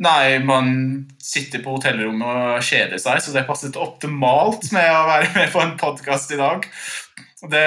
Nei, 0.02 0.38
man 0.46 0.70
sitter 1.22 1.62
på 1.62 1.74
hotellrommet 1.74 2.22
og 2.22 2.62
kjeder 2.66 3.02
seg, 3.02 3.18
så 3.22 3.34
det 3.34 3.42
passet 3.50 3.78
optimalt 3.78 4.70
med 4.74 4.86
å 4.94 5.02
være 5.10 5.32
med 5.34 5.50
på 5.50 5.62
en 5.64 5.74
podkast 5.80 6.30
i 6.34 6.38
dag. 6.38 6.70
Det, 7.50 7.66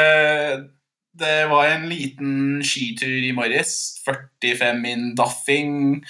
det 1.19 1.45
var 1.51 1.69
en 1.69 1.87
liten 1.89 2.33
skitur 2.65 3.23
i 3.23 3.31
morges. 3.35 4.01
45 4.05 4.81
min 4.83 5.07
daffing. 5.17 6.03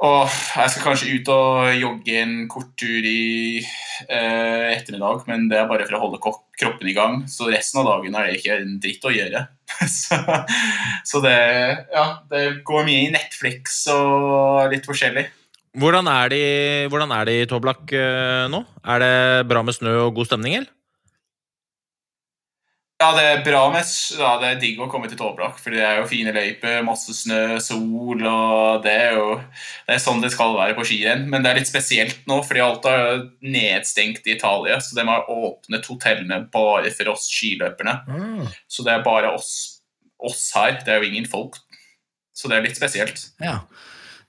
Og 0.00 0.30
jeg 0.32 0.72
skal 0.72 0.84
kanskje 0.86 1.14
ut 1.18 1.28
og 1.28 1.74
jogge 1.76 2.14
en 2.22 2.36
kort 2.48 2.70
tur 2.80 3.04
i 3.04 3.60
eh, 3.60 4.68
ettermiddag, 4.72 5.26
men 5.28 5.44
det 5.50 5.58
er 5.60 5.68
bare 5.68 5.84
for 5.84 5.98
å 5.98 6.00
holde 6.06 6.20
kroppen 6.22 6.88
i 6.88 6.94
gang. 6.96 7.18
Så 7.28 7.50
resten 7.52 7.82
av 7.82 7.90
dagen 7.90 8.16
er 8.16 8.30
det 8.30 8.38
ikke 8.38 8.56
en 8.62 8.78
dritt 8.80 9.04
å 9.04 9.12
gjøre. 9.12 9.44
så, 9.98 10.16
så 11.04 11.20
det, 11.24 11.36
ja, 11.92 12.06
det 12.32 12.42
går 12.66 12.88
mye 12.88 13.04
i 13.10 13.12
Netflix 13.12 13.82
og 13.92 14.72
litt 14.72 14.88
forskjellig. 14.88 15.28
Hvordan 15.80 16.08
er 16.10 16.32
det, 16.32 16.44
hvordan 16.90 17.12
er 17.14 17.28
det 17.28 17.36
i 17.42 17.46
Toblak 17.50 17.92
eh, 17.94 18.48
nå? 18.50 18.64
Er 18.80 19.04
det 19.04 19.14
bra 19.52 19.62
med 19.62 19.76
snø 19.76 19.98
og 20.06 20.16
god 20.16 20.32
stemning, 20.32 20.62
eller? 20.62 20.72
Ja, 23.00 23.14
det 23.16 23.22
er 23.24 23.38
bra 23.44 23.62
med 23.72 23.86
ja, 24.18 24.30
Det 24.42 24.48
er 24.48 24.58
digg 24.60 24.80
å 24.82 24.88
komme 24.92 25.08
til 25.08 25.16
Toblak, 25.16 25.56
for 25.62 25.72
det 25.72 25.80
er 25.80 26.02
jo 26.02 26.08
fine 26.10 26.34
løyper, 26.36 26.82
masse 26.84 27.14
snø, 27.16 27.56
sol 27.64 28.20
og 28.28 28.82
Det 28.84 28.92
er 28.92 29.16
jo 29.16 29.38
det 29.88 29.94
er 29.96 30.02
sånn 30.04 30.20
det 30.20 30.32
skal 30.34 30.52
være 30.54 30.76
på 30.76 30.84
skirenn. 30.86 31.24
Men 31.32 31.42
det 31.42 31.50
er 31.50 31.58
litt 31.58 31.70
spesielt 31.70 32.28
nå, 32.28 32.36
fordi 32.46 32.60
alt 32.62 32.84
er 32.86 33.22
nedstengt 33.42 34.28
i 34.28 34.36
Italia. 34.36 34.76
Så 34.84 34.94
de 34.98 35.06
har 35.08 35.30
åpnet 35.32 35.88
hotellene 35.88 36.42
bare 36.52 36.92
for 36.94 37.10
oss 37.14 37.24
skiløperne. 37.32 37.96
Mm. 38.06 38.44
Så 38.70 38.84
det 38.86 38.92
er 38.94 39.06
bare 39.06 39.32
oss, 39.34 39.80
oss, 40.20 40.44
her. 40.54 40.76
Det 40.84 40.92
er 40.92 41.00
jo 41.00 41.10
ingen 41.10 41.26
folk. 41.30 41.58
Så 42.36 42.52
det 42.52 42.58
er 42.60 42.68
litt 42.68 42.78
spesielt. 42.78 43.24
Ja. 43.42 43.62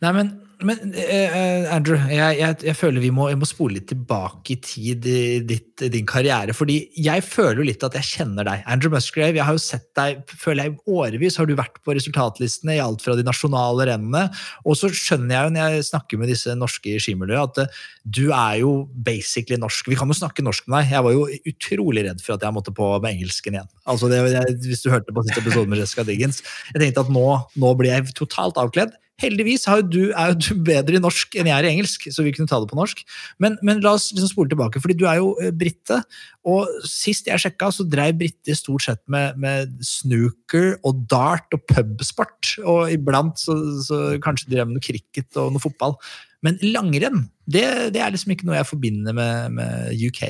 Nei, 0.01 0.15
men 0.17 0.33
Men 0.67 0.93
eh, 0.93 1.65
Andrew, 1.73 1.97
jeg, 2.11 2.37
jeg, 2.37 2.57
jeg 2.67 2.77
føler 2.77 3.03
vi 3.03 3.11
må, 3.13 3.27
må 3.39 3.47
spole 3.49 3.79
litt 3.79 3.87
tilbake 3.89 4.53
i 4.53 4.57
tid 4.61 5.07
i 5.09 5.21
ditt, 5.47 5.81
din 5.93 6.05
karriere. 6.09 6.53
fordi 6.53 6.77
jeg 7.01 7.23
føler 7.25 7.61
jo 7.61 7.67
litt 7.71 7.85
at 7.85 7.97
jeg 7.97 8.09
kjenner 8.09 8.45
deg. 8.47 8.63
Andrew 8.69 8.93
Musgrave, 8.93 9.37
jeg 9.39 9.47
har 9.47 9.57
jo 9.57 9.63
sett 9.63 9.87
deg 9.97 10.21
føler 10.29 10.69
jeg 10.69 10.77
årevis 10.91 11.39
har 11.41 11.49
du 11.49 11.55
vært 11.57 11.81
på 11.85 11.95
resultatlistene 11.97 12.77
i 12.77 12.83
alt 12.83 13.01
fra 13.03 13.15
de 13.17 13.25
nasjonale 13.25 13.89
rennene. 13.89 14.27
Og 14.65 14.77
så 14.77 14.91
skjønner 14.93 15.35
jeg 15.35 15.49
jo 15.49 15.55
når 15.55 15.75
jeg 15.77 15.89
snakker 15.89 16.21
med 16.21 16.31
disse 16.31 16.55
norske 16.57 16.93
i 16.93 17.01
skimiljøet, 17.01 17.51
at 17.51 17.65
eh, 17.65 17.83
du 18.05 18.23
er 18.29 18.61
jo 18.61 18.73
basically 18.93 19.59
norsk. 19.61 19.89
Vi 19.89 19.97
kan 19.99 20.11
jo 20.11 20.19
snakke 20.21 20.45
norsk 20.45 20.69
med 20.69 20.81
deg. 20.81 20.95
Jeg 20.97 21.07
var 21.07 21.17
jo 21.17 21.27
utrolig 21.53 22.05
redd 22.09 22.21
for 22.23 22.37
at 22.37 22.45
jeg 22.45 22.57
måtte 22.57 22.75
på 22.75 22.93
med 23.01 23.15
engelsken 23.15 23.57
igjen. 23.57 23.71
Altså 23.89 24.11
det, 24.11 24.21
jeg, 24.35 24.57
hvis 24.67 24.85
du 24.85 24.91
hørte 24.93 25.13
på 25.13 25.25
siste 25.25 25.41
episode 25.41 25.71
med 25.71 25.81
Jessica 25.81 26.05
Diggins. 26.07 26.43
Jeg 26.73 26.83
tenkte 26.83 27.07
at 27.07 27.13
nå, 27.13 27.27
nå 27.61 27.77
blir 27.79 27.95
jeg 27.95 28.13
totalt 28.17 28.59
avkledd. 28.61 28.93
Heldigvis 29.21 29.67
er 29.69 29.81
jo, 29.81 29.85
du, 29.87 30.47
bedre 30.65 30.97
i 30.97 31.01
norsk 31.01 31.37
enn 31.37 31.49
jeg 31.49 31.55
er 31.55 31.67
i 31.67 31.71
engelsk, 31.75 32.07
så 32.13 32.25
vi 32.25 32.33
kunne 32.35 32.49
ta 32.49 32.59
det 32.61 32.69
på 32.71 32.79
norsk. 32.79 33.03
Men, 33.43 33.57
men 33.65 33.83
la 33.83 33.95
oss 33.97 34.09
liksom 34.13 34.31
spole 34.31 34.51
tilbake, 34.51 34.81
fordi 34.83 34.97
du 34.97 35.05
er 35.09 35.19
jo 35.21 35.33
eh, 35.41 35.53
brite. 35.55 36.01
Og 36.49 36.69
sist 36.89 37.29
jeg 37.29 37.43
sjekka, 37.43 37.69
så 37.73 37.85
dreiv 37.87 38.17
briter 38.21 38.57
stort 38.57 38.87
sett 38.87 39.01
med, 39.11 39.37
med, 39.41 39.75
snooker 39.85 40.73
og 40.87 41.05
dart 41.11 41.53
og 41.55 41.65
pubsport. 41.69 42.55
Og 42.65 42.91
iblant 42.93 43.39
så, 43.41 43.57
så 43.85 44.01
kanskje 44.23 44.51
drev 44.53 44.69
med 44.69 44.79
noe 44.79 44.85
cricket 44.85 45.37
og 45.41 45.53
noe 45.53 45.63
fotball. 45.63 45.97
Men 46.41 46.57
langrenn, 46.65 47.27
det, 47.45 47.67
det 47.93 48.01
er 48.01 48.13
liksom 48.13 48.33
ikke 48.33 48.49
noe 48.49 48.57
jeg 48.57 48.71
forbinder 48.71 49.13
med, 49.13 49.59
med 49.59 50.09
UK. 50.09 50.23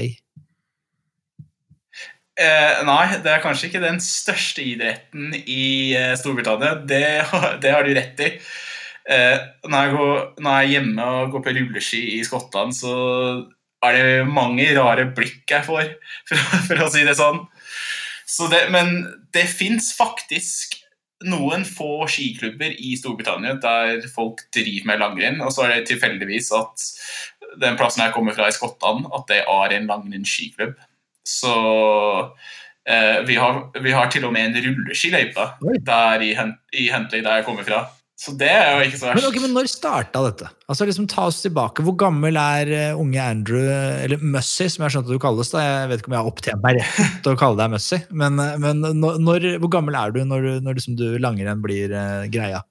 Eh, 2.42 2.82
nei, 2.88 3.06
det 3.22 3.30
er 3.30 3.42
kanskje 3.44 3.68
ikke 3.68 3.84
den 3.84 4.00
største 4.04 4.64
idretten 4.64 5.36
i 5.42 5.94
eh, 5.98 6.14
Storbritannia. 6.18 6.78
Det, 6.88 7.04
det, 7.64 7.74
har 7.76 7.86
du 7.86 7.92
rett 7.96 8.24
i. 8.24 8.30
Eh, 9.10 9.38
når, 9.66 9.78
jeg 9.78 9.96
går, 9.96 10.20
når, 10.38 10.52
jeg 10.52 10.68
er 10.68 10.74
hjemme 10.76 11.08
og 11.16 11.32
går 11.34 11.46
på 11.46 11.56
rulleski 11.58 12.02
i 12.18 12.22
Skottland, 12.26 12.76
så 12.78 12.94
er 13.82 13.98
det 13.98 14.28
mange 14.30 14.68
rare 14.78 15.08
blikk 15.16 15.50
jeg 15.50 15.66
får, 15.66 15.96
for, 16.30 16.46
for 16.70 16.86
å 16.86 16.92
si 16.94 17.06
det 17.08 17.18
sånn. 17.18 17.42
Så 18.32 18.48
det, 18.52 18.68
men 18.72 19.02
det 19.36 19.48
fins 19.50 19.92
faktisk 19.98 20.78
noen 21.28 21.66
få 21.68 22.08
skiklubber 22.10 22.74
i 22.82 22.96
Storbritannia 22.98 23.58
der 23.62 24.06
folk 24.14 24.42
driver 24.54 24.88
med 24.90 25.02
langrenn, 25.04 25.42
og 25.46 25.54
så 25.54 25.66
er 25.66 25.76
det 25.76 25.90
tilfeldigvis 25.92 26.50
at 26.58 26.88
den 27.62 27.78
plassen 27.78 28.06
jeg 28.06 28.16
kommer 28.16 28.36
fra 28.38 28.48
i 28.50 28.56
Skottland, 28.56 29.06
at 29.14 29.28
det 29.30 29.42
er 29.44 29.76
en 29.76 29.90
langrennsskiklubb. 29.90 30.78
Så 31.28 31.54
eh, 32.88 33.20
vi, 33.28 33.38
har, 33.38 33.64
vi, 33.78 33.92
har, 33.94 34.10
til 34.10 34.26
og 34.26 34.34
med 34.34 34.50
en 34.50 34.66
rulleskiløype 34.66 35.48
der 35.86 36.26
i, 36.26 36.32
i 36.80 36.88
Hentley, 36.94 37.22
der 37.22 37.42
jeg 37.42 37.48
kommer 37.50 37.68
fra. 37.68 37.84
Så 38.22 38.36
det 38.38 38.52
er 38.54 38.76
jo 38.76 38.86
ikke 38.86 39.00
så 39.00 39.08
verst. 39.08 39.18
Men, 39.18 39.28
okay, 39.32 39.42
men 39.42 39.56
når 39.56 39.70
starta 39.72 40.22
dette? 40.28 40.50
Altså 40.70 40.86
liksom 40.86 41.08
Ta 41.10 41.24
oss 41.32 41.40
tilbake. 41.42 41.82
Hvor 41.86 41.96
gammel 41.98 42.38
er 42.38 42.70
uh, 42.94 43.00
unge 43.02 43.22
Andrew, 43.24 43.64
eller 43.66 44.22
Mussy, 44.22 44.68
som 44.70 44.86
jeg 44.86 44.94
skjønte 44.94 45.16
du 45.16 45.22
kalles? 45.22 45.50
da, 45.50 45.64
Jeg 45.66 45.90
vet 45.90 46.04
ikke 46.04 46.12
om 46.12 46.16
jeg 46.18 46.22
har 46.22 46.30
opptjent 46.30 46.62
meg 46.62 46.78
rett 46.78 47.16
til 47.26 47.34
å 47.34 47.40
kalle 47.42 47.58
deg 47.58 47.72
Mussy. 47.74 47.98
Men, 48.22 48.38
uh, 48.38 48.60
men 48.62 48.86
når, 49.02 49.48
hvor 49.64 49.74
gammel 49.74 49.98
er 49.98 50.14
du 50.14 50.22
når, 50.28 50.52
når 50.62 50.78
liksom 50.78 51.00
du 51.00 51.08
langrenn 51.24 51.64
blir 51.66 51.96
uh, 51.98 52.30
greia? 52.30 52.62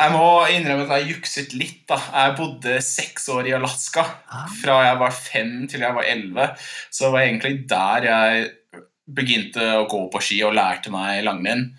Jeg 0.00 0.12
må 0.12 0.28
innrømme 0.52 0.84
at 0.86 1.00
jeg 1.00 1.14
jukset 1.14 1.56
litt. 1.56 1.82
da. 1.88 1.96
Jeg 2.12 2.36
bodde 2.36 2.78
seks 2.84 3.28
år 3.32 3.48
i 3.48 3.56
Alaska. 3.56 4.04
Ah. 4.28 4.48
Fra 4.60 4.76
jeg 4.90 5.00
var 5.00 5.16
fem 5.16 5.54
til 5.72 5.84
jeg 5.84 5.96
var 5.96 6.08
elleve. 6.08 6.50
Så 6.92 7.06
det 7.06 7.14
var 7.16 7.24
egentlig 7.24 7.56
der 7.68 8.08
jeg 8.10 8.50
begynte 9.10 9.72
å 9.80 9.86
gå 9.90 10.04
på 10.12 10.22
ski 10.22 10.42
og 10.46 10.54
lærte 10.56 10.92
meg 10.92 11.24
langrenn. 11.26 11.70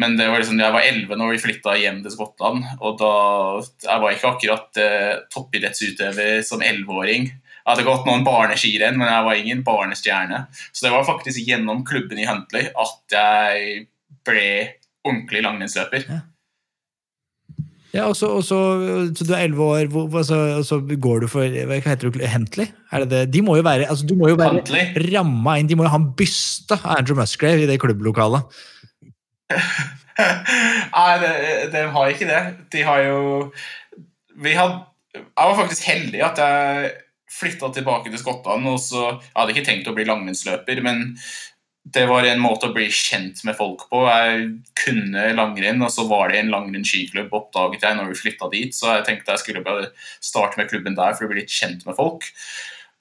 Men 0.00 0.16
det 0.18 0.26
var 0.26 0.42
liksom, 0.42 0.58
jeg 0.58 0.74
var 0.74 0.86
elleve 0.88 1.16
når 1.18 1.36
vi 1.36 1.42
flytta 1.44 1.76
hjem 1.78 2.00
til 2.02 2.14
Skottland, 2.16 2.64
og 2.80 2.96
da 2.98 3.12
jeg 3.62 4.02
var 4.02 4.16
ikke 4.16 4.32
akkurat 4.32 4.80
eh, 4.82 5.12
toppidrettsutøver 5.30 6.42
som 6.46 6.64
elleveåring. 6.66 7.28
Jeg 7.30 7.70
hadde 7.70 7.86
gått 7.86 8.08
noen 8.08 8.26
barneskirenn, 8.26 8.98
men 9.00 9.08
jeg 9.08 9.26
var 9.28 9.40
ingen 9.40 9.62
barnestjerne. 9.64 10.44
Så 10.74 10.84
det 10.84 10.92
var 10.92 11.06
faktisk 11.06 11.46
gjennom 11.46 11.84
klubben 11.86 12.18
i 12.20 12.26
Huntley 12.28 12.68
at 12.74 13.14
jeg 13.14 13.84
ble 14.26 14.48
ordentlig 15.04 15.44
langrennsløper. 15.46 16.08
Ja. 16.10 16.22
Ja, 17.94 18.08
og 18.10 18.16
så, 18.18 18.26
og 18.34 18.42
så, 18.42 18.56
så 19.14 19.22
du 19.22 19.28
er 19.36 19.44
elleve 19.44 19.66
år, 19.70 19.84
og 19.94 20.16
så, 20.26 20.38
så, 20.66 20.80
går 20.82 21.22
du 21.22 21.28
for 21.30 21.46
Hva 21.46 21.76
heter 21.78 22.10
det? 22.10 22.26
Hentley? 22.32 22.66
Er 22.90 23.04
det 23.04 23.10
det? 23.12 23.20
De 23.36 23.42
må 23.46 23.54
jo 23.54 23.62
være, 23.62 23.86
altså, 23.86 24.06
du 24.08 24.16
må 24.18 24.32
jo 24.32 24.38
være 24.40 24.64
ramma 25.12 25.54
inn, 25.60 25.70
de 25.70 25.78
må 25.78 25.86
jo 25.86 25.92
ha 25.92 26.00
en 26.02 26.08
byste 26.18 26.74
av 26.80 26.96
Andrew 26.98 27.20
Musgrave 27.20 27.62
i 27.62 27.68
det 27.70 27.78
klubblokalet. 27.82 28.50
Nei, 30.94 31.14
de, 31.72 31.86
har 31.94 32.12
ikke 32.12 32.28
det. 32.28 32.42
De 32.72 32.84
har 32.86 33.00
jo 33.02 33.18
Vi 34.40 34.54
hadde 34.54 34.84
Jeg 35.14 35.48
var 35.50 35.58
faktisk 35.58 35.88
heldig 35.90 36.22
at 36.26 36.40
jeg 36.42 36.92
flytta 37.34 37.72
tilbake 37.74 38.12
til 38.12 38.20
Skottland. 38.20 38.66
og 38.70 38.78
så, 38.82 39.16
Jeg 39.18 39.34
hadde 39.34 39.56
ikke 39.56 39.66
tenkt 39.66 39.90
å 39.90 39.96
bli 39.96 40.06
langrennsløper, 40.06 40.80
men 40.86 41.16
det 41.84 42.06
var 42.08 42.24
en 42.24 42.40
måte 42.40 42.70
å 42.70 42.74
bli 42.74 42.86
kjent 42.88 43.42
med 43.44 43.56
folk 43.58 43.84
på. 43.90 44.04
Jeg 44.08 44.46
kunne 44.78 45.26
langrenn, 45.36 45.82
og 45.84 45.90
så 45.92 46.06
var 46.08 46.30
det 46.30 46.38
en 46.40 46.52
langrennsskiklubb, 46.54 47.34
oppdaget 47.36 47.84
jeg 47.84 47.98
når 47.98 48.08
vi 48.12 48.20
flytta 48.22 48.48
dit. 48.54 48.72
Så 48.76 48.88
jeg 48.88 49.04
tenkte 49.08 49.34
jeg 49.34 49.42
skulle 49.42 49.64
bare 49.66 49.90
starte 50.22 50.60
med 50.60 50.70
klubben 50.70 50.96
der 50.96 51.12
for 51.12 51.26
å 51.26 51.32
bli 51.32 51.42
litt 51.42 51.52
kjent 51.52 51.84
med 51.88 51.98
folk. 51.98 52.30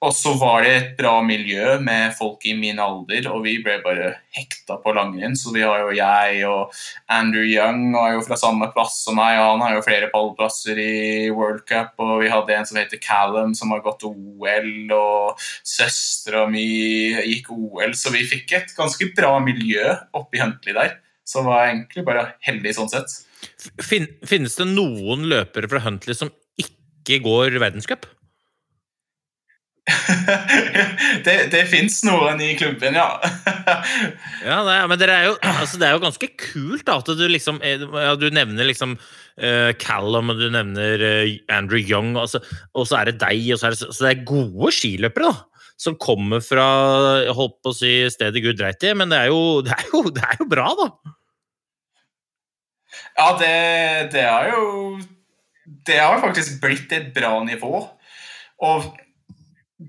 Og 0.03 0.11
så 0.11 0.33
var 0.35 0.65
det 0.65 0.71
et 0.75 0.89
bra 0.97 1.13
miljø 1.23 1.77
med 1.83 2.11
folk 2.17 2.43
i 2.49 2.55
min 2.59 2.79
alder, 2.81 3.29
og 3.31 3.45
vi 3.45 3.53
ble 3.63 3.77
bare 3.85 4.09
hekta 4.35 4.75
på 4.83 4.91
langrenn. 4.95 5.37
Så 5.39 5.53
vi 5.55 5.61
har 5.63 5.79
jo 5.79 5.93
jeg 5.95 6.41
og 6.49 6.73
Andrew 7.13 7.45
Young 7.47 7.93
og 7.93 8.01
er 8.01 8.15
jo 8.17 8.25
fra 8.25 8.37
samme 8.39 8.67
plass 8.75 8.97
som 9.05 9.15
meg, 9.19 9.39
han 9.39 9.63
har 9.63 9.77
jo 9.77 9.85
flere 9.85 10.09
pallplasser 10.11 10.79
i 10.81 11.29
World 11.31 11.63
Cup. 11.69 11.93
Og 12.03 12.17
vi 12.23 12.31
hadde 12.33 12.57
en 12.57 12.67
som 12.67 12.79
heter 12.81 12.99
Callum, 13.03 13.53
som 13.55 13.71
har 13.71 13.83
gått 13.85 14.03
OL, 14.09 14.73
og 14.97 15.45
søstera 15.63 16.43
mi 16.51 16.65
gikk 17.13 17.53
OL. 17.55 17.95
Så 17.95 18.11
vi 18.15 18.25
fikk 18.27 18.57
et 18.57 18.75
ganske 18.75 19.07
bra 19.15 19.37
miljø 19.43 19.85
oppi 20.19 20.41
Huntley 20.43 20.75
der. 20.75 20.97
Så 21.23 21.45
var 21.45 21.63
jeg 21.63 21.77
egentlig 21.77 22.03
bare 22.09 22.25
heldig 22.43 22.75
sånn 22.75 22.91
sett. 22.91 23.21
finnes 23.87 24.59
det 24.59 24.67
noen 24.67 25.23
løpere 25.31 25.71
fra 25.71 25.83
Huntley 25.87 26.17
som 26.17 26.33
ikke 26.59 27.21
går 27.23 27.55
verdenscup? 27.63 28.09
Det 31.25 31.33
det 31.51 31.61
fins 31.67 31.97
noen 32.07 32.39
i 32.39 32.53
klubben, 32.55 32.95
ja. 32.95 33.07
ja, 34.47 34.59
det 34.63 34.75
er, 34.77 34.85
men 34.87 34.99
det 34.99 35.09
er, 35.11 35.25
jo, 35.27 35.33
altså, 35.43 35.79
det 35.81 35.87
er 35.89 35.97
jo 35.97 36.03
ganske 36.05 36.29
kult 36.39 36.85
da, 36.87 36.95
at 37.01 37.11
du 37.19 37.23
liksom 37.27 37.59
ja, 37.59 38.13
Du 38.19 38.29
nevner 38.31 38.69
liksom 38.69 38.95
uh, 38.95 39.71
Callum, 39.81 40.31
og 40.31 40.39
du 40.39 40.47
nevner 40.53 41.03
uh, 41.03 41.33
Andrew 41.51 41.81
Young, 41.81 42.13
og 42.15 42.31
så, 42.31 42.39
og 42.71 42.87
så, 42.87 43.01
er 43.01 43.11
det 43.11 43.19
deg. 43.25 43.43
Og 43.51 43.59
så, 43.59 43.67
er 43.67 43.75
det, 43.75 43.89
så 43.89 44.07
det 44.07 44.13
er 44.13 44.29
gode 44.29 44.71
skiløpere 44.77 45.33
da, 45.33 45.67
som 45.83 45.99
kommer 45.99 46.39
fra 46.45 46.67
holdt 47.35 47.59
på 47.59 47.73
å 47.73 47.75
si 47.75 47.93
stedet 48.13 48.45
Gud 48.45 48.61
dreit 48.61 48.87
i, 48.87 48.95
men 48.95 49.11
det 49.11 49.19
er, 49.19 49.33
jo, 49.33 49.59
det, 49.67 49.75
er 49.75 49.91
jo, 49.91 50.05
det 50.15 50.23
er 50.29 50.39
jo 50.39 50.47
bra, 50.47 50.69
da. 50.79 50.89
Ja, 53.17 53.33
det, 53.37 53.53
det 54.13 54.21
er 54.25 54.47
jo 54.53 54.63
Det 55.85 55.97
har 55.99 56.21
faktisk 56.21 56.61
blitt 56.61 56.91
et 56.95 57.11
bra 57.13 57.35
nivå. 57.45 57.83
Og 58.63 58.87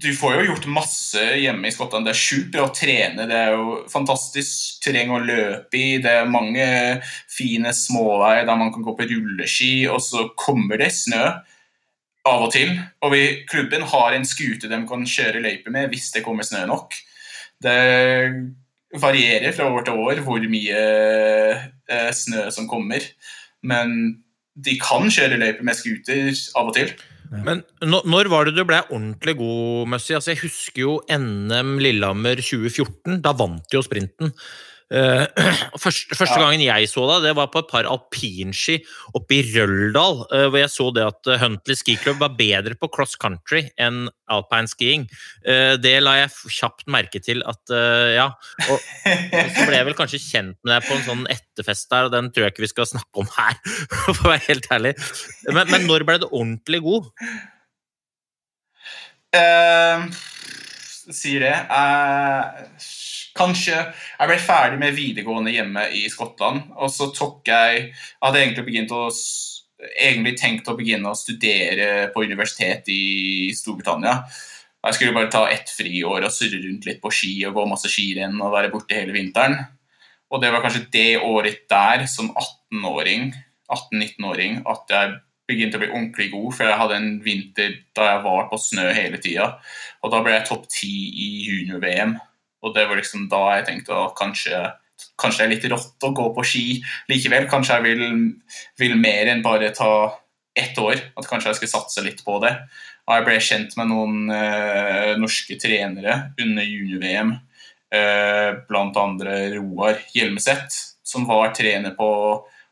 du 0.01 0.11
får 0.17 0.35
jo 0.35 0.47
gjort 0.49 0.67
masse 0.75 1.23
hjemme 1.39 1.69
i 1.69 1.73
Skottland. 1.75 2.07
Det 2.07 2.15
er 2.15 2.19
sjukt 2.19 2.51
bra 2.55 2.67
å 2.67 2.75
trene. 2.75 3.27
Det 3.31 3.37
er 3.39 3.55
jo 3.55 3.77
fantastisk 3.91 4.81
terreng 4.83 5.13
å 5.15 5.21
løpe 5.23 5.79
i. 5.79 6.01
Det 6.03 6.11
er 6.11 6.31
mange 6.31 6.67
fine 7.31 7.71
småveier 7.77 8.49
der 8.49 8.59
man 8.59 8.73
kan 8.75 8.85
gå 8.87 8.97
på 8.99 9.07
rulleski, 9.11 9.73
og 9.91 10.03
så 10.03 10.27
kommer 10.41 10.81
det 10.83 10.91
snø 10.97 11.23
av 12.25 12.47
og 12.47 12.51
til. 12.57 12.75
Og 13.05 13.15
vi, 13.15 13.23
klubben 13.51 13.87
har 13.93 14.17
en 14.17 14.27
skute 14.27 14.71
de 14.71 14.83
kan 14.89 15.07
kjøre 15.07 15.45
løype 15.45 15.73
med 15.75 15.93
hvis 15.93 16.11
det 16.17 16.25
kommer 16.27 16.47
snø 16.47 16.65
nok. 16.71 16.97
Det 17.63 17.79
varierer 19.01 19.55
fra 19.55 19.71
år 19.71 19.87
til 19.87 20.05
år 20.05 20.23
hvor 20.27 20.51
mye 20.51 20.85
eh, 21.55 22.11
snø 22.15 22.49
som 22.55 22.71
kommer. 22.71 23.07
Men 23.63 24.17
de 24.55 24.79
kan 24.83 25.07
kjøre 25.11 25.39
løype 25.39 25.67
med 25.67 25.79
scooter 25.79 26.33
av 26.59 26.73
og 26.73 26.79
til. 26.79 26.95
Men 27.43 27.63
når 27.83 28.31
var 28.31 28.47
det 28.47 28.55
du 28.57 28.63
ble 28.69 28.83
ordentlig 28.91 29.37
god, 29.41 29.89
Mussi? 29.95 30.15
Altså, 30.17 30.33
jeg 30.35 30.45
husker 30.45 30.85
jo 30.85 30.99
NM 31.11 31.75
Lillehammer 31.83 32.43
2014. 32.45 33.19
Da 33.25 33.35
vant 33.37 33.75
jo 33.75 33.83
sprinten. 33.85 34.31
Uh, 34.95 35.25
første, 35.81 36.13
første, 36.13 36.37
gangen 36.37 36.61
jeg 36.61 36.89
så 36.91 37.07
deg, 37.09 37.25
det 37.25 37.33
var 37.39 37.49
på 37.51 37.63
et 37.63 37.71
par 37.71 37.87
alpinski 37.89 38.77
oppe 39.17 39.39
i 39.39 39.55
Røldal. 39.55 40.21
Uh, 40.29 40.45
hvor 40.53 40.61
jeg 40.61 40.73
så 40.75 40.89
det 40.95 41.07
at 41.09 41.31
uh, 41.31 41.39
Huntley 41.41 41.79
Ski 41.79 41.97
Club 42.01 42.21
var 42.21 42.35
bedre 42.37 42.77
på 42.77 42.91
cross 42.93 43.17
country 43.21 43.65
enn 43.81 44.05
alpine 44.31 44.71
skiing. 44.71 45.03
det 45.45 45.93
la 46.01 46.15
jeg 46.17 46.53
kjapt 46.57 46.87
merke 46.89 47.21
til 47.21 47.43
at 47.45 47.73
Ja. 48.15 48.31
Og, 48.73 48.79
så 48.81 49.67
ble 49.69 49.77
jeg 49.77 49.87
vel 49.91 49.97
kanskje 49.99 50.21
kjent 50.23 50.57
med 50.65 50.73
deg 50.73 50.87
på 50.87 50.97
en 50.97 51.05
sånn 51.05 51.27
etterfest 51.35 51.91
der, 51.93 52.09
og 52.09 52.15
den 52.15 52.31
tror 52.33 52.47
jeg 52.47 52.55
ikke 52.55 52.65
vi 52.65 52.71
skal 52.73 52.89
snakke 52.89 53.21
om 53.21 53.29
her, 53.35 53.59
for 54.07 54.25
å 54.25 54.31
være 54.33 54.47
helt 54.47 54.71
ærlig. 54.73 54.95
Men, 55.51 55.69
men 55.75 55.85
når 55.91 56.07
ble 56.09 56.17
du 56.23 56.29
ordentlig 56.31 56.81
god? 56.87 57.11
sier 61.13 61.45
det. 61.45 61.57
Uh 61.69 63.14
Kanskje 63.35 63.75
Jeg 63.75 64.31
ble 64.31 64.39
ferdig 64.39 64.79
med 64.79 64.95
videregående 64.95 65.51
hjemme 65.51 65.89
i 65.99 66.05
Skottland, 66.11 66.69
og 66.79 66.91
så 66.93 67.11
tok 67.15 67.49
jeg 67.51 67.89
hadde 68.23 68.41
egentlig 68.41 68.67
begynt 68.69 68.95
å 68.95 69.09
egentlig 69.85 70.37
tenkt 70.39 70.69
å 70.71 70.77
begynne 70.79 71.11
å 71.11 71.19
studere 71.19 72.09
på 72.15 72.25
universitet 72.25 72.89
i 72.93 73.51
Storbritannia. 73.57 74.21
Jeg 74.85 74.97
skulle 74.97 75.17
bare 75.17 75.33
ta 75.33 75.47
ett 75.51 75.71
friår 75.73 76.27
og 76.27 76.33
surre 76.33 76.61
rundt 76.63 76.87
litt 76.89 77.01
på 77.03 77.13
ski 77.13 77.33
og 77.49 77.57
gå 77.57 77.65
masse 77.69 77.91
skirenn 77.91 78.37
og 78.41 78.53
være 78.53 78.71
borte 78.73 78.97
hele 78.99 79.17
vinteren. 79.17 79.57
Og 80.33 80.43
det 80.43 80.51
var 80.53 80.65
kanskje 80.65 80.87
det 80.93 81.09
året 81.25 81.65
der, 81.71 82.05
som 82.11 82.31
18-åring, 82.31 83.31
18-19-åring, 83.71 84.61
at 84.69 84.93
jeg 84.93 85.17
begynte 85.49 85.79
å 85.79 85.83
bli 85.83 85.91
ordentlig 85.93 86.29
god, 86.33 86.51
for 86.57 86.69
jeg 86.69 86.81
hadde 86.81 87.01
en 87.01 87.11
vinter 87.25 87.75
da 87.97 88.09
jeg 88.11 88.23
var 88.25 88.47
på 88.51 88.61
snø 88.61 88.87
hele 88.97 89.21
tida. 89.23 89.51
Og 90.03 90.13
da 90.13 90.21
ble 90.25 90.37
jeg 90.37 90.49
topp 90.49 90.69
ti 90.73 90.93
i 91.27 91.29
junior-VM. 91.49 92.17
Og 92.65 92.75
det 92.77 92.87
var 92.89 92.99
liksom 93.01 93.29
da 93.33 93.43
jeg 93.59 93.69
tenkte 93.69 93.97
at 93.99 94.17
kanskje, 94.19 94.61
kanskje 95.21 95.45
det 95.45 95.47
er 95.47 95.55
litt 95.55 95.71
rått 95.73 96.09
å 96.09 96.13
gå 96.17 96.27
på 96.37 96.45
ski 96.49 96.67
likevel. 97.13 97.49
Kanskje 97.51 97.79
jeg 97.79 97.87
vil, 97.87 98.29
vil 98.81 98.97
mer 99.01 99.33
enn 99.33 99.45
bare 99.45 99.73
ta 99.77 99.93
ett 100.57 100.79
år. 100.81 100.97
At 101.19 101.29
kanskje 101.29 101.53
jeg 101.53 101.61
skulle 101.61 101.75
satse 101.75 102.05
litt 102.07 102.25
på 102.27 102.39
det. 102.45 102.55
Og 103.05 103.19
jeg 103.19 103.27
ble 103.27 103.37
kjent 103.45 103.77
med 103.77 103.91
noen 103.91 104.33
eh, 104.33 105.13
norske 105.21 105.59
trenere 105.61 106.17
under 106.41 106.65
junior-VM. 106.65 107.37
Eh, 107.95 108.51
blant 108.69 108.97
andre 108.99 109.37
Roar 109.59 110.01
Hjelmeset, 110.17 110.73
som 111.05 111.29
var 111.29 111.53
trener 111.55 111.93
på 111.99 112.11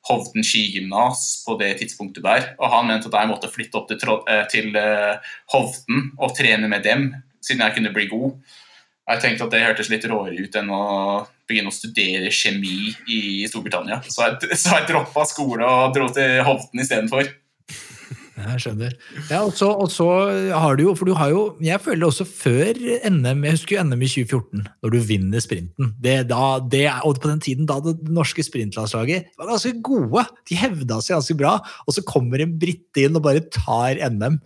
Hovden 0.09 0.43
skigymnas 0.43 1.45
på 1.47 1.55
det 1.61 1.77
tidspunktet 1.79 2.25
der. 2.25 2.49
Og 2.59 2.73
han 2.73 2.89
mente 2.89 3.11
at 3.11 3.21
jeg 3.21 3.31
måtte 3.31 3.51
flytte 3.53 3.79
opp 3.79 3.93
til, 3.93 4.17
eh, 4.27 4.47
til 4.51 4.79
eh, 4.79 5.35
Hovden 5.55 6.09
og 6.19 6.35
trene 6.39 6.71
med 6.71 6.83
dem, 6.87 7.13
siden 7.43 7.63
jeg 7.63 7.77
kunne 7.77 7.95
bli 7.95 8.09
god. 8.11 8.57
Jeg 9.11 9.23
tenkte 9.23 9.47
at 9.49 9.55
det 9.55 9.63
hørtes 9.65 9.91
litt 9.91 10.05
råere 10.07 10.45
ut 10.45 10.57
enn 10.61 10.71
å 10.71 10.83
begynne 11.51 11.73
å 11.73 11.75
studere 11.75 12.31
kjemi 12.33 12.93
i 13.11 13.21
Storbritannia. 13.51 13.99
Så 14.07 14.29
jeg, 14.29 14.59
så 14.61 14.79
jeg 14.79 14.91
droppa 14.93 15.27
skole 15.29 15.67
og 15.67 15.97
dro 15.97 16.07
til 16.15 16.43
Hovden 16.47 16.85
istedenfor. 16.85 17.33
Jeg 18.33 18.63
skjønner. 18.65 18.95
Ja, 19.29 19.43
og 19.45 19.53
så, 19.55 19.69
og 19.69 19.91
så 19.93 20.07
har 20.51 20.79
du 20.79 20.87
jo, 20.87 20.95
for 20.97 21.07
du 21.09 21.13
har 21.19 21.31
jo 21.31 21.43
Jeg 21.63 21.83
føler 21.85 22.09
også 22.09 22.25
før 22.27 22.79
NM 23.05 23.45
Jeg 23.45 23.59
husker 23.59 23.77
jo 23.77 23.85
NM 23.85 24.03
i 24.03 24.09
2014, 24.09 24.65
når 24.83 24.95
du 24.95 24.99
vinner 25.11 25.45
sprinten. 25.45 25.93
Det, 26.03 26.17
da, 26.31 26.47
det, 26.73 26.87
og 27.05 27.21
på 27.21 27.31
den 27.31 27.43
tiden 27.45 27.69
da 27.69 27.79
det 27.85 27.99
norske 28.09 28.45
sprintlandslaget 28.47 29.35
var 29.39 29.53
ganske 29.53 29.77
gode. 29.85 30.25
De 30.49 30.59
hevda 30.59 31.03
seg 31.03 31.19
ganske 31.19 31.39
bra. 31.39 31.59
Og 31.87 31.97
så 31.97 32.07
kommer 32.09 32.43
en 32.43 32.57
brite 32.59 33.05
inn 33.05 33.19
og 33.19 33.27
bare 33.27 33.45
tar 33.53 34.01
NM. 34.15 34.41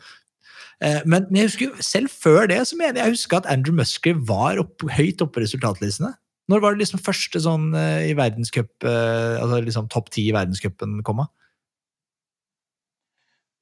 Eh, 0.85 1.01
Men, 1.09 1.25
men 1.31 1.41
jeg 1.41 1.51
husker 1.51 1.83
selv 1.85 2.13
før 2.13 2.47
det 2.51 2.61
så 2.69 2.77
mener 2.77 3.01
jeg 3.01 3.07
jeg 3.09 3.17
husker 3.17 3.41
at 3.41 3.49
Andrew 3.49 3.75
Musgrave 3.77 4.27
var 4.29 4.61
opp, 4.61 4.85
høyt 4.93 5.23
oppe 5.25 5.39
på 5.39 5.45
resultatlistene. 5.47 6.13
Når 6.53 6.61
var 6.63 6.75
det 6.77 6.85
liksom 6.85 7.03
første 7.03 7.41
sånn 7.43 7.73
eh, 7.75 8.11
i 8.11 8.15
verdenscup, 8.19 8.71
eh, 8.87 9.41
altså 9.41 9.63
liksom 9.65 9.89
topp 9.91 10.13
ti 10.15 10.29
i 10.29 10.35
verdenscupen 10.37 11.01
kom 11.07 11.25
av? 11.25 11.33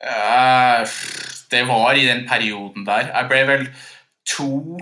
Eh, 0.04 0.84
Det 1.54 1.62
var 1.68 1.94
i 1.94 2.06
den 2.06 2.24
perioden 2.28 2.84
der. 2.86 3.08
Jeg 3.14 3.28
ble 3.30 3.42
vel 3.46 3.66
to 4.26 4.78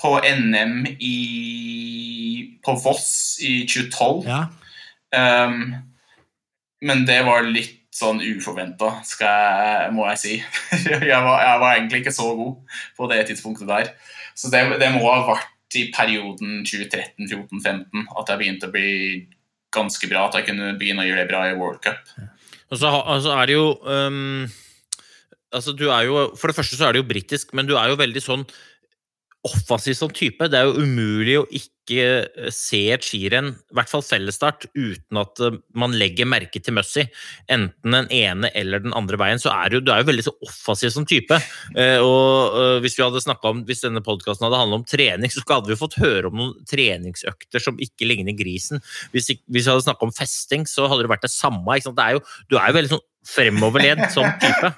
på 0.00 0.12
NM 0.24 0.86
i, 1.00 1.16
på 2.64 2.72
Voss 2.82 3.36
i 3.44 3.66
2012. 3.68 4.24
Ja. 4.28 4.46
Um, 5.16 5.74
men 6.82 7.04
det 7.08 7.22
var 7.24 7.46
litt 7.46 7.85
sånn 7.96 8.20
uforventa, 8.20 8.90
må 9.94 10.06
jeg 10.12 10.20
si. 10.20 10.34
jeg, 10.90 11.20
var, 11.24 11.40
jeg 11.40 11.60
var 11.62 11.70
egentlig 11.72 12.02
ikke 12.02 12.16
så 12.16 12.28
god 12.36 12.78
på 12.98 13.08
det 13.12 13.22
tidspunktet 13.30 13.70
der. 13.70 13.92
Så 14.36 14.52
det, 14.52 14.62
det 14.82 14.90
må 14.94 15.06
ha 15.08 15.22
vært 15.30 15.78
i 15.78 15.86
perioden 15.94 16.62
2013-2014-15 16.68 18.06
at 18.20 18.30
jeg 18.30 18.40
begynte 18.40 18.68
å 18.68 18.74
bli 18.74 18.90
ganske 19.74 20.08
bra. 20.10 20.26
At 20.28 20.38
jeg 20.40 20.50
kunne 20.50 20.74
begynne 20.78 21.04
å 21.04 21.08
gjøre 21.08 21.24
det 21.24 21.30
bra 21.32 21.42
i 21.48 21.56
World 21.56 21.80
Cup. 21.84 22.12
Og 22.70 22.80
så 22.80 22.90
altså 22.90 23.34
er 23.36 23.48
det 23.48 23.56
jo 23.56 23.66
um, 23.86 24.46
altså 25.54 25.74
du 25.76 25.86
er 25.88 26.08
jo, 26.08 26.24
For 26.36 26.50
det 26.50 26.56
første 26.56 26.78
så 26.78 26.88
er 26.88 26.96
det 26.96 27.04
jo 27.04 27.10
britisk, 27.10 27.54
men 27.54 27.68
du 27.68 27.76
er 27.78 27.92
jo 27.92 28.00
veldig 28.00 28.22
sånn 28.22 28.44
offensiv 29.46 29.94
som 29.94 30.10
type. 30.10 30.48
Det 30.50 30.58
er 30.58 30.68
jo 30.68 30.82
umulig 30.82 31.38
å 31.40 31.46
ikke 31.48 31.75
eh, 31.94 32.48
se 32.54 32.80
et 32.94 33.04
skirenn, 33.06 33.52
i 33.54 33.76
hvert 33.78 33.90
fall 33.90 34.02
fellesstart, 34.04 34.66
uten 34.74 35.20
at 35.20 35.42
eh, 35.44 35.58
man 35.78 35.94
legger 35.96 36.28
merke 36.28 36.60
til 36.62 36.74
Mussy. 36.76 37.06
Enten 37.52 37.96
den 37.96 38.08
ene 38.14 38.50
eller 38.58 38.82
den 38.82 38.94
andre 38.96 39.18
veien, 39.20 39.40
så 39.42 39.52
er 39.54 39.72
du, 39.72 39.78
du 39.84 39.92
er 39.94 40.02
jo 40.02 40.08
veldig 40.10 40.26
så 40.26 40.34
offensiv 40.44 40.92
som 40.94 41.06
type. 41.08 41.38
Eh, 41.76 41.98
og 42.02 42.56
eh, 42.58 42.78
hvis 42.84 42.98
vi 42.98 43.04
hadde 43.04 43.36
om, 43.50 43.62
hvis 43.68 43.84
denne 43.84 44.02
podkasten 44.04 44.48
hadde 44.48 44.62
handlet 44.62 44.82
om 44.82 44.88
trening, 44.88 45.32
så 45.32 45.44
hadde 45.48 45.72
vi 45.72 45.80
fått 45.80 45.98
høre 46.02 46.30
om 46.30 46.40
noen 46.40 46.66
treningsøkter 46.68 47.62
som 47.62 47.78
ikke 47.82 48.08
ligner 48.08 48.36
grisen. 48.38 48.82
Hvis, 49.14 49.30
vi 49.30 49.62
hadde 49.62 49.84
snakket 49.86 50.08
om 50.08 50.16
festing, 50.16 50.66
så 50.70 50.88
hadde 50.90 51.06
det 51.06 51.12
vært 51.14 51.26
det 51.28 51.34
samme. 51.34 51.78
Ikke? 51.78 51.94
Det 51.96 52.08
er 52.08 52.18
jo, 52.18 52.24
du 52.50 52.58
er 52.58 52.72
jo 52.72 52.78
veldig 52.80 52.94
sånn 52.96 53.06
fremoverlent 53.26 54.10
som 54.14 54.26
type. 54.42 54.74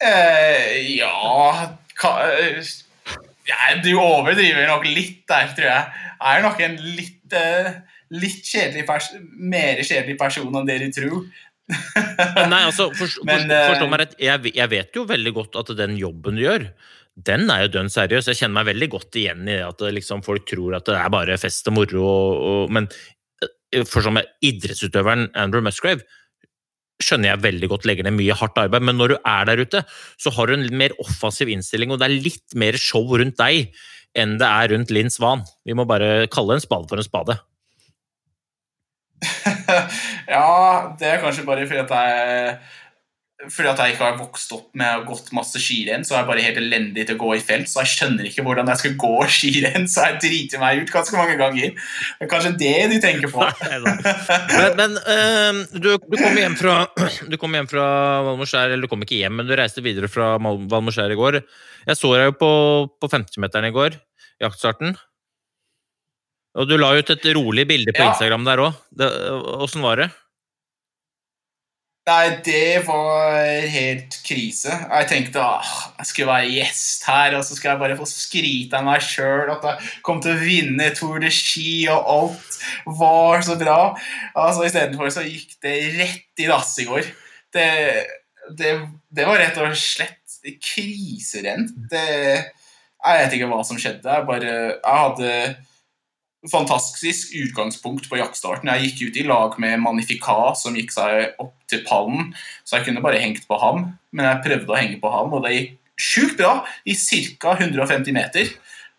Eh, 0.00 0.96
ja 0.96 1.76
ka, 2.00 2.14
eh, 3.50 3.74
ja, 3.74 3.76
Du 3.82 3.92
overdriver 3.98 4.68
nok 4.70 4.86
litt 4.88 5.24
der, 5.30 5.52
tror 5.56 5.68
jeg. 5.68 6.06
Jeg 6.20 6.38
er 6.38 6.44
nok 6.44 6.64
en 6.64 6.76
litt, 6.98 7.36
uh, 7.36 7.70
litt 8.12 8.42
kjedelig 8.46 8.86
pers 8.88 9.12
mer 9.36 9.80
kjedelig 9.82 10.18
person 10.20 10.50
enn 10.60 10.68
det 10.68 10.80
du 10.84 10.90
tror. 11.00 11.22
Nei, 11.70 12.62
altså, 12.64 12.90
forstå, 13.00 13.26
Men, 13.28 13.46
forstå, 13.46 13.60
forstå 13.72 13.84
eh, 13.84 13.92
meg 13.92 14.02
rett. 14.02 14.16
Jeg, 14.20 14.54
jeg 14.56 14.72
vet 14.72 14.98
jo 14.98 15.06
veldig 15.08 15.34
godt 15.36 15.60
at 15.62 15.72
den 15.78 15.96
jobben 16.00 16.38
du 16.38 16.44
gjør, 16.44 16.66
den 17.20 17.50
er 17.52 17.64
jo 17.64 17.72
dønn 17.76 17.90
seriøs. 17.92 18.30
Jeg 18.30 18.40
kjenner 18.40 18.60
meg 18.60 18.70
veldig 18.70 18.90
godt 18.94 19.18
igjen 19.20 19.42
i 19.46 19.56
det 19.58 19.64
at 19.66 19.82
liksom, 19.96 20.24
folk 20.26 20.46
tror 20.48 20.78
at 20.78 20.88
det 20.88 20.98
er 20.98 21.12
bare 21.12 21.38
fest 21.40 21.68
og 21.70 21.76
moro. 21.78 22.04
Og, 22.06 22.44
og, 22.50 22.74
men 22.74 22.88
eh, 23.42 23.84
for 23.88 24.04
som 24.06 24.18
idrettsutøveren 24.18 25.30
Andrew 25.38 25.64
Musgrave 25.64 26.06
skjønner 27.00 27.32
jeg 27.32 27.44
veldig 27.44 27.70
godt 27.72 27.86
legger 27.88 28.06
ned 28.06 28.16
mye 28.18 28.36
hardt 28.36 28.58
arbeid, 28.60 28.84
men 28.86 28.98
når 29.00 29.14
du 29.14 29.16
er 29.18 29.48
der 29.48 29.62
ute, 29.64 29.84
så 30.20 30.32
har 30.36 30.48
du 30.48 30.56
en 30.56 30.66
litt 30.66 30.76
mer 30.82 30.96
offensiv 31.02 31.50
innstilling, 31.52 31.92
og 31.92 32.00
det 32.00 32.08
er 32.08 32.24
litt 32.28 32.58
mer 32.58 32.78
show 32.80 33.06
rundt 33.08 33.38
deg 33.40 33.70
enn 34.18 34.36
det 34.40 34.48
er 34.48 34.72
rundt 34.74 34.90
Linn 34.94 35.12
Svan. 35.12 35.44
Vi 35.66 35.76
må 35.76 35.86
bare 35.88 36.26
kalle 36.32 36.56
en 36.56 36.64
spade 36.64 36.90
for 36.90 37.00
en 37.00 37.06
spade. 37.06 37.38
ja, 40.34 40.46
det 40.98 41.08
er 41.08 41.20
kanskje 41.22 41.46
bare 41.46 41.66
fordi 41.68 41.82
at 41.84 41.92
jeg 41.94 42.54
fordi 43.48 43.68
at 43.70 43.78
jeg 43.80 43.94
ikke 43.94 44.04
har 44.04 44.18
vokst 44.20 44.50
opp 44.52 44.66
med 44.76 45.00
og 45.00 45.06
gått 45.14 45.30
masse 45.32 45.56
skirenn, 45.62 46.02
så 46.04 46.14
er 46.14 46.18
jeg 46.20 46.28
bare 46.28 46.42
helt 46.44 46.58
elendig 46.60 47.06
til 47.08 47.16
å 47.16 47.20
gå 47.22 47.30
i 47.38 47.40
felt. 47.44 47.70
Så 47.72 47.80
jeg 47.80 47.92
skjønner 47.94 48.28
ikke 48.28 48.44
hvordan 48.44 48.68
jeg 48.68 48.80
skal 48.82 48.96
gå 49.00 49.12
skirenn, 49.32 49.86
så 49.88 50.04
jeg 50.10 50.18
driter 50.26 50.60
meg 50.62 50.82
ut 50.82 50.92
ganske 50.92 51.16
mange 51.16 51.38
ganger. 51.40 51.72
Det 52.18 52.26
er 52.26 52.30
kanskje 52.34 52.52
det 52.60 52.74
du 52.92 52.96
tenker 53.00 53.32
på. 53.32 53.48
Men, 53.70 54.76
men 54.76 54.98
eh, 55.00 55.60
du, 55.80 55.90
du 55.96 56.16
kom 56.20 56.36
hjem 56.42 56.56
fra 56.60 56.76
Du 57.30 57.36
kom 57.40 57.54
hjem 57.56 57.68
fra 57.70 57.86
Valmorskjær, 58.28 58.74
eller 58.74 58.84
du 58.84 58.92
kom 58.92 59.06
ikke 59.06 59.20
hjem, 59.22 59.40
men 59.40 59.48
du 59.48 59.56
reiste 59.58 59.84
videre 59.84 60.10
fra 60.12 60.34
Valmorskjær 60.40 61.14
i 61.14 61.18
går. 61.20 61.40
Jeg 61.88 61.96
så 61.96 62.12
deg 62.16 62.28
jo 62.30 62.36
på, 62.40 62.50
på 63.00 63.08
50-meteren 63.14 63.70
i 63.70 63.74
går, 63.74 63.96
jaktstarten. 64.44 64.96
Og 66.58 66.66
du 66.66 66.74
la 66.80 66.90
ut 66.98 67.10
et 67.14 67.26
rolig 67.36 67.64
bilde 67.70 67.92
på 67.94 68.02
Ja. 68.02 68.10
Instagram 68.10 68.44
der 68.48 68.64
òg. 68.64 68.78
Åssen 69.62 69.84
var 69.86 70.00
det? 70.02 70.08
Nei, 72.10 72.40
det 72.42 72.80
var 72.88 73.36
helt 73.70 74.16
krise. 74.26 74.72
Jeg 74.72 75.06
tenkte 75.10 75.42
ah, 75.44 75.68
jeg 76.00 76.08
skulle 76.08 76.32
være 76.32 76.48
gjest 76.56 77.04
her, 77.06 77.36
og 77.38 77.44
så 77.46 77.54
skal 77.54 77.74
jeg 77.74 77.82
bare 77.84 77.98
få 77.98 78.06
skryte 78.08 78.78
av 78.78 78.86
meg 78.88 79.04
sjøl 79.04 79.52
at 79.52 79.66
jeg 79.68 79.90
kom 80.06 80.18
til 80.24 80.34
å 80.34 80.40
vinne 80.40 80.88
Tour 80.96 81.20
de 81.22 81.30
Ski, 81.34 81.84
og 81.92 82.08
alt 82.16 82.56
var 82.98 83.44
så 83.46 83.54
bra. 83.60 83.78
Altså, 84.34 84.66
Istedenfor 84.66 85.12
så 85.14 85.22
gikk 85.26 85.54
det 85.62 85.76
rett 86.00 86.42
i 86.42 86.48
dass 86.50 86.74
i 86.82 86.88
går. 86.88 87.06
Det, 87.54 87.68
det, 88.58 88.74
det 89.14 89.28
var 89.28 89.38
rett 89.44 89.62
og 89.62 89.78
slett 89.78 90.40
kriserenn. 90.58 91.68
Det, 91.92 92.06
jeg 92.10 93.22
vet 93.22 93.38
ikke 93.38 93.50
hva 93.52 93.62
som 93.66 93.78
skjedde. 93.78 94.18
Jeg 94.18 94.26
bare 94.26 94.50
Jeg 94.50 95.02
hadde 95.04 95.34
fantastisk 96.48 97.34
utgangspunkt 97.36 98.08
på 98.08 98.16
jaktstarten. 98.16 98.70
Jeg 98.72 98.90
gikk 98.90 99.02
ut 99.10 99.18
i 99.20 99.26
lag 99.28 99.56
med 99.60 99.80
Magnifica, 99.82 100.54
som 100.56 100.76
gikk 100.78 100.94
seg 100.94 101.34
opp 101.42 101.56
til 101.68 101.82
pallen, 101.88 102.30
så 102.64 102.78
jeg 102.78 102.88
kunne 102.88 103.04
bare 103.04 103.20
hengt 103.20 103.44
på 103.48 103.58
ham. 103.60 103.90
Men 104.16 104.28
jeg 104.30 104.44
prøvde 104.46 104.72
å 104.72 104.78
henge 104.78 105.00
på 105.02 105.12
ham, 105.12 105.34
og 105.36 105.44
det 105.44 105.56
gikk 105.56 105.76
sjukt 106.00 106.38
bra 106.40 106.54
i 106.88 106.96
ca. 106.96 107.58
150 107.58 108.16
meter. 108.16 108.54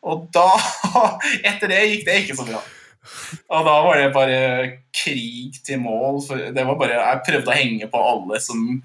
Og 0.05 0.29
da, 0.33 0.47
etter 1.49 1.73
det, 1.73 1.81
gikk 1.95 2.05
det 2.07 2.21
ikke 2.21 2.37
så 2.37 2.47
bra. 2.51 2.61
Og 3.49 3.65
da 3.65 3.75
var 3.87 3.97
det 3.97 4.13
bare 4.13 4.39
krig 4.93 5.57
til 5.65 5.81
mål. 5.81 6.21
Det 6.53 6.65
var 6.67 6.77
bare, 6.77 6.99
jeg 7.01 7.25
prøvde 7.25 7.49
å 7.49 7.57
henge 7.57 7.89
på 7.89 8.05
alle 8.11 8.41
som 8.43 8.81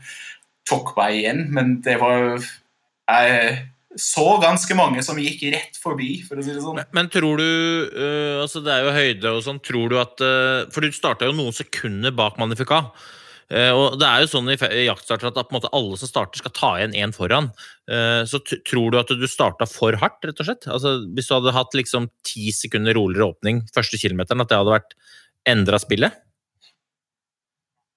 tok 0.67 0.95
meg 0.97 1.21
igjen, 1.21 1.49
men 1.55 1.81
det 1.85 2.01
var 2.01 2.41
Jeg 3.07 3.51
så 3.97 4.25
ganske 4.43 4.77
mange 4.77 5.03
som 5.05 5.19
gikk 5.21 5.47
rett 5.55 5.79
forbi, 5.81 6.21
for 6.27 6.39
å 6.39 6.45
si 6.45 6.53
det 6.53 6.63
sånn. 6.63 6.79
Men, 6.79 6.89
men 6.99 7.11
tror 7.13 7.41
du 7.41 7.47
uh, 7.97 8.43
altså 8.43 8.61
Det 8.65 8.73
er 8.73 8.85
jo 8.85 8.97
høyde 8.97 9.37
og 9.39 9.45
sånn. 9.47 9.61
Tror 9.65 9.93
du 9.93 10.01
at 10.01 10.25
uh, 10.25 10.67
For 10.73 10.85
du 10.85 10.93
starta 10.95 11.29
jo 11.29 11.37
noen 11.37 11.57
sekunder 11.57 12.13
bak 12.17 12.37
Magnifica. 12.41 12.83
Uh, 13.47 13.71
og 13.73 13.97
det 14.01 14.09
er 14.09 14.25
jo 14.25 14.31
sånn 14.35 14.51
i 14.53 14.59
i 14.59 14.85
jaktstarter 14.89 15.31
at 15.31 15.55
måte 15.55 15.71
alle 15.77 15.97
som 16.01 16.11
starter, 16.11 16.43
skal 16.43 16.55
ta 16.57 16.73
igjen 16.77 16.97
én 17.07 17.17
foran. 17.17 17.49
Så 18.27 18.41
tror 18.43 18.91
du 18.91 18.99
at 18.99 19.13
du 19.15 19.27
starta 19.31 19.69
for 19.71 19.95
hardt, 20.01 20.19
rett 20.27 20.41
og 20.43 20.49
slett? 20.49 20.67
Altså, 20.67 20.97
hvis 21.15 21.31
du 21.31 21.37
hadde 21.37 21.55
hatt 21.55 21.77
liksom 21.79 22.11
ti 22.27 22.51
sekunder 22.51 22.97
roligere 22.99 23.31
åpning 23.31 23.63
første 23.71 24.01
kilometeren, 24.03 24.43
at 24.43 24.51
det 24.51 24.59
hadde 24.59 24.75
vært 24.75 24.97
endra 25.47 25.79
spillet? 25.79 26.19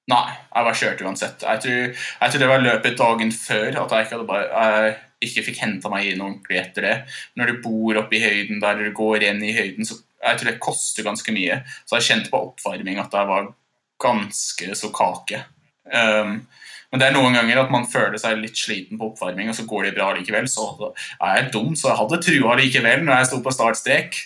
Nei, 0.09 0.29
jeg 0.29 0.65
var 0.65 0.77
kjørt 0.77 1.01
uansett. 1.05 1.43
Jeg 1.45 1.61
tror, 1.65 1.81
jeg 2.21 2.31
tror 2.33 2.41
det 2.41 2.49
var 2.49 2.63
løpet 2.63 2.97
dagen 2.97 3.33
før 3.33 3.67
at 3.67 3.91
jeg 3.93 4.05
ikke, 4.05 4.15
hadde 4.15 4.29
bare, 4.29 4.45
jeg 4.53 4.95
ikke 5.23 5.45
fikk 5.49 5.63
henta 5.63 5.91
meg 5.91 6.11
inn 6.11 6.23
ordentlig 6.23 6.61
etter 6.61 6.85
det. 6.85 6.95
Når 7.39 7.51
du 7.51 7.61
bor 7.63 7.99
oppe 8.03 8.17
i 8.17 8.23
høyden 8.23 8.61
der 8.63 8.79
du 8.79 8.91
går 8.95 9.25
inn 9.29 9.43
i 9.43 9.55
høyden, 9.55 9.87
så 9.87 9.99
jeg 10.19 10.39
tror 10.39 10.51
det 10.51 10.61
koster 10.63 11.07
ganske 11.07 11.35
mye. 11.35 11.61
Så 11.87 11.99
jeg 11.99 12.09
kjente 12.09 12.31
på 12.31 12.43
oppvarming 12.49 12.99
at 13.01 13.15
jeg 13.15 13.29
var 13.29 13.51
ganske 13.99 14.75
så 14.79 14.91
kake. 14.95 15.43
Um, 15.89 16.41
men 16.89 17.01
det 17.01 17.05
er 17.05 17.13
noen 17.13 17.35
ganger 17.37 17.59
at 17.61 17.71
man 17.73 17.85
føler 17.85 18.17
seg 18.17 18.39
litt 18.41 18.57
sliten 18.57 18.97
på 18.97 19.11
oppvarming, 19.11 19.51
og 19.51 19.57
så 19.57 19.65
går 19.69 19.85
det 19.85 19.91
bra 19.93 20.07
likevel. 20.17 20.47
Så 20.49 20.65
er 20.81 21.35
jeg 21.37 21.51
dum, 21.53 21.75
så 21.77 21.91
jeg 21.91 21.99
hadde 21.99 22.21
trua 22.25 22.55
likevel 22.57 23.03
når 23.05 23.19
jeg 23.19 23.29
sto 23.29 23.41
på 23.45 23.53
startstrek. 23.53 24.17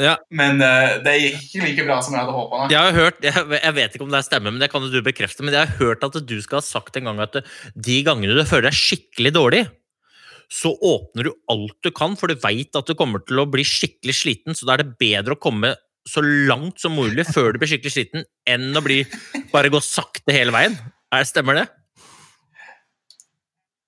Ja. 0.00 0.14
Men 0.30 0.62
uh, 0.62 1.00
det 1.02 1.16
gikk 1.18 1.42
ikke 1.48 1.66
like 1.66 1.86
bra 1.88 1.98
som 2.04 2.14
jeg 2.14 2.22
hadde 2.22 2.36
håpa. 2.36 2.68
Jeg 2.72 2.86
har 2.86 2.96
hørt, 2.96 3.20
jeg, 3.26 3.46
jeg 3.58 3.76
vet 3.80 3.96
ikke 3.96 4.06
om 4.06 4.14
det 4.14 4.20
er 4.20 4.28
stemme, 4.28 4.54
men 4.54 4.62
det 4.62 4.70
kan 4.72 4.86
du 4.86 5.00
bekrefte, 5.02 5.44
men 5.44 5.56
jeg 5.56 5.66
har 5.66 5.80
hørt 5.82 6.06
at 6.06 6.20
du 6.22 6.36
skal 6.44 6.60
ha 6.60 6.66
sagt 6.66 7.00
en 7.00 7.10
gang 7.10 7.22
at 7.26 7.42
de 7.74 8.02
gangene 8.06 8.38
du 8.38 8.44
føler 8.46 8.70
deg 8.70 8.78
skikkelig 8.78 9.34
dårlig, 9.34 9.64
så 10.52 10.74
åpner 10.76 11.28
du 11.28 11.32
alt 11.52 11.78
du 11.84 11.90
kan, 11.96 12.16
for 12.18 12.28
du 12.28 12.36
veit 12.42 12.76
at 12.76 12.88
du 12.88 12.96
kommer 12.98 13.22
til 13.24 13.40
å 13.40 13.48
bli 13.48 13.64
skikkelig 13.66 14.16
sliten, 14.18 14.56
så 14.56 14.68
da 14.68 14.76
er 14.76 14.84
det 14.84 14.98
bedre 15.00 15.36
å 15.36 15.40
komme 15.40 15.74
så 16.08 16.20
langt 16.22 16.82
som 16.82 16.96
mulig 16.98 17.24
før 17.30 17.54
du 17.54 17.62
blir 17.62 17.70
skikkelig 17.70 17.94
sliten, 17.94 18.26
enn 18.48 18.76
å 18.76 18.82
bli, 18.84 19.02
bare 19.52 19.70
gå 19.72 19.80
sakte 19.84 20.34
hele 20.34 20.52
veien. 20.54 20.76
Er, 21.14 21.24
stemmer 21.28 21.56
det? 21.56 21.66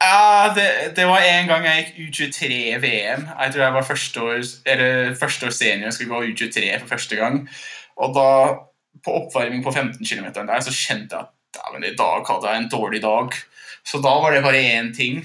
Ja, 0.04 0.52
det, 0.56 0.66
det 0.96 1.06
var 1.08 1.24
en 1.24 1.48
gang 1.48 1.66
jeg 1.68 1.84
gikk 1.84 2.00
U23-VM. 2.08 3.28
Jeg 3.28 3.54
tror 3.54 3.64
jeg 3.64 3.76
var 3.76 3.88
første 3.88 4.24
år, 4.24 4.42
eller 4.74 5.14
første 5.20 5.52
senior 5.54 5.90
og 5.90 5.96
skulle 5.96 6.12
gå 6.12 6.32
U23 6.32 6.74
for 6.82 6.94
første 6.94 7.20
gang. 7.20 7.40
Og 8.00 8.16
da, 8.16 8.28
på 9.04 9.16
oppvarming 9.20 9.64
på 9.64 9.72
15 9.72 10.00
km 10.04 10.28
der, 10.36 10.60
så 10.64 10.74
kjente 10.74 11.20
jeg 11.20 11.30
at 11.54 11.86
i 11.86 11.96
dag 11.96 12.26
hadde 12.28 12.50
jeg 12.50 12.62
en 12.62 12.72
dårlig 12.72 13.00
dag. 13.04 13.36
Så 13.84 14.00
da 14.04 14.16
var 14.20 14.34
det 14.34 14.44
bare 14.44 14.64
én 14.74 14.92
ting 14.96 15.24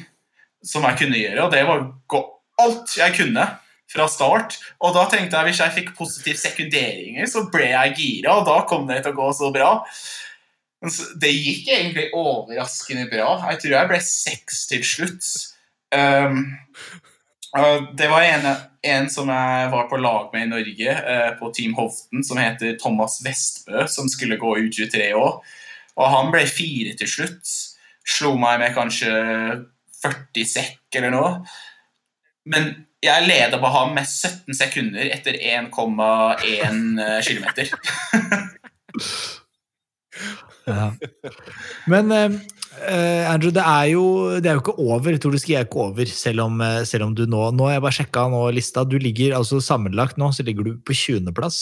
som 0.65 0.85
jeg 0.87 0.99
kunne 1.01 1.19
gjøre, 1.19 1.45
og 1.45 1.53
det 1.53 1.65
var 1.67 1.87
gå 2.11 2.21
alt 2.59 2.95
jeg 2.99 3.15
kunne 3.15 3.45
fra 3.89 4.07
start. 4.11 4.57
Og 4.83 4.93
da 4.95 5.05
tenkte 5.09 5.39
jeg 5.39 5.49
hvis 5.49 5.61
jeg 5.63 5.75
fikk 5.77 5.93
positive 5.97 6.39
sekunderinger, 6.39 7.29
så 7.29 7.45
ble 7.51 7.71
jeg 7.71 7.95
gira, 7.97 8.39
og 8.39 8.49
da 8.49 8.61
kom 8.69 8.87
det 8.89 9.01
til 9.03 9.15
å 9.15 9.19
gå 9.19 9.29
så 9.37 9.51
bra. 9.55 9.71
Det 11.19 11.31
gikk 11.33 11.71
egentlig 11.73 12.09
overraskende 12.15 13.09
bra. 13.11 13.33
Jeg 13.51 13.63
tror 13.63 13.75
jeg 13.75 13.91
ble 13.91 14.01
seks 14.05 14.65
til 14.69 14.83
slutt. 14.87 15.31
Um, 15.91 16.43
det 17.97 18.07
var 18.11 18.27
en, 18.27 18.45
en, 18.85 19.09
som 19.09 19.31
jeg 19.33 19.71
var 19.73 19.89
på 19.89 19.97
lag 19.99 20.29
med 20.35 20.45
i 20.45 20.51
Norge, 20.51 20.93
uh, 21.01 21.31
på 21.39 21.49
Team 21.55 21.73
Hoften, 21.79 22.23
som 22.23 22.39
heter 22.39 22.77
Thomas 22.79 23.17
Vestbø, 23.25 23.87
som 23.89 24.07
skulle 24.11 24.39
gå 24.39 24.53
U23 24.61 25.09
òg. 25.17 25.41
Og 25.99 26.13
han 26.13 26.31
ble 26.31 26.45
fire 26.47 26.93
til 26.95 27.09
slutt. 27.11 27.55
Slo 28.07 28.37
meg 28.39 28.61
med 28.61 28.77
kanskje 28.77 29.11
40 30.03 30.47
sekk 30.47 30.99
eller 30.99 31.13
noe. 31.13 31.31
Men 32.49 32.71
jeg 33.03 33.27
leder 33.27 33.59
på 33.61 33.71
ham 33.71 33.93
med 33.95 34.07
17 34.07 34.55
sekunder 34.57 35.11
etter 35.13 35.37
1,1 35.37 35.69
km. 37.23 37.45
Ja. 40.69 40.91
Men 41.89 42.11
uh, 42.13 43.23
Andrew, 43.31 43.49
det 43.53 43.63
er, 43.63 43.85
jo, 43.93 44.03
det 44.37 44.51
er 44.51 44.57
jo 44.57 44.63
ikke 44.63 44.75
over. 44.77 45.17
Tour 45.17 45.33
de 45.33 45.41
Ski 45.41 45.55
er 45.57 45.65
ikke 45.65 45.81
over, 45.87 46.11
selv 46.13 46.43
om, 46.45 46.61
eh, 46.61 46.83
selv 46.85 47.07
om 47.07 47.15
du 47.17 47.23
nå 47.25 47.47
Nå 47.55 47.65
har 47.65 47.77
jeg 47.77 47.85
bare 47.85 47.97
sjekka 47.97 48.27
nå 48.29 48.43
lista. 48.53 48.85
Du 48.85 48.99
ligger 49.01 49.37
altså 49.39 49.61
Sammenlagt 49.63 50.19
nå 50.21 50.29
så 50.35 50.45
ligger 50.45 50.67
du 50.67 50.77
på 50.85 50.93
20.-plass, 50.93 51.59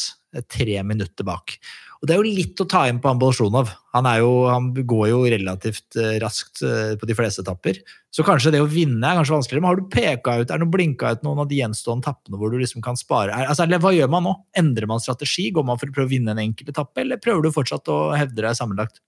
tre 0.51 0.81
minutter 0.83 1.27
bak. 1.27 1.55
Og 1.97 2.07
Det 2.07 2.13
er 2.13 2.19
jo 2.21 2.35
litt 2.37 2.61
å 2.61 2.67
ta 2.69 2.83
inn 2.89 2.99
på 3.01 3.09
Ambolsjunov. 3.09 3.71
Han, 3.97 4.05
han 4.05 4.67
går 4.77 5.05
jo 5.09 5.21
relativt 5.33 5.97
raskt 6.21 6.61
på 6.61 7.09
de 7.09 7.15
fleste 7.17 7.41
etapper. 7.41 7.79
Så 8.13 8.25
kanskje 8.25 8.53
det 8.53 8.61
å 8.61 8.69
vinne 8.69 9.01
er 9.01 9.17
kanskje 9.17 9.33
vanskeligere. 9.33 9.63
Men 9.65 9.71
har 9.71 9.81
du 9.81 9.89
peka 9.93 10.35
ut, 10.41 10.53
er 10.53 10.61
det 10.61 10.69
blinka 10.73 11.15
ut 11.15 11.25
noen 11.25 11.41
av 11.41 11.49
de 11.49 11.57
gjenstående 11.57 12.05
tappene 12.05 12.37
hvor 12.37 12.53
du 12.53 12.59
liksom 12.61 12.85
kan 12.85 12.99
spare? 12.99 13.33
Er, 13.33 13.49
altså, 13.49 13.65
eller 13.65 13.81
hva 13.81 13.95
gjør 13.95 14.13
man 14.13 14.27
nå? 14.29 14.35
Endrer 14.61 14.89
man 14.89 15.01
strategi? 15.01 15.49
Går 15.53 15.65
man 15.65 15.81
for 15.81 15.89
å 15.89 15.97
prøve 15.97 16.09
å 16.09 16.13
vinne 16.13 16.33
en 16.35 16.43
enkelt 16.45 16.69
etappe, 16.73 17.01
eller 17.01 17.21
prøver 17.21 17.47
du 17.47 17.53
fortsatt 17.55 17.89
å 17.93 17.99
hevde 18.17 18.45
deg 18.45 18.57
sammenlagt? 18.57 19.01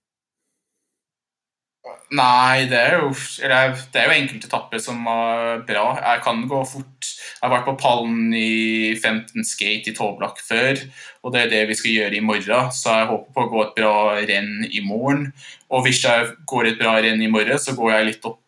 Nei, 2.09 2.65
det 2.65 2.77
er 2.77 2.95
jo, 2.97 3.11
det 3.13 3.99
er 4.01 4.07
jo 4.09 4.15
enkelte 4.15 4.49
etapper 4.49 4.81
som 4.81 5.03
var 5.05 5.61
bra. 5.67 5.83
Jeg 6.01 6.23
kan 6.25 6.41
gå 6.49 6.59
fort. 6.67 7.05
Jeg 7.05 7.43
har 7.43 7.53
vært 7.53 7.67
på 7.69 7.75
pallen 7.79 8.33
i 8.35 8.95
15 8.97 9.45
skate 9.47 9.91
i 9.91 9.95
Toblak 9.95 10.41
før, 10.43 10.81
og 11.23 11.33
det 11.33 11.43
er 11.43 11.51
det 11.53 11.61
vi 11.69 11.77
skal 11.77 11.95
gjøre 11.95 12.17
i 12.17 12.25
morgen. 12.25 12.73
Så 12.75 12.97
jeg 12.97 13.09
håper 13.13 13.35
på 13.35 13.45
å 13.45 13.51
gå 13.53 13.63
et 13.63 13.75
bra 13.77 13.95
renn 14.17 14.65
i 14.67 14.83
morgen. 14.85 15.29
Og 15.69 15.85
hvis 15.85 16.01
jeg 16.03 16.33
går 16.49 16.71
et 16.71 16.81
bra 16.81 16.97
renn 16.99 17.21
i 17.21 17.31
morgen, 17.31 17.61
så 17.61 17.77
går 17.77 17.93
jeg 17.95 18.09
litt 18.09 18.27
opp 18.27 18.41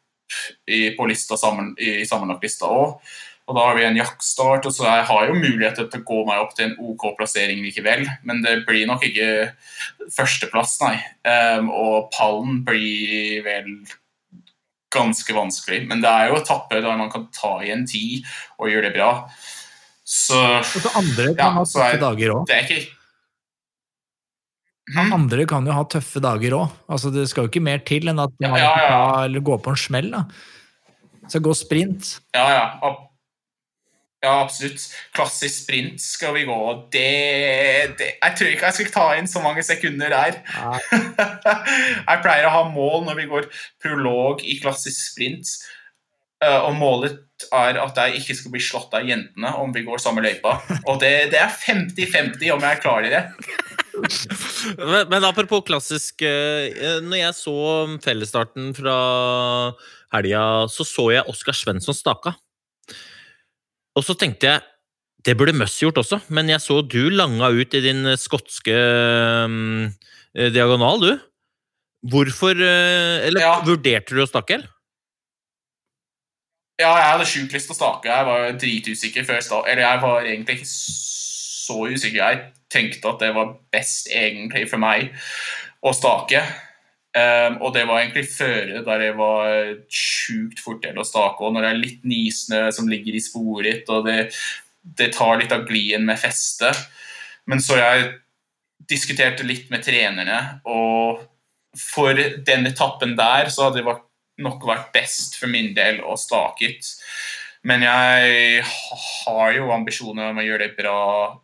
i, 0.68 0.90
på 0.98 1.08
lista 1.08 1.38
sammen, 1.40 1.76
i 1.80 2.02
sammenlagtlista 2.08 2.70
òg. 2.72 2.98
Og 3.52 3.58
da 3.58 3.66
har 3.68 3.76
vi 3.76 3.84
en 3.84 3.98
jaktstart, 4.00 4.64
og 4.64 4.72
så 4.72 4.86
jeg 4.88 5.08
har 5.10 5.26
jo 5.28 5.34
muligheter 5.36 5.90
til 5.92 6.00
å 6.00 6.08
gå 6.08 6.20
meg 6.30 6.40
opp 6.40 6.54
til 6.56 6.70
en 6.70 6.78
OK 6.88 7.10
plassering 7.18 7.60
likevel. 7.66 8.06
Men 8.24 8.40
det 8.46 8.62
blir 8.64 8.88
nok 8.88 9.04
ikke 9.04 9.50
førsteplass, 10.16 10.78
nei. 10.86 10.94
Um, 11.28 11.68
og 11.76 12.08
pallen 12.16 12.62
blir 12.64 13.44
vel 13.44 13.74
ganske 14.96 15.36
vanskelig. 15.36 15.82
Men 15.90 16.00
det 16.04 16.16
er 16.16 16.32
jo 16.32 16.40
etappe 16.40 16.80
der 16.80 16.96
man 16.96 17.12
kan 17.12 17.28
ta 17.36 17.58
igjen 17.60 17.84
tid 17.92 18.24
og 18.56 18.72
gjøre 18.72 18.88
det 18.88 18.96
bra. 18.96 19.12
Så, 20.08 20.40
og 20.40 20.90
andre 20.96 21.30
kan 21.36 21.44
ja, 21.44 21.52
ha 21.60 21.68
tøffe 21.68 22.02
dager 22.08 22.36
òg. 22.38 22.56
Er 22.56 22.66
ikke 22.66 22.82
Hm? 24.92 25.12
Andre 25.14 25.46
kan 25.48 25.64
jo 25.64 25.72
ha 25.72 25.84
tøffe 25.88 26.20
dager 26.20 26.56
òg. 26.58 26.72
Altså, 26.92 27.12
det 27.16 27.28
skal 27.32 27.46
jo 27.46 27.52
ikke 27.52 27.64
mer 27.64 27.84
til 27.88 28.10
enn 28.12 28.18
at 28.20 28.34
man 28.42 28.58
ja, 28.60 28.72
ja, 28.76 28.88
ja. 28.90 29.04
Ta, 29.24 29.44
gå 29.48 29.56
på 29.64 29.72
en 29.72 29.80
smell. 29.80 30.10
da. 30.12 30.26
Så 31.32 31.40
gå 31.40 31.54
sprint. 31.56 32.18
Ja, 32.36 32.48
ja. 32.52 32.66
Ja, 34.22 34.36
absolutt. 34.44 34.84
Klassisk 35.18 35.64
sprint 35.64 36.02
skal 36.04 36.36
vi 36.36 36.46
gå. 36.46 36.58
Det, 36.94 37.06
det, 37.98 38.10
jeg 38.22 38.38
tror 38.38 38.52
ikke 38.52 38.68
jeg 38.70 38.78
skal 38.78 38.92
ta 38.94 39.06
inn 39.18 39.30
så 39.30 39.42
mange 39.42 39.64
sekunder 39.66 40.14
der. 40.14 40.38
jeg 42.12 42.22
pleier 42.22 42.46
å 42.46 42.54
ha 42.54 42.64
mål 42.70 43.08
når 43.08 43.18
vi 43.18 43.30
går 43.32 43.48
prolog 43.82 44.44
i 44.46 44.60
klassisk 44.62 45.00
sprint. 45.08 45.50
Eh, 46.46 46.60
og 46.68 46.78
målet 46.78 47.18
er 47.50 47.80
at 47.82 47.98
jeg 47.98 48.22
ikke 48.22 48.36
skal 48.38 48.54
bli 48.54 48.62
slått 48.62 48.94
av 48.98 49.10
jentene 49.10 49.56
om 49.58 49.74
vi 49.74 49.82
går 49.88 50.02
samme 50.06 50.22
løypa. 50.22 50.60
Og 50.86 51.02
det, 51.02 51.32
det 51.34 51.42
er 51.42 51.58
50-50 51.58 52.54
om 52.54 52.68
jeg 52.70 52.82
klarer 52.86 53.10
det. 53.10 53.24
men, 54.78 55.10
men, 55.10 55.26
apropos 55.28 55.66
klassisk 55.68 56.24
eh, 56.26 57.02
Når 57.04 57.18
jeg 57.20 57.36
så 57.38 57.58
fellesstarten 58.02 58.72
fra 58.78 58.96
helga, 60.14 60.46
så 60.70 60.86
så 60.86 61.10
jeg 61.18 61.30
Oskar 61.34 61.58
Svensson 61.58 61.98
staka. 61.98 62.38
Og 63.98 64.06
så 64.08 64.16
tenkte 64.18 64.48
jeg 64.48 64.68
det 65.22 65.36
burde 65.38 65.54
Møss 65.54 65.76
gjort 65.78 66.00
også, 66.02 66.18
men 66.34 66.50
jeg 66.50 66.64
så 66.64 66.80
du 66.82 67.12
langa 67.14 67.52
ut 67.54 67.76
i 67.78 67.82
din 67.84 68.08
skotske 68.18 68.74
um, 69.46 69.92
diagonal, 70.34 70.98
du. 70.98 71.12
Hvorfor 72.10 72.58
uh, 72.58 73.22
Eller 73.28 73.44
ja. 73.44 73.52
vurderte 73.68 74.18
du 74.18 74.24
å 74.24 74.30
stakke, 74.30 74.58
eller? 74.58 74.72
Ja, 76.82 76.96
jeg 76.98 77.12
hadde 77.12 77.28
sjukt 77.30 77.54
lyst 77.54 77.70
til 77.70 77.76
å 77.76 77.78
stake. 77.78 78.10
Jeg 78.10 78.26
var 78.26 78.58
dritusikker 78.58 79.26
før 79.28 79.44
start. 79.46 79.70
Eller 79.70 79.86
jeg 79.86 80.02
var 80.02 80.26
egentlig 80.26 80.56
ikke 80.58 80.72
så 80.72 81.78
usikker. 81.92 82.18
Jeg 82.18 82.40
tenkte 82.74 83.12
at 83.12 83.22
det 83.22 83.32
var 83.36 83.54
best 83.74 84.10
egentlig 84.10 84.66
for 84.72 84.82
meg 84.82 85.12
å 85.86 85.94
stake. 85.94 86.42
Um, 87.12 87.58
og 87.60 87.74
det 87.76 87.84
var 87.90 88.00
egentlig 88.00 88.24
føre 88.32 88.86
da 88.86 88.96
det 89.02 89.10
var 89.18 89.74
sjukt 89.92 90.62
fort 90.64 90.80
til 90.86 91.00
å 91.00 91.06
stake. 91.08 91.44
Og 91.44 91.54
når 91.54 91.66
det 91.66 91.72
er 91.72 91.82
litt 91.82 92.06
nysnø 92.08 92.62
som 92.72 92.88
ligger 92.92 93.18
i 93.18 93.24
sporet 93.24 93.90
og 93.92 94.08
det, 94.08 94.30
det, 94.82 95.12
tar 95.18 95.42
litt 95.42 95.52
av 95.52 95.66
glien 95.68 96.06
med 96.08 96.20
festet. 96.22 96.78
Men 97.52 97.64
så 97.64 97.80
jeg 97.82 98.08
diskuterte 98.92 99.46
litt 99.48 99.70
med 99.72 99.84
trenerne, 99.86 100.40
og 100.68 101.22
for 101.78 102.16
den 102.16 102.66
etappen 102.68 103.14
der 103.20 103.52
så 103.52 103.68
hadde 103.68 103.84
det 103.84 104.00
nok 104.42 104.66
vært 104.68 104.90
best 104.96 105.38
for 105.40 105.52
min 105.52 105.72
del 105.76 106.02
å 106.04 106.18
stake 106.20 106.72
ut. 106.72 106.90
Men 107.68 107.86
jeg 107.86 108.64
har 108.66 109.54
jo 109.54 109.72
ambisjoner 109.76 110.32
om 110.32 110.42
å 110.42 110.46
gjøre 110.46 110.68
det 110.68 110.78
bra 110.80 111.02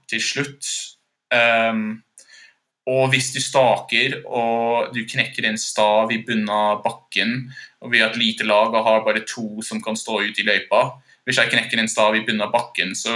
til 0.09 0.24
slutt. 0.24 0.70
Um, 1.30 1.99
og 2.88 3.09
hvis 3.11 3.33
du 3.35 3.41
staker 3.43 4.21
og 4.23 4.93
du 4.95 5.01
knekker 5.09 5.49
en 5.49 5.59
stav 5.59 6.11
i 6.15 6.21
bunnen 6.23 6.51
av 6.53 6.79
bakken, 6.85 7.49
og 7.83 7.91
vi 7.91 7.99
har 7.99 8.13
et 8.13 8.19
lite 8.21 8.47
lag 8.47 8.71
og 8.71 8.85
har 8.85 9.03
bare 9.03 9.25
to 9.27 9.63
som 9.65 9.81
kan 9.83 9.99
stå 9.99 10.21
ute 10.23 10.41
i 10.41 10.47
løypa 10.47 10.85
Hvis 11.27 11.41
jeg 11.41 11.51
knekker 11.51 11.81
en 11.81 11.91
stav 11.91 12.15
i 12.15 12.23
bunnen 12.23 12.45
av 12.45 12.53
bakken, 12.53 12.93
så 12.95 13.11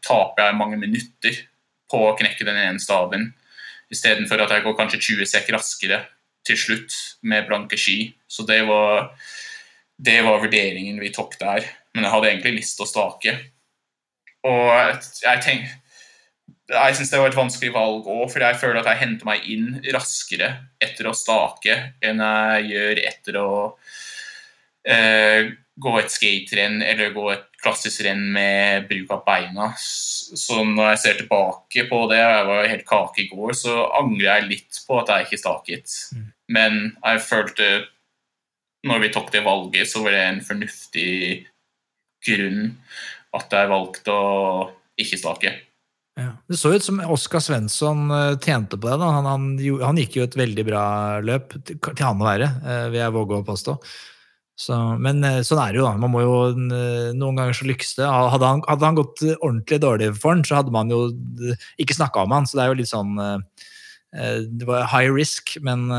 taper 0.00 0.46
jeg 0.46 0.56
mange 0.56 0.78
minutter 0.80 1.42
på 1.92 2.00
å 2.06 2.14
knekke 2.16 2.46
den 2.48 2.56
ene 2.56 2.80
staven, 2.80 3.28
istedenfor 3.92 4.40
at 4.40 4.54
jeg 4.54 4.64
går 4.64 4.76
kanskje 4.78 5.02
20 5.12 5.28
sek 5.28 5.50
raskere 5.52 5.98
til 6.48 6.56
slutt 6.56 6.96
med 7.28 7.44
blanke 7.44 7.76
ski. 7.76 8.14
Så 8.26 8.46
det 8.48 8.62
var, 8.64 9.10
det 10.00 10.22
var 10.24 10.40
vurderingen 10.42 10.96
vi 11.02 11.12
tok 11.12 11.36
der. 11.42 11.68
Men 11.92 12.06
jeg 12.06 12.14
hadde 12.14 12.30
egentlig 12.32 12.54
lyst 12.62 12.78
til 12.78 12.86
å 12.86 12.90
stake. 12.90 13.36
Og 14.48 14.72
jeg 15.20 15.44
tenker 15.44 15.76
jeg 16.66 16.96
syns 16.98 17.12
det 17.12 17.20
var 17.20 17.30
et 17.30 17.38
vanskelig 17.38 17.72
valg 17.74 18.08
òg, 18.10 18.24
for 18.32 18.42
jeg 18.42 18.58
føler 18.58 18.80
at 18.80 18.90
jeg 18.90 19.02
henter 19.04 19.28
meg 19.28 19.44
inn 19.52 19.68
raskere 19.94 20.50
etter 20.82 21.06
å 21.06 21.14
stake 21.14 21.76
enn 22.04 22.22
jeg 22.24 22.66
gjør 22.72 23.02
etter 23.06 23.38
å 23.38 23.50
eh, 24.88 25.52
gå 25.76 25.92
et 26.00 26.12
skaterenn 26.12 26.80
eller 26.82 27.14
gå 27.14 27.26
et 27.34 27.44
klassisk 27.62 28.02
renn 28.06 28.22
med 28.32 28.86
bruk 28.88 29.12
av 29.14 29.24
beina. 29.26 29.68
Så 29.78 30.62
når 30.64 30.92
jeg 30.92 31.02
ser 31.02 31.18
tilbake 31.20 31.84
på 31.90 32.00
det, 32.10 32.22
og 32.22 32.32
jeg 32.32 32.46
var 32.48 32.70
helt 32.72 32.86
kake 32.88 33.24
i 33.24 33.28
går, 33.30 33.52
så 33.58 33.76
angrer 33.98 34.28
jeg 34.30 34.48
litt 34.50 34.80
på 34.86 34.98
at 35.02 35.12
jeg 35.12 35.26
ikke 35.26 35.42
staket. 35.42 35.98
Men 36.52 36.80
jeg 36.94 37.22
følte 37.26 37.68
når 38.86 39.02
vi 39.02 39.12
tok 39.14 39.30
det 39.34 39.44
valget, 39.46 39.90
så 39.90 40.02
var 40.04 40.14
det 40.14 40.24
en 40.24 40.42
fornuftig 40.46 41.12
grunn 42.26 42.76
at 43.36 43.52
jeg 43.52 43.70
valgte 43.72 44.14
å 44.14 44.68
ikke 44.96 45.18
stake. 45.20 45.52
Ja. 46.16 46.30
Det 46.48 46.56
så 46.56 46.72
ut 46.72 46.84
som 46.84 47.00
Oskar 47.12 47.42
Svensson 47.44 48.10
eh, 48.10 48.38
tjente 48.40 48.78
på 48.80 48.88
det. 48.88 48.96
Han, 49.04 49.26
han, 49.28 49.48
han 49.82 49.98
gikk 50.00 50.16
jo 50.16 50.24
et 50.24 50.36
veldig 50.38 50.64
bra 50.64 50.84
løp, 51.20 51.52
til 51.68 52.04
han 52.06 52.22
å 52.22 52.28
være, 52.28 52.48
eh, 52.64 52.84
vil 52.92 53.02
jeg 53.02 53.14
våge 53.16 53.40
å 53.40 53.44
påstå. 53.44 53.74
Så, 54.56 54.78
men 55.02 55.20
eh, 55.28 55.42
sånn 55.44 55.60
er 55.60 55.74
det 55.74 55.82
jo, 55.82 55.84
da. 55.84 56.00
Man 56.00 56.14
må 56.14 56.24
jo, 56.24 56.38
noen 56.56 57.36
ganger 57.36 57.58
så 57.58 57.68
lykkes 57.68 57.98
det. 57.98 58.08
Hadde 58.08 58.48
han, 58.48 58.64
hadde 58.64 58.88
han 58.88 58.96
gått 58.96 59.26
ordentlig 59.36 59.80
dårlig 59.84 60.10
for 60.16 60.32
han, 60.32 60.44
så 60.48 60.62
hadde 60.62 60.72
man 60.72 60.92
jo 60.94 61.02
ikke 61.82 61.98
snakka 61.98 62.24
om 62.24 62.32
han. 62.32 62.48
Så 62.48 62.56
det 62.56 62.64
er 62.64 62.72
jo 62.72 62.80
litt 62.80 62.92
sånn 62.92 63.20
Det 64.16 64.64
var 64.64 64.88
high 64.88 65.12
risk, 65.12 65.58
men, 65.60 65.90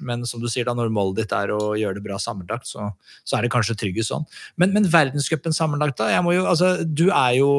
men 0.00 0.24
som 0.28 0.42
du 0.42 0.48
sier, 0.52 0.66
da, 0.68 0.74
når 0.76 0.92
målet 0.94 1.22
ditt 1.22 1.34
er 1.36 1.52
å 1.54 1.74
gjøre 1.78 1.98
det 1.98 2.04
bra 2.04 2.18
sammenlagt, 2.22 2.68
så, 2.70 2.90
så 3.26 3.38
er 3.38 3.46
det 3.46 3.52
kanskje 3.54 3.78
tryggest 3.80 4.12
sånn. 4.12 4.26
Men, 4.60 4.74
men 4.76 4.88
verdenscupen 4.92 5.56
sammenlagt, 5.56 5.98
da? 6.00 6.10
Jeg 6.12 6.24
må 6.26 6.34
jo, 6.36 6.46
altså, 6.50 6.74
du 6.84 7.06
er 7.08 7.38
jo 7.38 7.50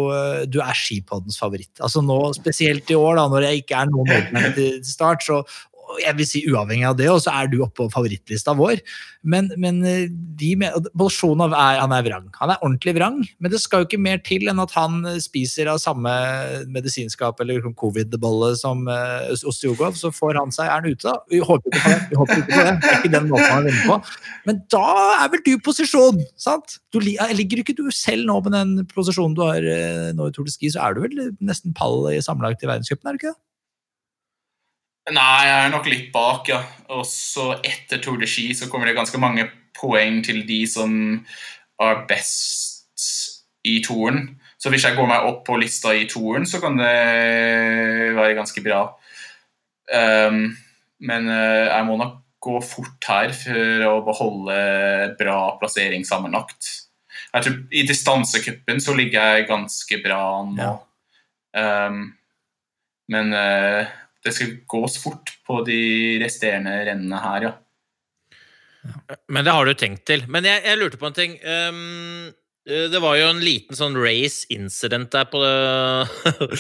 du 0.50 0.60
er 0.64 0.78
skipoddens 0.78 1.40
favoritt. 1.40 1.74
Altså 1.84 2.04
nå, 2.06 2.20
Spesielt 2.38 2.90
i 2.92 2.98
år, 2.98 3.18
da, 3.20 3.28
når 3.32 3.48
jeg 3.48 3.64
ikke 3.64 3.82
er 3.82 3.90
noen 3.92 4.12
målmenn 4.12 4.54
til 4.58 4.78
start, 4.88 5.26
så 5.26 5.42
jeg 6.02 6.18
vil 6.18 6.28
si 6.28 6.42
uavhengig 6.50 6.88
av 6.90 6.98
det, 7.00 7.08
og 7.12 7.22
så 7.24 7.34
er 7.40 7.50
du 7.52 7.60
oppe 7.64 7.80
på 7.80 7.92
favorittlista 7.94 8.54
vår. 8.58 8.82
Men, 9.28 9.50
men 9.60 9.80
eh, 9.88 10.08
de 10.40 10.54
Bolsjunov 10.98 11.54
er, 11.56 11.80
han 11.82 11.94
er 11.96 12.06
vrang. 12.06 12.28
Han 12.40 12.54
er 12.54 12.62
ordentlig 12.62 12.94
vrang, 12.98 13.18
men 13.44 13.52
det 13.52 13.62
skal 13.64 13.84
jo 13.84 13.88
ikke 13.90 14.02
mer 14.02 14.22
til 14.26 14.48
enn 14.48 14.62
at 14.64 14.74
han 14.78 15.00
eh, 15.08 15.20
spiser 15.24 15.72
av 15.72 15.82
samme 15.84 16.14
medisinskap 16.74 17.40
eller 17.44 17.64
sånn 17.64 17.78
covid-bolle 17.78 18.54
som 18.60 18.86
uh, 18.88 19.34
så 19.38 20.12
får 20.14 20.40
han 20.40 20.54
seg 20.54 20.68
er 20.68 20.74
han 20.76 20.88
ute. 20.88 21.02
da. 21.04 21.18
Vi 21.32 21.42
håper 21.44 21.72
ikke 21.72 21.84
på 21.84 21.94
det. 21.94 22.00
Vi 22.12 22.20
håper 22.22 22.42
ikke 22.42 22.52
på 22.52 22.62
det. 22.68 22.76
Det 22.84 22.92
er 22.92 23.02
ikke 23.02 23.14
den 23.18 23.32
måten 23.32 23.52
han 23.52 23.68
vinner 23.68 23.90
på. 23.90 24.00
Men 24.48 24.62
da 24.74 24.86
er 25.24 25.34
vel 25.34 25.44
du 25.46 25.52
i 25.54 25.60
posisjon, 25.64 26.22
sant? 26.40 26.78
Du, 26.94 27.02
ligger 27.02 27.64
ikke 27.64 27.76
du 27.78 27.86
selv 27.96 28.28
nå 28.28 28.40
på 28.44 28.54
den 28.54 28.78
posisjonen 28.94 29.36
du 29.38 29.44
har 29.46 29.68
nå 30.18 30.30
i 30.30 30.36
Tour 30.36 30.48
de 30.48 30.54
Ski, 30.54 30.72
så 30.74 30.88
er 30.88 30.96
du 30.96 31.04
vel 31.04 31.20
nesten 31.44 31.76
pall 31.78 32.08
i 32.14 32.22
sammenlagt 32.24 32.64
i 32.64 32.70
verdenscupen, 32.70 33.10
er 33.10 33.18
du 33.18 33.22
ikke 33.22 33.34
det? 33.34 33.42
Nei, 35.08 35.44
jeg 35.48 35.60
er 35.64 35.72
nok 35.72 35.86
litt 35.88 36.10
bak, 36.12 36.50
ja. 36.52 36.60
Og 36.92 37.06
så 37.08 37.54
etter 37.62 38.02
Tour 38.04 38.18
de 38.20 38.28
Ski 38.28 38.50
så 38.58 38.68
kommer 38.72 38.90
det 38.90 38.98
ganske 38.98 39.20
mange 39.22 39.46
poeng 39.78 40.20
til 40.26 40.42
de 40.48 40.62
som 40.68 40.92
er 41.80 42.02
best 42.10 43.06
i 43.68 43.78
touren. 43.86 44.34
Så 44.58 44.72
hvis 44.74 44.88
jeg 44.88 44.98
går 44.98 45.08
meg 45.08 45.28
opp 45.30 45.44
på 45.48 45.58
lista 45.62 45.94
i 45.96 46.08
touren, 46.10 46.48
så 46.50 46.60
kan 46.60 46.80
det 46.80 48.16
være 48.18 48.36
ganske 48.36 48.64
bra. 48.66 48.82
Um, 49.88 50.58
men 51.00 51.30
uh, 51.30 51.70
jeg 51.70 51.86
må 51.88 51.96
nok 52.02 52.18
gå 52.44 52.58
fort 52.66 53.08
her 53.08 53.32
for 53.36 53.86
å 53.88 53.94
beholde 54.06 54.58
bra 55.20 55.40
plassering 55.62 56.04
sammenlagt. 56.08 56.68
Jeg 57.34 57.46
tror 57.46 57.56
I 57.76 57.86
distansecupen 57.88 58.82
så 58.84 58.96
ligger 58.98 59.38
jeg 59.38 59.48
ganske 59.50 60.02
bra 60.04 60.22
nå. 60.48 60.70
Um, 61.58 62.04
men 63.08 63.32
eh, 63.34 63.88
det 64.28 64.36
skal 64.36 64.58
gås 64.70 64.98
fort 65.02 65.34
på 65.48 65.62
de 65.68 65.80
resterende 66.22 66.76
rennene 66.88 67.22
her, 67.24 67.48
ja. 67.50 67.56
Men 69.28 69.44
det 69.44 69.56
har 69.56 69.68
du 69.68 69.74
tenkt 69.76 70.06
til. 70.08 70.24
Men 70.32 70.46
jeg, 70.48 70.64
jeg 70.64 70.80
lurte 70.80 71.00
på 71.00 71.10
en 71.10 71.18
ting. 71.18 71.34
Eh, 71.42 71.80
det 72.68 73.00
var 73.00 73.16
jo 73.16 73.30
en 73.32 73.40
liten 73.40 73.78
sånn 73.78 73.96
race 73.96 74.44
incident 74.52 75.14
der 75.14 75.28
på 75.32 75.40
det, 75.40 76.58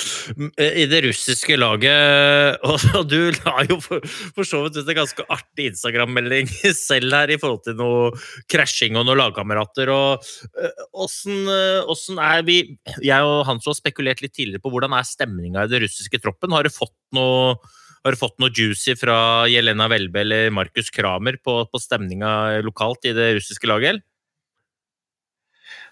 i 0.82 0.86
det 0.88 1.01
russiske 1.03 1.58
laget. 1.60 2.62
Og 2.99 3.10
du 3.12 3.34
la 3.41 3.66
jo 3.68 3.80
for, 3.84 4.05
for 4.38 4.47
så 4.47 4.62
vidt 4.64 4.80
ut 4.80 4.88
en 4.88 4.99
ganske 5.01 5.26
artig 5.34 5.68
Instagram-melding 5.74 6.47
selv 6.78 7.12
her 7.12 7.36
i 7.36 7.39
forhold 7.41 7.66
til 7.68 7.76
noe 7.82 8.14
krasjing 8.47 8.95
og 8.95 9.03
noen 9.10 9.20
lagkamerater. 9.20 9.91
Og 9.91 10.24
eh, 10.55 10.72
eh, 10.72 11.91
åssen 11.91 12.24
Jeg 13.03 13.20
og 13.28 13.43
Hans 13.49 13.68
har 13.68 13.80
spekulert 13.80 14.24
litt 14.24 14.38
tidligere 14.38 14.64
på 14.64 14.72
hvordan 14.72 14.95
er 14.95 15.08
stemninga 15.08 15.68
i 15.68 15.74
den 15.76 15.84
russiske 15.84 16.24
troppen. 16.24 16.55
Har 16.55 16.64
du 16.64 16.72
fått 16.72 16.95
noe 17.18 17.58
har 18.05 18.16
du 18.16 18.20
fått 18.22 18.38
noe 18.39 18.53
juicy 18.55 18.93
fra 18.95 19.18
Jelena 19.51 19.89
Welbe 19.91 20.22
eller 20.22 20.53
Markus 20.55 20.93
Kramer 20.95 21.36
på, 21.43 21.66
på 21.68 21.82
stemninga 21.82 22.62
lokalt 22.64 23.10
i 23.10 23.12
det 23.18 23.34
russiske 23.41 23.68
laget? 23.68 23.97
eller? 23.97 24.05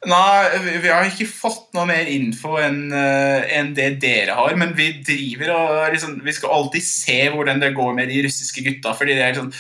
Nei, 0.06 0.58
vi- 0.82 0.90
har 0.94 1.08
ikke 1.08 1.26
fått 1.26 1.74
noe 1.74 1.88
mer 1.90 2.06
info 2.06 2.58
enn 2.62 2.94
en 2.94 3.74
det 3.74 4.00
dere 4.04 4.36
har, 4.38 4.56
men 4.56 4.74
vi 4.78 4.92
driver 5.02 5.50
og 5.56 5.94
liksom, 5.94 6.20
Vi 6.24 6.32
skal 6.32 6.50
alltid 6.54 6.84
se 6.84 7.30
hvordan 7.34 7.60
det 7.60 7.74
går 7.76 7.96
med 7.96 8.10
de 8.10 8.22
russiske 8.24 8.64
gutta. 8.64 8.94
fordi 8.94 9.16
det 9.18 9.24
er 9.24 9.34
sånn, 9.42 9.54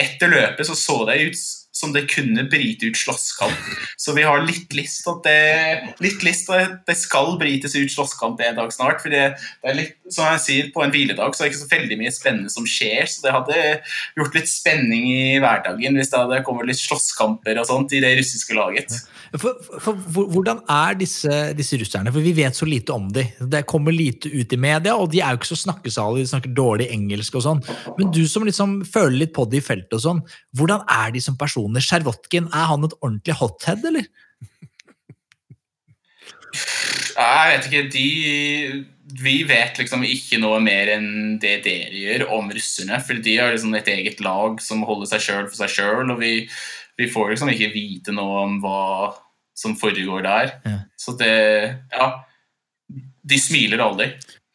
Etter 0.00 0.30
løpet 0.30 0.64
så 0.64 0.74
så 0.78 1.04
det 1.06 1.20
ut 1.28 1.36
som 1.80 1.94
det 1.94 2.06
kunne 2.12 2.44
bryte 2.50 2.90
ut 2.90 2.98
slåsskamp. 2.98 3.70
Så 4.00 4.14
vi 4.16 4.24
har 4.26 4.44
litt 4.44 4.72
lyst 4.76 5.02
til 5.04 5.16
at 5.16 5.26
det, 5.26 5.96
litt 6.04 6.24
lyst 6.26 6.50
at 6.52 6.80
det 6.88 6.96
skal 6.98 7.36
brytes 7.40 7.76
ut 7.76 7.92
slåsskamp 7.92 8.40
en 8.44 8.58
dag 8.58 8.72
snart. 8.74 9.00
for 9.02 9.12
det, 9.12 9.36
det 9.62 9.72
er 9.72 9.78
litt, 9.78 9.96
som 10.10 10.28
jeg 10.32 10.44
sier, 10.44 10.70
På 10.74 10.84
en 10.84 10.92
hviledag 10.92 11.34
så 11.34 11.44
er 11.44 11.48
det 11.48 11.54
ikke 11.54 11.62
så 11.62 11.70
veldig 11.70 11.98
mye 12.00 12.12
spennende 12.14 12.52
som 12.52 12.66
skjer. 12.68 13.08
Så 13.10 13.24
det 13.24 13.34
hadde 13.34 13.58
gjort 14.18 14.36
litt 14.36 14.50
spenning 14.50 15.08
i 15.10 15.38
hverdagen 15.42 15.96
hvis 15.96 16.12
det 16.12 16.20
hadde 16.20 16.42
kommet 16.46 16.68
litt 16.70 16.80
slåsskamper 16.80 17.60
og 17.60 17.68
sånt 17.68 17.94
i 17.96 18.02
det 18.02 18.12
russiske 18.18 18.56
laget. 18.56 19.00
For, 19.38 19.60
for, 19.78 19.98
for, 20.10 20.30
hvordan 20.34 20.62
er 20.70 20.98
disse, 20.98 21.34
disse 21.56 21.78
russerne? 21.80 22.12
For 22.12 22.24
vi 22.24 22.34
vet 22.36 22.56
så 22.56 22.66
lite 22.68 22.94
om 22.94 23.08
dem. 23.14 23.30
Det 23.50 23.62
kommer 23.70 23.94
lite 23.94 24.30
ut 24.32 24.52
i 24.52 24.58
media, 24.60 24.96
og 24.98 25.10
de 25.12 25.22
er 25.22 25.34
jo 25.34 25.40
ikke 25.40 25.52
så 25.52 25.60
snakkesalige, 25.64 26.26
de 26.26 26.32
snakker 26.32 26.54
dårlig 26.56 26.90
engelsk 26.94 27.38
og 27.38 27.46
sånn. 27.46 27.62
Men 27.98 28.10
du 28.14 28.24
som 28.28 28.46
liksom 28.46 28.80
føler 28.88 29.22
litt 29.22 29.34
på 29.36 29.46
det 29.50 29.60
i 29.60 29.64
feltet 29.64 29.94
og 30.00 30.02
sånn, 30.02 30.24
hvordan 30.58 30.82
er 30.90 31.14
de 31.14 31.22
som 31.22 31.38
personer? 31.38 31.69
Sjervotkin, 31.78 32.48
er 32.50 32.66
han 32.72 32.86
et 32.88 32.96
ordentlig 32.98 33.36
hothead, 33.38 33.84
eller? 33.86 34.08
Jeg 37.20 37.50
vet 37.52 37.68
ikke, 37.68 37.82
de 37.92 38.06
Vi 39.20 39.36
vet 39.46 39.78
liksom 39.78 40.04
ikke 40.06 40.38
noe 40.42 40.60
mer 40.62 40.90
enn 40.96 41.38
det 41.42 41.60
dere 41.64 41.94
gjør 41.98 42.26
om 42.36 42.50
russerne. 42.54 42.98
For 43.02 43.18
de 43.22 43.36
har 43.38 43.54
liksom 43.54 43.74
et 43.78 43.90
eget 43.90 44.22
lag 44.22 44.60
som 44.62 44.84
holder 44.86 45.10
seg 45.12 45.24
sjøl 45.24 45.48
for 45.48 45.58
seg 45.58 45.72
sjøl, 45.74 46.12
og 46.14 46.20
vi, 46.22 46.34
vi 46.98 47.08
får 47.10 47.32
liksom 47.32 47.50
ikke 47.54 47.72
vite 47.74 48.14
noe 48.14 48.44
om 48.46 48.58
hva 48.62 48.82
som 49.58 49.74
foregår 49.78 50.26
der. 50.26 50.52
Ja. 50.66 50.76
Så 50.98 51.16
det 51.20 51.32
Ja. 51.94 52.10
De 53.30 53.36
smiler 53.38 53.82
aldri. 53.84 54.08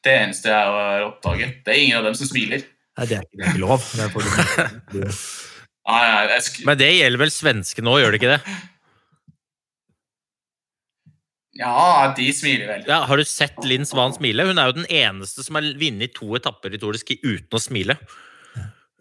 Det 0.03 0.11
eneste 0.11 0.49
jeg 0.51 0.71
har 0.75 1.03
oppdaget. 1.05 1.59
Det 1.63 1.71
er 1.71 1.79
ingen 1.79 1.99
av 1.99 2.07
dem 2.07 2.15
som 2.17 2.27
smiler. 2.27 2.63
Nei, 2.97 3.05
det 3.07 3.17
er 3.17 3.23
ikke, 3.23 3.37
det 3.37 3.45
er 3.45 3.51
ikke 3.53 3.63
lov. 3.63 3.85
Det 3.91 5.03
er 5.05 5.19
sk 5.85 6.63
Men 6.65 6.79
det 6.79 6.91
gjelder 6.95 7.21
vel 7.21 7.33
svenskene 7.33 7.91
òg, 7.91 8.01
gjør 8.01 8.15
det 8.15 8.21
ikke 8.21 8.33
det? 8.35 8.57
ja, 11.55 12.13
de 12.17 12.27
smiler 12.35 12.67
vel. 12.67 12.85
Ja, 12.89 13.03
har 13.07 13.21
du 13.21 13.23
sett 13.23 13.61
Linn 13.63 13.85
Svan 13.87 14.15
smile? 14.15 14.43
Hun 14.49 14.59
er 14.59 14.71
jo 14.71 14.79
den 14.81 14.89
eneste 14.91 15.45
som 15.45 15.55
har 15.55 15.67
vunnet 15.79 16.15
to 16.17 16.33
etapper 16.35 16.73
i 16.73 16.81
Tour 16.81 16.97
de 16.97 16.99
Ski 16.99 17.19
uten 17.23 17.55
å 17.55 17.61
smile. 17.61 17.95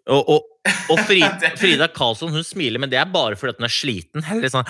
Og, 0.05 0.29
og, 0.29 0.69
og 0.93 1.01
Fri, 1.09 1.23
Frida 1.61 1.89
Karlsson 1.89 2.35
hun 2.35 2.45
smiler, 2.45 2.83
men 2.83 2.93
det 2.93 3.01
er 3.01 3.09
bare 3.11 3.39
fordi 3.41 3.57
hun 3.59 3.69
er 3.69 3.73
sliten. 3.73 4.27
Eller 4.29 4.53
sånn, 4.53 4.69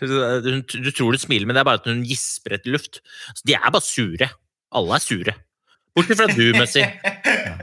hun, 0.00 0.64
du 0.64 0.90
tror 0.90 1.12
du 1.12 1.20
smiler, 1.20 1.46
men 1.46 1.58
det 1.58 1.62
er 1.62 1.68
bare 1.68 1.82
at 1.82 1.90
hun 1.90 2.00
gisper 2.08 2.56
etter 2.56 2.72
luft. 2.74 3.02
Så 3.34 3.44
de 3.46 3.58
er 3.58 3.68
bare 3.68 3.84
sure. 3.84 4.30
Alle 4.78 4.96
er 4.96 5.04
sure. 5.04 5.36
Bortsett 5.96 6.20
fra 6.20 6.30
du, 6.32 6.46
Messi. 6.56 6.84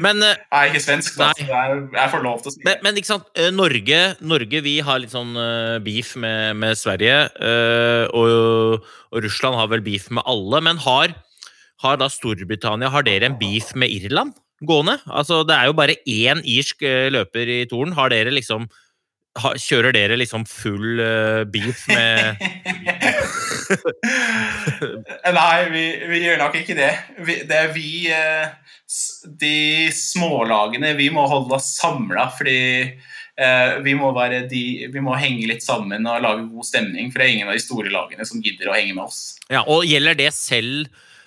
Men, 0.00 0.22
eh, 0.24 0.36
Jeg 0.36 0.56
er 0.56 0.70
ikke 0.72 0.82
svensk, 0.84 1.18
da, 1.20 1.28
Nei. 1.36 1.46
jeg, 1.50 1.80
jeg 1.96 2.12
får 2.14 2.22
lov 2.24 2.40
til 2.42 2.50
å 2.50 2.54
smile. 2.54 2.68
men, 2.70 2.82
men 2.86 3.00
ikke 3.00 3.10
sant, 3.10 3.26
eh, 3.36 3.50
Norge, 3.52 4.00
Norge 4.24 4.62
vi 4.64 4.78
har 4.86 5.02
litt 5.02 5.12
sånn 5.12 5.36
eh, 5.36 5.76
beef 5.84 6.14
med, 6.22 6.56
med 6.62 6.78
Sverige, 6.80 7.18
og, 8.16 8.86
og 9.12 9.22
Russland 9.26 9.58
har 9.60 9.68
vel 9.72 9.84
beef 9.84 10.08
med 10.10 10.24
alle. 10.28 10.62
Men 10.64 10.80
har, 10.86 11.14
har 11.84 12.00
da 12.00 12.08
Storbritannia 12.12 12.90
Har 12.92 13.04
dere 13.06 13.28
en 13.28 13.38
beef 13.38 13.74
med 13.76 13.92
Irland 13.92 14.34
gående? 14.64 14.96
Altså, 15.06 15.42
Det 15.46 15.56
er 15.58 15.68
jo 15.68 15.76
bare 15.76 15.98
én 16.08 16.40
irsk 16.40 16.82
løper 17.12 17.52
i 17.58 17.60
toren. 17.68 17.92
Har 17.96 18.10
dere 18.14 18.32
liksom 18.32 18.68
Kjører 19.36 19.92
dere 19.96 20.16
liksom 20.18 20.44
full 20.48 21.00
uh, 21.00 21.44
beef 21.48 21.86
med 21.90 22.36
Nei, 25.36 25.68
vi, 25.72 25.84
vi 26.08 26.18
gjør 26.22 26.38
nok 26.40 26.54
ikke 26.60 26.76
det. 26.78 26.92
Vi, 27.26 27.34
det 27.48 27.58
er 27.58 27.72
vi 27.74 27.88
uh, 28.12 28.46
De 29.40 29.88
smålagene, 29.94 30.94
vi 30.98 31.08
må 31.12 31.22
holde 31.30 31.54
oss 31.58 31.68
samla, 31.80 32.24
fordi 32.36 32.60
uh, 32.86 33.72
vi, 33.84 33.92
må 33.98 34.06
være 34.16 34.38
de, 34.50 34.64
vi 34.92 35.00
må 35.04 35.12
henge 35.20 35.48
litt 35.50 35.64
sammen 35.66 36.06
og 36.08 36.22
lage 36.24 36.50
god 36.52 36.66
stemning. 36.70 37.06
For 37.10 37.16
det 37.20 37.26
er 37.26 37.32
ingen 37.36 37.50
av 37.50 37.56
de 37.58 37.66
store 37.66 37.90
lagene 37.92 38.24
som 38.28 38.42
gidder 38.44 38.66
å 38.70 38.78
henge 38.78 38.94
med 38.96 39.04
oss. 39.08 39.20
Ja, 39.52 39.60
og 39.66 39.80
Gjelder 39.86 40.14
det 40.18 40.32
selv 40.36 40.80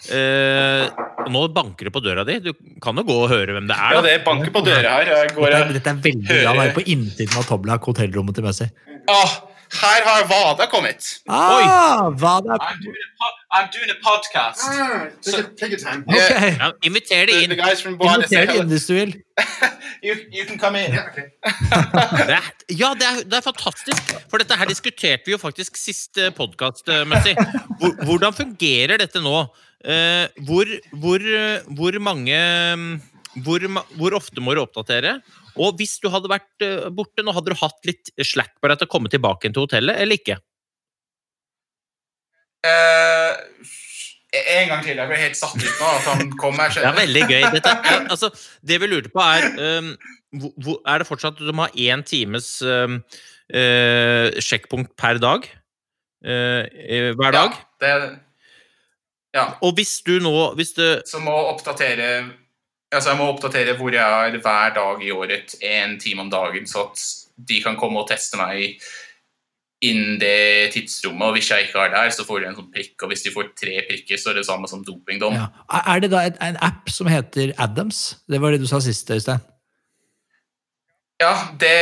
eh, 0.08 0.88
Nå 1.30 1.42
banker 1.54 1.90
det 1.90 1.94
på 1.94 2.02
døra 2.02 2.24
di. 2.26 2.40
Du 2.40 2.54
kan 2.82 2.96
jo 2.98 3.04
gå 3.04 3.16
og 3.26 3.30
høre 3.30 3.54
hvem 3.58 3.68
det 3.70 3.76
er. 3.76 3.96
Ja, 3.98 4.02
det 4.06 4.16
banker 4.26 4.52
på 4.56 4.62
døra 4.66 4.96
her. 5.00 5.12
Jeg 5.12 5.34
går 5.36 5.50
Dette, 5.52 5.60
er- 5.60 5.74
dette 5.74 5.90
er 5.90 6.00
veldig 6.06 6.26
bra. 6.30 6.54
å 6.56 6.64
er 6.70 6.74
på 6.78 6.86
innsiden 6.96 7.38
av 7.38 7.46
Toblak, 7.50 7.84
hotellrommet 7.92 8.36
til 8.40 8.44
Messi. 8.48 8.70
Ah, 9.10 9.36
her 9.72 10.06
har 10.08 10.28
Vada 10.30 10.66
kommet. 10.72 11.06
Ah, 11.30 11.56
Oi. 11.56 11.64
er 11.64 12.14
I'm 12.60 12.80
doing 12.84 13.04
a, 13.06 13.30
I'm 13.58 13.68
doing 13.74 13.90
a 13.94 13.98
podcast. 14.04 14.64
Ah, 14.66 15.08
take, 15.22 15.38
your, 15.38 15.48
take 15.60 15.72
your 15.72 15.80
time. 15.80 16.04
Okay. 16.08 16.56
Ja, 16.60 16.72
inviter 16.84 17.26
det 17.26 17.44
inn. 17.44 17.50
the 17.50 17.56
guys 17.56 17.82
from 17.82 17.98
Vada 18.00 18.28
say 18.28 18.42
Inviter 18.42 18.54
det 18.54 18.64
inn 18.64 18.74
hvis 18.74 18.88
du 18.90 18.94
vil. 18.94 19.16
You, 20.02 20.16
you 20.32 20.46
can 20.48 20.58
come 20.58 20.80
in. 20.80 20.94
Yeah, 20.94 21.10
okay. 21.12 21.26
Det 22.30 22.78
ja, 22.80 22.94
det 22.96 23.08
er, 23.08 23.18
det 23.28 23.36
er 23.36 23.44
fantastisk. 23.44 24.14
For 24.32 24.40
dette 24.40 24.56
her 24.56 24.70
diskuterte 24.70 25.28
vi 25.28 25.34
jo 25.34 25.40
faktisk 25.42 25.76
sist 25.76 26.16
podkast, 26.38 26.88
Messi. 27.10 27.34
Hvor, 27.82 27.98
hvordan 28.08 28.36
fungerer 28.38 29.02
dette 29.02 29.20
nå? 29.20 29.42
Eh, 29.80 30.28
hvor, 30.48 30.68
hvor, 30.92 31.24
eh, 31.24 31.68
hvor 31.76 32.00
mange 32.04 32.36
mm, 32.76 32.88
hvor, 33.46 33.64
hvor 33.96 34.16
ofte 34.18 34.44
må 34.44 34.56
du 34.56 34.64
oppdatere? 34.64 35.20
Og 35.60 35.76
hvis 35.80 35.98
du 36.00 36.08
hadde 36.14 36.32
vært 36.32 36.64
eh, 36.66 36.88
borte 36.96 37.24
nå, 37.26 37.34
hadde 37.36 37.52
du 37.52 37.60
hatt 37.60 37.88
litt 37.90 38.12
slack 38.24 38.54
på 38.62 38.70
deg 38.72 38.80
til 38.80 38.88
å 38.90 38.94
komme 38.94 39.12
tilbake 39.12 39.52
til 39.52 39.66
hotellet, 39.66 40.00
eller 40.00 40.20
ikke? 40.20 40.38
Uh, 42.66 43.36
en 44.36 44.72
gang 44.72 44.82
til. 44.84 44.98
Jeg 45.00 45.10
ble 45.10 45.20
helt 45.20 45.38
satt 45.40 45.56
ut 45.60 45.68
nå 45.80 45.92
at 45.96 46.08
han 46.12 46.32
kom 46.40 46.58
her. 46.60 46.74
Det 46.76 46.84
er 46.86 46.98
veldig 46.98 47.24
gøy. 47.32 47.44
Dette, 47.56 47.76
altså, 48.12 48.30
det 48.72 48.80
vi 48.84 48.90
lurte 48.92 49.12
på, 49.14 49.24
er 49.24 49.48
um, 49.80 49.94
hvor- 50.66 50.82
Er 50.86 51.02
det 51.02 51.08
fortsatt 51.10 51.40
du 51.40 51.52
må 51.56 51.68
ha 51.68 51.72
én 51.74 52.04
times 52.06 52.50
um, 52.62 53.00
uh, 53.56 54.28
sjekkpunkt 54.44 54.96
per 55.00 55.22
dag? 55.24 55.48
Eh, 56.20 57.14
hver 57.16 57.32
dag? 57.32 57.54
Ja, 57.56 57.80
det, 57.80 58.20
ja. 59.32 59.46
Og 59.64 59.78
hvis 59.78 60.02
du 60.04 60.18
nå 60.20 60.34
hvis 60.60 60.74
du, 60.76 60.84
Så 61.08 61.22
må 61.24 61.32
oppdatere 61.54 62.10
Altså, 62.90 63.12
jeg 63.12 63.20
må 63.20 63.28
oppdatere 63.30 63.76
hvor 63.78 63.94
jeg 63.94 64.02
er 64.02 64.40
hver 64.42 64.74
dag 64.74 65.04
i 65.06 65.12
året, 65.14 65.54
en 65.62 66.00
time 66.02 66.26
om 66.26 66.32
dagen, 66.34 66.66
så 66.68 66.88
at 66.88 67.04
de 67.50 67.60
kan 67.64 67.78
komme 67.80 68.02
og 68.02 68.10
teste 68.10 68.40
meg 68.40 68.80
innen 69.86 70.18
det 70.20 70.72
tidsrommet. 70.74 71.28
Og 71.28 71.38
hvis 71.38 71.52
jeg 71.54 71.68
ikke 71.68 71.86
er 71.86 71.94
der, 71.94 72.10
så 72.16 72.26
får 72.28 72.42
de 72.42 72.50
en 72.50 72.58
sånn 72.58 72.72
prikk, 72.74 72.96
og 73.04 73.14
hvis 73.14 73.24
de 73.28 73.36
får 73.36 73.54
tre 73.60 73.78
prikker, 73.88 74.20
så 74.20 74.34
er 74.34 74.42
det 74.42 74.48
samme 74.50 74.68
som 74.72 74.82
dopingdom. 74.86 75.38
Ja. 75.38 75.52
Er 75.94 76.02
det 76.04 76.12
da 76.16 76.26
en, 76.28 76.42
en 76.50 76.60
app 76.66 76.90
som 76.92 77.08
heter 77.12 77.54
Adams? 77.62 78.18
Det 78.28 78.42
var 78.42 78.56
det 78.56 78.64
du 78.64 78.68
sa 78.72 78.82
sist, 78.84 79.14
Øystein. 79.14 79.46
Ja, 81.20 81.34
det, 81.60 81.78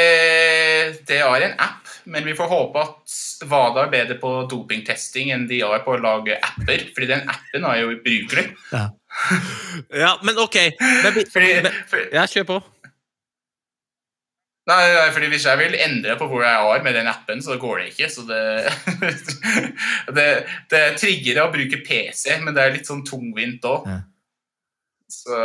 det 1.06 1.20
er 1.22 1.44
en 1.46 1.60
app, 1.62 1.90
men 2.10 2.26
vi 2.26 2.34
får 2.36 2.50
håpe 2.50 2.82
at 2.82 3.18
WADA 3.46 3.84
er 3.84 3.92
bedre 3.92 4.16
på 4.18 4.32
dopingtesting 4.50 5.30
enn 5.34 5.46
de 5.50 5.60
er 5.62 5.84
på 5.86 5.94
å 5.94 6.00
lage 6.02 6.40
apper, 6.42 6.88
fordi 6.96 7.12
den 7.12 7.28
appen 7.30 7.68
er 7.70 7.84
jo 7.84 7.92
ubrukelig. 7.94 8.48
Ja. 8.74 8.88
Ja, 10.04 10.18
men 10.24 10.38
ok. 10.38 10.58
Men, 10.80 11.22
Fordi, 11.34 11.54
men, 11.64 11.78
for, 11.90 12.04
ja, 12.14 12.26
kjør 12.30 12.48
på. 12.52 12.58
nei, 14.68 14.82
nei, 14.94 15.08
fordi 15.16 15.30
hvis 15.32 15.48
jeg 15.48 15.60
vil 15.62 15.78
endre 15.80 16.18
på 16.20 16.28
hvor 16.30 16.44
jeg 16.44 16.72
er 16.76 16.84
med 16.86 16.98
den 16.98 17.10
appen, 17.12 17.42
så 17.44 17.58
går 17.62 17.82
det 17.82 17.90
ikke. 17.94 18.10
Så 18.14 18.26
det, 18.28 18.42
det, 20.18 20.28
det 20.74 20.84
trigger 21.02 21.44
å 21.46 21.52
bruke 21.54 21.84
PC, 21.88 22.38
men 22.44 22.56
det 22.56 22.64
er 22.64 22.76
litt 22.78 22.90
sånn 22.90 23.06
tungvint 23.08 23.66
òg. 23.68 23.88
Ja. 23.90 24.02
Så 25.08 25.38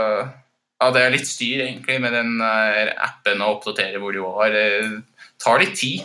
ja, 0.83 0.89
det 0.91 1.05
er 1.05 1.15
litt 1.15 1.29
styr 1.31 1.63
egentlig 1.63 2.01
med 2.03 2.17
den 2.17 2.41
eh, 2.43 2.91
appen 2.99 3.45
å 3.45 3.53
oppdatere 3.55 4.01
hvor 4.03 4.15
du 4.15 4.25
var. 4.25 4.51
Det 4.51 5.03
tar 5.43 5.63
litt 5.63 5.79
tid. 5.79 6.03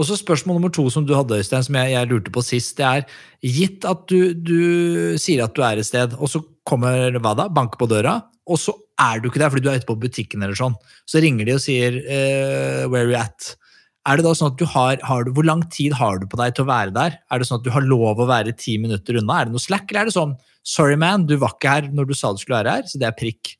Og 0.00 0.06
så 0.08 0.16
spørsmål 0.16 0.56
nummer 0.56 0.72
to 0.72 0.86
som 0.90 1.04
du 1.06 1.12
hadde, 1.14 1.36
Øystein, 1.38 1.64
som 1.66 1.76
jeg, 1.78 1.92
jeg 1.92 2.08
lurte 2.10 2.32
på 2.32 2.42
sist. 2.44 2.78
Det 2.78 2.86
er 2.86 3.02
gitt 3.44 3.84
at 3.88 4.06
du, 4.10 4.32
du 4.34 5.18
sier 5.20 5.44
at 5.44 5.54
du 5.56 5.62
er 5.66 5.78
et 5.78 5.86
sted, 5.86 6.16
og 6.18 6.30
så 6.32 6.40
kommer 6.68 7.18
hva 7.18 7.34
da? 7.38 7.48
Banker 7.52 7.80
på 7.80 7.88
døra, 7.90 8.18
og 8.46 8.58
så 8.60 8.74
er 9.00 9.20
du 9.20 9.28
ikke 9.28 9.42
der 9.42 9.50
fordi 9.52 9.64
du 9.64 9.70
er 9.72 9.80
ute 9.80 9.88
på 9.88 9.98
butikken 10.02 10.44
eller 10.44 10.58
sånn. 10.58 10.76
Så 11.08 11.22
ringer 11.22 11.48
de 11.48 11.56
og 11.56 11.62
sier 11.64 11.98
eh, 12.02 12.84
'where 12.86 13.06
are 13.06 13.10
you 13.10 13.18
at'? 13.18 13.56
Er 14.02 14.18
det 14.18 14.26
da 14.26 14.32
sånn 14.34 14.50
at 14.50 14.58
du 14.58 14.64
har, 14.66 14.98
har 15.06 15.24
du, 15.24 15.30
Hvor 15.30 15.46
lang 15.46 15.62
tid 15.70 15.92
har 15.94 16.18
du 16.18 16.26
på 16.26 16.38
deg 16.40 16.56
til 16.56 16.64
å 16.64 16.70
være 16.72 16.90
der? 16.90 17.18
Er 17.30 17.38
det 17.38 17.46
sånn 17.46 17.60
at 17.60 17.66
du 17.66 17.70
har 17.70 17.84
lov 17.86 18.18
å 18.18 18.26
være 18.26 18.54
ti 18.58 18.74
minutter 18.82 19.14
unna? 19.20 19.40
Er 19.40 19.46
det 19.46 19.54
noe 19.54 19.62
slack, 19.62 19.86
eller 19.90 20.02
er 20.02 20.10
det 20.10 20.18
sånn 20.18 20.36
'sorry, 20.62 20.96
man, 20.96 21.26
du 21.26 21.36
var 21.36 21.54
ikke 21.54 21.70
her 21.70 21.90
når 21.90 22.10
du 22.10 22.14
sa 22.14 22.32
du 22.32 22.38
skulle 22.42 22.62
være 22.62 22.78
her', 22.78 22.88
så 22.90 22.98
det 22.98 23.06
er 23.06 23.18
prikk? 23.18 23.56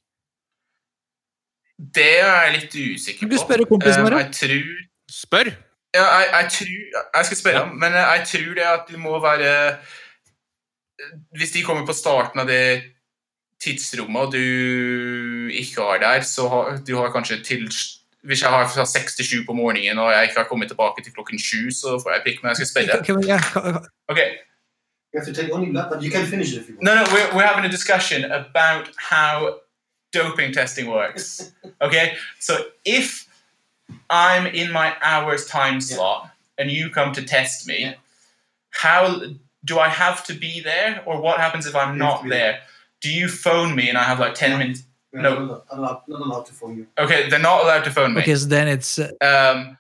Det 1.78 2.10
er 2.22 2.46
jeg 2.46 2.54
litt 2.58 2.74
usikker 2.74 3.26
på. 3.26 3.30
du 3.30 3.38
spørre 3.38 3.66
kompisen 3.66 4.02
Um, 4.02 4.06
vår, 4.06 4.14
da? 4.14 4.18
Jeg 4.22 4.34
tror 4.38 4.88
Spør. 5.12 5.48
Ja, 5.92 6.04
jeg, 6.18 6.28
jeg 6.32 6.50
tror 6.56 6.76
Jeg 7.18 7.24
skal 7.26 7.36
spørre 7.36 7.58
ham, 7.66 7.74
men 7.76 7.92
jeg 7.92 8.22
tror 8.30 8.54
det 8.56 8.64
at 8.64 8.86
du 8.88 8.96
må 8.98 9.18
være 9.20 9.50
Hvis 11.38 11.50
de 11.52 11.62
kommer 11.62 11.86
på 11.86 11.92
starten 11.92 12.40
av 12.40 12.46
det 12.46 12.82
tidsrommet, 13.62 14.22
og 14.22 14.32
du 14.32 15.48
ikke 15.54 15.82
har 15.82 15.98
der, 16.02 16.20
så 16.26 16.48
har 16.48 16.78
du 16.86 16.96
har 16.96 17.10
kanskje 17.14 17.42
til 17.44 17.68
Hvis 18.22 18.42
jeg 18.42 18.50
har 18.50 18.68
fra 18.70 18.84
seks 18.86 19.16
til 19.16 19.24
sju 19.26 19.38
på 19.46 19.52
morgenen, 19.52 19.98
og 19.98 20.12
jeg 20.12 20.22
ikke 20.28 20.36
har 20.38 20.44
kommet 20.46 20.68
tilbake 20.70 21.02
til 21.02 21.12
klokken 21.12 21.38
sju, 21.42 21.70
så 21.74 21.98
får 22.02 22.10
jeg 22.12 22.20
prikk, 22.22 22.42
men 22.42 22.54
jeg 22.58 22.66
skal 22.66 22.88
kan- 23.04 23.86
Okay. 24.08 24.28
You 25.14 25.20
have 25.20 25.26
to 25.34 25.34
take 25.42 25.52
only 25.52 25.72
lap, 25.72 25.90
but 25.90 26.02
you 26.04 26.10
can 26.10 26.26
finish 26.26 26.52
it 26.52 26.60
if 26.62 26.68
you 26.68 26.74
want. 26.76 26.82
No, 26.84 26.94
no, 26.94 27.02
we're, 27.12 27.30
we're 27.36 27.46
having 27.52 27.64
a 27.64 27.68
discussion 27.72 28.24
about 28.24 28.88
how 29.10 29.58
doping 30.14 30.54
testing 30.54 30.86
works. 30.88 31.52
Okay, 31.86 32.12
so 32.40 32.52
if 32.84 33.26
I'm 34.08 34.46
in 34.46 34.70
my 34.70 34.94
hour's 35.02 35.44
time 35.46 35.80
slot 35.80 36.30
and 36.58 36.70
you 36.70 36.90
come 36.90 37.12
to 37.12 37.22
test 37.24 37.66
me, 37.66 37.78
Yeah. 37.80 37.94
how 38.70 39.02
do 39.64 39.78
I 39.78 39.88
have 39.88 40.24
to 40.24 40.34
be 40.34 40.60
there, 40.60 41.02
or 41.06 41.20
what 41.20 41.38
happens 41.38 41.66
if 41.66 41.74
I'm 41.76 41.96
not 41.98 42.28
there? 42.28 42.60
Do 43.00 43.10
you 43.12 43.28
phone 43.28 43.74
me 43.74 43.88
and 43.88 43.98
I 43.98 44.04
have 44.04 44.18
like 44.20 44.34
10 44.34 44.58
minutes? 44.58 44.82
We're 45.12 45.20
No. 45.22 45.30
Not, 45.34 45.40
allowed- 45.40 45.62
allowed, 45.70 46.02
not 46.08 46.20
allowed 46.20 46.46
to 46.46 46.52
phone 46.52 46.76
you. 46.76 46.86
Okay, 46.98 47.28
they're 47.28 47.38
not 47.38 47.64
allowed 47.64 47.84
to 47.84 47.90
phone 47.90 48.14
me. 48.14 48.22
Ok, 48.22 48.32
then 48.46 48.68
it's 48.68 48.98
uh, 48.98 49.10
Um, 49.20 49.76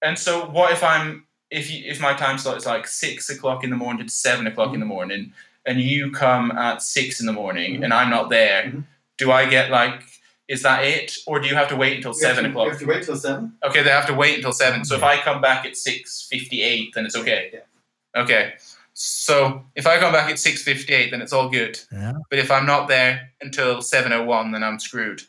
and 0.00 0.18
so 0.18 0.46
what 0.46 0.72
if 0.72 0.82
I'm 0.82 1.26
if 1.50 1.70
you, 1.70 1.82
if 1.84 2.00
my 2.00 2.14
time 2.14 2.38
slot 2.38 2.56
is 2.56 2.64
like 2.64 2.86
six 2.86 3.28
o'clock 3.28 3.62
in 3.62 3.68
the 3.70 3.76
morning 3.76 4.06
to 4.06 4.12
seven 4.12 4.46
o'clock 4.46 4.72
in 4.72 4.80
the 4.80 4.86
morning, 4.86 5.32
and 5.66 5.80
you 5.80 6.10
come 6.10 6.50
at 6.52 6.80
six 6.82 7.20
in 7.20 7.26
the 7.26 7.32
morning 7.32 7.80
Mhm. 7.80 7.84
and 7.84 7.92
I'm 7.94 8.08
not 8.08 8.30
there, 8.30 8.62
Mhm. 8.64 8.84
do 9.18 9.30
I 9.30 9.44
get 9.46 9.70
like 9.70 10.02
is 10.48 10.62
that 10.62 10.84
it, 10.84 11.16
or 11.26 11.38
do 11.40 11.46
you 11.48 11.54
have 11.54 11.68
to 11.68 11.76
wait 11.76 11.96
until 11.96 12.10
You 12.12 12.18
seven 12.20 12.44
to- 12.44 12.50
o'clock? 12.50 12.64
You 12.66 12.70
have 12.72 12.80
to 12.80 12.86
wait 12.86 13.02
till 13.04 13.16
seven. 13.16 13.52
Okay, 13.62 13.82
they 13.82 13.90
have 13.90 14.06
to 14.06 14.14
wait 14.14 14.36
until 14.36 14.52
seven. 14.52 14.84
So 14.84 14.94
if 14.96 15.02
I 15.02 15.18
come 15.18 15.40
back 15.40 15.64
at 15.66 15.76
six 15.76 16.26
fifty-eight, 16.30 16.92
then 16.94 17.04
it's 17.06 17.14
okay. 17.16 17.50
Yeah. 17.52 18.20
Okay. 18.22 18.54
So 18.94 19.64
if 19.74 19.86
I 19.86 19.98
come 19.98 20.12
back 20.12 20.30
at 20.30 20.38
six 20.38 20.62
fifty-eight, 20.62 21.10
then 21.10 21.22
it's 21.22 21.32
all 21.32 21.48
good. 21.48 21.80
Yeah. 21.90 22.12
But 22.30 22.38
if 22.38 22.50
I'm 22.50 22.66
not 22.66 22.88
there 22.88 23.32
until 23.40 23.80
seven 23.82 24.12
oh 24.12 24.24
one, 24.24 24.52
then 24.52 24.62
I'm 24.62 24.78
screwed. 24.78 25.22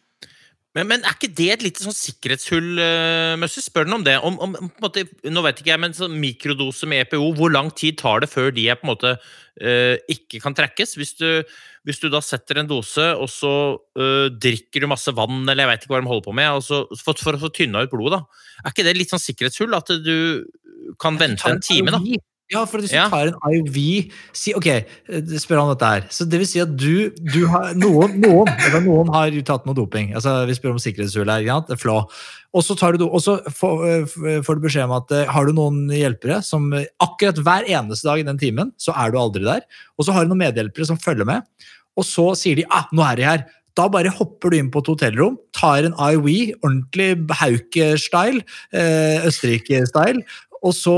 Men, 0.73 0.87
men 0.89 1.03
er 1.05 1.13
ikke 1.13 1.29
det 1.37 1.47
et 1.53 1.63
lite 1.67 1.83
sånn 1.85 1.93
sikkerhetshull, 1.93 2.79
uh, 2.81 3.35
Møsse? 3.37 3.61
Spør 3.61 3.85
den 3.85 3.93
om 3.99 4.05
det. 4.07 4.15
Om, 4.25 4.39
om, 4.41 4.55
på 4.57 4.81
en 4.81 4.81
måte, 4.81 5.03
nå 5.29 5.43
vet 5.45 5.61
ikke 5.61 5.69
jeg, 5.69 5.81
men 5.83 5.93
sånn 5.93 6.15
mikrodose 6.17 6.89
med 6.89 7.03
EPO, 7.05 7.27
hvor 7.37 7.53
lang 7.53 7.69
tid 7.77 7.99
tar 8.01 8.23
det 8.23 8.31
før 8.31 8.49
de 8.55 8.65
er 8.73 8.79
på 8.79 8.87
en 8.87 8.91
måte 8.95 9.11
uh, 9.13 9.95
ikke 10.09 10.41
kan 10.41 10.57
trekkes? 10.57 10.95
Hvis 10.97 11.13
du, 11.19 11.27
hvis 11.85 12.01
du 12.01 12.09
da 12.09 12.23
setter 12.25 12.63
en 12.63 12.71
dose, 12.71 13.05
og 13.13 13.29
så 13.29 13.53
uh, 13.77 14.33
drikker 14.33 14.81
du 14.81 14.89
masse 14.89 15.13
vann, 15.13 15.43
eller 15.45 15.61
jeg 15.61 15.71
vet 15.75 15.85
ikke 15.85 15.93
hva 15.93 16.01
de 16.01 16.09
holder 16.15 16.25
på 16.25 16.35
med, 16.41 16.49
og 16.57 16.65
så, 16.65 16.81
for, 17.05 17.21
for 17.21 17.37
å 17.37 17.43
få 17.45 17.53
tynna 17.53 17.85
ut 17.85 17.93
blodet, 17.93 18.17
da. 18.17 18.49
Er 18.65 18.73
ikke 18.73 18.89
det 18.89 18.97
litt 18.97 19.13
sånn 19.13 19.21
sikkerhetshull? 19.21 19.77
At 19.77 19.93
du 20.01 20.17
kan 20.97 21.21
vente 21.21 21.53
en 21.53 21.61
time, 21.61 21.93
da? 21.93 22.01
Ja, 22.51 22.65
for 22.67 22.79
hvis 22.83 22.91
du 22.91 22.97
Ja. 22.97 23.07
tar 23.09 23.27
en 23.31 23.37
IOV 23.47 24.11
si, 24.35 24.53
Ok, 24.53 24.67
eh, 24.67 24.83
spør 25.39 25.61
han 25.63 25.69
dette 25.71 25.85
her. 25.87 26.01
Så 26.11 26.27
det 26.29 26.37
vil 26.41 26.47
si 26.47 26.59
at 26.59 26.75
du, 26.75 27.09
du 27.09 27.45
har 27.47 27.73
Noen, 27.73 28.19
noen, 28.21 28.47
eller 28.67 28.81
noen 28.89 29.07
har 29.13 29.31
tatt 29.47 29.65
noe 29.65 29.73
doping. 29.73 30.13
Altså, 30.13 30.45
Vi 30.45 30.53
spør 30.53 30.75
om 30.75 30.81
sikkerhetshull 30.83 31.31
her. 31.31 31.41
Ja. 31.41 31.61
Det 31.61 31.79
Flå. 31.79 32.03
Og 32.53 32.61
så, 32.61 32.75
tar 32.77 32.93
du, 32.99 33.05
og 33.07 33.21
så 33.23 33.39
får, 33.47 33.87
eh, 33.87 34.41
får 34.43 34.59
du 34.59 34.67
beskjed 34.67 34.83
om 34.85 34.91
at 34.99 35.11
eh, 35.11 35.25
har 35.25 35.45
du 35.47 35.53
noen 35.53 35.87
hjelpere 35.89 36.43
som 36.43 36.67
akkurat 37.01 37.39
hver 37.41 37.65
eneste 37.65 38.03
dag 38.11 38.19
i 38.19 38.27
den 38.27 38.37
timen, 38.37 38.71
så 38.77 38.93
er 38.93 39.09
du 39.11 39.17
aldri 39.17 39.43
der. 39.47 39.61
Og 39.97 40.05
så 40.05 40.13
har 40.13 40.25
du 40.27 40.33
noen 40.33 40.43
medhjelpere 40.43 40.85
som 40.85 40.97
følger 40.99 41.25
med. 41.25 41.41
Og 41.97 42.03
så 42.05 42.33
sier 42.37 42.55
de 42.59 42.67
ah, 42.69 42.85
nå 42.93 43.01
er 43.07 43.15
de 43.15 43.23
her. 43.31 43.45
Da 43.73 43.87
bare 43.89 44.11
hopper 44.13 44.51
du 44.53 44.57
inn 44.59 44.69
på 44.69 44.83
et 44.83 44.89
hotellrom, 44.91 45.39
tar 45.57 45.81
en 45.87 45.95
IOE, 45.97 46.53
ordentlig 46.61 47.15
Hauke-style, 47.39 48.43
Østerrike-style, 49.25 50.21
og 50.63 50.73
så 50.75 50.95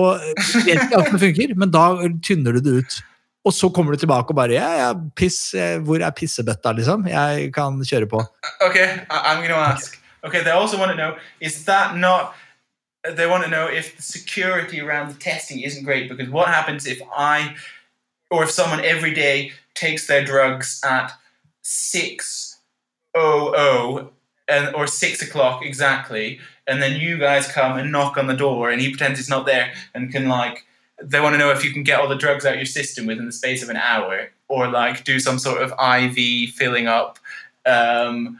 vet 0.65 0.85
ikke 0.85 1.01
det 1.01 1.19
funker, 1.21 1.53
men 1.57 1.73
da 1.73 1.89
tynner 2.23 2.57
du 2.57 2.63
det 2.63 2.79
ut. 2.83 2.97
Og 3.45 3.53
så 3.53 3.69
kommer 3.69 3.93
du 3.93 4.01
tilbake 4.01 4.33
og 4.33 4.37
bare 4.37 4.57
ja, 4.57 4.69
ja, 4.79 4.93
piss, 5.17 5.53
eh, 5.53 5.77
Hvor 5.81 6.01
er 6.01 6.13
pissebøtta, 6.17 6.71
liksom? 6.73 7.05
Jeg 7.07 7.51
kan 7.53 7.77
kjøre 7.85 8.09
på. 8.09 8.23
Okay, 8.65 9.05
I'm 9.09 9.45
to 9.47 9.53
ask. 9.53 9.99
Okay, 10.23 10.41
they 10.43 10.51
also 10.51 10.77
want 10.79 10.91
to 10.91 10.97
know 10.97 11.13
is 11.41 11.65
that 11.65 11.97
not. 11.97 12.33
They 13.17 13.27
want 13.27 13.43
to 13.43 13.49
know 13.49 13.67
if 13.67 13.95
the 13.95 14.01
security 14.01 14.81
around 14.81 15.13
the 15.13 15.19
testing 15.19 15.61
isn't 15.61 15.83
great 15.83 16.09
because 16.09 16.31
what 16.31 16.47
happens 16.47 16.87
if 16.87 16.97
I 17.15 17.55
or 18.31 18.43
if 18.43 18.49
someone 18.49 18.83
every 18.83 19.13
day 19.13 19.51
takes 19.75 20.07
their 20.07 20.25
drugs 20.25 20.81
at 20.83 21.11
6 21.61 22.57
and 23.13 24.75
or 24.75 24.87
6 24.87 25.21
o'clock 25.21 25.63
exactly 25.63 26.39
and 26.67 26.81
then 26.81 26.99
you 26.99 27.17
guys 27.17 27.47
come 27.47 27.77
and 27.77 27.91
knock 27.91 28.17
on 28.17 28.27
the 28.27 28.35
door 28.35 28.69
and 28.69 28.81
he 28.81 28.89
pretends 28.89 29.19
he's 29.19 29.29
not 29.29 29.45
there 29.45 29.73
and 29.93 30.11
can 30.11 30.27
like 30.27 30.65
they 31.01 31.19
want 31.19 31.33
to 31.33 31.37
know 31.37 31.51
if 31.51 31.63
you 31.63 31.71
can 31.71 31.83
get 31.83 31.99
all 31.99 32.07
the 32.07 32.15
drugs 32.15 32.45
out 32.45 32.55
your 32.55 32.65
system 32.65 33.05
within 33.05 33.25
the 33.25 33.31
space 33.31 33.61
of 33.61 33.69
an 33.69 33.77
hour, 33.77 34.29
or 34.47 34.67
like 34.67 35.03
do 35.03 35.19
some 35.19 35.39
sort 35.39 35.61
of 35.61 35.71
IV 35.71 36.51
filling 36.51 36.87
up 36.87 37.19
um, 37.65 38.39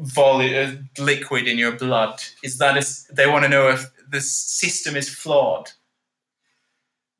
volu- 0.00 0.74
uh, 0.74 1.02
liquid 1.02 1.48
in 1.48 1.58
your 1.58 1.72
blood. 1.72 2.22
Is 2.42 2.58
that 2.58 2.76
a 2.76 2.80
s 2.80 3.06
they 3.10 3.26
want 3.26 3.44
to 3.44 3.48
know 3.48 3.70
if 3.70 3.90
the 4.08 4.20
system 4.20 4.96
is 4.96 5.08
flawed? 5.08 5.70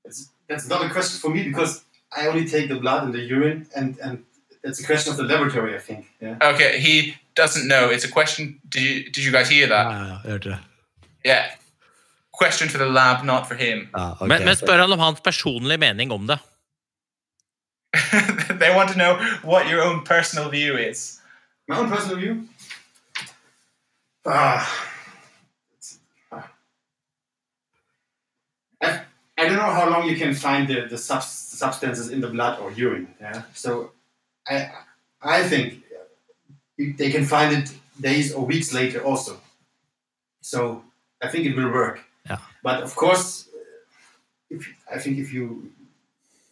It's, 0.05 0.29
that's 0.49 0.69
not 0.69 0.85
a 0.85 0.91
question 0.91 1.19
for 1.19 1.31
me 1.31 1.45
because 1.45 1.85
I 2.15 2.27
only 2.27 2.47
take 2.47 2.69
the 2.69 2.79
blood 2.79 3.05
and 3.05 3.15
the 3.15 3.21
urine, 3.21 3.69
and 3.75 3.99
and 3.99 4.25
it's 4.65 4.81
a 4.81 4.87
question 4.87 5.11
of 5.13 5.17
the 5.19 5.25
laboratory, 5.25 5.75
I 5.77 5.79
think. 5.81 6.07
Yeah. 6.21 6.37
Okay, 6.55 6.81
he 6.81 7.15
doesn't 7.37 7.67
know. 7.69 7.91
It's 7.91 8.05
a 8.05 8.11
question. 8.13 8.61
Did 8.69 8.83
you, 8.83 9.05
did 9.11 9.25
you 9.25 9.33
guys 9.33 9.49
hear 9.49 9.67
that? 9.69 9.87
Ja, 9.87 9.99
ja, 9.99 10.07
jeg 10.25 10.31
hørte 10.33 10.49
det. 10.49 10.59
Yeah. 11.27 11.45
Question 12.41 12.69
for 12.69 12.79
the 12.79 12.87
lab, 12.87 13.25
not 13.25 13.47
for 13.49 13.55
him. 13.55 13.89
Ja, 13.97 14.11
ok. 14.21 14.29
Men, 14.29 14.45
men 14.45 14.57
spør 14.57 14.81
han 14.81 14.93
om 14.93 14.99
hans 14.99 15.21
personlige 15.21 15.79
mening 15.79 16.13
om 16.13 16.27
det. 16.27 16.39
they 18.61 18.75
want 18.77 18.89
to 18.91 18.95
know 18.95 19.19
what 19.45 19.67
your 19.71 19.83
own 19.83 20.05
personal 20.05 20.51
view 20.51 20.77
is. 20.91 21.21
My 21.69 21.77
own 21.79 21.89
personal 21.91 22.17
view. 22.17 22.49
Ah. 24.27 24.65
It's- 25.77 25.99
ah. 26.33 26.49
I, 28.83 29.01
I 29.39 29.45
don't 29.49 29.57
know 29.57 29.71
how 29.81 29.89
long 29.91 30.09
you 30.09 30.17
can 30.17 30.35
find 30.35 30.69
the, 30.69 30.87
the 30.89 30.99
subs- 30.99 31.59
substances 31.59 32.09
in 32.11 32.21
the 32.21 32.29
blood 32.29 32.59
or 32.61 32.71
urine. 32.73 33.09
Yeah. 33.21 33.43
So 33.55 33.91
I 34.49 34.71
I 35.23 35.43
think 35.49 35.85
they 36.77 37.11
can 37.11 37.25
find 37.25 37.53
it 37.53 37.73
days 38.01 38.33
or 38.35 38.45
weeks 38.47 38.73
later 38.73 39.03
also. 39.05 39.41
So 40.41 40.83
I 41.23 41.29
think 41.29 41.47
it 41.47 41.57
will 41.57 41.71
work. 41.71 42.01
Yeah. 42.29 42.39
But 42.63 42.83
of 42.83 42.95
course, 42.95 43.49
if, 44.51 44.69
I 44.93 44.99
think 44.99 45.19
if 45.19 45.33
you 45.33 45.71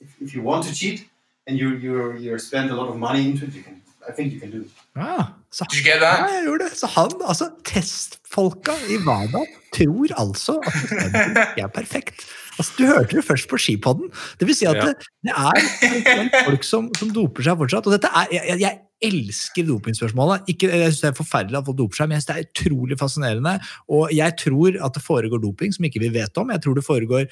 if, 0.01 0.21
if 0.21 0.35
you 0.35 0.43
want 0.43 0.65
to 0.65 0.75
cheat 0.75 1.09
and 1.47 1.59
you 1.59 1.71
you 1.71 2.17
you 2.19 2.39
spend 2.39 2.71
a 2.71 2.75
lot 2.75 2.89
of 2.89 2.97
money 2.97 3.29
into 3.29 3.45
it, 3.47 3.55
you 3.55 3.63
can. 3.63 3.83
I 4.09 4.13
think 4.13 4.33
you 4.33 4.41
can 4.41 4.51
do 4.51 4.61
it. 4.63 4.71
Ja, 4.95 5.40
så 5.53 5.65
han, 5.67 5.79
Ja, 6.01 6.43
gjorde 6.47 6.65
det. 6.69 6.77
Så 6.79 6.87
han, 6.95 7.11
altså 7.27 7.49
testfolka 7.67 8.75
i 8.89 8.99
WADA 9.07 9.43
tror 9.75 10.13
altså 10.19 10.59
at 10.63 10.73
systemet 10.77 11.41
ikke 11.43 11.65
er 11.65 11.73
perfekt. 11.75 12.27
Altså, 12.59 12.73
du 12.79 12.85
hørte 12.87 13.17
det 13.17 13.25
først 13.25 13.49
på 13.49 13.57
skipodden. 13.59 14.11
Det 14.39 14.47
vil 14.47 14.55
si 14.55 14.67
at 14.69 14.77
Ja. 14.77 14.87
det, 14.91 15.07
det 15.25 15.33
er 15.33 16.45
folk 16.45 16.65
som, 16.67 16.91
som 16.99 17.11
doper 17.15 17.43
seg 17.47 17.57
fortsatt. 17.57 17.87
Og 17.89 17.93
dette 17.97 18.11
er, 18.13 18.27
jeg- 18.37 18.61
jeg 18.61 18.79
elsker 19.05 19.67
dopingspørsmålet. 19.69 20.49
Ikke, 20.53 20.69
jeg 20.69 20.93
synes 20.93 21.03
det 21.05 21.09
er 21.11 21.19
forferdelig 21.19 21.59
at 21.61 21.69
folk 21.69 21.79
doper 21.79 21.99
seg, 22.01 22.11
men 22.11 22.19
jeg 22.19 22.25
synes 22.25 22.31
det 22.31 22.37
er 22.37 22.49
utrolig 22.51 22.99
fascinerende. 23.01 23.55
Og 23.97 24.13
jeg 24.15 24.37
tror 24.43 24.77
at 24.87 24.97
det 24.97 25.05
foregår 25.05 25.43
doping 25.43 25.75
som 25.77 25.89
ikke 25.89 26.03
vi 26.03 26.13
vet 26.15 26.41
om. 26.41 26.53
Jeg 26.55 26.65
tror 26.65 26.77
det 26.79 26.87
foregår 26.87 27.27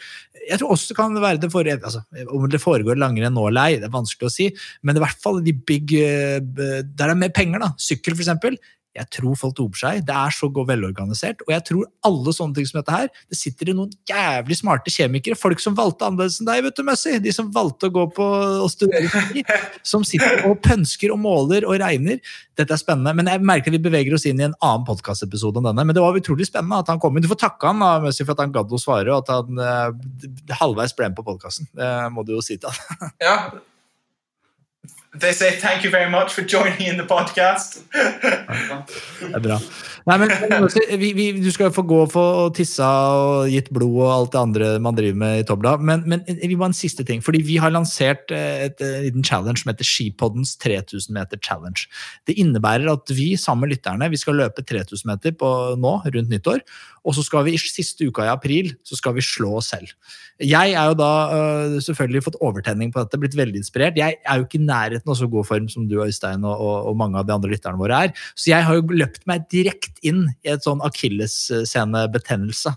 jeg 0.49 0.61
tror 0.61 0.73
også 0.73 0.93
det 0.93 0.97
kan 0.97 1.21
være 1.21 1.41
det 1.43 1.51
foregår, 1.53 1.81
altså, 1.85 2.01
Om 2.33 2.49
det 2.51 2.61
foregår 2.63 2.97
langrenn 2.97 3.35
nå 3.37 3.49
eller 3.51 3.69
ei, 3.69 3.81
det 3.81 3.89
er 3.89 3.93
vanskelig 3.93 4.31
å 4.31 4.33
si. 4.33 4.49
Men 4.83 4.97
i 4.97 5.03
hvert 5.05 5.21
fall 5.23 5.43
de 5.45 5.53
big 5.53 5.93
eh, 5.99 6.41
Der 6.41 6.83
det 6.89 7.09
er 7.09 7.19
mer 7.19 7.33
penger, 7.35 7.63
da. 7.63 7.73
Sykkel, 7.81 8.17
eksempel. 8.17 8.57
Jeg 8.99 9.11
tror 9.15 9.39
folk 9.39 9.55
doper 9.59 9.81
seg. 9.81 10.01
Det 10.09 10.15
er 10.15 10.35
så 10.35 10.49
godt 10.53 10.71
velorganisert. 10.73 11.43
Og 11.47 11.53
jeg 11.55 11.65
tror 11.69 11.87
alle 12.09 12.35
sånne 12.35 12.59
ting 12.59 12.69
som 12.69 12.81
dette 12.81 12.95
her, 12.95 13.11
det 13.31 13.39
sitter 13.39 13.71
i 13.71 13.77
noen 13.77 13.93
jævlig 14.09 14.59
smarte 14.59 14.93
kjemikere, 14.93 15.39
folk 15.39 15.63
som 15.63 15.77
valgte 15.79 16.09
annerledes 16.09 16.41
enn 16.43 16.51
deg, 16.51 16.65
vet 16.67 16.79
du, 16.79 16.85
Messi. 16.89 17.15
De 17.23 17.35
som 17.35 17.53
valgte 17.55 17.91
å 17.91 17.95
gå 17.95 18.05
på 18.17 18.27
og 18.65 18.69
studere 18.73 19.11
kjemi, 19.13 19.45
som 19.93 20.07
sitter 20.07 20.45
og 20.51 20.59
pønsker 20.65 21.15
og 21.15 21.23
måler 21.23 21.67
og 21.69 21.79
regner. 21.83 22.21
Dette 22.59 22.75
er 22.75 22.83
spennende. 22.83 23.15
Men 23.19 23.31
jeg 23.31 23.45
merker 23.47 23.75
vi 23.75 23.83
beveger 23.83 24.19
oss 24.19 24.27
inn 24.29 24.43
i 24.43 24.49
en 24.49 24.59
annen 24.59 24.87
podkastepisode 24.89 25.63
enn 25.63 25.71
denne. 25.71 25.87
Men 25.87 25.97
det 25.97 26.05
var 26.05 26.19
utrolig 26.19 26.49
spennende 26.51 26.83
at 26.83 26.93
han 26.93 27.03
kom 27.03 27.17
inn. 27.17 27.27
Du 27.27 27.31
får 27.31 27.43
takke 27.47 27.73
han 27.73 27.85
da, 27.85 27.95
Messi, 28.05 28.27
for 28.27 28.35
at 28.35 28.45
han 28.45 28.55
gadd 28.55 28.75
å 28.75 28.83
svare, 28.83 29.15
og 29.15 29.25
at 29.25 29.35
han 29.37 29.65
eh, 29.65 30.55
halvveis 30.61 30.97
ble 30.99 31.13
med 31.13 31.19
på 31.19 31.27
podkasten. 31.31 31.71
Det 31.77 31.97
må 32.15 32.27
du 32.27 32.35
jo 32.37 32.45
si 32.45 32.59
til 32.59 32.73
han. 32.75 33.13
Yeah. 33.23 33.59
They 35.15 35.33
say 35.33 35.57
thank 35.57 35.85
you 35.85 35.91
very 35.91 36.11
much 36.11 36.35
for 36.35 36.43
joining 36.43 36.87
in 36.87 36.99
the 36.99 37.07
podcast. 37.07 37.81
Det 39.19 39.35
er 39.35 39.41
bra. 39.41 39.57
Nei, 40.09 40.17
men, 40.21 40.33
vi, 41.01 41.09
vi, 41.17 41.27
Du 41.41 41.49
skal 41.53 41.73
få 41.73 41.83
gå 41.89 42.03
og 42.05 42.11
få 42.13 42.25
tisse 42.57 42.85
og 42.85 43.49
gitt 43.49 43.71
blod 43.73 43.97
og 44.03 44.11
alt 44.13 44.35
det 44.35 44.43
andre 44.43 44.69
man 44.85 44.99
driver 44.99 45.17
med 45.23 45.41
i 45.41 45.47
Tobla. 45.49 45.79
Men, 45.81 46.05
men 46.09 46.27
vi 46.29 46.53
må 46.53 46.67
ha 46.67 46.71
en 46.71 46.77
siste 46.77 47.07
ting. 47.09 47.25
fordi 47.25 47.41
Vi 47.45 47.57
har 47.57 47.73
lansert 47.73 48.29
eh, 48.37 48.69
et, 48.69 48.85
eh, 48.85 49.09
liten 49.09 49.25
challenge 49.25 49.63
som 49.63 49.73
heter 49.73 49.89
Skipoddens 49.89 50.59
3000 50.61 51.17
meter 51.17 51.41
challenge. 51.41 51.89
Det 52.29 52.37
innebærer 52.37 52.93
at 52.93 53.09
vi 53.09 53.31
sammen 53.41 53.65
med 53.65 53.79
lytterne 53.79 54.11
vi 54.13 54.21
skal 54.21 54.37
løpe 54.43 54.61
3000 54.61 55.09
meter 55.09 55.33
på, 55.41 55.55
nå 55.81 55.99
rundt 56.05 56.33
nyttår. 56.37 56.61
Og 57.09 57.17
så 57.17 57.25
skal 57.25 57.47
vi 57.47 57.57
i 57.57 57.61
siste 57.61 58.05
uka 58.05 58.27
i 58.27 58.33
april 58.33 58.75
så 58.85 58.99
skal 58.99 59.17
vi 59.17 59.25
slå 59.25 59.55
oss 59.63 59.71
selv. 59.73 59.89
Jeg 60.39 60.75
er 60.77 60.91
jo 60.91 60.97
da 60.99 61.13
øh, 61.35 61.79
selvfølgelig 61.83 62.25
fått 62.29 62.39
overtenning 62.45 62.93
på 62.93 63.03
dette, 63.03 63.19
blitt 63.21 63.37
veldig 63.39 63.63
inspirert. 63.63 63.99
Jeg 63.99 64.19
er 64.23 64.39
jo 64.39 64.45
ikke 64.47 64.61
i 64.61 64.67
av 65.07 65.19
så 65.21 65.29
god 65.31 65.47
form 65.47 65.69
som 65.71 65.87
du 65.89 65.99
Øystein 66.03 66.43
og, 66.49 66.65
og 66.91 66.97
mange 66.99 67.21
av 67.21 67.29
de 67.29 67.35
andre 67.37 67.53
lytterne 67.53 67.79
våre 67.79 68.01
er. 68.09 68.15
Så 68.35 68.51
jeg 68.51 68.67
har 68.67 68.79
jo 68.79 68.99
løpt 68.99 69.23
meg 69.31 69.47
direkte 69.53 70.03
inn 70.09 70.25
i 70.43 70.53
et 70.55 70.65
sånn 70.67 70.83
akillessenebetennelse. 70.87 72.75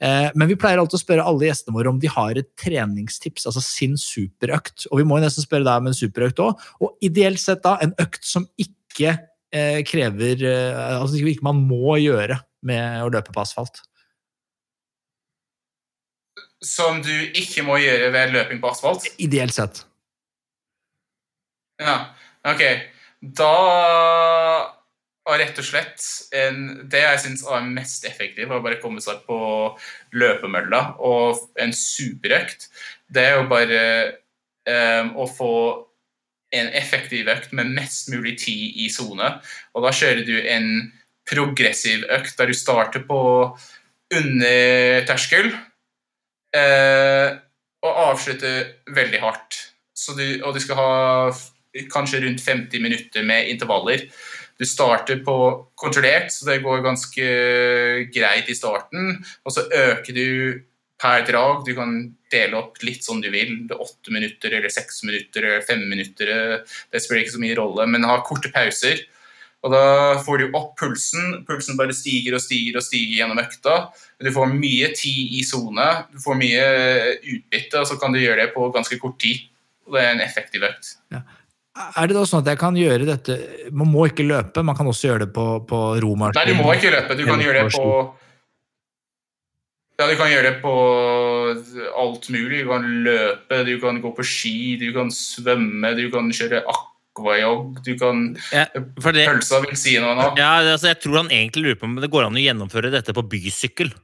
Eh, 0.00 0.28
men 0.38 0.50
vi 0.50 0.56
pleier 0.58 0.80
alltid 0.80 1.00
å 1.00 1.02
spørre 1.02 1.26
alle 1.28 1.48
gjestene 1.48 1.76
våre 1.76 1.92
om 1.92 2.00
de 2.00 2.10
har 2.12 2.38
et 2.38 2.50
treningstips, 2.60 3.48
altså 3.50 3.62
sin 3.64 3.98
superøkt. 4.00 4.88
Og 4.92 5.02
vi 5.02 5.08
må 5.08 5.18
jo 5.18 5.26
nesten 5.26 5.46
spørre 5.46 5.66
deg 5.66 5.82
om 5.82 5.90
en 5.90 5.98
superøkt 5.98 6.42
òg. 6.44 6.68
Og 6.84 6.94
ideelt 7.04 7.42
sett 7.42 7.64
da 7.66 7.76
en 7.84 7.94
økt 8.00 8.24
som 8.26 8.46
ikke 8.60 9.16
eh, 9.52 9.80
krever 9.88 10.44
eh, 10.46 10.96
Altså 10.98 11.20
ikke 11.20 11.46
man 11.46 11.60
må 11.66 11.98
gjøre 12.02 12.40
med 12.66 13.04
å 13.04 13.12
løpe 13.12 13.34
på 13.34 13.42
asfalt. 13.42 13.82
Som 16.64 17.02
du 17.06 17.14
ikke 17.38 17.62
må 17.66 17.78
gjøre 17.78 18.10
ved 18.14 18.34
løping 18.34 18.62
på 18.62 18.72
asfalt. 18.72 19.06
Ideelt 19.22 19.54
sett. 19.54 19.84
Ja, 21.78 21.98
ok. 22.48 22.64
Da 23.38 23.54
og 25.28 25.36
rett 25.36 25.58
og 25.60 25.66
slett 25.66 26.04
en, 26.36 26.88
Det 26.88 27.02
jeg 27.02 27.20
syns 27.24 27.42
er 27.44 27.66
mest 27.66 28.06
effektivt, 28.08 28.48
var 28.48 28.62
å 28.62 28.64
bare 28.64 28.80
komme 28.80 29.02
seg 29.04 29.20
på 29.26 29.38
løpemølla 30.16 30.80
og 31.04 31.42
en 31.60 31.74
superøkt. 31.76 32.68
Det 33.12 33.24
er 33.26 33.36
jo 33.36 33.48
bare 33.50 33.82
um, 34.64 35.12
å 35.20 35.28
få 35.28 35.54
en 36.56 36.70
effektiv 36.72 37.28
økt 37.28 37.52
med 37.52 37.74
mest 37.76 38.08
mulig 38.08 38.38
tid 38.40 38.78
i 38.80 38.88
sone. 38.92 39.34
Og 39.76 39.84
da 39.84 39.92
kjører 39.92 40.24
du 40.24 40.38
en 40.40 40.70
progressiv 41.28 42.06
økt 42.08 42.38
der 42.38 42.48
du 42.48 42.56
starter 42.56 43.04
på 43.04 43.20
underterskel 44.16 45.50
uh, 46.56 47.28
og 47.84 48.00
avslutter 48.08 48.64
veldig 48.96 49.20
hardt. 49.20 49.60
Du, 50.08 50.24
og 50.46 50.54
du 50.56 50.60
skal 50.62 50.78
ha 50.78 50.92
kanskje 51.92 52.22
rundt 52.24 52.44
50 52.44 52.82
minutter 52.82 53.26
med 53.26 53.50
intervaller. 53.52 54.08
Du 54.58 54.66
starter 54.66 55.20
på 55.24 55.36
kontrollert, 55.78 56.32
så 56.34 56.48
det 56.48 56.62
går 56.64 56.82
ganske 56.82 57.26
greit 58.14 58.48
i 58.50 58.56
starten. 58.58 59.20
Og 59.46 59.54
så 59.54 59.68
øker 59.70 60.16
du 60.16 60.28
per 60.98 61.22
drag. 61.28 61.62
Du 61.66 61.76
kan 61.76 61.94
dele 62.32 62.58
opp 62.58 62.82
litt 62.82 63.06
som 63.06 63.20
du 63.22 63.30
vil. 63.30 63.54
Åtte 63.70 64.14
minutter 64.14 64.56
eller 64.58 64.72
seks 64.72 65.04
minutter 65.06 65.46
eller 65.46 65.62
fem 65.66 65.84
minutter. 65.86 66.32
Det 66.90 67.02
spiller 67.02 67.22
ikke 67.22 67.36
så 67.36 67.44
mye 67.44 67.58
rolle, 67.58 67.86
men 67.86 68.08
ha 68.08 68.18
korte 68.26 68.50
pauser. 68.54 69.04
Og 69.66 69.72
da 69.74 70.18
får 70.22 70.42
du 70.42 70.52
opp 70.54 70.76
pulsen. 70.78 71.40
Pulsen 71.46 71.78
bare 71.78 71.94
stiger 71.96 72.36
og 72.38 72.42
stiger 72.42 72.78
og 72.78 72.86
stiger 72.86 73.22
gjennom 73.22 73.40
økta. 73.42 73.78
Du 74.22 74.30
får 74.34 74.52
mye 74.52 74.92
tid 74.98 75.38
i 75.38 75.42
sone. 75.46 75.88
Du 76.12 76.20
får 76.22 76.38
mye 76.38 76.68
utbytte, 77.18 77.80
og 77.80 77.88
så 77.90 77.98
kan 77.98 78.14
du 78.14 78.22
gjøre 78.22 78.44
det 78.44 78.52
på 78.54 78.68
ganske 78.74 79.00
kort 79.02 79.18
tid. 79.22 79.48
Og 79.88 79.96
det 79.96 80.04
er 80.04 80.14
en 80.14 80.22
effektiv 80.22 80.66
økt. 80.66 80.96
Er 81.78 82.08
det 82.10 82.16
da 82.16 82.24
sånn 82.26 82.42
at 82.42 82.48
jeg 82.52 82.58
kan 82.60 82.76
gjøre 82.78 83.06
dette 83.08 83.34
Man 83.74 83.90
må 83.92 84.06
ikke 84.08 84.26
løpe, 84.26 84.64
man 84.66 84.76
kan 84.78 84.88
også 84.90 85.08
gjøre 85.10 85.22
det 85.26 85.32
på, 85.36 85.44
på 85.68 85.78
romarsj? 86.02 86.38
Nei, 86.38 86.46
du 86.50 86.54
må 86.58 86.66
ikke 86.74 86.92
løpe. 86.94 87.16
Du 87.18 87.24
kan 87.28 87.42
gjøre 87.42 87.64
det 87.64 87.70
på 87.76 87.84
på 87.84 87.88
Ja, 89.98 90.04
du 90.06 90.14
kan 90.18 90.30
gjøre 90.30 90.50
det 90.52 90.58
på 90.62 90.72
alt 91.98 92.28
mulig. 92.30 92.60
Du 92.62 92.68
kan 92.70 92.84
løpe, 93.06 93.56
du 93.66 93.74
kan 93.82 93.98
gå 94.04 94.10
på 94.14 94.22
ski, 94.26 94.58
du 94.78 94.88
kan 94.94 95.08
svømme, 95.14 95.88
du 95.98 96.04
kan 96.12 96.24
kjøre 96.30 96.60
aquajog, 96.70 97.80
du 97.86 97.92
kan 97.98 98.16
Ja, 98.54 98.64
det, 98.74 98.84
Pølsa 99.02 99.58
vil 99.64 99.74
si 99.78 99.96
noe 99.98 100.14
nå. 100.14 100.28
ja, 100.38 100.52
altså, 100.62 100.86
jeg 100.92 100.98
tror 101.02 101.14
han 101.24 101.32
egentlig 101.34 101.62
lurer 101.66 101.80
på 101.80 101.86
om 101.90 101.98
det 101.98 102.12
går 102.14 102.28
an 102.28 102.38
å 102.38 102.46
gjennomføre 102.46 102.94
dette 102.94 103.10
på 103.16 103.26
bysykkel. 103.34 103.90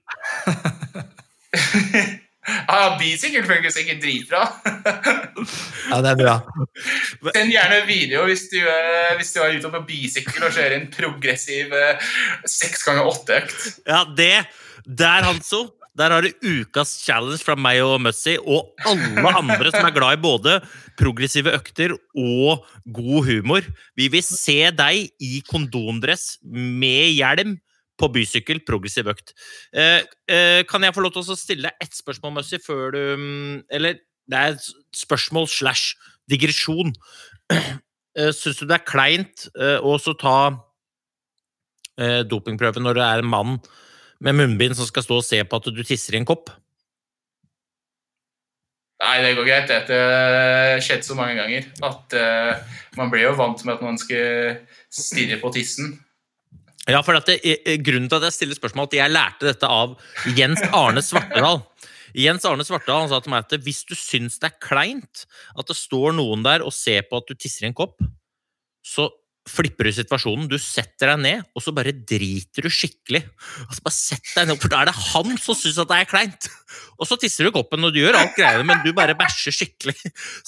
Ja, 2.44 2.96
Bisykkel 3.00 3.46
funker 3.48 3.72
sikkert 3.72 4.02
dritbra. 4.04 4.44
Ja, 5.84 5.98
det 6.00 6.14
er 6.14 6.16
bra. 6.16 6.34
Send 7.34 7.52
gjerne 7.52 7.82
video 7.84 8.22
hvis 8.24 8.46
du, 8.48 8.56
eh, 8.58 9.10
hvis 9.18 9.34
du 9.34 9.42
er 9.44 9.58
ute 9.58 9.70
på 9.70 9.82
bisykkel 9.84 10.46
og 10.46 10.54
kjører 10.56 10.78
en 10.78 10.86
progressiv 10.92 11.74
eh, 11.76 12.06
seks 12.48 12.86
ganger 12.86 13.10
åtte-økt. 13.10 13.66
Ja, 13.84 14.04
det 14.16 14.46
Der, 14.84 15.26
Hanso. 15.28 15.66
Der 15.94 16.10
har 16.10 16.24
du 16.24 16.32
ukas 16.42 16.96
challenge 17.04 17.38
fra 17.44 17.54
meg 17.54 17.78
og 17.84 18.00
Mussy 18.02 18.34
og 18.40 18.72
alle 18.88 19.30
andre 19.30 19.70
som 19.70 19.86
er 19.86 19.94
glad 19.94 20.16
i 20.16 20.22
både 20.24 20.56
progressive 20.98 21.52
økter 21.54 21.94
og 21.94 22.64
god 22.96 23.28
humor. 23.28 23.68
Vi 23.94 24.08
vil 24.10 24.24
se 24.26 24.72
deg 24.74 25.12
i 25.22 25.38
kondomdress 25.46 26.40
med 26.42 27.14
hjelm 27.14 27.54
på 28.00 28.08
bysykkel, 28.14 28.62
progressiv 28.66 29.08
økt. 29.12 29.34
Eh, 29.74 30.02
eh, 30.30 30.62
kan 30.68 30.82
jeg 30.82 30.96
få 30.96 31.04
lov 31.04 31.14
til 31.14 31.34
å 31.34 31.38
stille 31.38 31.68
deg 31.68 31.86
ett 31.86 31.94
spørsmål, 31.94 32.36
Mussi, 32.38 32.58
før 32.62 32.94
du 32.94 33.02
mm, 33.20 33.54
Eller 33.70 34.00
det 34.30 34.40
er 34.40 34.54
et 34.56 34.68
spørsmål 34.96 35.48
slash 35.50 35.96
digresjon. 36.30 36.94
Eh, 38.14 38.28
Syns 38.30 38.60
du 38.60 38.68
det 38.70 38.76
er 38.76 38.84
kleint 38.86 39.48
eh, 39.58 39.80
å 39.82 39.96
også 39.96 40.12
ta 40.14 40.36
eh, 41.98 42.20
dopingprøve 42.22 42.78
når 42.78 42.94
det 42.94 43.06
er 43.08 43.22
en 43.24 43.26
mann 43.32 43.56
med 44.22 44.36
munnbind 44.38 44.76
som 44.78 44.86
skal 44.86 45.02
stå 45.02 45.18
og 45.18 45.26
se 45.26 45.40
på 45.42 45.58
at 45.58 45.66
du 45.74 45.80
tisser 45.82 46.14
i 46.14 46.20
en 46.20 46.28
kopp? 46.28 46.52
Nei, 49.02 49.16
det 49.24 49.34
går 49.34 49.48
greit. 49.48 49.72
Det 49.90 49.98
har 49.98 50.84
skjedd 50.86 51.02
så 51.02 51.16
mange 51.18 51.34
ganger 51.40 51.66
at 51.90 52.14
eh, 52.14 52.78
man 53.00 53.10
blir 53.10 53.26
jo 53.26 53.34
vant 53.42 53.66
med 53.66 53.74
at 53.74 53.82
man 53.82 53.98
skal 53.98 54.60
stirre 54.94 55.40
på 55.42 55.50
tissen. 55.58 55.96
Ja, 56.90 57.00
for 57.00 57.16
det, 57.16 57.38
Grunnen 57.84 58.10
til 58.10 58.18
at 58.18 58.26
jeg 58.28 58.36
stiller 58.36 58.58
spørsmål, 58.58 58.90
at 58.90 58.98
jeg 58.98 59.12
lærte 59.14 59.48
dette 59.48 59.68
av 59.70 59.94
Jens 60.36 60.60
Arne 60.68 61.00
Svartedal. 61.04 61.62
Jens 62.14 62.44
Arne 62.46 62.66
Svartedal 62.66 63.06
han 63.06 63.10
sa 63.10 63.22
til 63.24 63.32
meg 63.32 63.46
at 63.46 63.64
hvis 63.64 63.82
du 63.88 63.94
syns 63.98 64.36
det 64.42 64.50
er 64.50 64.60
kleint 64.62 65.24
at 65.56 65.66
det 65.66 65.76
står 65.78 66.14
noen 66.14 66.44
der 66.44 66.62
og 66.62 66.74
ser 66.76 67.06
på 67.08 67.18
at 67.18 67.30
du 67.30 67.34
tisser 67.34 67.66
i 67.66 67.70
en 67.72 67.76
kopp, 67.76 67.96
så 68.84 69.08
flipper 69.48 69.88
du 69.88 69.92
situasjonen. 69.96 70.46
Du 70.48 70.56
setter 70.60 71.10
deg 71.12 71.20
ned, 71.20 71.48
og 71.52 71.64
så 71.64 71.72
bare 71.76 71.92
driter 71.92 72.64
du 72.64 72.72
skikkelig. 72.72 73.22
Altså 73.66 73.84
bare 73.84 73.96
sett 73.96 74.30
deg 74.32 74.48
ned, 74.48 74.60
For 74.62 74.72
da 74.72 74.82
er 74.82 74.90
det 74.90 74.96
han 75.10 75.38
som 75.40 75.58
syns 75.58 75.80
at 75.82 75.90
det 75.90 76.00
er 76.00 76.10
kleint! 76.10 76.48
Og 76.98 77.08
så 77.08 77.18
tisser 77.20 77.44
du 77.44 77.52
i 77.52 77.56
koppen, 77.56 77.84
og 77.84 77.92
du 77.92 78.00
gjør 78.00 78.20
alt 78.20 78.36
greiene, 78.38 78.64
men 78.68 78.80
du 78.84 78.92
bare 78.96 79.16
bæsjer 79.18 79.56
skikkelig. 79.56 79.96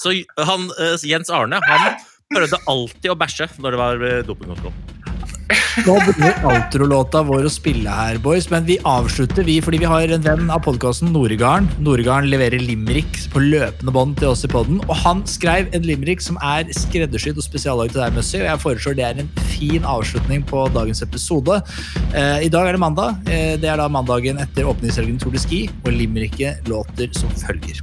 Så 0.01 0.15
han, 0.49 0.69
eh, 0.81 1.09
Jens 1.09 1.33
Arne 1.33 1.61
han 1.65 1.89
prøvde 2.33 2.61
alltid 2.67 3.11
å 3.13 3.19
bæsje 3.19 3.51
når 3.61 3.75
det 3.75 3.83
var 3.83 4.07
eh, 4.09 4.23
dopingkontroll. 4.27 4.96
Nå 5.85 5.93
begynner 6.03 6.41
outrolåta 6.43 7.21
vår 7.23 7.45
å 7.47 7.51
spille 7.51 7.91
her, 7.93 8.17
boys, 8.19 8.49
men 8.51 8.65
vi 8.67 8.75
avslutter 8.87 9.45
vi, 9.47 9.59
fordi 9.63 9.79
vi 9.79 9.87
har 9.87 10.11
en 10.11 10.23
venn 10.25 10.49
av 10.51 10.59
podkasten, 10.65 11.13
Noregarden. 11.13 11.69
Noregarden 11.85 12.27
leverer 12.33 12.59
limericks 12.59 13.27
på 13.31 13.43
løpende 13.45 13.93
bånd 13.95 14.17
til 14.19 14.33
oss 14.33 14.43
i 14.43 14.49
podden, 14.51 14.81
og 14.89 14.95
han 15.05 15.21
skrev 15.29 15.69
en 15.77 15.85
limerick 15.87 16.23
som 16.23 16.39
er 16.43 16.67
skreddersydd 16.75 17.39
og 17.39 17.45
spesiallagd 17.45 17.95
til 17.95 18.03
deg, 18.03 18.17
Mussy, 18.17 18.41
og 18.41 18.49
jeg 18.49 18.63
foreslår 18.63 18.97
det 18.97 19.05
er 19.07 19.21
en 19.23 19.29
fin 19.53 19.87
avslutning 19.87 20.43
på 20.49 20.65
dagens 20.75 21.03
episode. 21.05 21.61
Eh, 22.11 22.47
I 22.49 22.51
dag 22.51 22.67
er 22.67 22.75
det 22.75 22.83
mandag. 22.83 23.21
Eh, 23.31 23.53
det 23.61 23.71
er 23.71 23.79
da 23.79 23.87
mandagen 23.91 24.41
etter 24.43 24.67
åpningshelgen 24.67 25.21
Tour 25.21 25.37
de 25.37 25.43
Ski, 25.45 25.61
og 25.85 25.93
limericket 25.95 26.67
låter 26.67 27.13
som 27.15 27.31
følger. 27.39 27.79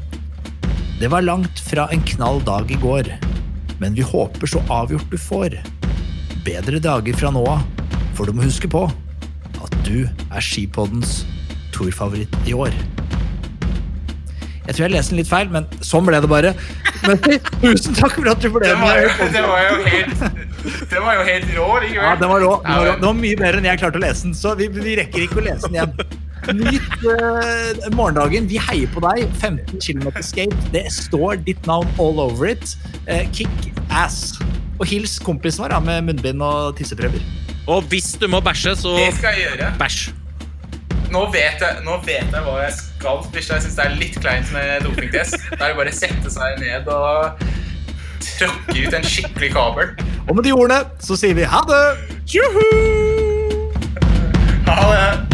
Det 1.01 1.09
var 1.11 1.24
langt 1.24 1.65
fra 1.65 1.89
en 1.95 2.05
knall 2.12 2.45
dag 2.45 2.69
i 2.69 2.78
går, 2.82 3.09
men 3.81 3.97
vi 3.97 4.05
håper 4.05 4.53
så 4.53 4.61
avgjort 4.73 5.09
du 5.09 5.19
får 5.20 5.57
bedre 6.45 6.81
dager 6.83 7.16
fra 7.19 7.33
nå 7.35 7.45
av, 7.49 7.65
for 8.16 8.29
du 8.29 8.37
må 8.37 8.45
huske 8.47 8.69
på 8.71 8.85
at 9.65 9.79
du 9.87 10.05
er 10.07 10.45
skipoddens 10.45 11.23
Tour-favoritt 11.75 12.35
i 12.47 12.55
år. 12.55 12.75
Jeg 14.65 14.77
tror 14.77 14.85
jeg 14.87 14.93
leste 14.95 15.12
den 15.12 15.21
litt 15.21 15.29
feil, 15.29 15.51
men 15.53 15.66
sånn 15.85 16.07
ble 16.07 16.21
det 16.25 16.29
bare. 16.31 16.55
Men 17.05 17.19
tusen 17.65 17.97
takk 17.99 18.15
for 18.16 18.31
at 18.33 18.41
du 18.41 18.49
ble 18.55 18.71
med. 18.81 19.11
det 19.35 19.43
var 19.45 19.65
jo 19.66 19.75
helt 19.91 20.23
Det 20.89 21.03
var 21.05 21.19
jo 21.19 21.27
helt 21.29 21.51
rå. 21.59 21.66
Ja, 21.93 22.15
det 22.16 22.31
var, 22.31 22.41
rå. 22.41 22.53
Den 22.65 22.79
var 22.79 22.87
rå. 22.89 22.95
det 23.03 23.09
var 23.11 23.19
mye 23.19 23.41
bedre 23.43 23.61
enn 23.61 23.69
jeg 23.69 23.83
klarte 23.83 24.01
å 24.01 24.05
lese 24.07 24.29
den, 24.31 24.37
så 24.39 24.55
vi, 24.57 24.71
vi 24.73 24.97
rekker 25.03 25.27
ikke 25.27 25.43
å 25.43 25.45
lese 25.51 25.69
den 25.69 25.77
igjen. 25.81 25.93
Nyt 26.53 26.83
uh, 27.07 27.95
morgendagen. 27.97 28.49
Vi 28.51 28.59
heier 28.61 28.91
på 28.93 29.01
deg. 29.05 29.25
15 29.41 29.81
km 29.81 30.11
skate. 30.21 30.57
Det 30.75 30.85
står 30.93 31.41
ditt 31.47 31.66
navn 31.66 31.89
all 31.99 32.21
over 32.21 32.51
it. 32.51 32.77
Uh, 33.09 33.23
kick 33.33 33.49
ass. 33.91 34.35
Og 34.81 34.87
hils 34.91 35.19
kompisen 35.23 35.65
vår 35.65 35.79
med 35.87 36.11
munnbind 36.11 36.43
og 36.43 36.77
tisseprøver. 36.77 37.23
Og 37.71 37.83
hvis 37.89 38.12
du 38.21 38.29
må 38.29 38.41
bæsje, 38.45 38.75
så 38.77 38.97
Det 38.99 39.15
skal 39.16 39.39
jeg 39.39 39.49
gjøre. 39.49 39.73
bæsj. 39.81 40.12
Nå 41.15 41.21
vet 41.31 41.61
jeg, 41.62 41.77
nå 41.85 41.99
vet 42.03 42.33
jeg 42.33 42.43
hva 42.43 42.55
jeg 42.65 42.73
skal 42.75 43.21
hvis 43.33 43.51
jeg 43.51 43.62
syns 43.62 43.77
det 43.79 43.85
er 43.85 43.93
litt 44.01 44.16
kleint 44.21 44.49
med 44.53 44.83
dopingtest. 44.83 45.37
Da 45.53 45.69
er 45.69 45.69
det 45.69 45.77
bare 45.79 45.93
å 45.93 45.95
sette 45.95 46.33
seg 46.33 46.59
ned 46.59 46.89
og 46.91 47.45
tråkke 48.25 48.87
ut 48.87 48.97
en 48.99 49.07
skikkelig 49.07 49.53
kabel. 49.55 49.95
Og 50.29 50.35
med 50.37 50.45
de 50.49 50.53
ordene 50.57 50.83
så 51.05 51.16
sier 51.21 51.37
vi 51.39 51.47
ha 51.47 51.61
det! 51.69 51.85
Ha 54.66 54.81
det! 54.91 55.34